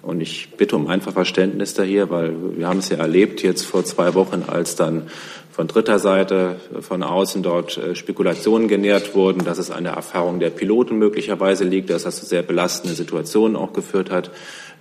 Und 0.01 0.19
ich 0.19 0.49
bitte 0.57 0.75
um 0.75 0.87
einfach 0.87 1.13
Verständnis 1.13 1.73
da 1.73 1.83
hier, 1.83 2.09
weil 2.09 2.33
wir 2.57 2.67
haben 2.67 2.79
es 2.79 2.89
ja 2.89 2.97
erlebt 2.97 3.43
jetzt 3.43 3.65
vor 3.65 3.85
zwei 3.85 4.13
Wochen, 4.13 4.43
als 4.45 4.75
dann 4.75 5.03
von 5.51 5.67
dritter 5.67 5.99
Seite 5.99 6.55
von 6.81 7.03
außen 7.03 7.43
dort 7.43 7.79
Spekulationen 7.93 8.67
genährt 8.67 9.13
wurden, 9.13 9.45
dass 9.45 9.59
es 9.59 9.69
eine 9.69 9.89
Erfahrung 9.89 10.39
der 10.39 10.49
Piloten 10.49 10.97
möglicherweise 10.97 11.65
liegt, 11.65 11.91
dass 11.91 12.03
das 12.03 12.19
zu 12.19 12.25
sehr 12.25 12.41
belastende 12.41 12.95
Situationen 12.95 13.55
auch 13.55 13.73
geführt 13.73 14.09
hat. 14.09 14.31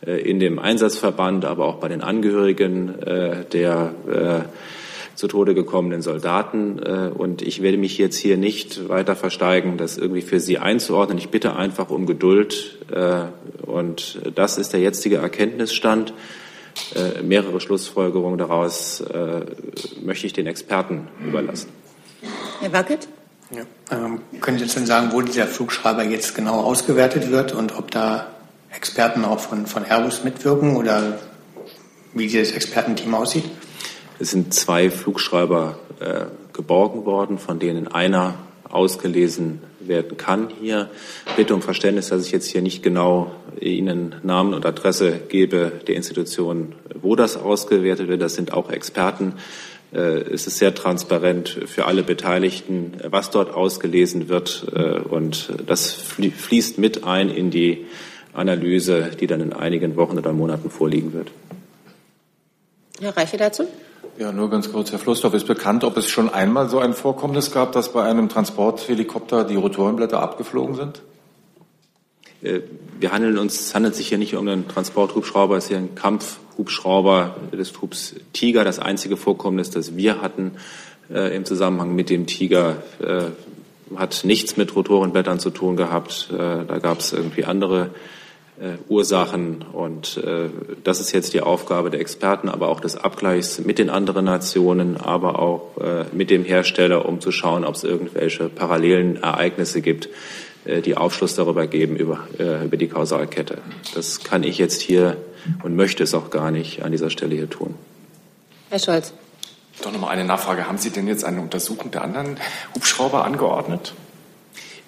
Äh, 0.06 0.20
in 0.20 0.40
dem 0.40 0.58
Einsatzverband, 0.58 1.44
aber 1.44 1.66
auch 1.66 1.76
bei 1.76 1.88
den 1.88 2.00
Angehörigen 2.00 2.98
äh, 3.02 3.44
der 3.44 3.94
äh, 4.08 4.48
zu 5.14 5.28
Tode 5.28 5.54
gekommenen 5.54 6.00
Soldaten. 6.00 6.78
Und 6.78 7.42
ich 7.42 7.60
werde 7.60 7.76
mich 7.76 7.98
jetzt 7.98 8.16
hier 8.16 8.38
nicht 8.38 8.88
weiter 8.88 9.14
versteigen, 9.14 9.76
das 9.76 9.98
irgendwie 9.98 10.22
für 10.22 10.40
Sie 10.40 10.56
einzuordnen. 10.56 11.18
Ich 11.18 11.28
bitte 11.28 11.56
einfach 11.56 11.90
um 11.90 12.06
Geduld. 12.06 12.78
Und 13.66 14.18
das 14.34 14.56
ist 14.56 14.72
der 14.72 14.80
jetzige 14.80 15.16
Erkenntnisstand. 15.16 16.14
Mehrere 17.22 17.60
Schlussfolgerungen 17.60 18.38
daraus 18.38 19.04
möchte 20.02 20.26
ich 20.26 20.32
den 20.32 20.46
Experten 20.46 21.08
überlassen. 21.22 21.68
Herr 22.60 22.72
Wackett? 22.72 23.06
Ja. 23.50 23.64
Ähm, 23.90 24.20
können 24.40 24.56
Sie 24.56 24.64
jetzt 24.64 24.76
denn 24.76 24.86
sagen, 24.86 25.10
wo 25.12 25.20
dieser 25.20 25.46
Flugschreiber 25.46 26.04
jetzt 26.04 26.34
genau 26.34 26.60
ausgewertet 26.60 27.30
wird 27.30 27.52
und 27.52 27.76
ob 27.76 27.90
da 27.90 28.28
Experten 28.74 29.24
auch 29.24 29.40
von, 29.40 29.66
von 29.66 29.84
Airbus 29.84 30.24
mitwirken 30.24 30.76
oder 30.76 31.18
wie 32.14 32.26
dieses 32.26 32.52
Expertenteam 32.52 33.14
aussieht? 33.14 33.44
Es 34.18 34.30
sind 34.30 34.52
zwei 34.54 34.90
Flugschreiber 34.90 35.78
äh, 36.00 36.26
geborgen 36.52 37.04
worden, 37.04 37.38
von 37.38 37.58
denen 37.58 37.88
einer 37.88 38.34
ausgelesen 38.68 39.60
werden 39.80 40.16
kann 40.16 40.48
hier. 40.60 40.90
Bitte 41.36 41.54
um 41.54 41.62
Verständnis, 41.62 42.08
dass 42.08 42.26
ich 42.26 42.32
jetzt 42.32 42.46
hier 42.46 42.62
nicht 42.62 42.82
genau 42.82 43.32
Ihnen 43.60 44.14
Namen 44.22 44.54
und 44.54 44.64
Adresse 44.64 45.20
gebe 45.28 45.72
der 45.86 45.96
Institution, 45.96 46.74
wo 46.94 47.16
das 47.16 47.36
ausgewertet 47.36 48.08
wird. 48.08 48.22
Das 48.22 48.34
sind 48.34 48.52
auch 48.52 48.70
Experten. 48.70 49.34
Äh, 49.92 49.98
es 49.98 50.46
ist 50.46 50.58
sehr 50.58 50.74
transparent 50.74 51.48
für 51.66 51.86
alle 51.86 52.02
Beteiligten, 52.02 52.98
was 53.04 53.30
dort 53.30 53.52
ausgelesen 53.52 54.28
wird. 54.28 54.66
Äh, 54.74 55.00
und 55.00 55.52
das 55.66 55.92
fließt 55.92 56.78
mit 56.78 57.04
ein 57.04 57.28
in 57.28 57.50
die 57.50 57.86
Analyse, 58.40 59.10
die 59.20 59.26
dann 59.26 59.40
in 59.40 59.52
einigen 59.52 59.96
Wochen 59.96 60.18
oder 60.18 60.32
Monaten 60.32 60.70
vorliegen 60.70 61.12
wird. 61.12 61.30
Herr 63.00 63.16
Reiche 63.16 63.36
dazu? 63.36 63.64
Ja, 64.18 64.32
nur 64.32 64.50
ganz 64.50 64.70
kurz. 64.70 64.92
Herr 64.92 64.98
Flossdorf, 64.98 65.34
ist 65.34 65.46
bekannt, 65.46 65.84
ob 65.84 65.96
es 65.96 66.08
schon 66.08 66.28
einmal 66.28 66.68
so 66.68 66.78
ein 66.78 66.92
Vorkommnis 66.92 67.52
gab, 67.52 67.72
dass 67.72 67.92
bei 67.92 68.02
einem 68.02 68.28
Transporthelikopter 68.28 69.44
die 69.44 69.54
Rotorenblätter 69.54 70.20
abgeflogen 70.20 70.74
sind? 70.74 71.02
Äh, 72.42 72.60
wir 72.98 73.12
handeln 73.12 73.38
uns, 73.38 73.58
es 73.58 73.74
handelt 73.74 73.94
sich 73.94 74.08
hier 74.08 74.18
nicht 74.18 74.34
um 74.34 74.46
einen 74.46 74.68
Transporthubschrauber, 74.68 75.56
es 75.56 75.64
ist 75.64 75.68
hier 75.68 75.78
ein 75.78 75.94
Kampfhubschrauber 75.94 77.36
des 77.52 77.72
Trupps 77.72 78.14
Tiger. 78.32 78.64
Das 78.64 78.78
einzige 78.78 79.16
Vorkommnis, 79.16 79.70
das 79.70 79.96
wir 79.96 80.20
hatten 80.20 80.52
äh, 81.10 81.34
im 81.34 81.46
Zusammenhang 81.46 81.94
mit 81.94 82.10
dem 82.10 82.26
Tiger, 82.26 82.82
äh, 83.00 83.96
hat 83.96 84.20
nichts 84.24 84.58
mit 84.58 84.76
Rotorenblättern 84.76 85.40
zu 85.40 85.50
tun 85.50 85.76
gehabt. 85.76 86.28
Äh, 86.30 86.36
da 86.36 86.78
gab 86.78 87.00
es 87.00 87.14
irgendwie 87.14 87.44
andere 87.44 87.86
äh, 87.86 88.19
Ursachen. 88.88 89.64
Und 89.72 90.18
äh, 90.18 90.50
das 90.84 91.00
ist 91.00 91.12
jetzt 91.12 91.34
die 91.34 91.40
Aufgabe 91.40 91.90
der 91.90 92.00
Experten, 92.00 92.48
aber 92.48 92.68
auch 92.68 92.80
des 92.80 92.96
Abgleichs 92.96 93.58
mit 93.58 93.78
den 93.78 93.90
anderen 93.90 94.26
Nationen, 94.26 94.96
aber 94.96 95.38
auch 95.38 95.78
äh, 95.78 96.04
mit 96.12 96.30
dem 96.30 96.44
Hersteller, 96.44 97.06
um 97.06 97.20
zu 97.20 97.32
schauen, 97.32 97.64
ob 97.64 97.74
es 97.74 97.84
irgendwelche 97.84 98.48
parallelen 98.48 99.22
Ereignisse 99.22 99.80
gibt, 99.80 100.08
äh, 100.64 100.82
die 100.82 100.96
Aufschluss 100.96 101.34
darüber 101.34 101.66
geben, 101.66 101.96
über, 101.96 102.20
äh, 102.38 102.64
über 102.64 102.76
die 102.76 102.88
Kausalkette. 102.88 103.58
Das 103.94 104.22
kann 104.22 104.42
ich 104.42 104.58
jetzt 104.58 104.82
hier 104.82 105.16
und 105.62 105.74
möchte 105.74 106.02
es 106.02 106.14
auch 106.14 106.30
gar 106.30 106.50
nicht 106.50 106.82
an 106.82 106.92
dieser 106.92 107.10
Stelle 107.10 107.34
hier 107.34 107.48
tun. 107.48 107.74
Herr 108.68 108.78
Scholz. 108.78 109.14
Doch 109.82 109.92
noch 109.92 110.00
mal 110.00 110.08
eine 110.08 110.24
Nachfrage. 110.24 110.68
Haben 110.68 110.76
Sie 110.76 110.90
denn 110.90 111.08
jetzt 111.08 111.24
eine 111.24 111.40
Untersuchung 111.40 111.90
der 111.90 112.02
anderen 112.02 112.36
Hubschrauber 112.74 113.24
angeordnet? 113.24 113.94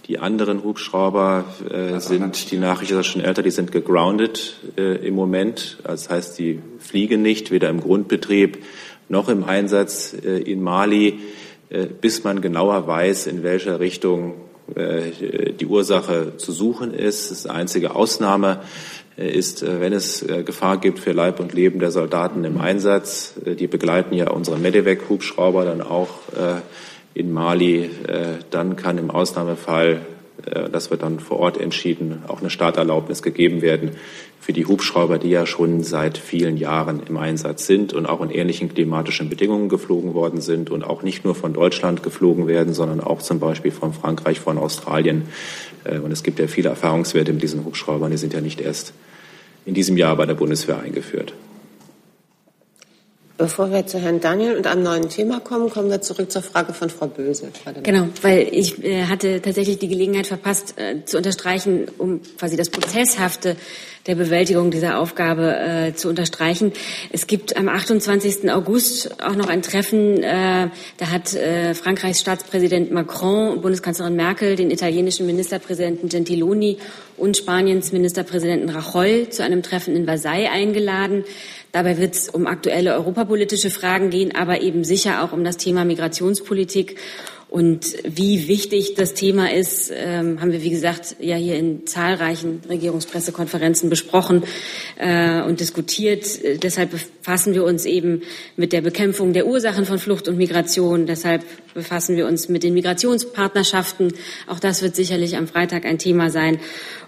Die 0.08 0.18
anderen 0.18 0.64
Hubschrauber 0.64 1.44
äh, 1.70 2.00
sind, 2.00 2.50
die 2.50 2.58
Nachricht 2.58 2.90
ist 2.90 3.06
schon 3.06 3.22
älter, 3.22 3.42
die 3.42 3.52
sind 3.52 3.70
gegroundet 3.70 4.56
äh, 4.76 5.06
im 5.06 5.14
Moment. 5.14 5.78
Das 5.84 6.10
heißt, 6.10 6.36
die 6.40 6.60
fliegen 6.80 7.22
nicht, 7.22 7.52
weder 7.52 7.68
im 7.70 7.80
Grundbetrieb 7.80 8.58
noch 9.08 9.28
im 9.28 9.44
Einsatz 9.44 10.12
äh, 10.12 10.38
in 10.38 10.60
Mali, 10.60 11.20
äh, 11.68 11.86
bis 11.86 12.24
man 12.24 12.40
genauer 12.40 12.88
weiß, 12.88 13.28
in 13.28 13.44
welcher 13.44 13.78
Richtung 13.78 14.34
äh, 14.74 15.52
die 15.52 15.66
Ursache 15.66 16.36
zu 16.36 16.50
suchen 16.50 16.92
ist. 16.92 17.30
Das 17.30 17.46
einzige 17.46 17.94
Ausnahme 17.94 18.60
äh, 19.16 19.30
ist, 19.30 19.64
wenn 19.64 19.92
es 19.92 20.26
Gefahr 20.44 20.78
gibt 20.78 20.98
für 20.98 21.12
Leib 21.12 21.38
und 21.38 21.52
Leben 21.52 21.78
der 21.78 21.92
Soldaten 21.92 22.42
im 22.42 22.60
Einsatz. 22.60 23.34
Die 23.36 23.68
begleiten 23.68 24.16
ja 24.16 24.30
unsere 24.30 24.58
Medevac-Hubschrauber 24.58 25.64
dann 25.64 25.80
auch 25.80 26.10
in 27.14 27.32
Mali, 27.32 27.84
äh, 28.06 28.38
dann 28.50 28.76
kann 28.76 28.98
im 28.98 29.10
Ausnahmefall, 29.10 30.00
äh, 30.46 30.68
das 30.70 30.90
wird 30.90 31.02
dann 31.02 31.20
vor 31.20 31.38
Ort 31.38 31.60
entschieden, 31.60 32.22
auch 32.28 32.40
eine 32.40 32.50
Starterlaubnis 32.50 33.22
gegeben 33.22 33.62
werden 33.62 33.92
für 34.40 34.52
die 34.52 34.66
Hubschrauber, 34.66 35.18
die 35.18 35.30
ja 35.30 35.46
schon 35.46 35.84
seit 35.84 36.18
vielen 36.18 36.56
Jahren 36.56 37.00
im 37.08 37.16
Einsatz 37.16 37.66
sind 37.66 37.92
und 37.92 38.06
auch 38.06 38.22
in 38.22 38.30
ähnlichen 38.30 38.74
klimatischen 38.74 39.28
Bedingungen 39.28 39.68
geflogen 39.68 40.14
worden 40.14 40.40
sind 40.40 40.68
und 40.68 40.82
auch 40.82 41.02
nicht 41.02 41.24
nur 41.24 41.36
von 41.36 41.52
Deutschland 41.52 42.02
geflogen 42.02 42.48
werden, 42.48 42.74
sondern 42.74 43.00
auch 43.00 43.22
zum 43.22 43.38
Beispiel 43.38 43.70
von 43.70 43.92
Frankreich, 43.92 44.40
von 44.40 44.58
Australien. 44.58 45.28
Äh, 45.84 45.98
und 45.98 46.10
es 46.10 46.22
gibt 46.22 46.38
ja 46.38 46.48
viele 46.48 46.70
Erfahrungswerte 46.70 47.32
mit 47.32 47.42
diesen 47.42 47.64
Hubschraubern, 47.64 48.10
die 48.10 48.16
sind 48.16 48.34
ja 48.34 48.40
nicht 48.40 48.60
erst 48.60 48.94
in 49.64 49.74
diesem 49.74 49.96
Jahr 49.96 50.16
bei 50.16 50.26
der 50.26 50.34
Bundeswehr 50.34 50.80
eingeführt. 50.80 51.34
Bevor 53.38 53.72
wir 53.72 53.86
zu 53.86 53.98
Herrn 53.98 54.20
Daniel 54.20 54.56
und 54.56 54.66
einem 54.66 54.82
neuen 54.82 55.08
Thema 55.08 55.40
kommen, 55.40 55.70
kommen 55.70 55.90
wir 55.90 56.00
zurück 56.02 56.30
zur 56.30 56.42
Frage 56.42 56.74
von 56.74 56.90
Frau 56.90 57.06
Böse. 57.06 57.48
Genau, 57.82 58.08
weil 58.20 58.48
ich 58.52 58.84
äh, 58.84 59.04
hatte 59.06 59.40
tatsächlich 59.40 59.78
die 59.78 59.88
Gelegenheit 59.88 60.26
verpasst, 60.26 60.74
äh, 60.78 61.04
zu 61.04 61.16
unterstreichen, 61.16 61.86
um 61.98 62.20
quasi 62.38 62.56
das 62.56 62.68
Prozesshafte 62.68 63.56
der 64.06 64.16
Bewältigung 64.16 64.70
dieser 64.70 64.98
Aufgabe 64.98 65.56
äh, 65.56 65.94
zu 65.94 66.08
unterstreichen. 66.08 66.72
Es 67.10 67.26
gibt 67.26 67.56
am 67.56 67.68
28. 67.68 68.50
August 68.50 69.22
auch 69.22 69.36
noch 69.36 69.48
ein 69.48 69.62
Treffen, 69.62 70.22
äh, 70.22 70.68
da 70.96 71.10
hat 71.10 71.34
äh, 71.34 71.74
Frankreichs 71.74 72.20
Staatspräsident 72.20 72.90
Macron, 72.90 73.60
Bundeskanzlerin 73.60 74.16
Merkel, 74.16 74.56
den 74.56 74.70
italienischen 74.70 75.26
Ministerpräsidenten 75.26 76.08
Gentiloni 76.08 76.78
und 77.16 77.36
Spaniens 77.36 77.92
Ministerpräsidenten 77.92 78.70
Rajoy 78.70 79.28
zu 79.30 79.44
einem 79.44 79.62
Treffen 79.62 79.94
in 79.94 80.04
Versailles 80.04 80.50
eingeladen. 80.50 81.24
Dabei 81.72 81.96
wird 81.96 82.14
es 82.14 82.28
um 82.28 82.46
aktuelle 82.46 82.92
europapolitische 82.94 83.70
Fragen 83.70 84.10
gehen, 84.10 84.34
aber 84.34 84.60
eben 84.60 84.84
sicher 84.84 85.24
auch 85.24 85.32
um 85.32 85.42
das 85.42 85.56
Thema 85.56 85.86
Migrationspolitik. 85.86 86.98
Und 87.52 87.96
wie 88.04 88.48
wichtig 88.48 88.94
das 88.94 89.12
Thema 89.12 89.52
ist, 89.52 89.92
ähm, 89.94 90.40
haben 90.40 90.52
wir, 90.52 90.62
wie 90.62 90.70
gesagt, 90.70 91.16
ja 91.20 91.36
hier 91.36 91.58
in 91.58 91.86
zahlreichen 91.86 92.62
Regierungspressekonferenzen 92.66 93.90
besprochen 93.90 94.44
äh, 94.96 95.42
und 95.42 95.60
diskutiert. 95.60 96.24
Deshalb 96.62 96.92
befassen 96.92 97.52
wir 97.52 97.64
uns 97.64 97.84
eben 97.84 98.22
mit 98.56 98.72
der 98.72 98.80
Bekämpfung 98.80 99.34
der 99.34 99.46
Ursachen 99.46 99.84
von 99.84 99.98
Flucht 99.98 100.28
und 100.28 100.38
Migration. 100.38 101.04
Deshalb 101.04 101.42
befassen 101.74 102.16
wir 102.16 102.26
uns 102.26 102.48
mit 102.48 102.62
den 102.62 102.72
Migrationspartnerschaften. 102.72 104.14
Auch 104.46 104.58
das 104.58 104.80
wird 104.80 104.96
sicherlich 104.96 105.36
am 105.36 105.46
Freitag 105.46 105.84
ein 105.84 105.98
Thema 105.98 106.30
sein. 106.30 106.58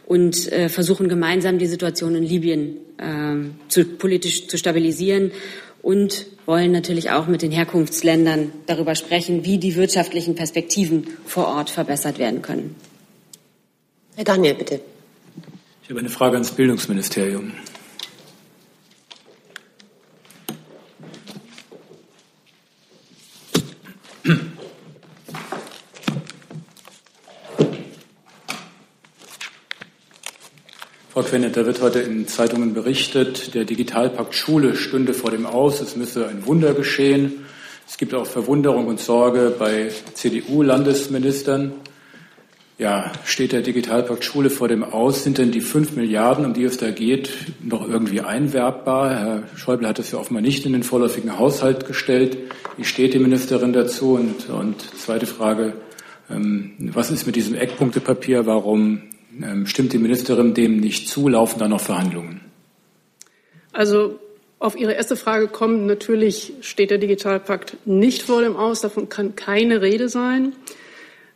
Und 0.07 0.53
äh, 0.53 0.69
versuchen 0.69 1.09
gemeinsam 1.09 1.59
die 1.59 1.67
Situation 1.67 2.15
in 2.15 2.25
Libyen 2.25 2.77
äh, 2.99 3.69
zu, 3.69 3.85
politisch 3.85 4.49
zu 4.49 4.59
stabilisieren 4.59 5.33
und 5.83 6.27
wollen 6.47 6.73
natürlich 6.73 7.11
auch 7.11 7.27
mit 7.27 7.43
den 7.43 7.51
Herkunftsländern 7.51 8.53
darüber 8.67 8.95
sprechen, 8.95 9.45
wie 9.45 9.59
die 9.59 9.77
wirtschaftlichen 9.77 10.35
Perspektiven 10.35 11.07
vor 11.27 11.49
Ort 11.49 11.71
verbessert 11.71 12.19
werden 12.19 12.43
können. 12.43 12.75
Herr 14.17 14.25
Daniel, 14.25 14.55
bitte. 14.55 14.81
Ich 15.83 15.91
habe 15.91 16.01
eine 16.01 16.09
Frage 16.09 16.35
ans 16.35 16.53
Bildungsministerium. 16.53 17.53
Frau 31.15 31.23
Quennet, 31.23 31.57
da 31.57 31.65
wird 31.65 31.81
heute 31.81 32.01
in 32.01 32.27
Zeitungen 32.27 32.75
berichtet, 32.75 33.55
der 33.55 33.65
Digitalpakt 33.65 34.35
Schule 34.35 34.75
stünde 34.75 35.15
vor 35.15 35.31
dem 35.31 35.47
Aus, 35.47 35.81
es 35.81 35.95
müsse 35.95 36.27
ein 36.27 36.45
Wunder 36.45 36.75
geschehen. 36.75 37.45
Es 37.87 37.99
gibt 37.99 38.15
auch 38.15 38.27
Verwunderung 38.27 38.89
und 38.89 38.99
Sorge 38.99 39.55
bei 39.57 39.93
CDU-Landesministern. 40.15 41.71
Ja, 42.79 43.13
steht 43.25 43.53
der 43.53 43.63
Digitalpakt 43.63 44.25
Schule 44.25 44.51
vor 44.51 44.67
dem 44.67 44.83
Aus? 44.83 45.23
Sind 45.23 45.39
denn 45.39 45.53
die 45.53 45.61
fünf 45.61 45.95
Milliarden, 45.95 46.47
um 46.47 46.53
die 46.53 46.65
es 46.65 46.79
da 46.79 46.91
geht, 46.91 47.31
noch 47.63 47.89
irgendwie 47.89 48.21
einwerbbar? 48.21 49.11
Herr 49.11 49.43
Schäuble 49.55 49.87
hat 49.87 50.01
das 50.01 50.11
ja 50.11 50.19
offenbar 50.19 50.43
nicht 50.43 50.67
in 50.67 50.73
den 50.73 50.83
vorläufigen 50.83 51.39
Haushalt 51.39 51.87
gestellt. 51.87 52.37
Wie 52.77 52.85
steht 52.85 53.15
die 53.15 53.21
Ministerin 53.21 53.73
dazu? 53.73 54.15
Und, 54.15 54.51
und 54.51 54.81
zweite 54.99 55.27
Frage, 55.27 55.75
ähm, 56.29 56.73
was 56.93 57.13
ist 57.13 57.25
mit 57.25 57.37
diesem 57.37 57.55
Eckpunktepapier? 57.55 58.47
Warum 58.47 59.03
stimmt 59.65 59.93
die 59.93 59.99
Ministerin 59.99 60.55
dem 60.55 60.79
nicht 60.79 61.09
zu? 61.09 61.29
Laufen 61.29 61.59
da 61.59 61.69
noch 61.69 61.81
Verhandlungen? 61.81 62.41
Also 63.73 64.19
auf 64.59 64.77
Ihre 64.77 64.93
erste 64.93 65.17
Frage 65.17 65.49
kommen, 65.49 65.87
natürlich 65.87 66.53
steht 66.61 66.91
der 66.91 66.99
Digitalpakt 66.99 67.77
nicht 67.85 68.23
vor 68.23 68.43
dem 68.43 68.57
Aus. 68.57 68.81
Davon 68.81 69.09
kann 69.09 69.37
keine 69.37 69.83
Rede 69.83 70.09
sein. 70.09 70.55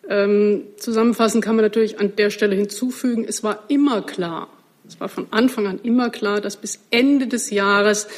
Ähm, 0.08 0.62
zusammenfassend 0.78 1.44
kann 1.44 1.56
man 1.56 1.64
natürlich 1.64 2.00
an 2.00 2.16
der 2.16 2.30
Stelle 2.30 2.56
hinzufügen, 2.56 3.26
es 3.28 3.42
war 3.42 3.64
immer 3.68 4.00
klar, 4.00 4.48
es 4.86 4.98
war 5.00 5.10
von 5.10 5.26
Anfang 5.30 5.66
an 5.66 5.80
immer 5.82 6.08
klar, 6.08 6.40
dass 6.40 6.56
bis 6.56 6.80
Ende 6.90 7.26
des 7.26 7.50
Jahres 7.50 8.08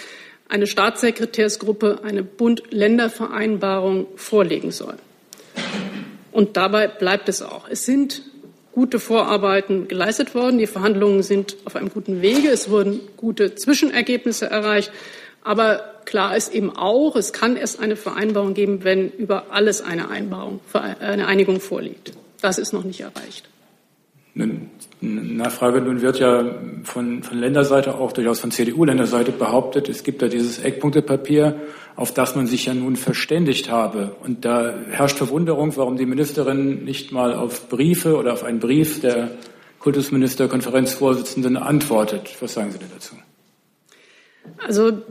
eine 0.49 0.69
Staatssekretärsgruppe 0.69 2.01
eine 2.05 2.23
Bund-Länder-Vereinbarung 2.23 4.07
vorlegen 4.15 4.71
soll. 4.71 4.95
Und 6.31 6.57
dabei 6.57 6.87
bleibt 6.87 7.29
es 7.29 7.43
auch. 7.43 7.69
Es 7.69 7.85
sind 7.85 8.23
gute 8.73 8.99
Vorarbeiten 8.99 9.89
geleistet 9.89 10.35
worden. 10.35 10.59
Die 10.59 10.67
Verhandlungen 10.67 11.23
sind 11.23 11.57
auf 11.65 11.77
einem 11.77 11.91
guten 11.91 12.23
Wege. 12.23 12.49
Es 12.49 12.71
wurden 12.71 13.01
gute 13.17 13.55
Zwischenergebnisse 13.55 14.51
erreicht. 14.51 14.93
Aber 15.43 15.83
klar 16.05 16.37
ist 16.37 16.53
eben 16.55 16.77
auch, 16.77 17.17
es 17.17 17.33
kann 17.33 17.57
erst 17.57 17.81
eine 17.81 17.97
Vereinbarung 17.97 18.55
geben, 18.55 18.85
wenn 18.85 19.11
über 19.11 19.47
alles 19.51 19.83
eine, 19.83 20.09
eine 20.11 21.27
Einigung 21.27 21.61
vorliegt. 21.61 22.13
Das 22.41 22.59
ist 22.59 22.73
noch 22.73 22.85
nicht 22.85 23.01
erreicht. 23.01 23.49
Nachfrage, 25.01 25.81
nun 25.81 26.03
wird 26.03 26.21
ja 26.21 26.45
von, 26.85 27.23
von 27.23 27.39
Länderseite, 27.39 27.95
auch 27.95 28.13
durchaus 28.13 28.41
von 28.41 28.51
CDU-Länderseite 28.51 29.33
behauptet, 29.33 29.89
es 29.89 30.03
gibt 30.05 30.23
da 30.23 30.29
dieses 30.29 30.59
Eckpunktepapier, 30.59 31.57
auf 32.01 32.15
das 32.15 32.35
man 32.35 32.47
sich 32.47 32.65
ja 32.65 32.73
nun 32.73 32.97
verständigt 32.97 33.71
habe. 33.71 34.17
Und 34.25 34.47
da 34.47 34.73
herrscht 34.91 35.19
Verwunderung, 35.19 35.77
warum 35.77 35.99
die 35.99 36.07
Ministerin 36.07 36.83
nicht 36.85 37.13
mal 37.13 37.35
auf 37.35 37.69
Briefe 37.69 38.17
oder 38.17 38.33
auf 38.33 38.43
einen 38.43 38.59
Brief 38.59 39.03
der 39.03 39.33
Kultusministerkonferenzvorsitzenden 39.81 41.59
antwortet. 41.59 42.35
Was 42.41 42.55
sagen 42.55 42.73
Sie 42.73 42.79
denn 42.79 42.89
dazu? 42.95 43.17
Also 44.67 45.03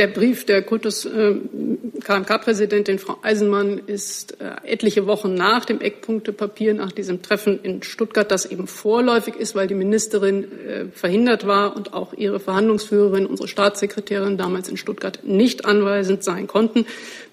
der 0.00 0.06
Brief 0.06 0.46
der 0.46 0.62
Kultus-KMK-Präsidentin 0.62 2.98
Frau 2.98 3.18
Eisenmann 3.20 3.82
ist 3.86 4.40
äh, 4.40 4.52
etliche 4.64 5.06
Wochen 5.06 5.34
nach 5.34 5.66
dem 5.66 5.82
Eckpunktepapier, 5.82 6.72
nach 6.72 6.90
diesem 6.90 7.20
Treffen 7.20 7.60
in 7.62 7.82
Stuttgart, 7.82 8.30
das 8.30 8.46
eben 8.46 8.66
vorläufig 8.66 9.36
ist, 9.36 9.54
weil 9.54 9.66
die 9.66 9.74
Ministerin 9.74 10.44
äh, 10.44 10.86
verhindert 10.86 11.46
war 11.46 11.76
und 11.76 11.92
auch 11.92 12.14
ihre 12.14 12.40
Verhandlungsführerin, 12.40 13.26
unsere 13.26 13.46
Staatssekretärin 13.46 14.38
damals 14.38 14.70
in 14.70 14.78
Stuttgart 14.78 15.18
nicht 15.22 15.66
anweisend 15.66 16.24
sein 16.24 16.46
konnten, 16.46 16.86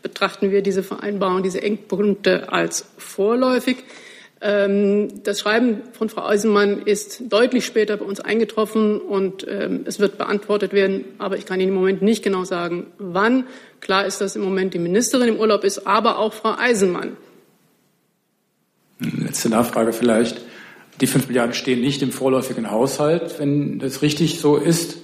betrachten 0.04 0.52
wir 0.52 0.62
diese 0.62 0.84
Vereinbarung, 0.84 1.44
diese 1.44 1.62
Eckpunkte 1.62 2.52
als 2.52 2.86
vorläufig. 2.98 3.78
Ähm, 4.40 5.24
das 5.24 5.40
Schreiben 5.40 5.82
von 5.94 6.10
Frau 6.10 6.26
Eisenmann 6.26 6.84
ist 6.84 7.24
deutlich 7.30 7.66
später 7.66 7.98
bei 7.98 8.06
uns 8.06 8.20
eingetroffen 8.20 9.00
und 9.02 9.46
ähm, 9.50 9.82
es 9.86 10.00
wird 10.00 10.18
beantwortet 10.18 10.74
werden. 10.74 11.06
Aber 11.18 11.38
ich 11.38 11.46
kann 11.46 11.60
Ihnen 11.60 11.70
im 11.70 11.76
Moment 11.76 12.02
nicht 12.02 12.24
genau 12.24 12.44
sagen, 12.44 12.88
wann. 13.00 13.46
Klar 13.80 14.06
ist, 14.06 14.22
dass 14.22 14.36
im 14.36 14.44
Moment 14.44 14.74
die 14.74 14.80
Ministerin 14.80 15.30
im 15.30 15.40
Urlaub 15.40 15.64
ist, 15.64 15.88
aber 15.88 16.20
auch 16.20 16.34
Frau 16.34 16.56
Eisenmann. 16.58 17.18
Letzte 19.00 19.50
Nachfrage 19.50 19.94
vielleicht. 19.94 20.42
Die 21.02 21.08
fünf 21.08 21.28
Milliarden 21.28 21.54
stehen 21.54 21.82
nicht 21.82 22.02
im 22.02 22.12
vorläufigen 22.12 22.72
Haushalt. 22.72 23.40
Wenn 23.40 23.80
das 23.80 24.02
richtig 24.02 24.40
so 24.40 24.56
ist, 24.58 24.98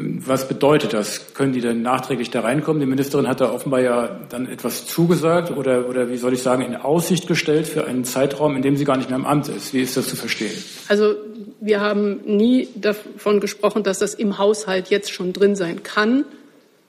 was 0.00 0.46
bedeutet 0.46 0.92
das? 0.92 1.34
Können 1.34 1.52
die 1.52 1.60
denn 1.60 1.82
nachträglich 1.82 2.30
da 2.30 2.42
reinkommen? 2.42 2.78
Die 2.78 2.86
Ministerin 2.86 3.26
hat 3.26 3.40
da 3.40 3.50
offenbar 3.50 3.80
ja 3.80 4.20
dann 4.28 4.46
etwas 4.46 4.86
zugesagt 4.86 5.50
oder, 5.50 5.88
oder 5.88 6.08
wie 6.08 6.16
soll 6.18 6.32
ich 6.34 6.42
sagen, 6.42 6.62
in 6.62 6.76
Aussicht 6.76 7.26
gestellt 7.26 7.66
für 7.66 7.84
einen 7.84 8.04
Zeitraum, 8.04 8.54
in 8.54 8.62
dem 8.62 8.76
sie 8.76 8.84
gar 8.84 8.96
nicht 8.96 9.10
mehr 9.10 9.18
im 9.18 9.26
Amt 9.26 9.48
ist. 9.48 9.74
Wie 9.74 9.80
ist 9.80 9.96
das 9.96 10.06
zu 10.06 10.14
verstehen? 10.14 10.56
Also 10.86 11.16
wir 11.60 11.80
haben 11.80 12.20
nie 12.24 12.68
davon 12.76 13.40
gesprochen, 13.40 13.82
dass 13.82 13.98
das 13.98 14.14
im 14.14 14.38
Haushalt 14.38 14.88
jetzt 14.88 15.10
schon 15.10 15.32
drin 15.32 15.56
sein 15.56 15.82
kann, 15.82 16.24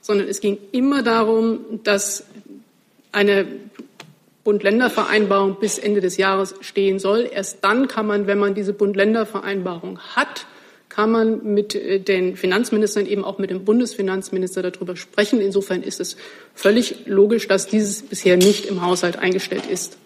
sondern 0.00 0.28
es 0.28 0.40
ging 0.40 0.58
immer 0.70 1.02
darum, 1.02 1.58
dass 1.82 2.26
eine 3.10 3.44
Bund-Länder-Vereinbarung 4.44 5.56
bis 5.58 5.78
Ende 5.78 6.00
des 6.00 6.16
Jahres 6.16 6.54
stehen 6.60 7.00
soll. 7.00 7.28
Erst 7.32 7.64
dann 7.64 7.88
kann 7.88 8.06
man, 8.06 8.28
wenn 8.28 8.38
man 8.38 8.54
diese 8.54 8.72
Bund-Länder-Vereinbarung 8.72 9.98
hat, 10.14 10.46
kann 10.90 11.10
man 11.10 11.54
mit 11.54 11.74
äh, 11.74 12.00
den 12.00 12.36
Finanzministern, 12.36 13.06
eben 13.06 13.24
auch 13.24 13.38
mit 13.38 13.48
dem 13.48 13.64
Bundesfinanzminister 13.64 14.60
darüber 14.60 14.96
sprechen. 14.96 15.40
Insofern 15.40 15.82
ist 15.82 16.00
es 16.00 16.16
völlig 16.54 17.06
logisch, 17.06 17.48
dass 17.48 17.66
dieses 17.66 18.02
bisher 18.02 18.36
nicht 18.36 18.66
im 18.66 18.82
Haushalt 18.82 19.16
eingestellt 19.16 19.64
ist. 19.66 19.96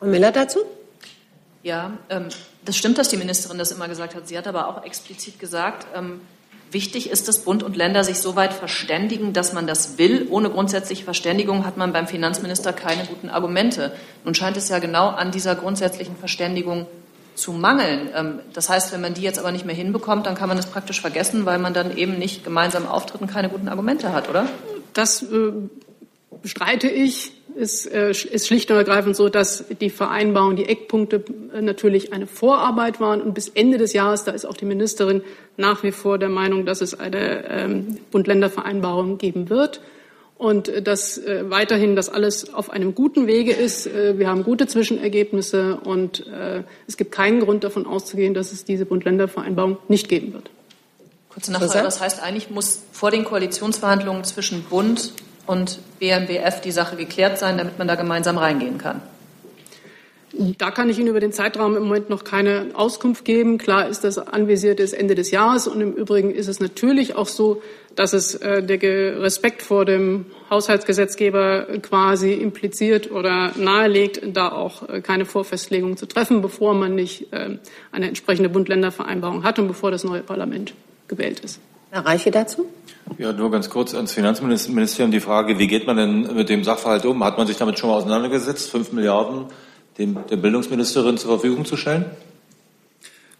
Und 0.00 0.10
Miller 0.10 0.32
dazu? 0.32 0.58
Ja, 1.62 1.96
ähm, 2.10 2.26
das 2.64 2.76
stimmt, 2.76 2.98
dass 2.98 3.08
die 3.08 3.16
Ministerin 3.16 3.58
das 3.58 3.72
immer 3.72 3.88
gesagt 3.88 4.14
hat. 4.14 4.28
Sie 4.28 4.36
hat 4.36 4.46
aber 4.46 4.68
auch 4.68 4.84
explizit 4.84 5.38
gesagt, 5.38 5.86
ähm, 5.96 6.20
wichtig 6.72 7.08
ist, 7.08 7.28
dass 7.28 7.44
Bund 7.44 7.62
und 7.62 7.76
Länder 7.76 8.02
sich 8.02 8.18
so 8.18 8.34
weit 8.34 8.52
verständigen, 8.52 9.32
dass 9.32 9.52
man 9.52 9.68
das 9.68 9.98
will. 9.98 10.26
Ohne 10.30 10.50
grundsätzliche 10.50 11.04
Verständigung 11.04 11.64
hat 11.64 11.76
man 11.76 11.92
beim 11.92 12.08
Finanzminister 12.08 12.72
keine 12.72 13.04
guten 13.04 13.28
Argumente. 13.28 13.92
Nun 14.24 14.34
scheint 14.34 14.56
es 14.56 14.68
ja 14.68 14.80
genau 14.80 15.08
an 15.08 15.30
dieser 15.30 15.54
grundsätzlichen 15.54 16.16
Verständigung 16.16 16.86
zu 17.34 17.52
mangeln. 17.52 18.08
Ähm, 18.14 18.40
das 18.52 18.68
heißt, 18.68 18.92
wenn 18.92 19.00
man 19.00 19.14
die 19.14 19.22
jetzt 19.22 19.38
aber 19.38 19.52
nicht 19.52 19.64
mehr 19.64 19.74
hinbekommt, 19.74 20.26
dann 20.26 20.34
kann 20.34 20.48
man 20.48 20.58
es 20.58 20.66
praktisch 20.66 21.00
vergessen, 21.00 21.46
weil 21.46 21.58
man 21.58 21.74
dann 21.74 21.96
eben 21.96 22.18
nicht 22.18 22.44
gemeinsam 22.44 22.86
auftritt 22.86 23.20
und 23.20 23.30
keine 23.30 23.48
guten 23.48 23.68
Argumente 23.68 24.12
hat, 24.12 24.28
oder? 24.28 24.48
Das 24.92 25.22
äh, 25.22 25.52
bestreite 26.42 26.88
ich. 26.88 27.32
Es 27.54 27.84
äh, 27.84 28.10
ist 28.10 28.46
schlicht 28.46 28.70
und 28.70 28.78
ergreifend 28.78 29.14
so, 29.14 29.28
dass 29.28 29.64
die 29.80 29.90
Vereinbarung, 29.90 30.56
die 30.56 30.66
Eckpunkte 30.66 31.24
äh, 31.54 31.60
natürlich 31.60 32.12
eine 32.12 32.26
Vorarbeit 32.26 32.98
waren 32.98 33.20
und 33.20 33.34
bis 33.34 33.48
Ende 33.48 33.76
des 33.76 33.92
Jahres, 33.92 34.24
da 34.24 34.32
ist 34.32 34.46
auch 34.46 34.56
die 34.56 34.64
Ministerin 34.64 35.22
nach 35.58 35.82
wie 35.82 35.92
vor 35.92 36.18
der 36.18 36.30
Meinung, 36.30 36.64
dass 36.64 36.80
es 36.80 36.98
eine 36.98 37.46
ähm, 37.48 37.98
Bund-Länder-Vereinbarung 38.10 39.18
geben 39.18 39.50
wird. 39.50 39.80
Und 40.42 40.68
äh, 40.68 40.82
dass 40.82 41.18
äh, 41.18 41.48
weiterhin 41.50 41.94
das 41.94 42.08
alles 42.08 42.52
auf 42.52 42.70
einem 42.70 42.96
guten 42.96 43.28
Wege 43.28 43.52
ist. 43.52 43.86
Äh, 43.86 44.18
wir 44.18 44.28
haben 44.28 44.42
gute 44.42 44.66
Zwischenergebnisse 44.66 45.76
und 45.84 46.26
äh, 46.26 46.64
es 46.88 46.96
gibt 46.96 47.12
keinen 47.12 47.38
Grund 47.38 47.62
davon 47.62 47.86
auszugehen, 47.86 48.34
dass 48.34 48.50
es 48.50 48.64
diese 48.64 48.84
Bund-Länder-Vereinbarung 48.84 49.78
nicht 49.86 50.08
geben 50.08 50.32
wird. 50.32 50.50
Kurze 51.28 51.52
Nachfrage. 51.52 51.84
Das 51.84 52.00
heißt, 52.00 52.22
eigentlich 52.22 52.50
muss 52.50 52.82
vor 52.90 53.12
den 53.12 53.24
Koalitionsverhandlungen 53.24 54.24
zwischen 54.24 54.64
Bund 54.64 55.12
und 55.46 55.78
BMWF 56.00 56.60
die 56.60 56.72
Sache 56.72 56.96
geklärt 56.96 57.38
sein, 57.38 57.56
damit 57.56 57.78
man 57.78 57.86
da 57.86 57.94
gemeinsam 57.94 58.36
reingehen 58.36 58.78
kann. 58.78 59.00
Da 60.32 60.70
kann 60.70 60.88
ich 60.88 60.98
Ihnen 60.98 61.08
über 61.08 61.20
den 61.20 61.32
Zeitraum 61.32 61.76
im 61.76 61.84
Moment 61.84 62.08
noch 62.08 62.24
keine 62.24 62.70
Auskunft 62.72 63.24
geben. 63.24 63.58
Klar 63.58 63.88
ist 63.88 64.02
das 64.02 64.18
anvisiert 64.18 64.80
ist 64.80 64.94
Ende 64.94 65.14
des 65.14 65.30
Jahres. 65.30 65.68
Und 65.68 65.80
im 65.80 65.92
Übrigen 65.92 66.30
ist 66.30 66.48
es 66.48 66.58
natürlich 66.58 67.14
auch 67.14 67.28
so, 67.28 67.62
dass 67.96 68.12
es 68.12 68.34
äh, 68.34 68.62
der 68.62 69.20
Respekt 69.20 69.62
vor 69.62 69.84
dem 69.84 70.26
Haushaltsgesetzgeber 70.50 71.66
quasi 71.82 72.32
impliziert 72.32 73.10
oder 73.10 73.52
nahelegt, 73.56 74.22
da 74.24 74.50
auch 74.50 74.88
äh, 74.88 75.00
keine 75.00 75.24
Vorfestlegung 75.24 75.96
zu 75.96 76.06
treffen, 76.06 76.42
bevor 76.42 76.74
man 76.74 76.94
nicht 76.94 77.32
äh, 77.32 77.58
eine 77.90 78.08
entsprechende 78.08 78.48
Bund-Länder-Vereinbarung 78.48 79.44
hat 79.44 79.58
und 79.58 79.68
bevor 79.68 79.90
das 79.90 80.04
neue 80.04 80.22
Parlament 80.22 80.74
gewählt 81.08 81.40
ist. 81.40 81.60
Herr 81.90 82.06
Reiche 82.06 82.30
dazu? 82.30 82.66
Ja, 83.18 83.32
nur 83.32 83.50
ganz 83.50 83.68
kurz 83.68 83.94
ans 83.94 84.12
Finanzministerium 84.12 85.10
die 85.10 85.20
Frage, 85.20 85.58
wie 85.58 85.66
geht 85.66 85.86
man 85.86 85.96
denn 85.96 86.34
mit 86.34 86.48
dem 86.48 86.64
Sachverhalt 86.64 87.04
um? 87.04 87.22
Hat 87.22 87.36
man 87.36 87.46
sich 87.46 87.58
damit 87.58 87.78
schon 87.78 87.90
mal 87.90 87.96
auseinandergesetzt? 87.96 88.70
Fünf 88.70 88.92
Milliarden 88.92 89.46
dem, 89.98 90.18
der 90.30 90.36
Bildungsministerin 90.36 91.18
zur 91.18 91.30
Verfügung 91.30 91.64
zu 91.64 91.76
stellen? 91.76 92.06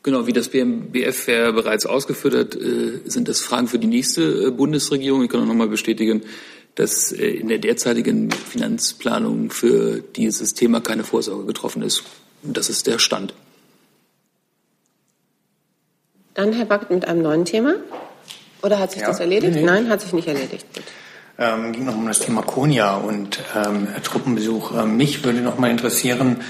Genau, 0.03 0.27
wie 0.27 0.33
das 0.33 0.49
BMBF 0.49 1.29
ja 1.29 1.53
bereits 1.53 1.87
ausgeführt 1.87 2.35
hat, 2.35 2.55
äh, 2.57 3.01
sind 3.05 3.29
das 3.29 3.41
Fragen 3.41 3.69
für 3.69 3.79
die 3.79 3.87
nächste 3.87 4.49
äh, 4.49 4.51
Bundesregierung. 4.51 5.23
Ich 5.23 5.31
kann 5.31 5.41
auch 5.41 5.47
noch 5.47 5.55
mal 5.55 5.69
bestätigen, 5.69 6.23
dass 6.74 7.12
äh, 7.12 7.24
in 7.24 7.49
der 7.49 7.59
derzeitigen 7.59 8.31
Finanzplanung 8.31 9.51
für 9.51 10.03
dieses 10.16 10.55
Thema 10.55 10.81
keine 10.81 11.05
Vorsorge 11.05 11.47
getroffen 11.47 11.83
ist. 11.83 12.03
Das 12.43 12.69
ist 12.69 12.89
der 12.89 12.99
Stand. 12.99 13.35
Dann 16.35 16.53
Herr 16.53 16.65
Back 16.65 16.91
mit 16.91 17.07
einem 17.07 17.23
neuen 17.23 17.45
Thema. 17.45 17.74
Oder 18.62 18.79
hat 18.79 18.93
sich 18.93 19.03
ja, 19.03 19.09
das 19.09 19.20
erledigt? 19.20 19.55
Nee. 19.55 19.62
Nein, 19.62 19.89
hat 19.89 20.01
sich 20.01 20.12
nicht 20.12 20.27
erledigt. 20.27 20.66
Gut. 20.74 20.85
Ähm, 21.39 21.73
ging 21.73 21.85
noch 21.85 21.97
um 21.97 22.07
das 22.07 22.20
Thema 22.20 22.43
Konya 22.43 22.97
und 22.97 23.41
ähm, 23.55 23.89
Truppenbesuch. 24.03 24.73
Ähm, 24.77 24.97
mich 24.97 25.24
würde 25.24 25.41
noch 25.41 25.59
mal 25.59 25.70
interessieren, 25.70 26.41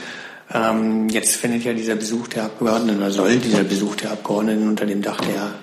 ähm, 0.54 1.08
jetzt 1.08 1.36
findet 1.36 1.64
ja 1.64 1.72
dieser 1.72 1.94
Besuch 1.94 2.28
der 2.28 2.44
Abgeordneten 2.44 2.98
oder 2.98 3.10
soll 3.10 3.36
dieser 3.38 3.64
Besuch 3.64 3.96
der 3.96 4.12
Abgeordneten 4.12 4.68
unter 4.68 4.86
dem 4.86 5.02
Dach 5.02 5.20
der 5.20 5.54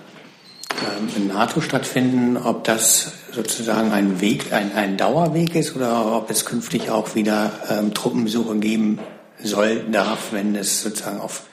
ähm, 0.82 1.28
NATO 1.28 1.62
stattfinden, 1.62 2.38
ob 2.38 2.64
das 2.64 3.12
sozusagen 3.32 3.92
ein 3.92 4.22
Weg, 4.22 4.52
ein, 4.54 4.74
ein 4.74 4.98
Dauerweg 4.98 5.56
ist 5.56 5.76
oder 5.76 6.16
ob 6.16 6.30
es 6.30 6.46
künftig 6.46 6.90
auch 6.90 7.16
wieder 7.16 7.52
ähm, 7.70 7.94
Truppenbesuche 7.94 8.56
geben 8.58 9.00
soll, 9.42 9.84
darf, 9.92 10.32
wenn 10.32 10.56
es 10.56 10.82
sozusagen 10.82 11.20
auf 11.20 11.44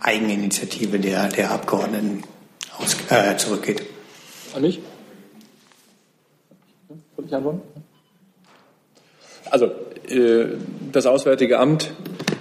Eigeninitiative 0.00 0.98
der, 0.98 1.28
der 1.28 1.50
Abgeordneten 1.50 2.24
aus, 2.78 2.96
äh, 3.10 3.36
zurückgeht. 3.36 3.82
An 4.54 4.62
mich? 4.62 4.80
Soll 7.16 7.26
ich 7.26 7.34
antworten? 7.34 7.62
Also, 9.50 9.70
das 10.92 11.06
Auswärtige 11.06 11.58
Amt, 11.58 11.92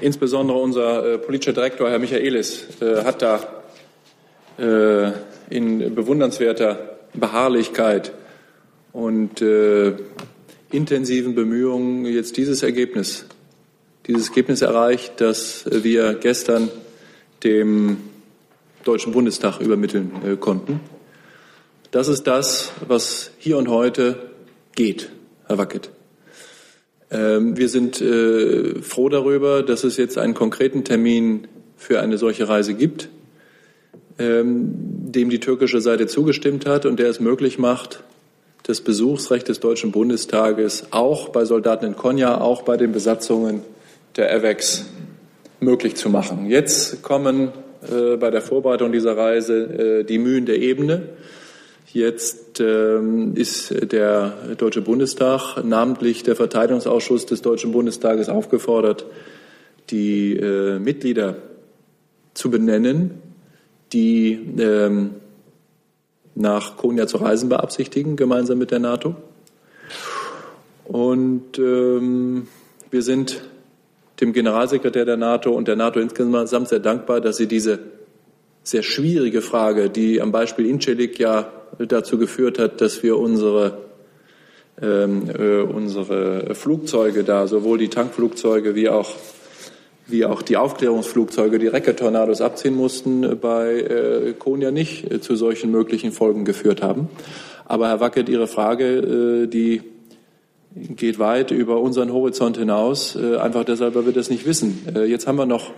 insbesondere 0.02 0.58
unser 0.58 1.14
äh, 1.14 1.18
politischer 1.18 1.54
Direktor, 1.54 1.90
Herr 1.90 2.00
Michaelis, 2.00 2.68
äh, 2.82 3.04
hat 3.04 3.22
da 3.22 3.40
in 5.50 5.96
bewundernswerter 5.96 7.00
Beharrlichkeit 7.16 8.14
und 8.92 9.42
intensiven 10.70 11.34
Bemühungen 11.34 12.06
jetzt 12.06 12.38
dieses 12.38 12.62
Ergebnis, 12.62 13.26
dieses 14.06 14.28
Ergebnis 14.30 14.62
erreicht, 14.62 15.14
das 15.22 15.66
wir 15.68 16.14
gestern 16.14 16.70
dem 17.44 17.98
Deutschen 18.84 19.12
Bundestag 19.12 19.60
übermitteln 19.60 20.40
konnten. 20.40 20.82
Das 21.90 22.08
ist 22.08 22.28
das, 22.28 22.74
was 22.88 23.32
hier 23.40 23.58
und 23.58 23.70
heute 23.70 24.30
geht, 24.76 25.10
Herr 25.48 25.58
Wackett. 25.58 25.90
Ähm, 27.14 27.56
wir 27.56 27.70
sind 27.70 28.02
äh, 28.02 28.82
froh 28.82 29.10
darüber, 29.10 29.62
dass 29.64 29.84
es 29.84 29.98
jetzt 29.98 30.18
einen 30.18 30.34
konkreten 30.34 30.84
Termin 30.84 31.48
für 31.78 32.00
eine 32.00 32.18
solche 32.18 32.50
Reise 32.50 32.74
gibt, 32.74 33.10
ähm, 34.18 34.74
dem 35.12 35.30
die 35.30 35.40
türkische 35.40 35.80
Seite 35.80 36.08
zugestimmt 36.08 36.66
hat 36.66 36.86
und 36.86 37.00
der 37.00 37.10
es 37.10 37.20
möglich 37.20 37.60
macht, 37.60 38.04
das 38.64 38.82
Besuchsrecht 38.82 39.48
des 39.48 39.60
Deutschen 39.60 39.92
Bundestages 39.92 40.88
auch 40.92 41.30
bei 41.30 41.46
Soldaten 41.46 41.86
in 41.86 41.96
Konya, 41.96 42.40
auch 42.40 42.64
bei 42.64 42.78
den 42.78 42.94
Besatzungen 42.94 43.62
der 44.16 44.34
AVEX 44.34 44.86
möglich 45.60 45.96
zu 45.96 46.10
machen. 46.10 46.50
Jetzt 46.50 47.04
kommen 47.04 47.52
äh, 47.92 48.16
bei 48.18 48.32
der 48.32 48.42
Vorbereitung 48.42 48.92
dieser 48.92 49.18
Reise 49.18 50.02
äh, 50.02 50.04
die 50.04 50.18
Mühen 50.18 50.46
der 50.46 50.60
Ebene. 50.60 51.10
Jetzt 51.94 52.60
ähm, 52.60 53.36
ist 53.36 53.72
der 53.92 54.56
Deutsche 54.58 54.82
Bundestag, 54.82 55.64
namentlich 55.64 56.24
der 56.24 56.36
Verteidigungsausschuss 56.36 57.28
des 57.28 57.44
Deutschen 57.44 57.72
Bundestages, 57.72 58.30
aufgefordert, 58.30 59.06
die 59.92 60.36
äh, 60.36 60.80
Mitglieder 60.80 61.36
zu 62.34 62.50
benennen, 62.50 63.22
die 63.94 64.32
ähm, 64.58 65.12
nach 66.34 66.78
Konya 66.78 67.06
zu 67.06 67.18
reisen 67.18 67.50
beabsichtigen, 67.50 68.16
gemeinsam 68.16 68.58
mit 68.58 68.72
der 68.72 68.80
NATO. 68.80 69.14
Und 70.86 71.60
ähm, 71.60 72.48
wir 72.90 73.04
sind 73.04 73.44
dem 74.20 74.34
Generalsekretär 74.34 75.06
der 75.06 75.18
NATO 75.18 75.52
und 75.52 75.68
der 75.68 75.76
NATO 75.76 76.00
insgesamt 76.00 76.70
sehr 76.70 76.80
dankbar, 76.80 77.22
dass 77.22 77.38
sie 77.38 77.48
diese 77.48 77.78
sehr 78.64 78.84
schwierige 78.84 79.42
Frage, 79.42 79.90
die 79.90 80.22
am 80.22 80.32
Beispiel 80.32 80.66
Incelik 80.66 81.20
ja 81.20 81.52
dazu 81.78 82.18
geführt 82.18 82.60
hat, 82.60 82.82
dass 82.82 83.04
wir 83.04 83.18
unsere, 83.18 83.80
ähm, 84.82 85.30
äh, 85.30 85.62
unsere 85.62 86.56
Flugzeuge 86.56 87.24
da, 87.24 87.48
sowohl 87.48 87.78
die 87.78 87.90
Tankflugzeuge 87.90 88.76
wie 88.76 88.90
auch, 88.90 89.12
wie 90.08 90.26
auch 90.26 90.42
die 90.42 90.58
Aufklärungsflugzeuge, 90.58 91.60
die 91.60 91.68
Recke-Tornados 91.68 92.42
abziehen 92.42 92.76
mussten, 92.76 93.38
bei 93.40 93.80
äh, 93.80 94.34
Konya 94.38 94.72
nicht 94.72 95.12
äh, 95.12 95.20
zu 95.20 95.36
solchen 95.36 95.72
möglichen 95.72 96.12
Folgen 96.12 96.46
geführt 96.46 96.82
haben. 96.82 97.10
Aber 97.66 97.88
Herr 97.88 98.00
Wackert, 98.00 98.30
Ihre 98.30 98.48
Frage, 98.48 99.44
äh, 99.44 99.48
die 99.48 99.82
geht 100.76 101.20
weit 101.20 101.52
über 101.52 101.80
unseren 101.80 102.12
Horizont 102.12 102.58
hinaus, 102.58 103.16
äh, 103.16 103.38
einfach 103.38 103.64
deshalb, 103.64 103.96
weil 103.96 104.06
wir 104.06 104.14
das 104.14 104.30
nicht 104.30 104.46
wissen. 104.46 104.86
Äh, 104.96 105.06
jetzt 105.06 105.28
haben 105.28 105.38
wir 105.38 105.46
noch 105.46 105.72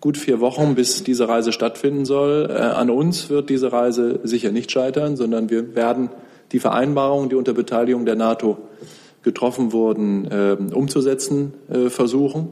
gut 0.00 0.16
vier 0.16 0.40
Wochen, 0.40 0.74
bis 0.74 1.02
diese 1.02 1.28
Reise 1.28 1.52
stattfinden 1.52 2.04
soll. 2.04 2.48
Äh, 2.50 2.54
an 2.54 2.90
uns 2.90 3.30
wird 3.30 3.50
diese 3.50 3.72
Reise 3.72 4.20
sicher 4.22 4.52
nicht 4.52 4.70
scheitern, 4.70 5.16
sondern 5.16 5.50
wir 5.50 5.74
werden 5.74 6.10
die 6.52 6.60
Vereinbarungen, 6.60 7.28
die 7.28 7.34
unter 7.34 7.54
Beteiligung 7.54 8.06
der 8.06 8.16
NATO 8.16 8.58
getroffen 9.22 9.72
wurden, 9.72 10.30
äh, 10.30 10.56
umzusetzen 10.72 11.54
äh, 11.68 11.90
versuchen. 11.90 12.48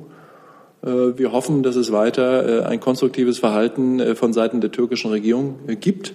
Äh, 0.84 1.16
wir 1.16 1.32
hoffen, 1.32 1.62
dass 1.62 1.76
es 1.76 1.92
weiter 1.92 2.62
äh, 2.62 2.64
ein 2.64 2.80
konstruktives 2.80 3.38
Verhalten 3.38 4.00
äh, 4.00 4.14
von 4.14 4.32
Seiten 4.32 4.60
der 4.60 4.70
türkischen 4.70 5.10
Regierung 5.10 5.56
gibt. 5.80 6.14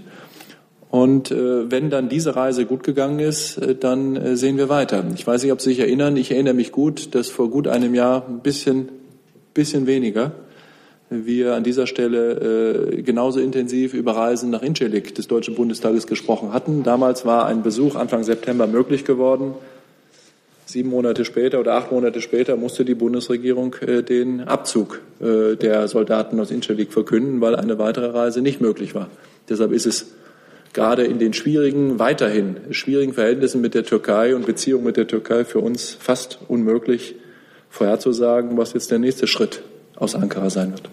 Und 0.92 1.30
wenn 1.30 1.92
dann 1.92 2.10
diese 2.10 2.36
Reise 2.36 2.66
gut 2.66 2.82
gegangen 2.82 3.20
ist, 3.20 3.62
dann 3.80 4.36
sehen 4.36 4.58
wir 4.58 4.70
weiter. 4.70 5.04
Ich 5.14 5.28
weiß 5.28 5.44
nicht, 5.44 5.52
ob 5.52 5.62
Sie 5.62 5.70
sich 5.70 5.82
erinnern. 5.82 6.18
Ich 6.18 6.32
erinnere 6.32 6.56
mich 6.56 6.72
gut, 6.72 7.14
dass 7.14 7.30
vor 7.30 7.52
gut 7.52 7.68
einem 7.68 7.94
Jahr 7.94 8.26
ein 8.28 8.40
bisschen, 8.40 8.90
bisschen 9.54 9.86
weniger 9.86 10.32
wir 11.10 11.56
an 11.56 11.64
dieser 11.64 11.88
Stelle 11.88 12.92
äh, 12.98 13.02
genauso 13.02 13.40
intensiv 13.40 13.94
über 13.94 14.16
Reisen 14.16 14.50
nach 14.52 14.62
Incirlik 14.62 15.16
des 15.16 15.28
Deutschen 15.28 15.56
Bundestages 15.56 16.06
gesprochen 16.08 16.54
hatten. 16.54 16.84
Damals 16.84 17.26
war 17.26 17.46
ein 17.48 17.64
Besuch 17.64 17.96
Anfang 17.96 18.24
September 18.24 18.68
möglich 18.68 19.06
geworden. 19.06 19.54
Sieben 20.66 20.90
Monate 20.90 21.26
später 21.26 21.60
oder 21.60 21.74
acht 21.74 21.92
Monate 21.92 22.22
später 22.22 22.56
musste 22.56 22.86
die 22.86 22.94
Bundesregierung 22.94 23.76
äh, 23.82 24.04
den 24.04 24.42
Abzug 24.42 25.02
äh, 25.20 25.56
der 25.56 25.88
Soldaten 25.88 26.40
aus 26.40 26.52
Incirlik 26.52 26.94
verkünden, 26.94 27.42
weil 27.42 27.56
eine 27.56 27.80
weitere 27.80 28.08
Reise 28.08 28.42
nicht 28.42 28.62
möglich 28.62 28.94
war. 28.94 29.10
Deshalb 29.50 29.72
ist 29.72 29.88
es 29.88 30.14
gerade 30.74 31.06
in 31.06 31.18
den 31.18 31.34
schwierigen, 31.34 31.98
weiterhin 31.98 32.58
schwierigen 32.70 33.14
Verhältnissen 33.14 33.62
mit 33.62 33.74
der 33.74 33.84
Türkei 33.84 34.36
und 34.36 34.46
Beziehungen 34.46 34.84
mit 34.84 34.98
der 34.98 35.08
Türkei 35.08 35.44
für 35.44 35.60
uns 35.60 35.90
fast 36.00 36.38
unmöglich 36.48 37.16
vorherzusagen, 37.72 38.56
was 38.56 38.74
jetzt 38.74 38.92
der 38.92 39.00
nächste 39.00 39.26
Schritt 39.26 39.64
aus 40.00 40.16
Ankara 40.16 40.50
sein 40.50 40.72
wird. 40.72 40.90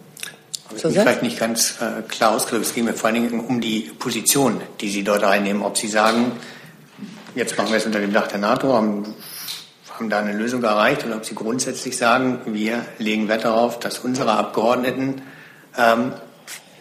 Ich 0.76 0.84
mich 0.84 0.94
vielleicht 0.94 1.22
nicht 1.22 1.38
ganz 1.38 1.76
äh, 1.80 2.02
klar 2.02 2.32
ausgedrückt. 2.32 2.66
Es 2.66 2.74
ging 2.74 2.84
mir 2.84 2.92
vor 2.92 3.08
allen 3.08 3.22
Dingen 3.22 3.40
um 3.40 3.60
die 3.60 3.90
Position, 3.98 4.60
die 4.80 4.90
Sie 4.90 5.04
dort 5.04 5.24
einnehmen. 5.24 5.62
Ob 5.62 5.78
Sie 5.78 5.88
sagen, 5.88 6.32
jetzt 7.34 7.56
machen 7.56 7.70
wir 7.70 7.78
es 7.78 7.86
unter 7.86 8.00
dem 8.00 8.12
Dach 8.12 8.26
der 8.26 8.38
NATO, 8.38 8.74
haben, 8.74 9.14
haben 9.94 10.10
da 10.10 10.18
eine 10.18 10.32
Lösung 10.32 10.62
erreicht, 10.62 11.06
oder 11.06 11.16
ob 11.16 11.24
Sie 11.24 11.34
grundsätzlich 11.34 11.96
sagen, 11.96 12.40
wir 12.46 12.84
legen 12.98 13.28
Wert 13.28 13.44
darauf, 13.44 13.78
dass 13.78 14.00
unsere 14.00 14.32
Abgeordneten 14.32 15.22
ähm, 15.78 16.12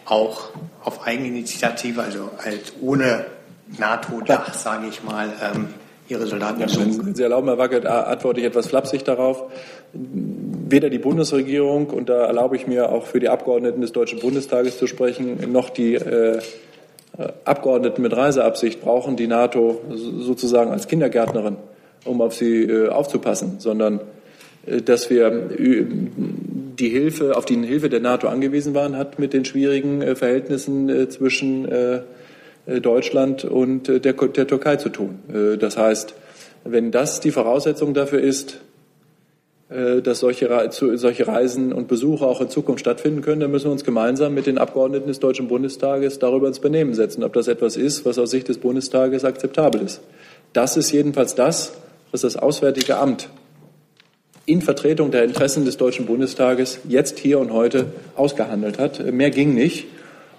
auch 0.04 0.50
auf 0.82 1.06
Eigeninitiative, 1.06 2.02
also 2.02 2.30
halt 2.44 2.74
ohne 2.80 3.26
NATO-Dach, 3.78 4.54
sage 4.54 4.88
ich 4.88 5.02
mal, 5.02 5.32
ähm, 5.42 5.68
ihre 6.08 6.26
Soldaten 6.26 6.60
ja, 6.60 6.68
Wenn 6.76 7.14
Sie 7.14 7.22
erlauben, 7.22 7.48
Herr 7.48 7.58
Wackert, 7.58 7.86
antworte 7.86 8.40
ich 8.40 8.46
etwas 8.46 8.66
flapsig 8.66 9.04
darauf. 9.04 9.42
Weder 10.68 10.90
die 10.90 10.98
Bundesregierung, 10.98 11.90
und 11.90 12.08
da 12.08 12.26
erlaube 12.26 12.56
ich 12.56 12.66
mir 12.66 12.90
auch 12.90 13.06
für 13.06 13.20
die 13.20 13.28
Abgeordneten 13.28 13.82
des 13.82 13.92
Deutschen 13.92 14.18
Bundestages 14.18 14.78
zu 14.78 14.88
sprechen, 14.88 15.52
noch 15.52 15.70
die 15.70 15.94
äh, 15.94 16.40
Abgeordneten 17.44 18.02
mit 18.02 18.14
Reiseabsicht 18.14 18.80
brauchen 18.80 19.16
die 19.16 19.26
NATO 19.26 19.80
sozusagen 19.88 20.70
als 20.70 20.86
Kindergärtnerin, 20.86 21.56
um 22.04 22.20
auf 22.20 22.34
sie 22.34 22.64
äh, 22.64 22.88
aufzupassen, 22.88 23.56
sondern 23.58 24.00
äh, 24.66 24.82
dass 24.82 25.08
wir 25.08 25.48
die 25.58 26.88
Hilfe, 26.88 27.36
auf 27.36 27.44
die 27.44 27.64
Hilfe 27.64 27.88
der 27.88 28.00
NATO 28.00 28.26
angewiesen 28.26 28.74
waren, 28.74 28.98
hat 28.98 29.18
mit 29.20 29.32
den 29.32 29.44
schwierigen 29.44 30.02
äh, 30.02 30.14
Verhältnissen 30.14 31.10
zwischen 31.10 31.68
Deutschland 32.82 33.44
und 33.44 33.86
der, 33.86 34.00
der 34.12 34.46
Türkei 34.48 34.74
zu 34.74 34.88
tun. 34.88 35.20
Das 35.60 35.76
heißt, 35.76 36.14
wenn 36.64 36.90
das 36.90 37.20
die 37.20 37.30
Voraussetzung 37.30 37.94
dafür 37.94 38.20
ist, 38.20 38.58
dass 39.68 40.20
solche, 40.20 40.70
solche 40.70 41.26
Reisen 41.26 41.72
und 41.72 41.88
Besuche 41.88 42.24
auch 42.24 42.40
in 42.40 42.48
Zukunft 42.48 42.80
stattfinden 42.80 43.20
können, 43.20 43.40
dann 43.40 43.50
müssen 43.50 43.64
wir 43.64 43.72
uns 43.72 43.82
gemeinsam 43.82 44.32
mit 44.32 44.46
den 44.46 44.58
Abgeordneten 44.58 45.08
des 45.08 45.18
Deutschen 45.18 45.48
Bundestages 45.48 46.20
darüber 46.20 46.46
ins 46.46 46.60
Benehmen 46.60 46.94
setzen, 46.94 47.24
ob 47.24 47.32
das 47.32 47.48
etwas 47.48 47.76
ist, 47.76 48.04
was 48.04 48.18
aus 48.18 48.30
Sicht 48.30 48.48
des 48.48 48.58
Bundestages 48.58 49.24
akzeptabel 49.24 49.82
ist. 49.82 50.00
Das 50.52 50.76
ist 50.76 50.92
jedenfalls 50.92 51.34
das, 51.34 51.72
was 52.12 52.20
das 52.20 52.36
Auswärtige 52.36 52.96
Amt 52.96 53.28
in 54.46 54.62
Vertretung 54.62 55.10
der 55.10 55.24
Interessen 55.24 55.64
des 55.64 55.76
Deutschen 55.76 56.06
Bundestages 56.06 56.78
jetzt, 56.88 57.18
hier 57.18 57.40
und 57.40 57.52
heute 57.52 57.86
ausgehandelt 58.14 58.78
hat. 58.78 59.12
Mehr 59.12 59.30
ging 59.30 59.54
nicht. 59.54 59.86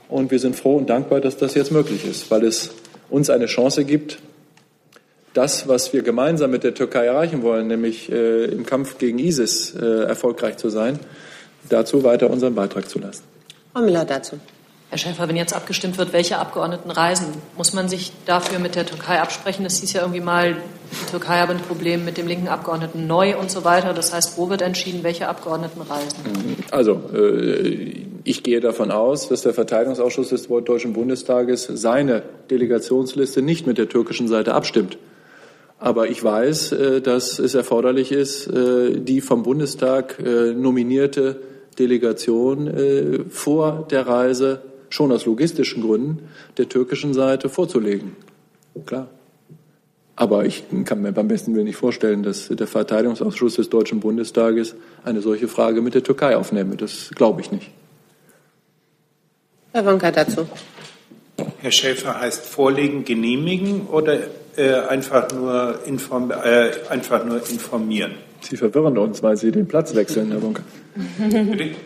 Und 0.07 0.31
wir 0.31 0.39
sind 0.39 0.55
froh 0.55 0.77
und 0.77 0.89
dankbar, 0.89 1.19
dass 1.19 1.35
das 1.35 1.53
jetzt 1.53 1.73
möglich 1.73 2.05
ist, 2.09 2.31
weil 2.31 2.45
es 2.45 2.71
uns 3.09 3.29
eine 3.29 3.47
Chance 3.47 3.83
gibt, 3.83 4.19
das, 5.37 5.67
was 5.67 5.93
wir 5.93 6.01
gemeinsam 6.01 6.49
mit 6.49 6.63
der 6.63 6.73
Türkei 6.73 7.05
erreichen 7.05 7.43
wollen, 7.43 7.67
nämlich 7.67 8.11
äh, 8.11 8.45
im 8.45 8.65
Kampf 8.65 8.97
gegen 8.97 9.19
ISIS 9.19 9.75
äh, 9.75 10.05
erfolgreich 10.05 10.57
zu 10.57 10.69
sein, 10.69 10.99
dazu 11.69 12.03
weiter 12.03 12.31
unseren 12.31 12.55
Beitrag 12.55 12.89
zu 12.89 12.97
leisten. 12.97 13.25
Frau 13.71 13.81
Müller 13.81 14.03
dazu. 14.03 14.39
Herr 14.89 14.97
Schäfer, 14.97 15.27
wenn 15.27 15.35
jetzt 15.35 15.53
abgestimmt 15.53 15.97
wird, 15.97 16.13
welche 16.13 16.39
Abgeordneten 16.39 16.89
reisen, 16.89 17.27
muss 17.57 17.73
man 17.73 17.89
sich 17.89 18.13
dafür 18.25 18.57
mit 18.57 18.75
der 18.75 18.85
Türkei 18.85 19.19
absprechen? 19.19 19.63
Das 19.65 19.79
hieß 19.81 19.93
ja 19.93 20.01
irgendwie 20.01 20.21
mal, 20.21 20.55
die 20.55 21.11
Türkei 21.11 21.37
habe 21.39 21.51
ein 21.51 21.59
Problem 21.59 22.05
mit 22.05 22.17
dem 22.17 22.25
linken 22.25 22.47
Abgeordneten 22.47 23.05
neu 23.05 23.37
und 23.37 23.51
so 23.51 23.65
weiter. 23.65 23.93
Das 23.93 24.13
heißt, 24.13 24.37
wo 24.37 24.49
wird 24.49 24.61
entschieden, 24.61 25.03
welche 25.03 25.27
Abgeordneten 25.27 25.81
reisen? 25.81 26.17
Also, 26.71 27.01
äh, 27.13 28.05
ich 28.23 28.43
gehe 28.43 28.61
davon 28.61 28.91
aus, 28.91 29.27
dass 29.27 29.41
der 29.41 29.53
Verteidigungsausschuss 29.53 30.29
des 30.29 30.47
Deutschen 30.47 30.93
Bundestages 30.93 31.69
seine 31.71 32.23
Delegationsliste 32.49 33.41
nicht 33.41 33.67
mit 33.67 33.77
der 33.77 33.89
türkischen 33.89 34.29
Seite 34.29 34.53
abstimmt. 34.53 34.97
Aber 35.79 36.09
ich 36.09 36.23
weiß, 36.23 36.71
äh, 36.71 37.01
dass 37.01 37.39
es 37.39 37.53
erforderlich 37.53 38.11
ist, 38.11 38.47
äh, 38.47 38.99
die 38.99 39.21
vom 39.21 39.43
Bundestag 39.43 40.17
nominierte 40.19 41.41
Delegation 41.77 43.25
vor 43.29 43.85
der 43.91 44.07
Reise 44.07 44.61
schon 44.89 45.11
aus 45.11 45.27
logistischen 45.27 45.83
Gründen 45.83 46.27
der 46.57 46.67
türkischen 46.67 47.13
Seite 47.13 47.49
vorzulegen. 47.49 48.15
Klar. 48.85 49.09
Aber 50.15 50.45
ich 50.45 50.63
kann 50.85 51.03
mir 51.03 51.11
beim 51.11 51.27
besten 51.27 51.53
Willen 51.53 51.65
nicht 51.65 51.75
vorstellen, 51.75 52.23
dass 52.23 52.47
der 52.47 52.65
Verteidigungsausschuss 52.65 53.55
des 53.55 53.69
Deutschen 53.69 53.99
Bundestages 53.99 54.75
eine 55.05 55.21
solche 55.21 55.47
Frage 55.47 55.83
mit 55.83 55.93
der 55.93 56.01
Türkei 56.01 56.35
aufnehme. 56.35 56.75
Das 56.75 57.11
glaube 57.13 57.41
ich 57.41 57.51
nicht. 57.51 57.69
Herr 59.73 59.85
Wonka 59.85 60.09
dazu. 60.09 60.47
Herr 61.61 61.71
Schäfer 61.71 62.19
heißt 62.19 62.45
vorlegen, 62.45 63.05
genehmigen 63.05 63.87
oder 63.87 64.17
äh, 64.55 64.73
einfach, 64.87 65.31
nur 65.31 65.79
inform 65.85 66.31
äh, 66.31 66.71
einfach 66.89 67.23
nur 67.25 67.37
informieren? 67.49 68.13
Sie 68.41 68.57
verwirren 68.57 68.97
uns, 68.97 69.21
weil 69.23 69.37
Sie 69.37 69.51
den 69.51 69.67
Platz 69.67 69.95
wechseln, 69.95 70.31
Herr 70.31 70.41
Wonka. 70.41 70.63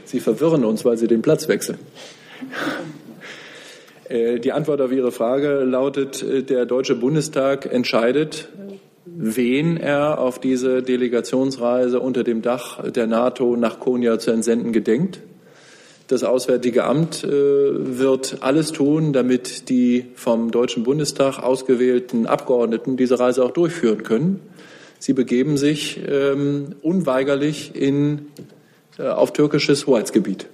Sie 0.05 0.19
verwirren 0.19 0.63
uns, 0.65 0.85
weil 0.85 0.97
Sie 0.97 1.07
den 1.07 1.21
Platz 1.21 1.47
wechseln. 1.47 1.79
Äh, 4.09 4.39
die 4.39 4.51
Antwort 4.51 4.81
auf 4.81 4.91
Ihre 4.91 5.11
Frage 5.11 5.63
lautet, 5.63 6.21
äh, 6.21 6.43
der 6.43 6.65
Deutsche 6.65 6.95
Bundestag 6.95 7.65
entscheidet, 7.65 8.49
wen 9.05 9.77
er 9.77 10.19
auf 10.19 10.39
diese 10.39 10.83
Delegationsreise 10.83 11.99
unter 11.99 12.23
dem 12.23 12.41
Dach 12.41 12.89
der 12.91 13.07
NATO 13.07 13.55
nach 13.55 13.79
Konya 13.79 14.19
zu 14.19 14.31
entsenden 14.31 14.73
gedenkt. 14.73 15.21
Das 16.11 16.25
Auswärtige 16.25 16.83
Amt 16.83 17.23
äh, 17.23 17.29
wird 17.29 18.39
alles 18.41 18.73
tun, 18.73 19.13
damit 19.13 19.69
die 19.69 20.07
vom 20.15 20.51
Deutschen 20.51 20.83
Bundestag 20.83 21.39
ausgewählten 21.39 22.25
Abgeordneten 22.25 22.97
diese 22.97 23.17
Reise 23.17 23.45
auch 23.45 23.51
durchführen 23.51 24.03
können. 24.03 24.41
Sie 24.99 25.13
begeben 25.13 25.55
sich 25.55 26.01
ähm, 26.05 26.75
unweigerlich 26.81 27.71
in, 27.75 28.25
auf 28.97 29.31
türkisches 29.31 29.87
Hoheitsgebiet 29.87 30.47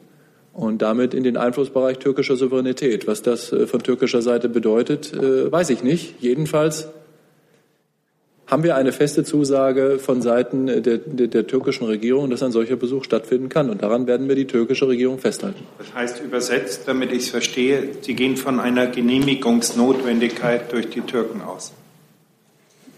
und 0.53 0.83
damit 0.83 1.15
in 1.15 1.23
den 1.23 1.37
Einflussbereich 1.37 1.97
türkischer 1.97 2.35
Souveränität. 2.35 3.07
Was 3.07 3.23
das 3.23 3.51
äh, 3.51 3.65
von 3.65 3.81
türkischer 3.81 4.21
Seite 4.21 4.49
bedeutet, 4.49 5.11
äh, 5.11 5.51
weiß 5.51 5.71
ich 5.71 5.81
nicht. 5.81 6.21
Jedenfalls 6.21 6.87
haben 8.47 8.63
wir 8.63 8.75
eine 8.75 8.93
feste 8.93 9.23
Zusage 9.23 9.99
von 9.99 10.21
Seiten 10.21 10.67
der, 10.67 10.97
der, 10.97 11.27
der, 11.27 11.47
türkischen 11.47 11.85
Regierung, 11.85 12.29
dass 12.29 12.41
ein 12.41 12.51
solcher 12.51 12.77
Besuch 12.77 13.03
stattfinden 13.03 13.49
kann. 13.49 13.69
Und 13.69 13.83
daran 13.83 14.07
werden 14.07 14.29
wir 14.29 14.35
die 14.35 14.47
türkische 14.47 14.87
Regierung 14.87 15.19
festhalten. 15.19 15.63
Das 15.77 15.93
heißt 15.93 16.21
übersetzt, 16.23 16.83
damit 16.87 17.11
ich 17.11 17.23
es 17.23 17.29
verstehe, 17.29 17.89
Sie 18.01 18.15
gehen 18.15 18.37
von 18.37 18.59
einer 18.59 18.87
Genehmigungsnotwendigkeit 18.87 20.71
durch 20.71 20.89
die 20.89 21.01
Türken 21.01 21.41
aus. 21.41 21.73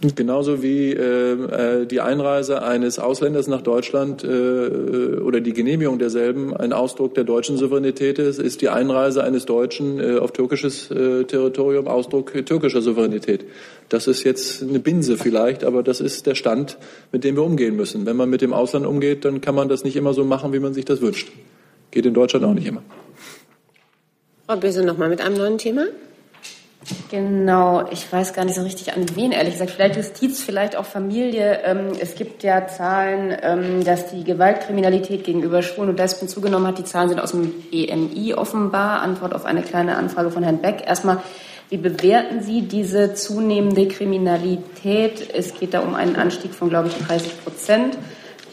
Genauso 0.02 0.64
wie 0.64 0.94
äh, 0.94 1.34
äh, 1.34 1.86
die 1.86 2.00
Einreise 2.00 2.62
eines 2.64 3.00
Ausländers 3.00 3.48
nach 3.48 3.62
Deutschland 3.62 4.24
äh, 4.24 4.28
oder 4.28 5.42
die 5.42 5.52
Genehmigung 5.52 6.00
derselben 6.00 6.56
ein 6.56 6.72
Ausdruck 6.72 7.16
der 7.16 7.26
deutschen 7.26 7.58
Souveränität 7.58 8.18
ist, 8.18 8.40
ist 8.40 8.62
die 8.62 8.70
Einreise 8.70 9.26
eines 9.26 9.46
Deutschen 9.46 10.00
äh, 10.00 10.18
auf 10.18 10.32
türkisches 10.32 10.90
äh, 10.90 11.26
Territorium 11.26 11.90
Ausdruck 11.90 12.32
türkischer 12.46 12.82
Souveränität. 12.82 13.44
Das 13.90 14.08
ist 14.08 14.24
jetzt 14.24 14.64
eine 14.64 14.80
Binse 14.80 15.18
vielleicht, 15.18 15.66
aber 15.66 15.84
das 15.84 16.00
ist 16.00 16.28
der 16.28 16.36
Stand, 16.36 16.78
mit 17.12 17.26
dem 17.26 17.36
wir 17.36 17.44
umgehen 17.44 17.76
müssen. 17.76 18.06
Wenn 18.06 18.16
man 18.16 18.30
mit 18.30 18.40
dem 18.40 18.54
Ausland 18.54 18.86
umgeht, 18.86 19.26
dann 19.26 19.42
kann 19.42 19.54
man 19.54 19.68
das 19.68 19.84
nicht 19.84 19.98
immer 19.98 20.14
so 20.14 20.24
machen, 20.24 20.54
wie 20.54 20.60
man 20.60 20.74
sich 20.74 20.86
das 20.86 21.02
wünscht. 21.02 21.30
Geht 21.92 22.06
in 22.06 22.14
Deutschland 22.14 22.46
auch 22.46 22.54
nicht 22.54 22.68
immer. 22.68 22.84
Frau 24.46 24.56
Böse, 24.56 24.86
noch 24.86 24.98
mal 24.98 25.10
mit 25.10 25.20
einem 25.20 25.36
neuen 25.36 25.58
Thema. 25.58 25.88
Genau, 27.12 27.90
ich 27.92 28.12
weiß 28.12 28.34
gar 28.34 28.46
nicht 28.46 28.56
so 28.56 28.62
richtig 28.62 28.94
an 28.94 29.06
wen, 29.16 29.34
ehrlich 29.34 29.54
gesagt. 29.54 29.72
Vielleicht 29.72 29.98
Justiz, 29.98 30.42
vielleicht 30.42 30.78
auch 30.78 30.86
Familie. 30.86 31.60
Ähm, 31.66 31.92
es 32.00 32.16
gibt 32.16 32.42
ja 32.42 32.68
Zahlen, 32.68 33.36
ähm, 33.42 33.84
dass 33.84 34.12
die 34.12 34.24
Gewaltkriminalität 34.24 35.26
gegenüber 35.26 35.62
Schwulen 35.62 35.90
und 35.90 35.98
Lesben 35.98 36.30
zugenommen 36.30 36.68
hat. 36.68 36.78
Die 36.78 36.86
Zahlen 36.86 37.10
sind 37.10 37.20
aus 37.20 37.32
dem 37.32 37.52
BMI 37.70 38.34
offenbar. 38.34 39.02
Antwort 39.02 39.36
auf 39.36 39.44
eine 39.44 39.62
kleine 39.62 39.98
Anfrage 39.98 40.32
von 40.32 40.42
Herrn 40.42 40.62
Beck. 40.62 40.84
Erstmal, 40.88 41.18
wie 41.70 41.78
bewerten 41.78 42.42
Sie 42.42 42.62
diese 42.62 43.14
zunehmende 43.14 43.88
Kriminalität? 43.88 45.30
Es 45.34 45.54
geht 45.56 45.74
da 45.74 45.82
um 45.82 45.96
einen 45.96 46.16
Anstieg 46.16 46.54
von, 46.54 46.70
glaube 46.70 46.88
ich, 46.88 46.98
30 47.06 47.44
Prozent 47.44 47.98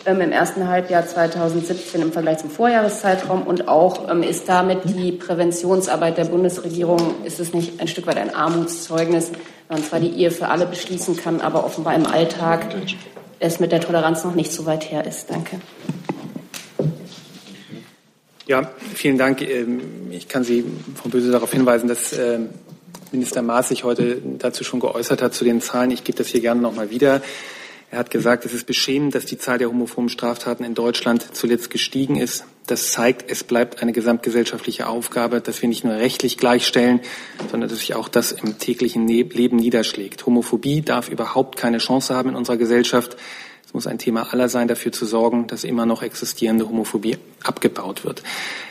ähm, 0.07 0.21
im 0.21 0.33
ersten 0.33 0.69
Halbjahr 0.69 1.07
2017 1.07 2.01
im 2.01 2.13
Vergleich 2.13 2.39
zum 2.39 2.51
Vorjahreszeitraum 2.51 3.43
und 3.43 3.69
auch 3.69 4.09
ähm, 4.11 4.23
ist 4.23 4.49
damit 4.49 4.81
die 4.85 5.13
Präventionsarbeit 5.13 6.17
der 6.17 6.25
Bundesregierung, 6.25 7.25
ist 7.25 7.41
es 7.41 7.53
nicht 7.53 7.81
ein 7.81 7.89
Stück 7.89 8.07
weit 8.07 8.17
ein 8.17 8.35
Armutszeugnis, 8.35 9.33
man 9.69 9.83
zwar 9.83 10.01
die 10.01 10.11
Ehe 10.11 10.31
für 10.31 10.49
alle 10.49 10.67
beschließen 10.67 11.17
kann, 11.17 11.41
aber 11.41 11.65
offenbar 11.65 11.95
im 11.95 12.07
Alltag 12.07 12.67
es 13.41 13.61
mit 13.61 13.73
der 13.73 13.81
Toleranz 13.81 14.25
noch 14.25 14.35
nicht 14.35 14.53
so 14.53 14.65
weit 14.65 14.91
her 14.91 15.07
ist. 15.07 15.31
Danke. 15.31 15.61
Ja, 18.47 18.71
vielen 18.95 19.19
Dank. 19.19 19.43
Ähm, 19.43 19.81
ich 20.11 20.29
kann 20.29 20.45
Sie, 20.45 20.65
Frau 20.95 21.09
Böse, 21.09 21.33
darauf 21.33 21.53
hinweisen, 21.53 21.89
dass 21.89 22.13
ähm, 22.13 22.51
Minister 23.11 23.43
Maas 23.43 23.69
sich 23.69 23.83
heute 23.83 24.19
dazu 24.39 24.63
schon 24.63 24.79
geäußert 24.79 25.21
hat 25.21 25.35
zu 25.35 25.45
den 25.45 25.61
Zahlen. 25.61 25.91
Ich 25.91 26.05
gebe 26.05 26.17
das 26.17 26.29
hier 26.29 26.41
gerne 26.41 26.61
noch 26.61 26.75
mal 26.75 26.91
wieder. 26.91 27.23
Er 27.91 27.99
hat 27.99 28.11
gesagt, 28.11 28.45
es 28.45 28.53
ist 28.53 28.67
beschämend, 28.67 29.15
dass 29.15 29.27
die 29.27 29.39
Zahl 29.39 29.59
der 29.59 29.69
homophoben 29.69 30.09
Straftaten 30.09 30.65
in 30.65 30.75
Deutschland 30.75 31.35
zuletzt 31.35 31.71
gestiegen 31.71 32.17
ist. 32.17 32.45
Das 32.67 32.91
zeigt, 32.91 33.31
es 33.31 33.45
bleibt 33.45 33.81
eine 33.81 33.93
gesamtgesellschaftliche 33.93 34.89
Aufgabe, 34.89 35.41
dass 35.41 35.63
wir 35.63 35.69
nicht 35.69 35.85
nur 35.85 35.95
rechtlich 35.95 36.37
gleichstellen, 36.37 37.01
sondern 37.49 37.71
dass 37.71 37.79
sich 37.79 37.95
auch 37.95 38.09
das 38.09 38.33
im 38.33 38.59
täglichen 38.59 39.05
ne-, 39.05 39.23
Leben 39.23 39.57
niederschlägt. 39.57 40.27
Homophobie 40.27 40.83
darf 40.83 41.09
überhaupt 41.09 41.57
keine 41.57 41.79
Chance 41.79 42.13
haben 42.13 42.31
in 42.31 42.37
unserer 42.37 42.57
Gesellschaft. 42.57 43.17
Es 43.65 43.73
muss 43.73 43.87
ein 43.87 43.99
Thema 43.99 44.33
aller 44.33 44.49
sein, 44.49 44.67
dafür 44.67 44.91
zu 44.91 45.07
sorgen, 45.07 45.47
dass 45.47 45.63
immer 45.63 45.87
noch 45.87 46.03
existierende 46.03 46.69
Homophobie 46.69 47.19
abgebaut 47.45 48.05
wird. 48.05 48.25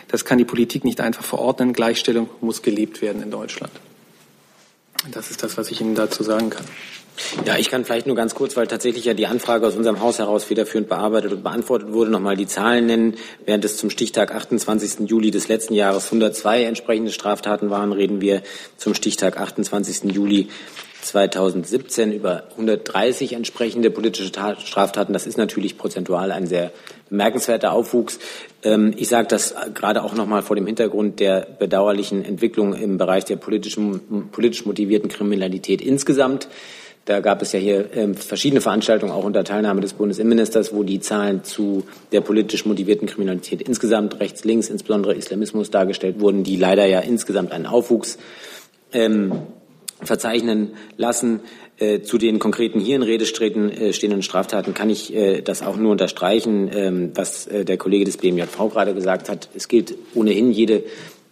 Das 0.10 0.26
kann 0.26 0.38
die 0.38 0.46
Politik 0.46 0.84
nicht 0.84 1.00
einfach 1.00 1.24
verordnen. 1.24 1.72
Gleichstellung 1.72 2.30
muss 2.42 2.62
gelebt 2.62 3.02
werden 3.02 3.24
in 3.24 3.32
Deutschland. 3.32 3.72
Das 5.12 5.32
ist 5.32 5.44
das, 5.44 5.58
was 5.58 5.72
ich 5.72 5.82
Ihnen 5.82 5.96
dazu 5.96 6.24
sagen 6.24 6.50
kann. 6.50 6.66
Ja, 7.46 7.58
ich 7.58 7.70
kann 7.70 7.86
vielleicht 7.86 8.08
nur 8.08 8.16
ganz 8.16 8.36
kurz, 8.36 8.58
weil 8.58 8.68
tatsächlich 8.68 9.06
ja 9.06 9.14
die 9.14 9.28
Anfrage 9.28 9.66
aus 9.66 9.76
unserem 9.76 10.02
Haus 10.02 10.20
heraus 10.20 10.44
federführend 10.44 10.90
bearbeitet 10.90 11.32
und 11.32 11.44
beantwortet 11.44 11.94
wurde, 11.94 12.12
nochmal 12.12 12.36
die 12.36 12.48
Zahlen 12.48 12.88
nennen. 12.88 13.16
Während 13.46 13.64
es 13.64 13.78
zum 13.78 13.90
Stichtag 13.90 14.34
28. 14.34 15.10
Juli 15.10 15.32
des 15.32 15.48
letzten 15.48 15.74
Jahres 15.74 16.06
102 16.06 16.64
entsprechende 16.64 17.12
Straftaten 17.12 17.70
waren, 17.70 17.94
reden 17.94 18.20
wir 18.20 18.42
zum 18.78 18.94
Stichtag 18.94 19.40
28. 19.40 20.12
Juli 20.14 20.50
2017 21.06 22.12
über 22.12 22.44
130 22.52 23.34
entsprechende 23.34 23.92
politische 23.92 24.28
Straftaten. 24.28 25.14
Das 25.14 25.28
ist 25.28 25.38
natürlich 25.38 25.78
prozentual 25.78 26.32
ein 26.32 26.48
sehr 26.48 26.72
bemerkenswerter 27.10 27.72
Aufwuchs. 27.72 28.20
Ähm, 28.64 28.94
ich 28.98 29.08
sage 29.08 29.28
das 29.28 29.56
gerade 29.74 30.04
auch 30.04 30.16
noch 30.16 30.26
mal 30.26 30.42
vor 30.42 30.56
dem 30.56 30.66
Hintergrund 30.66 31.20
der 31.20 31.48
bedauerlichen 31.60 32.26
Entwicklung 32.26 32.74
im 32.74 32.98
Bereich 32.98 33.26
der 33.26 33.36
politischen, 33.36 34.30
politisch 34.32 34.66
motivierten 34.66 35.10
Kriminalität 35.10 35.82
insgesamt. 35.82 36.48
Da 37.06 37.20
gab 37.20 37.44
es 37.44 37.52
ja 37.52 37.60
hier 37.60 37.96
ähm, 37.96 38.16
verschiedene 38.16 38.62
Veranstaltungen, 38.62 39.12
auch 39.12 39.24
unter 39.24 39.44
Teilnahme 39.44 39.82
des 39.82 39.94
Bundesinnenministers, 39.94 40.74
wo 40.74 40.82
die 40.82 41.00
Zahlen 41.00 41.44
zu 41.44 41.84
der 42.12 42.22
politisch 42.22 42.66
motivierten 42.66 43.08
Kriminalität 43.08 43.62
insgesamt 43.62 44.20
rechts, 44.20 44.44
links, 44.44 44.70
insbesondere 44.70 45.14
Islamismus 45.14 45.70
dargestellt 45.70 46.20
wurden, 46.20 46.44
die 46.44 46.58
leider 46.58 46.88
ja 46.88 47.02
insgesamt 47.02 47.52
einen 47.52 47.68
Aufwuchs 47.68 48.18
ähm, 48.92 49.34
verzeichnen 50.06 50.72
lassen. 50.98 51.42
Äh, 51.78 52.02
zu 52.02 52.18
den 52.18 52.40
konkreten 52.40 52.80
hier 52.80 52.96
in 52.96 53.04
Rede 53.04 53.26
äh, 53.26 53.94
stehenden 53.94 54.22
Straftaten 54.22 54.74
kann 54.74 54.90
ich 54.90 55.14
äh, 55.14 55.42
das 55.42 55.62
auch 55.62 55.76
nur 55.76 55.92
unterstreichen, 55.92 56.70
ähm, 56.74 57.12
was 57.16 57.48
äh, 57.48 57.66
der 57.66 57.78
Kollege 57.78 58.06
des 58.06 58.18
BMJV 58.18 58.70
gerade 58.72 58.94
gesagt 58.94 59.30
hat. 59.30 59.50
Es 59.56 59.68
gilt 59.68 59.96
ohnehin, 60.14 60.52
jede 60.52 60.84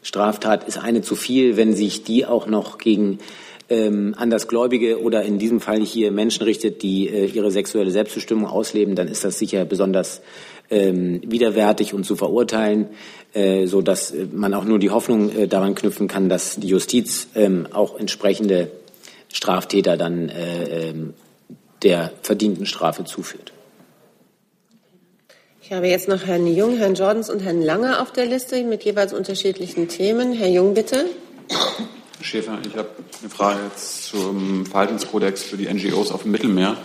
Straftat 0.02 0.68
ist 0.68 0.78
eine 0.78 1.02
zu 1.02 1.16
viel, 1.16 1.56
wenn 1.56 1.74
sich 1.74 2.04
die 2.04 2.26
auch 2.26 2.46
noch 2.46 2.78
gegen 2.78 3.20
ähm, 3.70 4.14
Andersgläubige 4.18 5.02
oder 5.02 5.24
in 5.24 5.40
diesem 5.40 5.62
Fall 5.62 5.82
hier 5.82 6.12
Menschen 6.12 6.44
richtet, 6.44 6.84
die 6.84 7.08
äh, 7.08 7.26
ihre 7.26 7.52
sexuelle 7.52 7.92
Selbstbestimmung 7.92 8.46
ausleben, 8.46 8.96
dann 8.96 9.08
ist 9.08 9.24
das 9.24 9.40
sicher 9.40 9.66
besonders 9.66 10.22
ähm, 10.70 11.22
widerwärtig 11.26 11.94
und 11.94 12.06
zu 12.06 12.16
verurteilen, 12.16 12.88
so 13.66 13.82
dass 13.82 14.12
äh, 14.12 14.28
man 14.32 14.54
auch 14.54 14.66
nur 14.66 14.80
die 14.80 14.92
Hoffnung 14.92 15.30
äh, 15.30 15.48
daran 15.48 15.76
knüpfen 15.76 16.08
kann, 16.08 16.30
dass 16.30 16.56
die 16.56 16.68
Justiz 16.68 17.28
ähm, 17.36 17.68
auch 17.72 18.00
entsprechende 18.00 18.72
Straftäter 19.32 19.98
dann 19.98 20.30
äh, 20.30 20.90
ähm, 20.90 21.14
der 21.82 22.12
verdienten 22.22 22.66
Strafe 22.66 23.04
zuführt. 23.04 23.52
Ich 25.62 25.72
habe 25.72 25.88
jetzt 25.88 26.08
noch 26.08 26.26
Herrn 26.26 26.46
Jung, 26.46 26.78
Herrn 26.78 26.94
Jordans 26.96 27.30
und 27.30 27.40
Herrn 27.40 27.62
Lange 27.62 28.02
auf 28.02 28.12
der 28.12 28.26
Liste 28.26 28.62
mit 28.64 28.84
jeweils 28.84 29.14
unterschiedlichen 29.14 29.88
Themen. 29.88 30.34
Herr 30.34 30.50
Jung, 30.50 30.74
bitte. 30.74 31.06
Schäfer, 32.22 32.60
ich 32.66 32.76
habe 32.78 32.90
eine 33.22 33.30
Frage 33.30 33.60
zum 33.76 34.66
Verhaltenskodex 34.66 35.44
für 35.44 35.58
die 35.58 35.74
NGOs 35.74 36.12
auf 36.12 36.24
dem 36.24 36.32
Mittelmeer. 36.32 36.78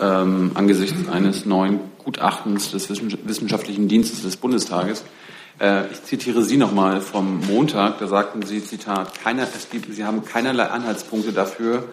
Ähm, 0.00 0.52
angesichts 0.54 1.08
eines 1.08 1.44
neuen 1.44 1.80
Gutachtens 1.98 2.70
des 2.70 2.88
Wissenschaftlichen 2.88 3.88
Dienstes 3.88 4.22
des 4.22 4.36
Bundestages. 4.36 5.04
Äh, 5.60 5.90
ich 5.92 6.02
zitiere 6.04 6.42
Sie 6.42 6.56
nochmal 6.56 7.00
vom 7.00 7.40
Montag. 7.46 7.98
Da 7.98 8.06
sagten 8.06 8.42
Sie, 8.42 8.64
Zitat, 8.64 9.20
keiner, 9.22 9.42
es 9.42 9.68
gibt, 9.70 9.94
Sie 9.94 10.04
haben 10.04 10.24
keinerlei 10.24 10.64
Anhaltspunkte 10.64 11.32
dafür, 11.32 11.84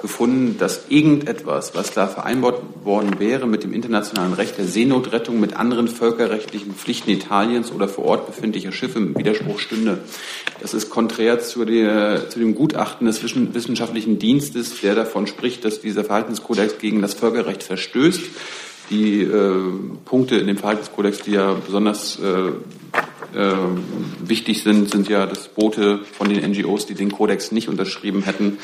gefunden, 0.00 0.58
dass 0.58 0.86
irgendetwas, 0.88 1.76
was 1.76 1.92
da 1.92 2.08
vereinbart 2.08 2.60
worden 2.82 3.20
wäre 3.20 3.46
mit 3.46 3.62
dem 3.62 3.72
internationalen 3.72 4.32
Recht 4.32 4.58
der 4.58 4.64
Seenotrettung, 4.64 5.38
mit 5.38 5.54
anderen 5.54 5.86
völkerrechtlichen 5.86 6.74
Pflichten 6.74 7.10
Italiens 7.10 7.70
oder 7.70 7.88
vor 7.88 8.06
Ort 8.06 8.26
befindlicher 8.26 8.72
Schiffe 8.72 8.98
im 8.98 9.16
Widerspruch 9.16 9.60
stünde. 9.60 9.98
Das 10.60 10.74
ist 10.74 10.90
konträr 10.90 11.38
zu, 11.38 11.64
der, 11.64 12.28
zu 12.30 12.40
dem 12.40 12.56
Gutachten 12.56 13.06
des 13.06 13.22
Wissenschaftlichen 13.22 14.18
Dienstes, 14.18 14.80
der 14.80 14.96
davon 14.96 15.28
spricht, 15.28 15.64
dass 15.64 15.80
dieser 15.80 16.04
Verhaltenskodex 16.04 16.78
gegen 16.78 17.00
das 17.00 17.14
Völkerrecht 17.14 17.62
verstößt. 17.62 18.22
Die 18.90 19.22
äh, 19.22 19.62
Punkte 20.04 20.36
in 20.36 20.46
dem 20.46 20.58
Verhaltenskodex, 20.58 21.22
die 21.22 21.32
ja 21.32 21.54
besonders 21.54 22.18
äh, 22.18 22.48
äh, 23.38 23.54
wichtig 24.20 24.62
sind, 24.62 24.90
sind 24.90 25.08
ja, 25.08 25.26
dass 25.26 25.48
Boote 25.48 26.00
von 26.04 26.28
den 26.28 26.50
NGOs, 26.50 26.86
die 26.86 26.94
den 26.94 27.12
Kodex 27.12 27.52
nicht 27.52 27.68
unterschrieben 27.68 28.22
hätten, 28.22 28.58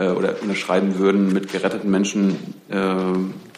äh, 0.00 0.08
oder 0.08 0.36
unterschreiben 0.40 0.98
würden, 0.98 1.32
mit 1.32 1.52
geretteten 1.52 1.90
Menschen 1.90 2.54
äh, 2.68 2.84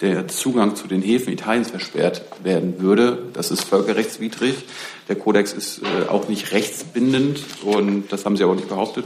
der 0.01 0.29
Zugang 0.29 0.75
zu 0.77 0.89
den 0.89 1.01
Häfen 1.03 1.33
Italiens 1.33 1.71
versperrt 1.71 2.23
werden 2.43 2.81
würde. 2.81 3.19
Das 3.33 3.51
ist 3.51 3.65
völkerrechtswidrig. 3.65 4.55
Der 5.09 5.17
Kodex 5.17 5.53
ist 5.53 5.83
äh, 5.83 6.09
auch 6.09 6.29
nicht 6.29 6.53
rechtsbindend 6.53 7.41
und 7.65 8.13
das 8.13 8.25
haben 8.25 8.37
Sie 8.37 8.45
aber 8.45 8.55
nicht 8.55 8.69
behauptet. 8.69 9.05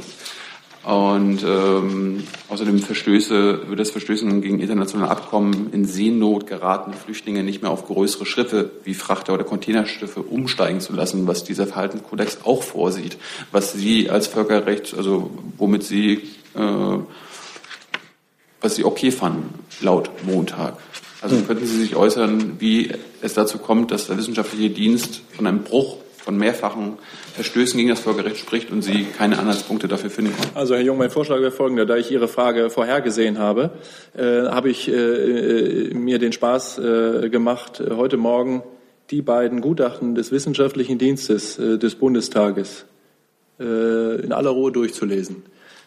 Und 0.86 1.42
ähm, 1.42 2.22
außerdem 2.48 2.78
Verstöße, 2.78 3.66
würde 3.66 3.82
es 3.82 3.90
Verstößen 3.90 4.40
gegen 4.40 4.60
internationale 4.60 5.10
Abkommen 5.10 5.72
in 5.72 5.84
Seenot 5.84 6.46
geratene 6.46 6.94
Flüchtlinge 6.94 7.42
nicht 7.42 7.60
mehr 7.60 7.72
auf 7.72 7.88
größere 7.88 8.24
Schiffe 8.24 8.70
wie 8.84 8.94
Frachter 8.94 9.34
oder 9.34 9.42
Containerschiffe 9.42 10.22
umsteigen 10.22 10.80
zu 10.80 10.92
lassen, 10.92 11.26
was 11.26 11.42
dieser 11.42 11.66
Verhaltenskodex 11.66 12.38
auch 12.44 12.62
vorsieht, 12.62 13.18
was 13.50 13.72
Sie 13.72 14.10
als 14.10 14.28
Völkerrecht, 14.28 14.94
also 14.96 15.32
womit 15.56 15.82
Sie 15.82 16.22
äh, 16.54 16.98
was 18.60 18.76
Sie 18.76 18.84
okay 18.84 19.10
fanden, 19.10 19.58
laut 19.80 20.08
Montag. 20.24 20.76
Also 21.20 21.36
hm. 21.36 21.48
könnten 21.48 21.66
Sie 21.66 21.78
sich 21.78 21.96
äußern, 21.96 22.60
wie 22.60 22.92
es 23.22 23.34
dazu 23.34 23.58
kommt, 23.58 23.90
dass 23.90 24.06
der 24.06 24.18
wissenschaftliche 24.18 24.70
Dienst 24.70 25.22
von 25.34 25.48
einem 25.48 25.64
Bruch 25.64 25.96
von 26.16 26.36
mehrfachen 26.36 26.94
Verstößen 27.36 27.76
gegen 27.76 27.90
das 27.90 28.00
Völkerrecht 28.00 28.38
spricht 28.38 28.70
und 28.72 28.80
Sie 28.80 29.04
keine 29.04 29.38
Anhaltspunkte 29.38 29.88
dafür 29.88 30.08
finden 30.08 30.32
können. 30.34 30.50
Also 30.54 30.74
Herr 30.74 30.82
Jung, 30.82 30.96
mein 30.96 31.10
Vorschlag 31.10 31.38
wäre 31.40 31.50
folgender. 31.50 31.84
Da 31.84 31.96
ich 31.98 32.10
Ihre 32.10 32.28
Frage 32.28 32.70
vorhergesehen 32.70 33.38
habe, 33.38 33.72
äh, 34.16 34.46
habe 34.46 34.70
ich 34.70 34.88
äh, 34.88 35.92
mir 35.92 36.18
den 36.18 36.32
Spaß 36.32 36.78
äh, 36.78 37.28
gemacht, 37.28 37.80
äh, 37.80 37.94
heute 37.94 38.16
Morgen 38.16 38.62
die 39.10 39.20
beiden 39.20 39.60
Gutachten 39.60 40.14
des 40.14 40.32
Wissenschaftlichen 40.32 40.96
Dienstes 40.96 41.58
äh, 41.58 41.76
des 41.76 41.96
Bundestages 41.96 42.86
äh, 43.60 44.22
in 44.22 44.32
aller 44.32 44.50
Ruhe 44.50 44.72
durchzulesen. 44.72 45.42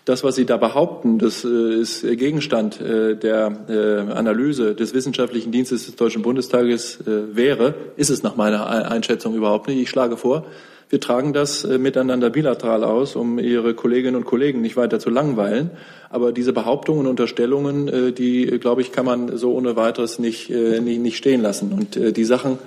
Das, 0.05 0.23
was 0.23 0.35
Sie 0.35 0.45
da 0.45 0.57
behaupten, 0.57 1.17
das 1.17 1.43
äh, 1.43 1.81
ist 1.81 2.03
Gegenstand 2.03 2.79
äh, 2.79 3.15
der 3.15 3.51
äh, 3.67 4.11
Analyse 4.11 4.75
des 4.75 4.93
Wissenschaftlichen 4.93 5.51
Dienstes 5.51 5.87
des 5.87 5.95
Deutschen 5.95 6.21
Bundestages 6.21 6.99
wäre, 7.05 7.73
ist 7.97 8.09
es 8.09 8.21
nach 8.21 8.35
meiner 8.35 8.67
Einschätzung 8.67 9.35
überhaupt 9.35 9.67
nicht. 9.67 9.79
Ich 9.79 9.89
schlage 9.89 10.15
vor, 10.15 10.45
wir 10.89 10.99
tragen 10.99 11.33
das 11.33 11.63
miteinander 11.65 12.29
bilateral 12.29 12.83
aus, 12.83 13.15
um 13.15 13.39
Ihre 13.39 13.73
Kolleginnen 13.75 14.15
und 14.15 14.25
Kollegen 14.25 14.61
nicht 14.61 14.75
weiter 14.75 14.99
zu 14.99 15.09
langweilen. 15.09 15.69
Aber 16.09 16.31
diese 16.31 16.51
Behauptungen 16.51 17.01
und 17.01 17.07
Unterstellungen, 17.07 18.15
die, 18.15 18.45
glaube 18.59 18.81
ich, 18.81 18.91
kann 18.91 19.05
man 19.05 19.37
so 19.37 19.53
ohne 19.53 19.75
weiteres 19.75 20.17
nicht, 20.17 20.49
nicht 20.49 21.17
stehen 21.17 21.41
lassen. 21.41 21.71
Und 21.71 22.17
die 22.17 22.23
Sachen 22.25 22.57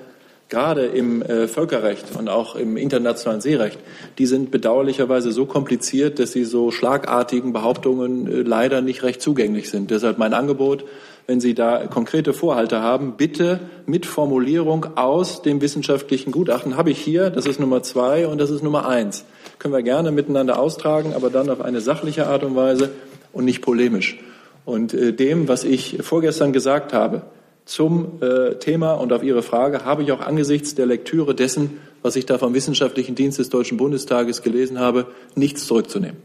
gerade 0.53 0.85
im 0.85 1.23
äh, 1.23 1.49
Völkerrecht 1.49 2.15
und 2.19 2.29
auch 2.29 2.57
im 2.57 2.77
internationalen 2.77 3.41
Seerecht, 3.41 3.79
die 4.19 4.27
sind 4.27 4.51
bedauerlicherweise 4.51 5.33
so 5.33 5.47
kompliziert, 5.47 6.19
dass 6.19 6.33
sie 6.33 6.45
so 6.45 6.71
schlagartigen 6.71 7.55
Behauptungen 7.55 8.27
äh, 8.27 8.43
leider 8.43 8.83
nicht 8.83 9.03
recht 9.03 9.23
zugänglich 9.23 9.71
sind. 9.71 9.91
Deshalb 9.91 10.19
mein 10.19 10.35
Angebot, 10.35 10.85
wenn 11.27 11.41
Sie 11.41 11.55
da 11.55 11.87
konkrete 11.87 12.33
Vorhalte 12.33 12.81
haben, 12.81 13.17
bitte 13.17 13.61
mit 13.87 14.07
Formulierung 14.07 14.97
aus 14.97 15.43
dem 15.43 15.61
wissenschaftlichen 15.61 16.33
Gutachten 16.33 16.77
habe 16.77 16.91
ich 16.91 16.99
hier, 16.99 17.31
das 17.31 17.47
ist 17.47 17.61
Nummer 17.61 17.83
zwei 17.83 18.27
und 18.27 18.39
das 18.39 18.51
ist 18.51 18.63
Nummer 18.63 18.89
eins. 18.89 19.25
Können 19.59 19.75
wir 19.75 19.83
gerne 19.83 20.11
miteinander 20.11 20.59
austragen, 20.59 21.15
aber 21.15 21.31
dann 21.31 21.49
auf 21.49 21.61
eine 21.61 21.81
sachliche 21.81 22.27
Art 22.27 22.43
und 22.43 22.57
Weise 22.57 22.91
und 23.33 23.45
nicht 23.45 23.63
polemisch. 23.63 24.19
Und 24.65 24.95
äh, 24.95 25.13
dem, 25.13 25.49
was 25.49 25.65
ich 25.65 25.99
vorgestern 26.03 26.53
gesagt 26.53 26.93
habe, 26.93 27.23
zum 27.65 28.21
äh, 28.21 28.57
Thema 28.57 28.95
und 28.95 29.13
auf 29.13 29.23
Ihre 29.23 29.43
Frage 29.43 29.85
habe 29.85 30.03
ich 30.03 30.13
auch 30.13 30.21
angesichts 30.21 30.75
der 30.75 30.87
Lektüre 30.87 31.35
dessen, 31.35 31.79
was 32.03 32.17
ich 32.17 32.27
da 32.27 32.39
vom 32.39 32.55
Wissenschaftlichen 32.55 33.15
Dienst 33.15 33.39
des 33.39 33.51
Deutschen 33.51 33.77
Bundestages 33.77 34.43
gelesen 34.43 34.81
habe, 34.81 35.07
nichts 35.37 35.67
zurückzunehmen. 35.67 36.17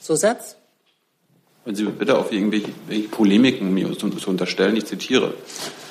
Zusatz? 0.00 0.56
Wenn 1.64 1.74
Sie 1.74 1.84
bitte 1.84 2.16
auf 2.16 2.32
irgendwelche 2.32 2.68
Polemiken 3.10 3.74
mir 3.74 3.96
zu, 3.96 4.08
zu 4.08 4.30
unterstellen, 4.30 4.76
ich 4.76 4.86
zitiere. 4.86 5.34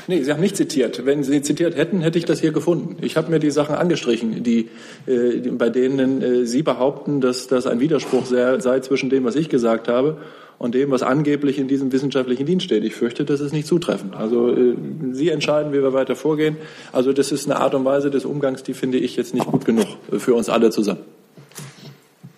Nee, 0.08 0.24
Sie 0.24 0.32
haben 0.32 0.42
nicht 0.42 0.58
zitiert. 0.58 1.06
Wenn 1.06 1.24
Sie 1.24 1.44
zitiert 1.44 1.76
hätten, 1.76 2.02
hätte 2.02 2.18
ich 2.18 2.26
das 2.26 2.40
hier 2.40 2.52
gefunden. 2.52 2.98
Ich 3.02 3.16
habe 3.16 3.30
mir 3.30 3.38
die 3.38 3.52
Sachen 3.52 3.76
angestrichen, 3.76 4.44
die, 4.44 4.70
äh, 5.06 5.38
die 5.38 5.52
bei 5.52 5.70
denen 5.70 6.22
äh, 6.24 6.46
Sie 6.48 6.64
behaupten, 6.64 7.22
dass 7.22 7.46
das 7.46 7.68
ein 7.68 7.80
Widerspruch 7.80 8.26
sei, 8.26 8.60
sei 8.60 8.80
zwischen 8.80 9.12
dem, 9.12 9.24
was 9.24 9.36
ich 9.36 9.50
gesagt 9.50 9.88
habe 9.88 10.18
und 10.58 10.74
dem, 10.74 10.90
was 10.90 11.04
angeblich 11.04 11.60
in 11.60 11.68
diesem 11.68 11.92
wissenschaftlichen 11.92 12.48
Dienst 12.48 12.66
steht. 12.66 12.84
Ich 12.84 12.96
fürchte, 12.96 13.24
das 13.24 13.40
ist 13.40 13.54
nicht 13.54 13.68
zutreffend. 13.68 14.16
Also 14.16 14.50
äh, 14.50 14.74
Sie 15.12 15.30
entscheiden, 15.30 15.72
wie 15.72 15.84
wir 15.84 15.94
weiter 15.94 16.16
vorgehen. 16.16 16.58
Also 16.92 17.14
das 17.14 17.32
ist 17.32 17.46
eine 17.46 17.60
Art 17.60 17.76
und 17.76 17.86
Weise 17.86 18.10
des 18.10 18.26
Umgangs, 18.26 18.64
die 18.64 18.74
finde 18.74 18.98
ich 18.98 19.16
jetzt 19.16 19.36
nicht 19.36 19.46
gut 19.46 19.66
genug 19.66 19.86
für 20.18 20.34
uns 20.34 20.50
alle 20.50 20.72
zusammen. 20.72 21.02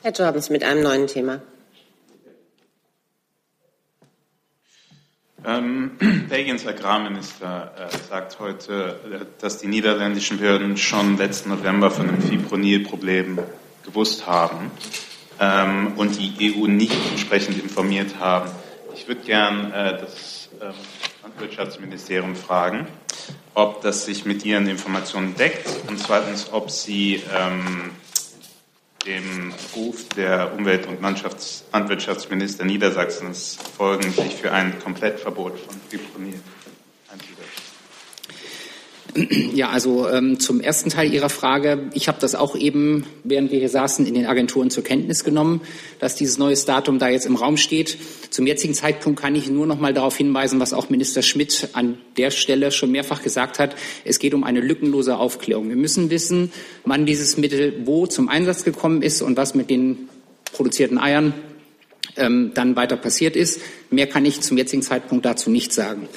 Herr 0.01 0.11
Jordans 0.11 0.49
mit 0.49 0.63
einem 0.63 0.83
neuen 0.83 1.07
Thema. 1.07 1.41
Ähm, 5.43 5.91
Belgiens 6.29 6.67
Agrarminister 6.67 7.71
äh, 7.77 7.97
sagt 8.09 8.39
heute, 8.39 8.99
äh, 9.11 9.25
dass 9.41 9.57
die 9.57 9.67
niederländischen 9.67 10.37
Behörden 10.37 10.77
schon 10.77 11.17
letzten 11.17 11.49
November 11.49 11.89
von 11.89 12.07
dem 12.07 12.21
Fipronil-Problem 12.21 13.39
gewusst 13.83 14.27
haben 14.27 14.69
ähm, 15.39 15.93
und 15.95 16.19
die 16.19 16.53
EU 16.55 16.67
nicht 16.67 16.95
entsprechend 17.09 17.61
informiert 17.61 18.19
haben. 18.19 18.51
Ich 18.93 19.07
würde 19.07 19.21
gern 19.21 19.71
äh, 19.71 19.97
das 19.99 20.49
ähm, 20.61 20.73
Landwirtschaftsministerium 21.23 22.35
fragen, 22.35 22.87
ob 23.55 23.81
das 23.81 24.05
sich 24.05 24.25
mit 24.25 24.45
Ihren 24.45 24.67
Informationen 24.67 25.35
deckt 25.35 25.67
und 25.87 25.97
zweitens, 25.97 26.53
ob 26.53 26.69
Sie 26.69 27.23
ähm, 27.35 27.91
dem 29.05 29.53
Ruf 29.75 30.07
der 30.09 30.53
Umwelt- 30.53 30.87
und 30.87 31.01
Landwirtschaftsminister 31.01 32.65
Niedersachsens 32.65 33.57
folgen, 33.77 34.11
sich 34.11 34.35
für 34.35 34.51
ein 34.51 34.79
Komplettverbot 34.79 35.59
von 35.59 35.75
Fipronil 35.89 36.39
Ja, 39.53 39.69
also 39.69 40.07
ähm, 40.09 40.39
zum 40.39 40.61
ersten 40.61 40.89
Teil 40.89 41.13
Ihrer 41.13 41.29
Frage. 41.29 41.89
Ich 41.93 42.07
habe 42.07 42.19
das 42.21 42.35
auch 42.35 42.55
eben, 42.55 43.05
während 43.23 43.51
wir 43.51 43.59
hier 43.59 43.69
saßen, 43.69 44.05
in 44.05 44.13
den 44.13 44.25
Agenturen 44.25 44.69
zur 44.69 44.83
Kenntnis 44.83 45.23
genommen, 45.23 45.61
dass 45.99 46.15
dieses 46.15 46.37
neue 46.37 46.55
Datum 46.55 46.99
da 46.99 47.09
jetzt 47.09 47.25
im 47.25 47.35
Raum 47.35 47.57
steht. 47.57 47.97
Zum 48.29 48.47
jetzigen 48.47 48.73
Zeitpunkt 48.73 49.19
kann 49.19 49.35
ich 49.35 49.49
nur 49.49 49.65
noch 49.65 49.79
mal 49.79 49.93
darauf 49.93 50.15
hinweisen, 50.15 50.59
was 50.59 50.73
auch 50.73 50.89
Minister 50.89 51.21
Schmidt 51.21 51.69
an 51.73 51.97
der 52.17 52.31
Stelle 52.31 52.71
schon 52.71 52.91
mehrfach 52.91 53.21
gesagt 53.21 53.59
hat. 53.59 53.75
Es 54.05 54.19
geht 54.19 54.33
um 54.33 54.43
eine 54.43 54.61
lückenlose 54.61 55.17
Aufklärung. 55.17 55.69
Wir 55.69 55.75
müssen 55.75 56.09
wissen, 56.09 56.51
wann 56.85 57.05
dieses 57.05 57.37
Mittel 57.37 57.81
wo 57.85 58.07
zum 58.07 58.29
Einsatz 58.29 58.63
gekommen 58.63 59.01
ist 59.01 59.21
und 59.21 59.37
was 59.37 59.55
mit 59.55 59.69
den 59.69 60.09
produzierten 60.53 60.97
Eiern 60.97 61.33
ähm, 62.17 62.51
dann 62.53 62.75
weiter 62.75 62.97
passiert 62.97 63.35
ist. 63.35 63.61
Mehr 63.89 64.07
kann 64.07 64.25
ich 64.25 64.41
zum 64.41 64.57
jetzigen 64.57 64.81
Zeitpunkt 64.81 65.25
dazu 65.25 65.49
nicht 65.49 65.73
sagen. 65.73 66.07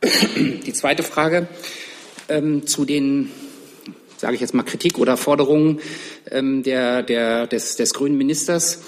Die 0.66 0.72
zweite 0.72 1.02
Frage 1.02 1.48
ähm, 2.32 2.66
zu 2.66 2.84
den, 2.84 3.30
sage 4.16 4.34
ich 4.34 4.40
jetzt 4.40 4.54
mal, 4.54 4.62
Kritik 4.62 4.98
oder 4.98 5.16
Forderungen 5.16 5.80
ähm, 6.30 6.62
der, 6.62 7.02
der, 7.02 7.46
des, 7.46 7.76
des 7.76 7.94
grünen 7.94 8.16
Ministers. 8.16 8.80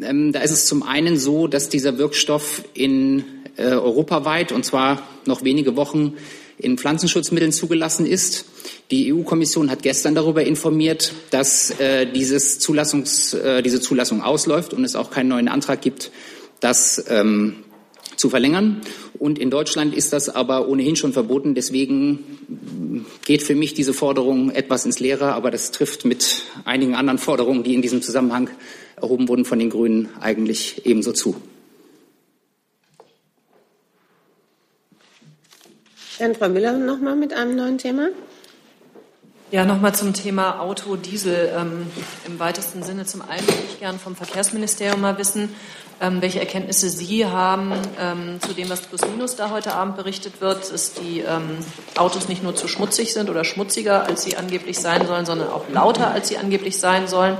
Ähm, 0.00 0.32
da 0.32 0.40
ist 0.40 0.50
es 0.50 0.66
zum 0.66 0.82
einen 0.82 1.16
so, 1.16 1.46
dass 1.46 1.68
dieser 1.68 1.98
Wirkstoff 1.98 2.62
in 2.74 3.24
äh, 3.56 3.70
europaweit, 3.70 4.52
und 4.52 4.64
zwar 4.64 5.02
noch 5.24 5.44
wenige 5.44 5.76
Wochen, 5.76 6.14
in 6.58 6.76
Pflanzenschutzmitteln 6.76 7.52
zugelassen 7.52 8.04
ist. 8.04 8.44
Die 8.90 9.12
EU-Kommission 9.12 9.70
hat 9.70 9.82
gestern 9.82 10.14
darüber 10.14 10.42
informiert, 10.44 11.12
dass 11.30 11.70
äh, 11.78 12.06
dieses 12.06 12.58
Zulassungs, 12.58 13.32
äh, 13.34 13.62
diese 13.62 13.80
Zulassung 13.80 14.22
ausläuft 14.22 14.74
und 14.74 14.84
es 14.84 14.96
auch 14.96 15.10
keinen 15.10 15.28
neuen 15.28 15.48
Antrag 15.48 15.80
gibt, 15.82 16.10
das 16.60 17.04
ähm, 17.08 17.64
zu 18.18 18.28
verlängern. 18.28 18.80
Und 19.18 19.38
in 19.38 19.50
Deutschland 19.50 19.94
ist 19.94 20.12
das 20.12 20.28
aber 20.28 20.68
ohnehin 20.68 20.96
schon 20.96 21.12
verboten. 21.12 21.54
Deswegen 21.54 23.06
geht 23.24 23.42
für 23.42 23.54
mich 23.54 23.74
diese 23.74 23.94
Forderung 23.94 24.50
etwas 24.50 24.84
ins 24.84 25.00
Leere, 25.00 25.32
aber 25.32 25.50
das 25.50 25.70
trifft 25.70 26.04
mit 26.04 26.42
einigen 26.64 26.94
anderen 26.94 27.18
Forderungen, 27.18 27.62
die 27.62 27.74
in 27.74 27.82
diesem 27.82 28.02
Zusammenhang 28.02 28.50
erhoben 28.96 29.28
wurden 29.28 29.44
von 29.44 29.58
den 29.58 29.70
Grünen, 29.70 30.08
eigentlich 30.20 30.84
ebenso 30.84 31.12
zu. 31.12 31.36
Dann 36.18 36.34
Frau 36.34 36.48
Müller 36.48 36.76
noch 36.76 36.98
mal 36.98 37.14
mit 37.14 37.32
einem 37.32 37.54
neuen 37.54 37.78
Thema. 37.78 38.08
Ja, 39.50 39.64
nochmal 39.64 39.94
zum 39.94 40.12
Thema 40.12 40.60
Auto, 40.60 40.96
Diesel. 40.96 41.54
Ähm, 41.56 41.86
Im 42.26 42.38
weitesten 42.38 42.82
Sinne 42.82 43.06
zum 43.06 43.22
einen 43.22 43.46
würde 43.46 43.62
ich 43.70 43.78
gerne 43.78 43.98
vom 43.98 44.14
Verkehrsministerium 44.14 45.00
mal 45.00 45.16
wissen, 45.16 45.54
ähm, 46.02 46.20
welche 46.20 46.38
Erkenntnisse 46.38 46.90
Sie 46.90 47.24
haben 47.24 47.72
ähm, 47.98 48.40
zu 48.42 48.52
dem, 48.52 48.68
was 48.68 48.82
Plus 48.82 49.00
Minus 49.10 49.36
da 49.36 49.48
heute 49.48 49.72
Abend 49.72 49.96
berichtet 49.96 50.42
wird, 50.42 50.70
dass 50.70 50.92
die 50.92 51.20
ähm, 51.20 51.56
Autos 51.96 52.28
nicht 52.28 52.42
nur 52.42 52.56
zu 52.56 52.68
schmutzig 52.68 53.14
sind 53.14 53.30
oder 53.30 53.42
schmutziger, 53.42 54.04
als 54.04 54.22
sie 54.22 54.36
angeblich 54.36 54.78
sein 54.80 55.06
sollen, 55.06 55.24
sondern 55.24 55.48
auch 55.48 55.64
lauter, 55.72 56.10
als 56.10 56.28
sie 56.28 56.36
angeblich 56.36 56.78
sein 56.78 57.08
sollen. 57.08 57.38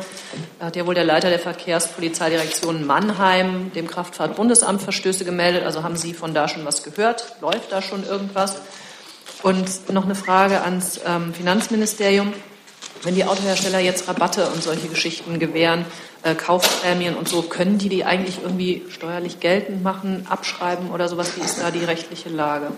Da 0.60 0.66
hat 0.66 0.76
ja 0.76 0.86
wohl 0.86 0.94
der 0.94 1.04
Leiter 1.04 1.28
der 1.28 1.38
Verkehrspolizeidirektion 1.38 2.86
Mannheim 2.86 3.70
dem 3.74 3.86
Kraftfahrtbundesamt 3.86 4.80
Verstöße 4.80 5.26
gemeldet. 5.26 5.64
Also 5.64 5.82
haben 5.82 5.96
Sie 5.96 6.14
von 6.14 6.32
da 6.32 6.48
schon 6.48 6.64
was 6.64 6.82
gehört? 6.84 7.36
Läuft 7.42 7.70
da 7.70 7.82
schon 7.82 8.02
irgendwas? 8.02 8.56
Und 9.42 9.92
noch 9.92 10.04
eine 10.04 10.14
Frage 10.14 10.62
ans 10.62 11.00
ähm, 11.06 11.32
Finanzministerium. 11.32 12.32
Wenn 13.02 13.14
die 13.14 13.24
Autohersteller 13.24 13.78
jetzt 13.78 14.08
Rabatte 14.08 14.48
und 14.48 14.62
solche 14.62 14.88
Geschichten 14.88 15.38
gewähren, 15.38 15.84
äh, 16.24 16.34
Kaufprämien 16.34 17.14
und 17.14 17.28
so, 17.28 17.42
können 17.42 17.78
die 17.78 17.88
die 17.88 18.04
eigentlich 18.04 18.40
irgendwie 18.42 18.82
steuerlich 18.88 19.38
geltend 19.38 19.84
machen, 19.84 20.26
abschreiben 20.28 20.90
oder 20.90 21.08
sowas? 21.08 21.36
Wie 21.36 21.40
ist 21.42 21.62
da 21.62 21.70
die 21.70 21.84
rechtliche 21.84 22.28
Lage? 22.28 22.72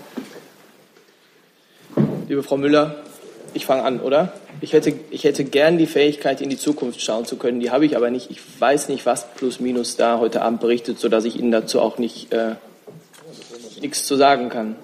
Liebe 2.28 2.42
Frau 2.42 2.58
Müller, 2.58 2.96
ich 3.54 3.64
fange 3.64 3.82
an, 3.82 4.00
oder? 4.00 4.34
Ich 4.60 4.74
hätte, 4.74 4.92
ich 5.10 5.24
hätte 5.24 5.44
gern 5.44 5.78
die 5.78 5.86
Fähigkeit, 5.86 6.42
in 6.42 6.50
die 6.50 6.58
Zukunft 6.58 7.00
schauen 7.00 7.24
zu 7.24 7.36
können. 7.36 7.60
Die 7.60 7.70
habe 7.70 7.86
ich 7.86 7.96
aber 7.96 8.10
nicht. 8.10 8.30
Ich 8.30 8.40
weiß 8.60 8.90
nicht, 8.90 9.06
was 9.06 9.26
plus 9.34 9.58
minus 9.58 9.96
da 9.96 10.18
heute 10.18 10.42
Abend 10.42 10.60
berichtet, 10.60 10.98
sodass 10.98 11.24
ich 11.24 11.36
Ihnen 11.36 11.50
dazu 11.50 11.80
auch 11.80 11.96
nicht 11.96 12.32
äh, 12.32 12.56
nichts 13.80 14.04
zu 14.04 14.16
sagen 14.16 14.50
kann. 14.50 14.76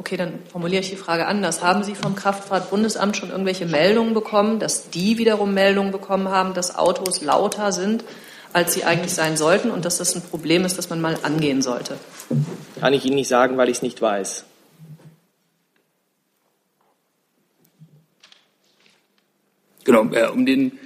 Okay, 0.00 0.16
dann 0.16 0.38
formuliere 0.50 0.80
ich 0.80 0.88
die 0.88 0.96
Frage 0.96 1.26
anders. 1.26 1.62
Haben 1.62 1.84
Sie 1.84 1.94
vom 1.94 2.14
Kraftfahrtbundesamt 2.14 3.18
schon 3.18 3.28
irgendwelche 3.28 3.66
Meldungen 3.66 4.14
bekommen, 4.14 4.58
dass 4.58 4.88
die 4.88 5.18
wiederum 5.18 5.52
Meldungen 5.52 5.92
bekommen 5.92 6.28
haben, 6.30 6.54
dass 6.54 6.74
Autos 6.74 7.20
lauter 7.20 7.70
sind, 7.70 8.02
als 8.54 8.72
sie 8.72 8.84
eigentlich 8.84 9.12
sein 9.12 9.36
sollten 9.36 9.70
und 9.70 9.84
dass 9.84 9.98
das 9.98 10.14
ein 10.14 10.22
Problem 10.22 10.64
ist, 10.64 10.78
das 10.78 10.88
man 10.88 11.02
mal 11.02 11.18
angehen 11.22 11.60
sollte? 11.60 11.98
Kann 12.80 12.94
ich 12.94 13.04
Ihnen 13.04 13.16
nicht 13.16 13.28
sagen, 13.28 13.58
weil 13.58 13.68
ich 13.68 13.76
es 13.76 13.82
nicht 13.82 14.00
weiß. 14.00 14.46
Genau, 19.84 20.10
äh, 20.14 20.28
um 20.28 20.46
den 20.46 20.78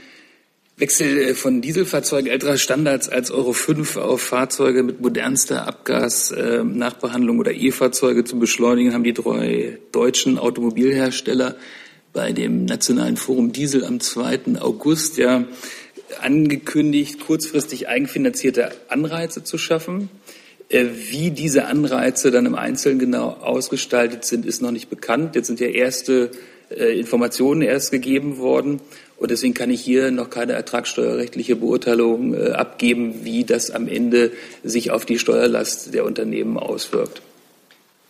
Wechsel 0.76 1.18
äh, 1.18 1.34
von 1.34 1.60
Dieselfahrzeugen 1.60 2.30
älterer 2.30 2.58
Standards 2.58 3.08
als 3.08 3.30
Euro 3.30 3.52
5 3.52 3.96
auf 3.96 4.20
Fahrzeuge 4.20 4.82
mit 4.82 5.00
modernster 5.00 5.68
Abgasnachbehandlung 5.68 7.38
oder 7.38 7.52
E-Fahrzeuge 7.52 8.24
zu 8.24 8.38
beschleunigen, 8.38 8.92
haben 8.92 9.04
die 9.04 9.14
drei 9.14 9.78
deutschen 9.92 10.38
Automobilhersteller 10.38 11.54
bei 12.12 12.32
dem 12.32 12.64
Nationalen 12.64 13.16
Forum 13.16 13.52
Diesel 13.52 13.84
am 13.84 14.00
2. 14.00 14.60
August 14.60 15.16
ja 15.16 15.44
angekündigt, 16.20 17.20
kurzfristig 17.20 17.88
eigenfinanzierte 17.88 18.72
Anreize 18.88 19.44
zu 19.44 19.58
schaffen. 19.58 20.08
Äh, 20.68 20.86
wie 21.08 21.30
diese 21.30 21.66
Anreize 21.66 22.32
dann 22.32 22.46
im 22.46 22.56
Einzelnen 22.56 22.98
genau 22.98 23.28
ausgestaltet 23.28 24.24
sind, 24.24 24.44
ist 24.44 24.60
noch 24.60 24.72
nicht 24.72 24.90
bekannt. 24.90 25.36
Jetzt 25.36 25.46
sind 25.46 25.60
ja 25.60 25.68
erste 25.68 26.32
äh, 26.70 26.98
Informationen 26.98 27.62
erst 27.62 27.92
gegeben 27.92 28.38
worden. 28.38 28.80
Und 29.24 29.30
deswegen 29.30 29.54
kann 29.54 29.70
ich 29.70 29.80
hier 29.80 30.10
noch 30.10 30.28
keine 30.28 30.52
ertragssteuerrechtliche 30.52 31.56
Beurteilung 31.56 32.34
äh, 32.34 32.50
abgeben, 32.50 33.24
wie 33.24 33.44
das 33.44 33.70
am 33.70 33.88
Ende 33.88 34.32
sich 34.62 34.90
auf 34.90 35.06
die 35.06 35.18
Steuerlast 35.18 35.94
der 35.94 36.04
Unternehmen 36.04 36.58
auswirkt. 36.58 37.22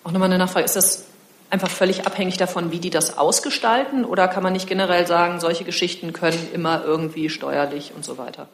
Auch 0.02 0.10
nochmal 0.10 0.28
eine 0.28 0.38
Nachfrage. 0.38 0.64
Ist 0.64 0.74
das 0.74 1.04
einfach 1.50 1.70
völlig 1.70 2.04
abhängig 2.04 2.36
davon, 2.36 2.72
wie 2.72 2.80
die 2.80 2.90
das 2.90 3.16
ausgestalten? 3.16 4.04
Oder 4.04 4.26
kann 4.26 4.42
man 4.42 4.54
nicht 4.54 4.66
generell 4.66 5.06
sagen, 5.06 5.38
solche 5.38 5.62
Geschichten 5.62 6.12
können 6.12 6.48
immer 6.52 6.84
irgendwie 6.84 7.28
steuerlich 7.28 7.92
und 7.94 8.04
so 8.04 8.18
weiter? 8.18 8.48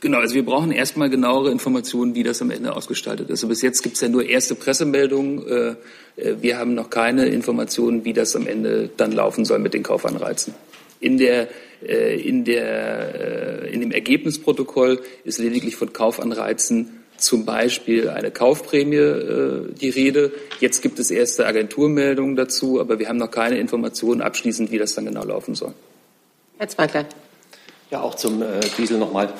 Genau, 0.00 0.18
also 0.18 0.36
wir 0.36 0.46
brauchen 0.46 0.70
erstmal 0.70 1.10
genauere 1.10 1.50
Informationen, 1.50 2.14
wie 2.14 2.22
das 2.22 2.40
am 2.40 2.52
Ende 2.52 2.76
ausgestaltet 2.76 3.30
ist. 3.30 3.40
Also 3.40 3.48
bis 3.48 3.62
jetzt 3.62 3.82
gibt 3.82 3.96
es 3.96 4.00
ja 4.00 4.08
nur 4.08 4.24
erste 4.24 4.54
Pressemeldungen. 4.54 5.44
Äh, 5.44 5.68
äh, 6.22 6.36
wir 6.40 6.56
haben 6.56 6.74
noch 6.74 6.88
keine 6.88 7.26
Informationen, 7.26 8.04
wie 8.04 8.12
das 8.12 8.36
am 8.36 8.46
Ende 8.46 8.90
dann 8.96 9.10
laufen 9.10 9.44
soll 9.44 9.58
mit 9.58 9.74
den 9.74 9.82
Kaufanreizen. 9.82 10.54
In 11.00 11.18
der 11.18 11.48
in, 11.88 12.44
der, 12.44 13.64
äh, 13.64 13.72
in 13.72 13.80
dem 13.80 13.92
Ergebnisprotokoll 13.92 15.00
ist 15.24 15.38
lediglich 15.38 15.76
von 15.76 15.92
Kaufanreizen 15.92 17.02
zum 17.16 17.44
Beispiel 17.44 18.08
eine 18.08 18.30
Kaufprämie 18.30 18.96
äh, 18.96 19.72
die 19.72 19.88
Rede. 19.88 20.32
Jetzt 20.60 20.82
gibt 20.82 20.98
es 20.98 21.10
erste 21.10 21.46
Agenturmeldungen 21.46 22.36
dazu, 22.36 22.80
aber 22.80 22.98
wir 22.98 23.08
haben 23.08 23.16
noch 23.16 23.30
keine 23.30 23.58
Informationen 23.58 24.20
abschließend, 24.20 24.70
wie 24.70 24.78
das 24.78 24.94
dann 24.94 25.06
genau 25.06 25.24
laufen 25.24 25.54
soll. 25.54 25.72
Herr 26.58 26.68
Zweigler. 26.68 27.06
Ja, 27.90 28.02
auch 28.02 28.14
zum 28.16 28.42
äh, 28.42 28.60
Diesel 28.76 28.98
nochmal. 28.98 29.32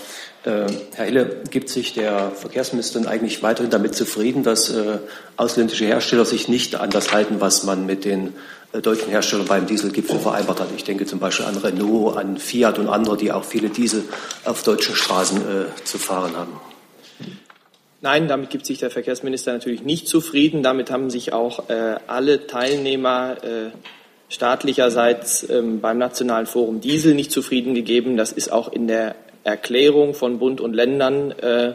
Äh, 0.46 0.66
Herr 0.94 1.06
Hille, 1.06 1.42
gibt 1.50 1.68
sich 1.68 1.92
der 1.92 2.30
Verkehrsminister 2.30 3.04
eigentlich 3.08 3.42
weiterhin 3.42 3.70
damit 3.70 3.96
zufrieden, 3.96 4.44
dass 4.44 4.70
äh, 4.70 4.98
ausländische 5.36 5.84
Hersteller 5.86 6.24
sich 6.24 6.46
nicht 6.46 6.76
an 6.76 6.90
das 6.90 7.12
halten, 7.12 7.40
was 7.40 7.64
man 7.64 7.84
mit 7.84 8.04
den 8.04 8.32
äh, 8.72 8.80
deutschen 8.80 9.10
Herstellern 9.10 9.46
beim 9.46 9.66
Dieselgipfel 9.66 10.20
vereinbart 10.20 10.60
hat. 10.60 10.68
Ich 10.76 10.84
denke 10.84 11.04
zum 11.04 11.18
Beispiel 11.18 11.46
an 11.46 11.56
Renault, 11.56 12.16
an 12.16 12.38
Fiat 12.38 12.78
und 12.78 12.88
andere, 12.88 13.16
die 13.16 13.32
auch 13.32 13.42
viele 13.42 13.70
Diesel 13.70 14.04
auf 14.44 14.62
deutschen 14.62 14.94
Straßen 14.94 15.38
äh, 15.38 15.84
zu 15.84 15.98
fahren 15.98 16.36
haben. 16.36 16.52
Nein, 18.00 18.28
damit 18.28 18.50
gibt 18.50 18.66
sich 18.66 18.78
der 18.78 18.92
Verkehrsminister 18.92 19.52
natürlich 19.52 19.82
nicht 19.82 20.06
zufrieden. 20.06 20.62
Damit 20.62 20.92
haben 20.92 21.10
sich 21.10 21.32
auch 21.32 21.68
äh, 21.70 21.96
alle 22.06 22.46
Teilnehmer 22.46 23.38
äh, 23.42 23.70
staatlicherseits 24.28 25.48
ähm, 25.50 25.80
beim 25.80 25.98
Nationalen 25.98 26.46
Forum 26.46 26.80
Diesel 26.80 27.16
nicht 27.16 27.32
zufrieden 27.32 27.74
gegeben. 27.74 28.16
Das 28.16 28.30
ist 28.30 28.52
auch 28.52 28.72
in 28.72 28.86
der 28.86 29.16
Erklärung 29.46 30.14
von 30.14 30.38
Bund 30.40 30.60
und 30.60 30.74
Ländern, 30.74 31.30
äh, 31.30 31.74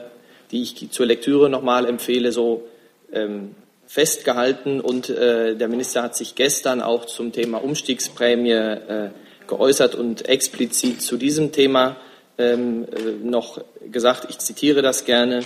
die 0.51 0.61
ich 0.61 0.91
zur 0.91 1.05
Lektüre 1.05 1.49
nochmal 1.49 1.85
empfehle, 1.85 2.33
so 2.33 2.67
ähm, 3.13 3.55
festgehalten 3.87 4.81
und 4.81 5.09
äh, 5.09 5.55
der 5.55 5.67
Minister 5.69 6.03
hat 6.03 6.15
sich 6.15 6.35
gestern 6.35 6.81
auch 6.81 7.05
zum 7.05 7.31
Thema 7.31 7.63
Umstiegsprämie 7.63 8.51
äh, 8.51 9.09
geäußert 9.47 9.95
und 9.95 10.27
explizit 10.27 11.01
zu 11.01 11.15
diesem 11.15 11.53
Thema 11.53 11.95
ähm, 12.37 12.85
äh, 12.85 13.25
noch 13.25 13.61
gesagt, 13.89 14.27
ich 14.29 14.39
zitiere 14.39 14.81
das 14.81 15.05
gerne. 15.05 15.41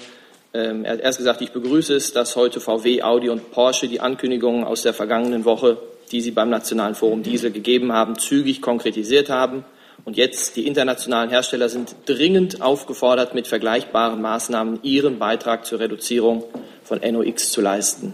Ähm, 0.54 0.84
er 0.84 0.94
hat 0.94 1.02
erst 1.02 1.20
gesagt, 1.20 1.42
ich 1.42 1.52
begrüße 1.52 1.96
es, 1.96 2.12
dass 2.12 2.36
heute 2.36 2.60
VW, 2.60 3.04
Audi 3.04 3.30
und 3.30 3.52
Porsche 3.52 3.88
die 3.88 4.00
Ankündigungen 4.00 4.64
aus 4.64 4.82
der 4.82 4.94
vergangenen 4.94 5.46
Woche, 5.46 5.78
die 6.12 6.22
sie 6.22 6.32
beim 6.32 6.50
Nationalen 6.50 6.96
Forum 6.96 7.22
Diesel 7.22 7.52
gegeben 7.52 7.94
haben, 7.94 8.18
zügig 8.18 8.62
konkretisiert 8.62 9.30
haben 9.30 9.64
Und 10.06 10.18
jetzt, 10.18 10.56
die 10.56 10.68
internationalen 10.68 11.32
Hersteller 11.32 11.68
sind 11.68 11.96
dringend 12.06 12.62
aufgefordert, 12.62 13.34
mit 13.34 13.48
vergleichbaren 13.48 14.22
Maßnahmen 14.22 14.84
ihren 14.84 15.18
Beitrag 15.18 15.66
zur 15.66 15.80
Reduzierung 15.80 16.44
von 16.84 17.00
NOx 17.00 17.52
zu 17.52 17.60
leisten. 17.60 18.14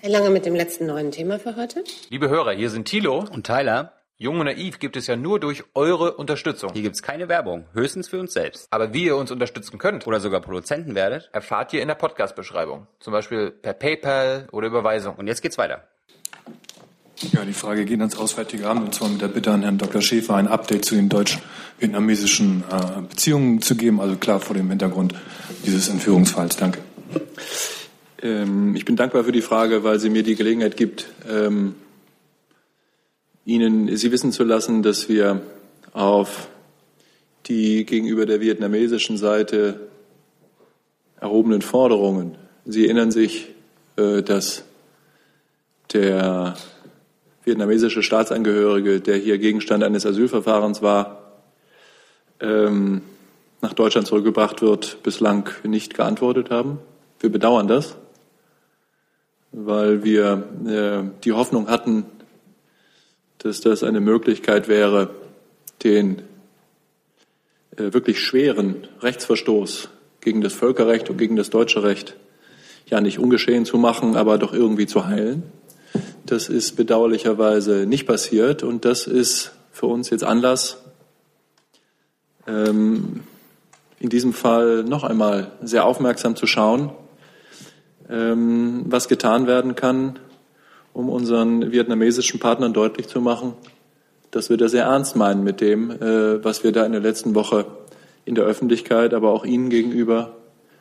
Herr 0.00 0.10
Lange 0.10 0.28
mit 0.28 0.44
dem 0.44 0.54
letzten 0.54 0.86
neuen 0.86 1.10
Thema 1.10 1.38
für 1.38 1.56
heute. 1.56 1.82
Liebe 2.10 2.28
Hörer, 2.28 2.52
hier 2.52 2.68
sind 2.68 2.86
Thilo 2.86 3.24
und 3.32 3.46
Tyler. 3.46 3.92
Jung 4.18 4.38
und 4.40 4.46
naiv 4.46 4.78
gibt 4.78 4.96
es 4.96 5.06
ja 5.06 5.16
nur 5.16 5.40
durch 5.40 5.64
eure 5.74 6.12
Unterstützung. 6.16 6.72
Hier 6.74 6.82
gibt 6.82 6.94
es 6.94 7.02
keine 7.02 7.28
Werbung, 7.28 7.64
höchstens 7.72 8.08
für 8.08 8.20
uns 8.20 8.34
selbst. 8.34 8.66
Aber 8.70 8.92
wie 8.92 9.04
ihr 9.04 9.16
uns 9.16 9.30
unterstützen 9.30 9.78
könnt 9.78 10.06
oder 10.06 10.20
sogar 10.20 10.42
Produzenten 10.42 10.94
werdet, 10.94 11.30
erfahrt 11.32 11.72
ihr 11.72 11.80
in 11.80 11.88
der 11.88 11.94
Podcast-Beschreibung. 11.94 12.86
Zum 13.00 13.12
Beispiel 13.12 13.50
per 13.50 13.72
PayPal 13.72 14.48
oder 14.52 14.66
Überweisung. 14.66 15.16
Und 15.16 15.28
jetzt 15.28 15.40
geht's 15.40 15.56
weiter. 15.56 15.88
Ja, 17.30 17.44
die 17.44 17.52
Frage 17.52 17.84
geht 17.84 18.00
ans 18.00 18.16
Auswärtige 18.16 18.68
Amt 18.68 18.84
und 18.84 18.94
zwar 18.94 19.08
mit 19.08 19.20
der 19.20 19.28
Bitte 19.28 19.52
an 19.52 19.62
Herrn 19.62 19.78
Dr. 19.78 20.02
Schäfer, 20.02 20.34
ein 20.34 20.48
Update 20.48 20.84
zu 20.84 20.96
den 20.96 21.08
deutsch-vietnamesischen 21.08 22.64
äh, 22.68 23.02
Beziehungen 23.02 23.62
zu 23.62 23.76
geben. 23.76 24.00
Also 24.00 24.16
klar 24.16 24.40
vor 24.40 24.56
dem 24.56 24.68
Hintergrund 24.68 25.14
dieses 25.64 25.88
Entführungsfalls. 25.88 26.56
Danke. 26.56 26.80
Ähm, 28.20 28.74
ich 28.74 28.84
bin 28.84 28.96
dankbar 28.96 29.22
für 29.22 29.30
die 29.30 29.40
Frage, 29.40 29.84
weil 29.84 30.00
sie 30.00 30.10
mir 30.10 30.24
die 30.24 30.34
Gelegenheit 30.34 30.76
gibt, 30.76 31.06
ähm, 31.30 31.76
Ihnen 33.44 33.96
Sie 33.96 34.10
wissen 34.12 34.32
zu 34.32 34.44
lassen, 34.44 34.82
dass 34.82 35.08
wir 35.08 35.42
auf 35.92 36.48
die 37.46 37.84
gegenüber 37.84 38.26
der 38.26 38.40
vietnamesischen 38.40 39.16
Seite 39.16 39.88
erhobenen 41.20 41.62
Forderungen, 41.62 42.36
Sie 42.64 42.84
erinnern 42.84 43.12
sich, 43.12 43.48
äh, 43.96 44.22
dass 44.22 44.64
der 45.92 46.56
vietnamesische 47.44 48.02
Staatsangehörige, 48.02 49.00
der 49.00 49.16
hier 49.16 49.38
Gegenstand 49.38 49.82
eines 49.82 50.06
Asylverfahrens 50.06 50.82
war, 50.82 51.32
ähm, 52.40 53.02
nach 53.60 53.72
Deutschland 53.72 54.06
zurückgebracht 54.06 54.62
wird, 54.62 55.02
bislang 55.02 55.48
nicht 55.64 55.94
geantwortet 55.94 56.50
haben. 56.50 56.78
Wir 57.20 57.30
bedauern 57.30 57.68
das, 57.68 57.96
weil 59.52 60.02
wir 60.02 60.48
äh, 60.66 61.20
die 61.24 61.32
Hoffnung 61.32 61.68
hatten, 61.68 62.04
dass 63.38 63.60
das 63.60 63.82
eine 63.82 64.00
Möglichkeit 64.00 64.68
wäre, 64.68 65.10
den 65.84 66.22
äh, 67.76 67.92
wirklich 67.92 68.20
schweren 68.20 68.88
Rechtsverstoß 69.00 69.88
gegen 70.20 70.40
das 70.40 70.52
Völkerrecht 70.52 71.10
und 71.10 71.16
gegen 71.16 71.36
das 71.36 71.50
deutsche 71.50 71.82
Recht 71.82 72.16
ja 72.86 73.00
nicht 73.00 73.18
ungeschehen 73.18 73.64
zu 73.64 73.78
machen, 73.78 74.16
aber 74.16 74.38
doch 74.38 74.52
irgendwie 74.52 74.86
zu 74.86 75.06
heilen. 75.06 75.44
Das 76.24 76.48
ist 76.48 76.76
bedauerlicherweise 76.76 77.84
nicht 77.86 78.06
passiert 78.06 78.62
und 78.62 78.84
das 78.84 79.06
ist 79.08 79.52
für 79.72 79.86
uns 79.86 80.10
jetzt 80.10 80.22
Anlass, 80.22 80.82
ähm, 82.46 83.22
in 83.98 84.08
diesem 84.08 84.32
Fall 84.32 84.84
noch 84.84 85.02
einmal 85.02 85.52
sehr 85.62 85.84
aufmerksam 85.84 86.36
zu 86.36 86.46
schauen, 86.46 86.92
ähm, 88.08 88.84
was 88.86 89.08
getan 89.08 89.46
werden 89.46 89.74
kann, 89.74 90.18
um 90.92 91.08
unseren 91.08 91.72
vietnamesischen 91.72 92.38
Partnern 92.38 92.72
deutlich 92.72 93.08
zu 93.08 93.20
machen, 93.20 93.54
dass 94.30 94.48
wir 94.48 94.56
das 94.56 94.72
sehr 94.72 94.84
ernst 94.84 95.16
meinen 95.16 95.42
mit 95.42 95.60
dem, 95.60 95.90
äh, 95.90 96.44
was 96.44 96.62
wir 96.62 96.72
da 96.72 96.84
in 96.84 96.92
der 96.92 97.00
letzten 97.00 97.34
Woche 97.34 97.66
in 98.24 98.34
der 98.36 98.44
Öffentlichkeit, 98.44 99.14
aber 99.14 99.30
auch 99.30 99.44
Ihnen 99.44 99.70
gegenüber 99.70 100.36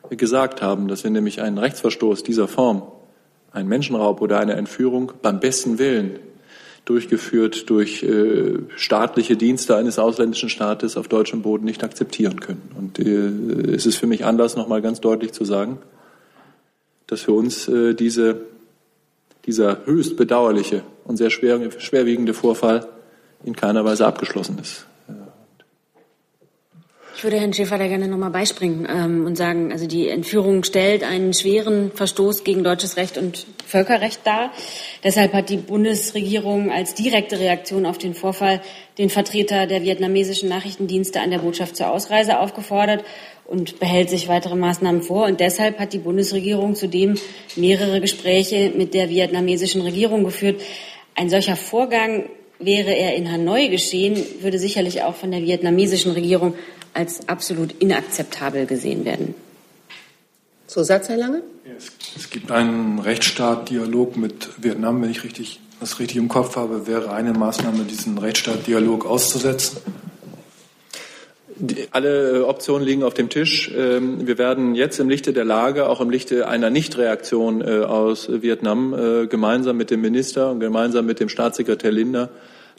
gesagt 0.10 0.62
haben, 0.62 0.88
dass 0.88 1.04
wir 1.04 1.12
nämlich 1.12 1.42
einen 1.42 1.58
Rechtsverstoß 1.58 2.22
dieser 2.24 2.48
Form 2.48 2.84
ein 3.52 3.68
Menschenraub 3.68 4.22
oder 4.22 4.40
eine 4.40 4.54
Entführung 4.54 5.14
beim 5.22 5.40
besten 5.40 5.78
Willen 5.78 6.20
durchgeführt 6.86 7.70
durch 7.70 8.04
äh, 8.04 8.60
staatliche 8.76 9.38
Dienste 9.38 9.76
eines 9.76 10.00
ausländischen 10.00 10.50
Staates 10.50 10.98
auf 10.98 11.08
deutschem 11.08 11.42
Boden 11.44 11.66
nicht 11.66 11.84
akzeptieren 11.84 12.40
können. 12.40 12.72
Und 12.78 13.00
äh, 13.00 13.76
es 13.76 13.86
ist 13.86 13.98
für 13.98 14.08
mich 14.08 14.26
Anlass, 14.26 14.56
noch 14.56 14.68
mal 14.68 14.82
ganz 14.82 15.00
deutlich 15.00 15.32
zu 15.32 15.46
sagen, 15.46 15.78
dass 17.06 17.22
für 17.22 17.34
uns 17.34 17.68
äh, 17.68 17.94
diese, 17.94 18.42
dieser 19.46 19.86
höchst 19.86 20.18
bedauerliche 20.18 20.84
und 21.04 21.18
sehr 21.18 21.30
schwer, 21.30 21.60
schwerwiegende 21.78 22.34
Vorfall 22.34 22.88
in 23.44 23.56
keiner 23.56 23.86
Weise 23.86 24.06
abgeschlossen 24.08 24.58
ist. 24.60 24.88
Ich 27.22 27.24
würde 27.24 27.40
Herrn 27.40 27.54
Schäfer 27.54 27.78
da 27.78 27.86
gerne 27.86 28.08
nochmal 28.08 28.32
beispringen 28.32 28.88
ähm, 28.92 29.28
und 29.28 29.36
sagen, 29.36 29.72
also 29.72 29.86
die 29.86 30.10
Entführung 30.10 30.64
stellt 30.64 31.04
einen 31.04 31.36
schweren 31.36 31.92
Verstoß 31.92 32.44
gegen 32.44 32.64
deutsches 32.64 32.98
Recht 32.98 33.16
und 33.20 33.46
Völkerrecht 33.64 34.22
dar. 34.24 34.52
Deshalb 35.04 35.34
hat 35.34 35.50
die 35.52 35.58
Bundesregierung 35.58 36.72
als 36.72 36.96
direkte 36.96 37.40
Reaktion 37.40 37.86
auf 37.86 38.00
den 38.00 38.16
Vorfall 38.16 38.60
den 38.98 39.12
Vertreter 39.12 39.68
der 39.68 39.84
vietnamesischen 39.84 40.50
Nachrichtendienste 40.50 41.22
an 41.22 41.30
der 41.30 41.38
Botschaft 41.38 41.76
zur 41.76 41.92
Ausreise 41.92 42.40
aufgefordert 42.40 43.06
und 43.46 43.80
behält 43.80 44.10
sich 44.10 44.28
weitere 44.28 44.56
Maßnahmen 44.56 45.04
vor. 45.04 45.28
Und 45.28 45.42
deshalb 45.42 45.78
hat 45.78 45.94
die 45.94 46.00
Bundesregierung 46.00 46.74
zudem 46.74 47.20
mehrere 47.56 48.02
Gespräche 48.02 48.72
mit 48.76 48.96
der 48.96 49.10
vietnamesischen 49.10 49.82
Regierung 49.82 50.24
geführt. 50.24 50.60
Ein 51.14 51.30
solcher 51.30 51.56
Vorgang 51.56 52.32
wäre 52.58 52.96
er 52.96 53.16
in 53.16 53.32
Hanoi 53.32 53.68
geschehen, 53.68 54.18
würde 54.40 54.58
sicherlich 54.58 55.04
auch 55.04 55.14
von 55.14 55.30
der 55.30 55.44
vietnamesischen 55.44 56.14
Regierung 56.14 56.56
als 56.94 57.28
absolut 57.28 57.74
inakzeptabel 57.80 58.66
gesehen 58.66 59.06
werden. 59.06 59.36
Zusatz, 60.68 61.10
Herr 61.10 61.18
Lange? 61.18 61.44
Es, 62.16 62.30
gibt 62.30 62.52
einen 62.52 63.00
Rechtsstaatdialog 63.00 64.16
mit 64.16 64.50
Vietnam, 64.58 65.02
wenn 65.02 65.12
ich 65.12 65.24
richtig, 65.24 65.60
das 65.80 66.00
richtig 66.00 66.18
im 66.18 66.30
Kopf 66.30 66.56
habe, 66.56 66.88
wäre 66.88 67.12
eine 67.12 67.34
Maßnahme, 67.34 67.84
diesen 67.84 68.18
Rechtsstaatdialog 68.18 69.06
auszusetzen. 69.06 69.80
Die, 71.58 71.88
alle 71.92 72.48
Optionen 72.48 72.88
liegen 72.88 73.04
auf 73.04 73.14
dem 73.14 73.30
Tisch. 73.30 73.72
Ähm, 73.76 74.26
wir 74.26 74.38
werden 74.38 74.74
jetzt 74.74 75.00
im 75.00 75.10
Lichte 75.10 75.34
der 75.34 75.46
Lage, 75.46 75.90
auch 75.90 76.02
im 76.02 76.10
Lichte 76.10 76.48
einer 76.48 76.70
Nichtreaktion 76.70 77.62
äh, 77.62 77.82
aus 77.82 78.30
Vietnam, 78.42 78.94
äh, 78.94 79.28
gemeinsam 79.28 79.78
mit 79.78 79.92
dem 79.92 80.02
Minister 80.02 80.52
und 80.52 80.60
gemeinsam 80.60 81.06
mit 81.06 81.20
dem 81.20 81.30
Staatssekretär 81.30 81.92
Linder 81.92 82.30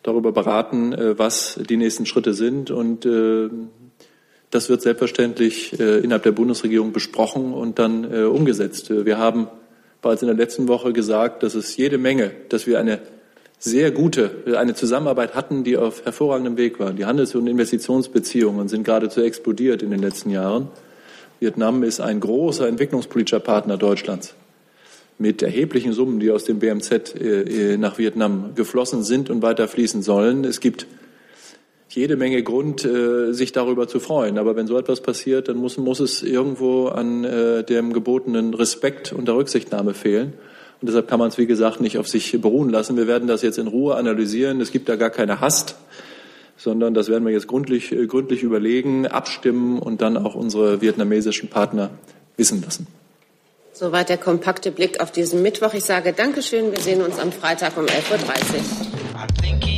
darüber 0.02 0.32
beraten, 0.32 0.93
äh, 0.93 1.18
was 1.18 1.60
die 1.68 1.76
nächsten 1.76 2.06
Schritte 2.06 2.34
sind. 2.34 2.70
Und 2.70 3.06
das 4.52 4.68
wird 4.68 4.82
selbstverständlich 4.82 5.80
äh, 5.80 5.98
innerhalb 5.98 6.22
der 6.22 6.32
Bundesregierung 6.32 6.92
besprochen 6.92 7.54
und 7.54 7.78
dann 7.78 8.04
äh, 8.12 8.22
umgesetzt. 8.24 8.90
Wir 8.90 9.18
haben 9.18 9.48
bereits 10.02 10.22
in 10.22 10.28
der 10.28 10.36
letzten 10.36 10.68
Woche 10.68 10.92
gesagt, 10.92 11.42
dass 11.42 11.54
es 11.54 11.76
jede 11.76 11.96
Menge, 11.96 12.30
dass 12.50 12.66
wir 12.66 12.78
eine 12.78 13.00
sehr 13.58 13.90
gute, 13.92 14.30
eine 14.58 14.74
Zusammenarbeit 14.74 15.34
hatten, 15.34 15.64
die 15.64 15.76
auf 15.76 16.04
hervorragendem 16.04 16.58
Weg 16.58 16.78
war. 16.80 16.92
Die 16.92 17.06
Handels- 17.06 17.34
und 17.34 17.46
Investitionsbeziehungen 17.46 18.68
sind 18.68 18.84
geradezu 18.84 19.22
explodiert 19.22 19.82
in 19.82 19.90
den 19.90 20.00
letzten 20.00 20.30
Jahren. 20.30 20.68
Vietnam 21.40 21.82
ist 21.82 22.00
ein 22.00 22.20
großer 22.20 22.68
entwicklungspolitischer 22.68 23.40
Partner 23.40 23.78
Deutschlands 23.78 24.34
mit 25.18 25.40
erheblichen 25.40 25.94
Summen, 25.94 26.20
die 26.20 26.30
aus 26.30 26.44
dem 26.44 26.58
BMZ 26.58 27.14
äh, 27.14 27.78
nach 27.78 27.96
Vietnam 27.96 28.54
geflossen 28.54 29.02
sind 29.02 29.30
und 29.30 29.40
weiter 29.40 29.66
fließen 29.66 30.02
sollen. 30.02 30.44
Es 30.44 30.60
gibt 30.60 30.86
jede 31.94 32.16
Menge 32.16 32.43
Grund, 32.43 32.85
äh, 32.85 33.32
sich 33.32 33.52
darüber 33.52 33.86
zu 33.86 34.01
freuen. 34.01 34.39
Aber 34.39 34.56
wenn 34.56 34.66
so 34.66 34.78
etwas 34.78 35.01
passiert, 35.01 35.48
dann 35.48 35.56
muss, 35.56 35.77
muss 35.77 36.01
es 36.01 36.23
irgendwo 36.23 36.89
an 36.89 37.24
äh, 37.24 37.64
dem 37.64 37.93
gebotenen 37.93 38.55
Respekt 38.55 39.12
und 39.12 39.28
der 39.28 39.36
Rücksichtnahme 39.36 39.94
fehlen. 39.94 40.32
Und 40.81 40.89
deshalb 40.89 41.09
kann 41.09 41.19
man 41.19 41.28
es, 41.28 41.39
wie 41.39 41.47
gesagt, 41.47 41.81
nicht 41.81 41.98
auf 41.98 42.09
sich 42.09 42.40
beruhen 42.40 42.70
lassen. 42.70 42.97
Wir 42.97 43.06
werden 43.06 43.28
das 43.28 43.43
jetzt 43.43 43.59
in 43.59 43.66
Ruhe 43.66 43.94
analysieren. 43.97 44.60
Es 44.60 44.73
gibt 44.73 44.89
da 44.89 44.97
gar 44.97 45.10
keine 45.10 45.40
Hast, 45.40 45.77
sondern 46.56 46.94
das 46.94 47.09
werden 47.09 47.24
wir 47.24 47.32
jetzt 47.32 47.47
gründlich, 47.47 47.93
äh, 47.93 48.06
gründlich 48.06 48.43
überlegen, 48.43 49.06
abstimmen 49.06 49.78
und 49.78 50.01
dann 50.01 50.16
auch 50.16 50.35
unsere 50.35 50.81
vietnamesischen 50.81 51.51
Partner 51.51 51.90
wissen 52.36 52.62
lassen. 52.62 52.86
Soweit 53.74 54.09
der 54.09 54.19
kompakte 54.19 54.70
Blick 54.70 55.01
auf 55.01 55.12
diesen 55.12 55.43
Mittwoch. 55.43 55.74
Ich 55.74 55.85
sage 55.85 56.12
Dankeschön. 56.12 56.73
Wir 56.73 56.81
sehen 56.81 57.02
uns 57.02 57.19
am 57.19 57.32
Freitag 57.32 57.77
um 57.77 57.85
11.30 57.85 57.86
Uhr. 59.66 59.72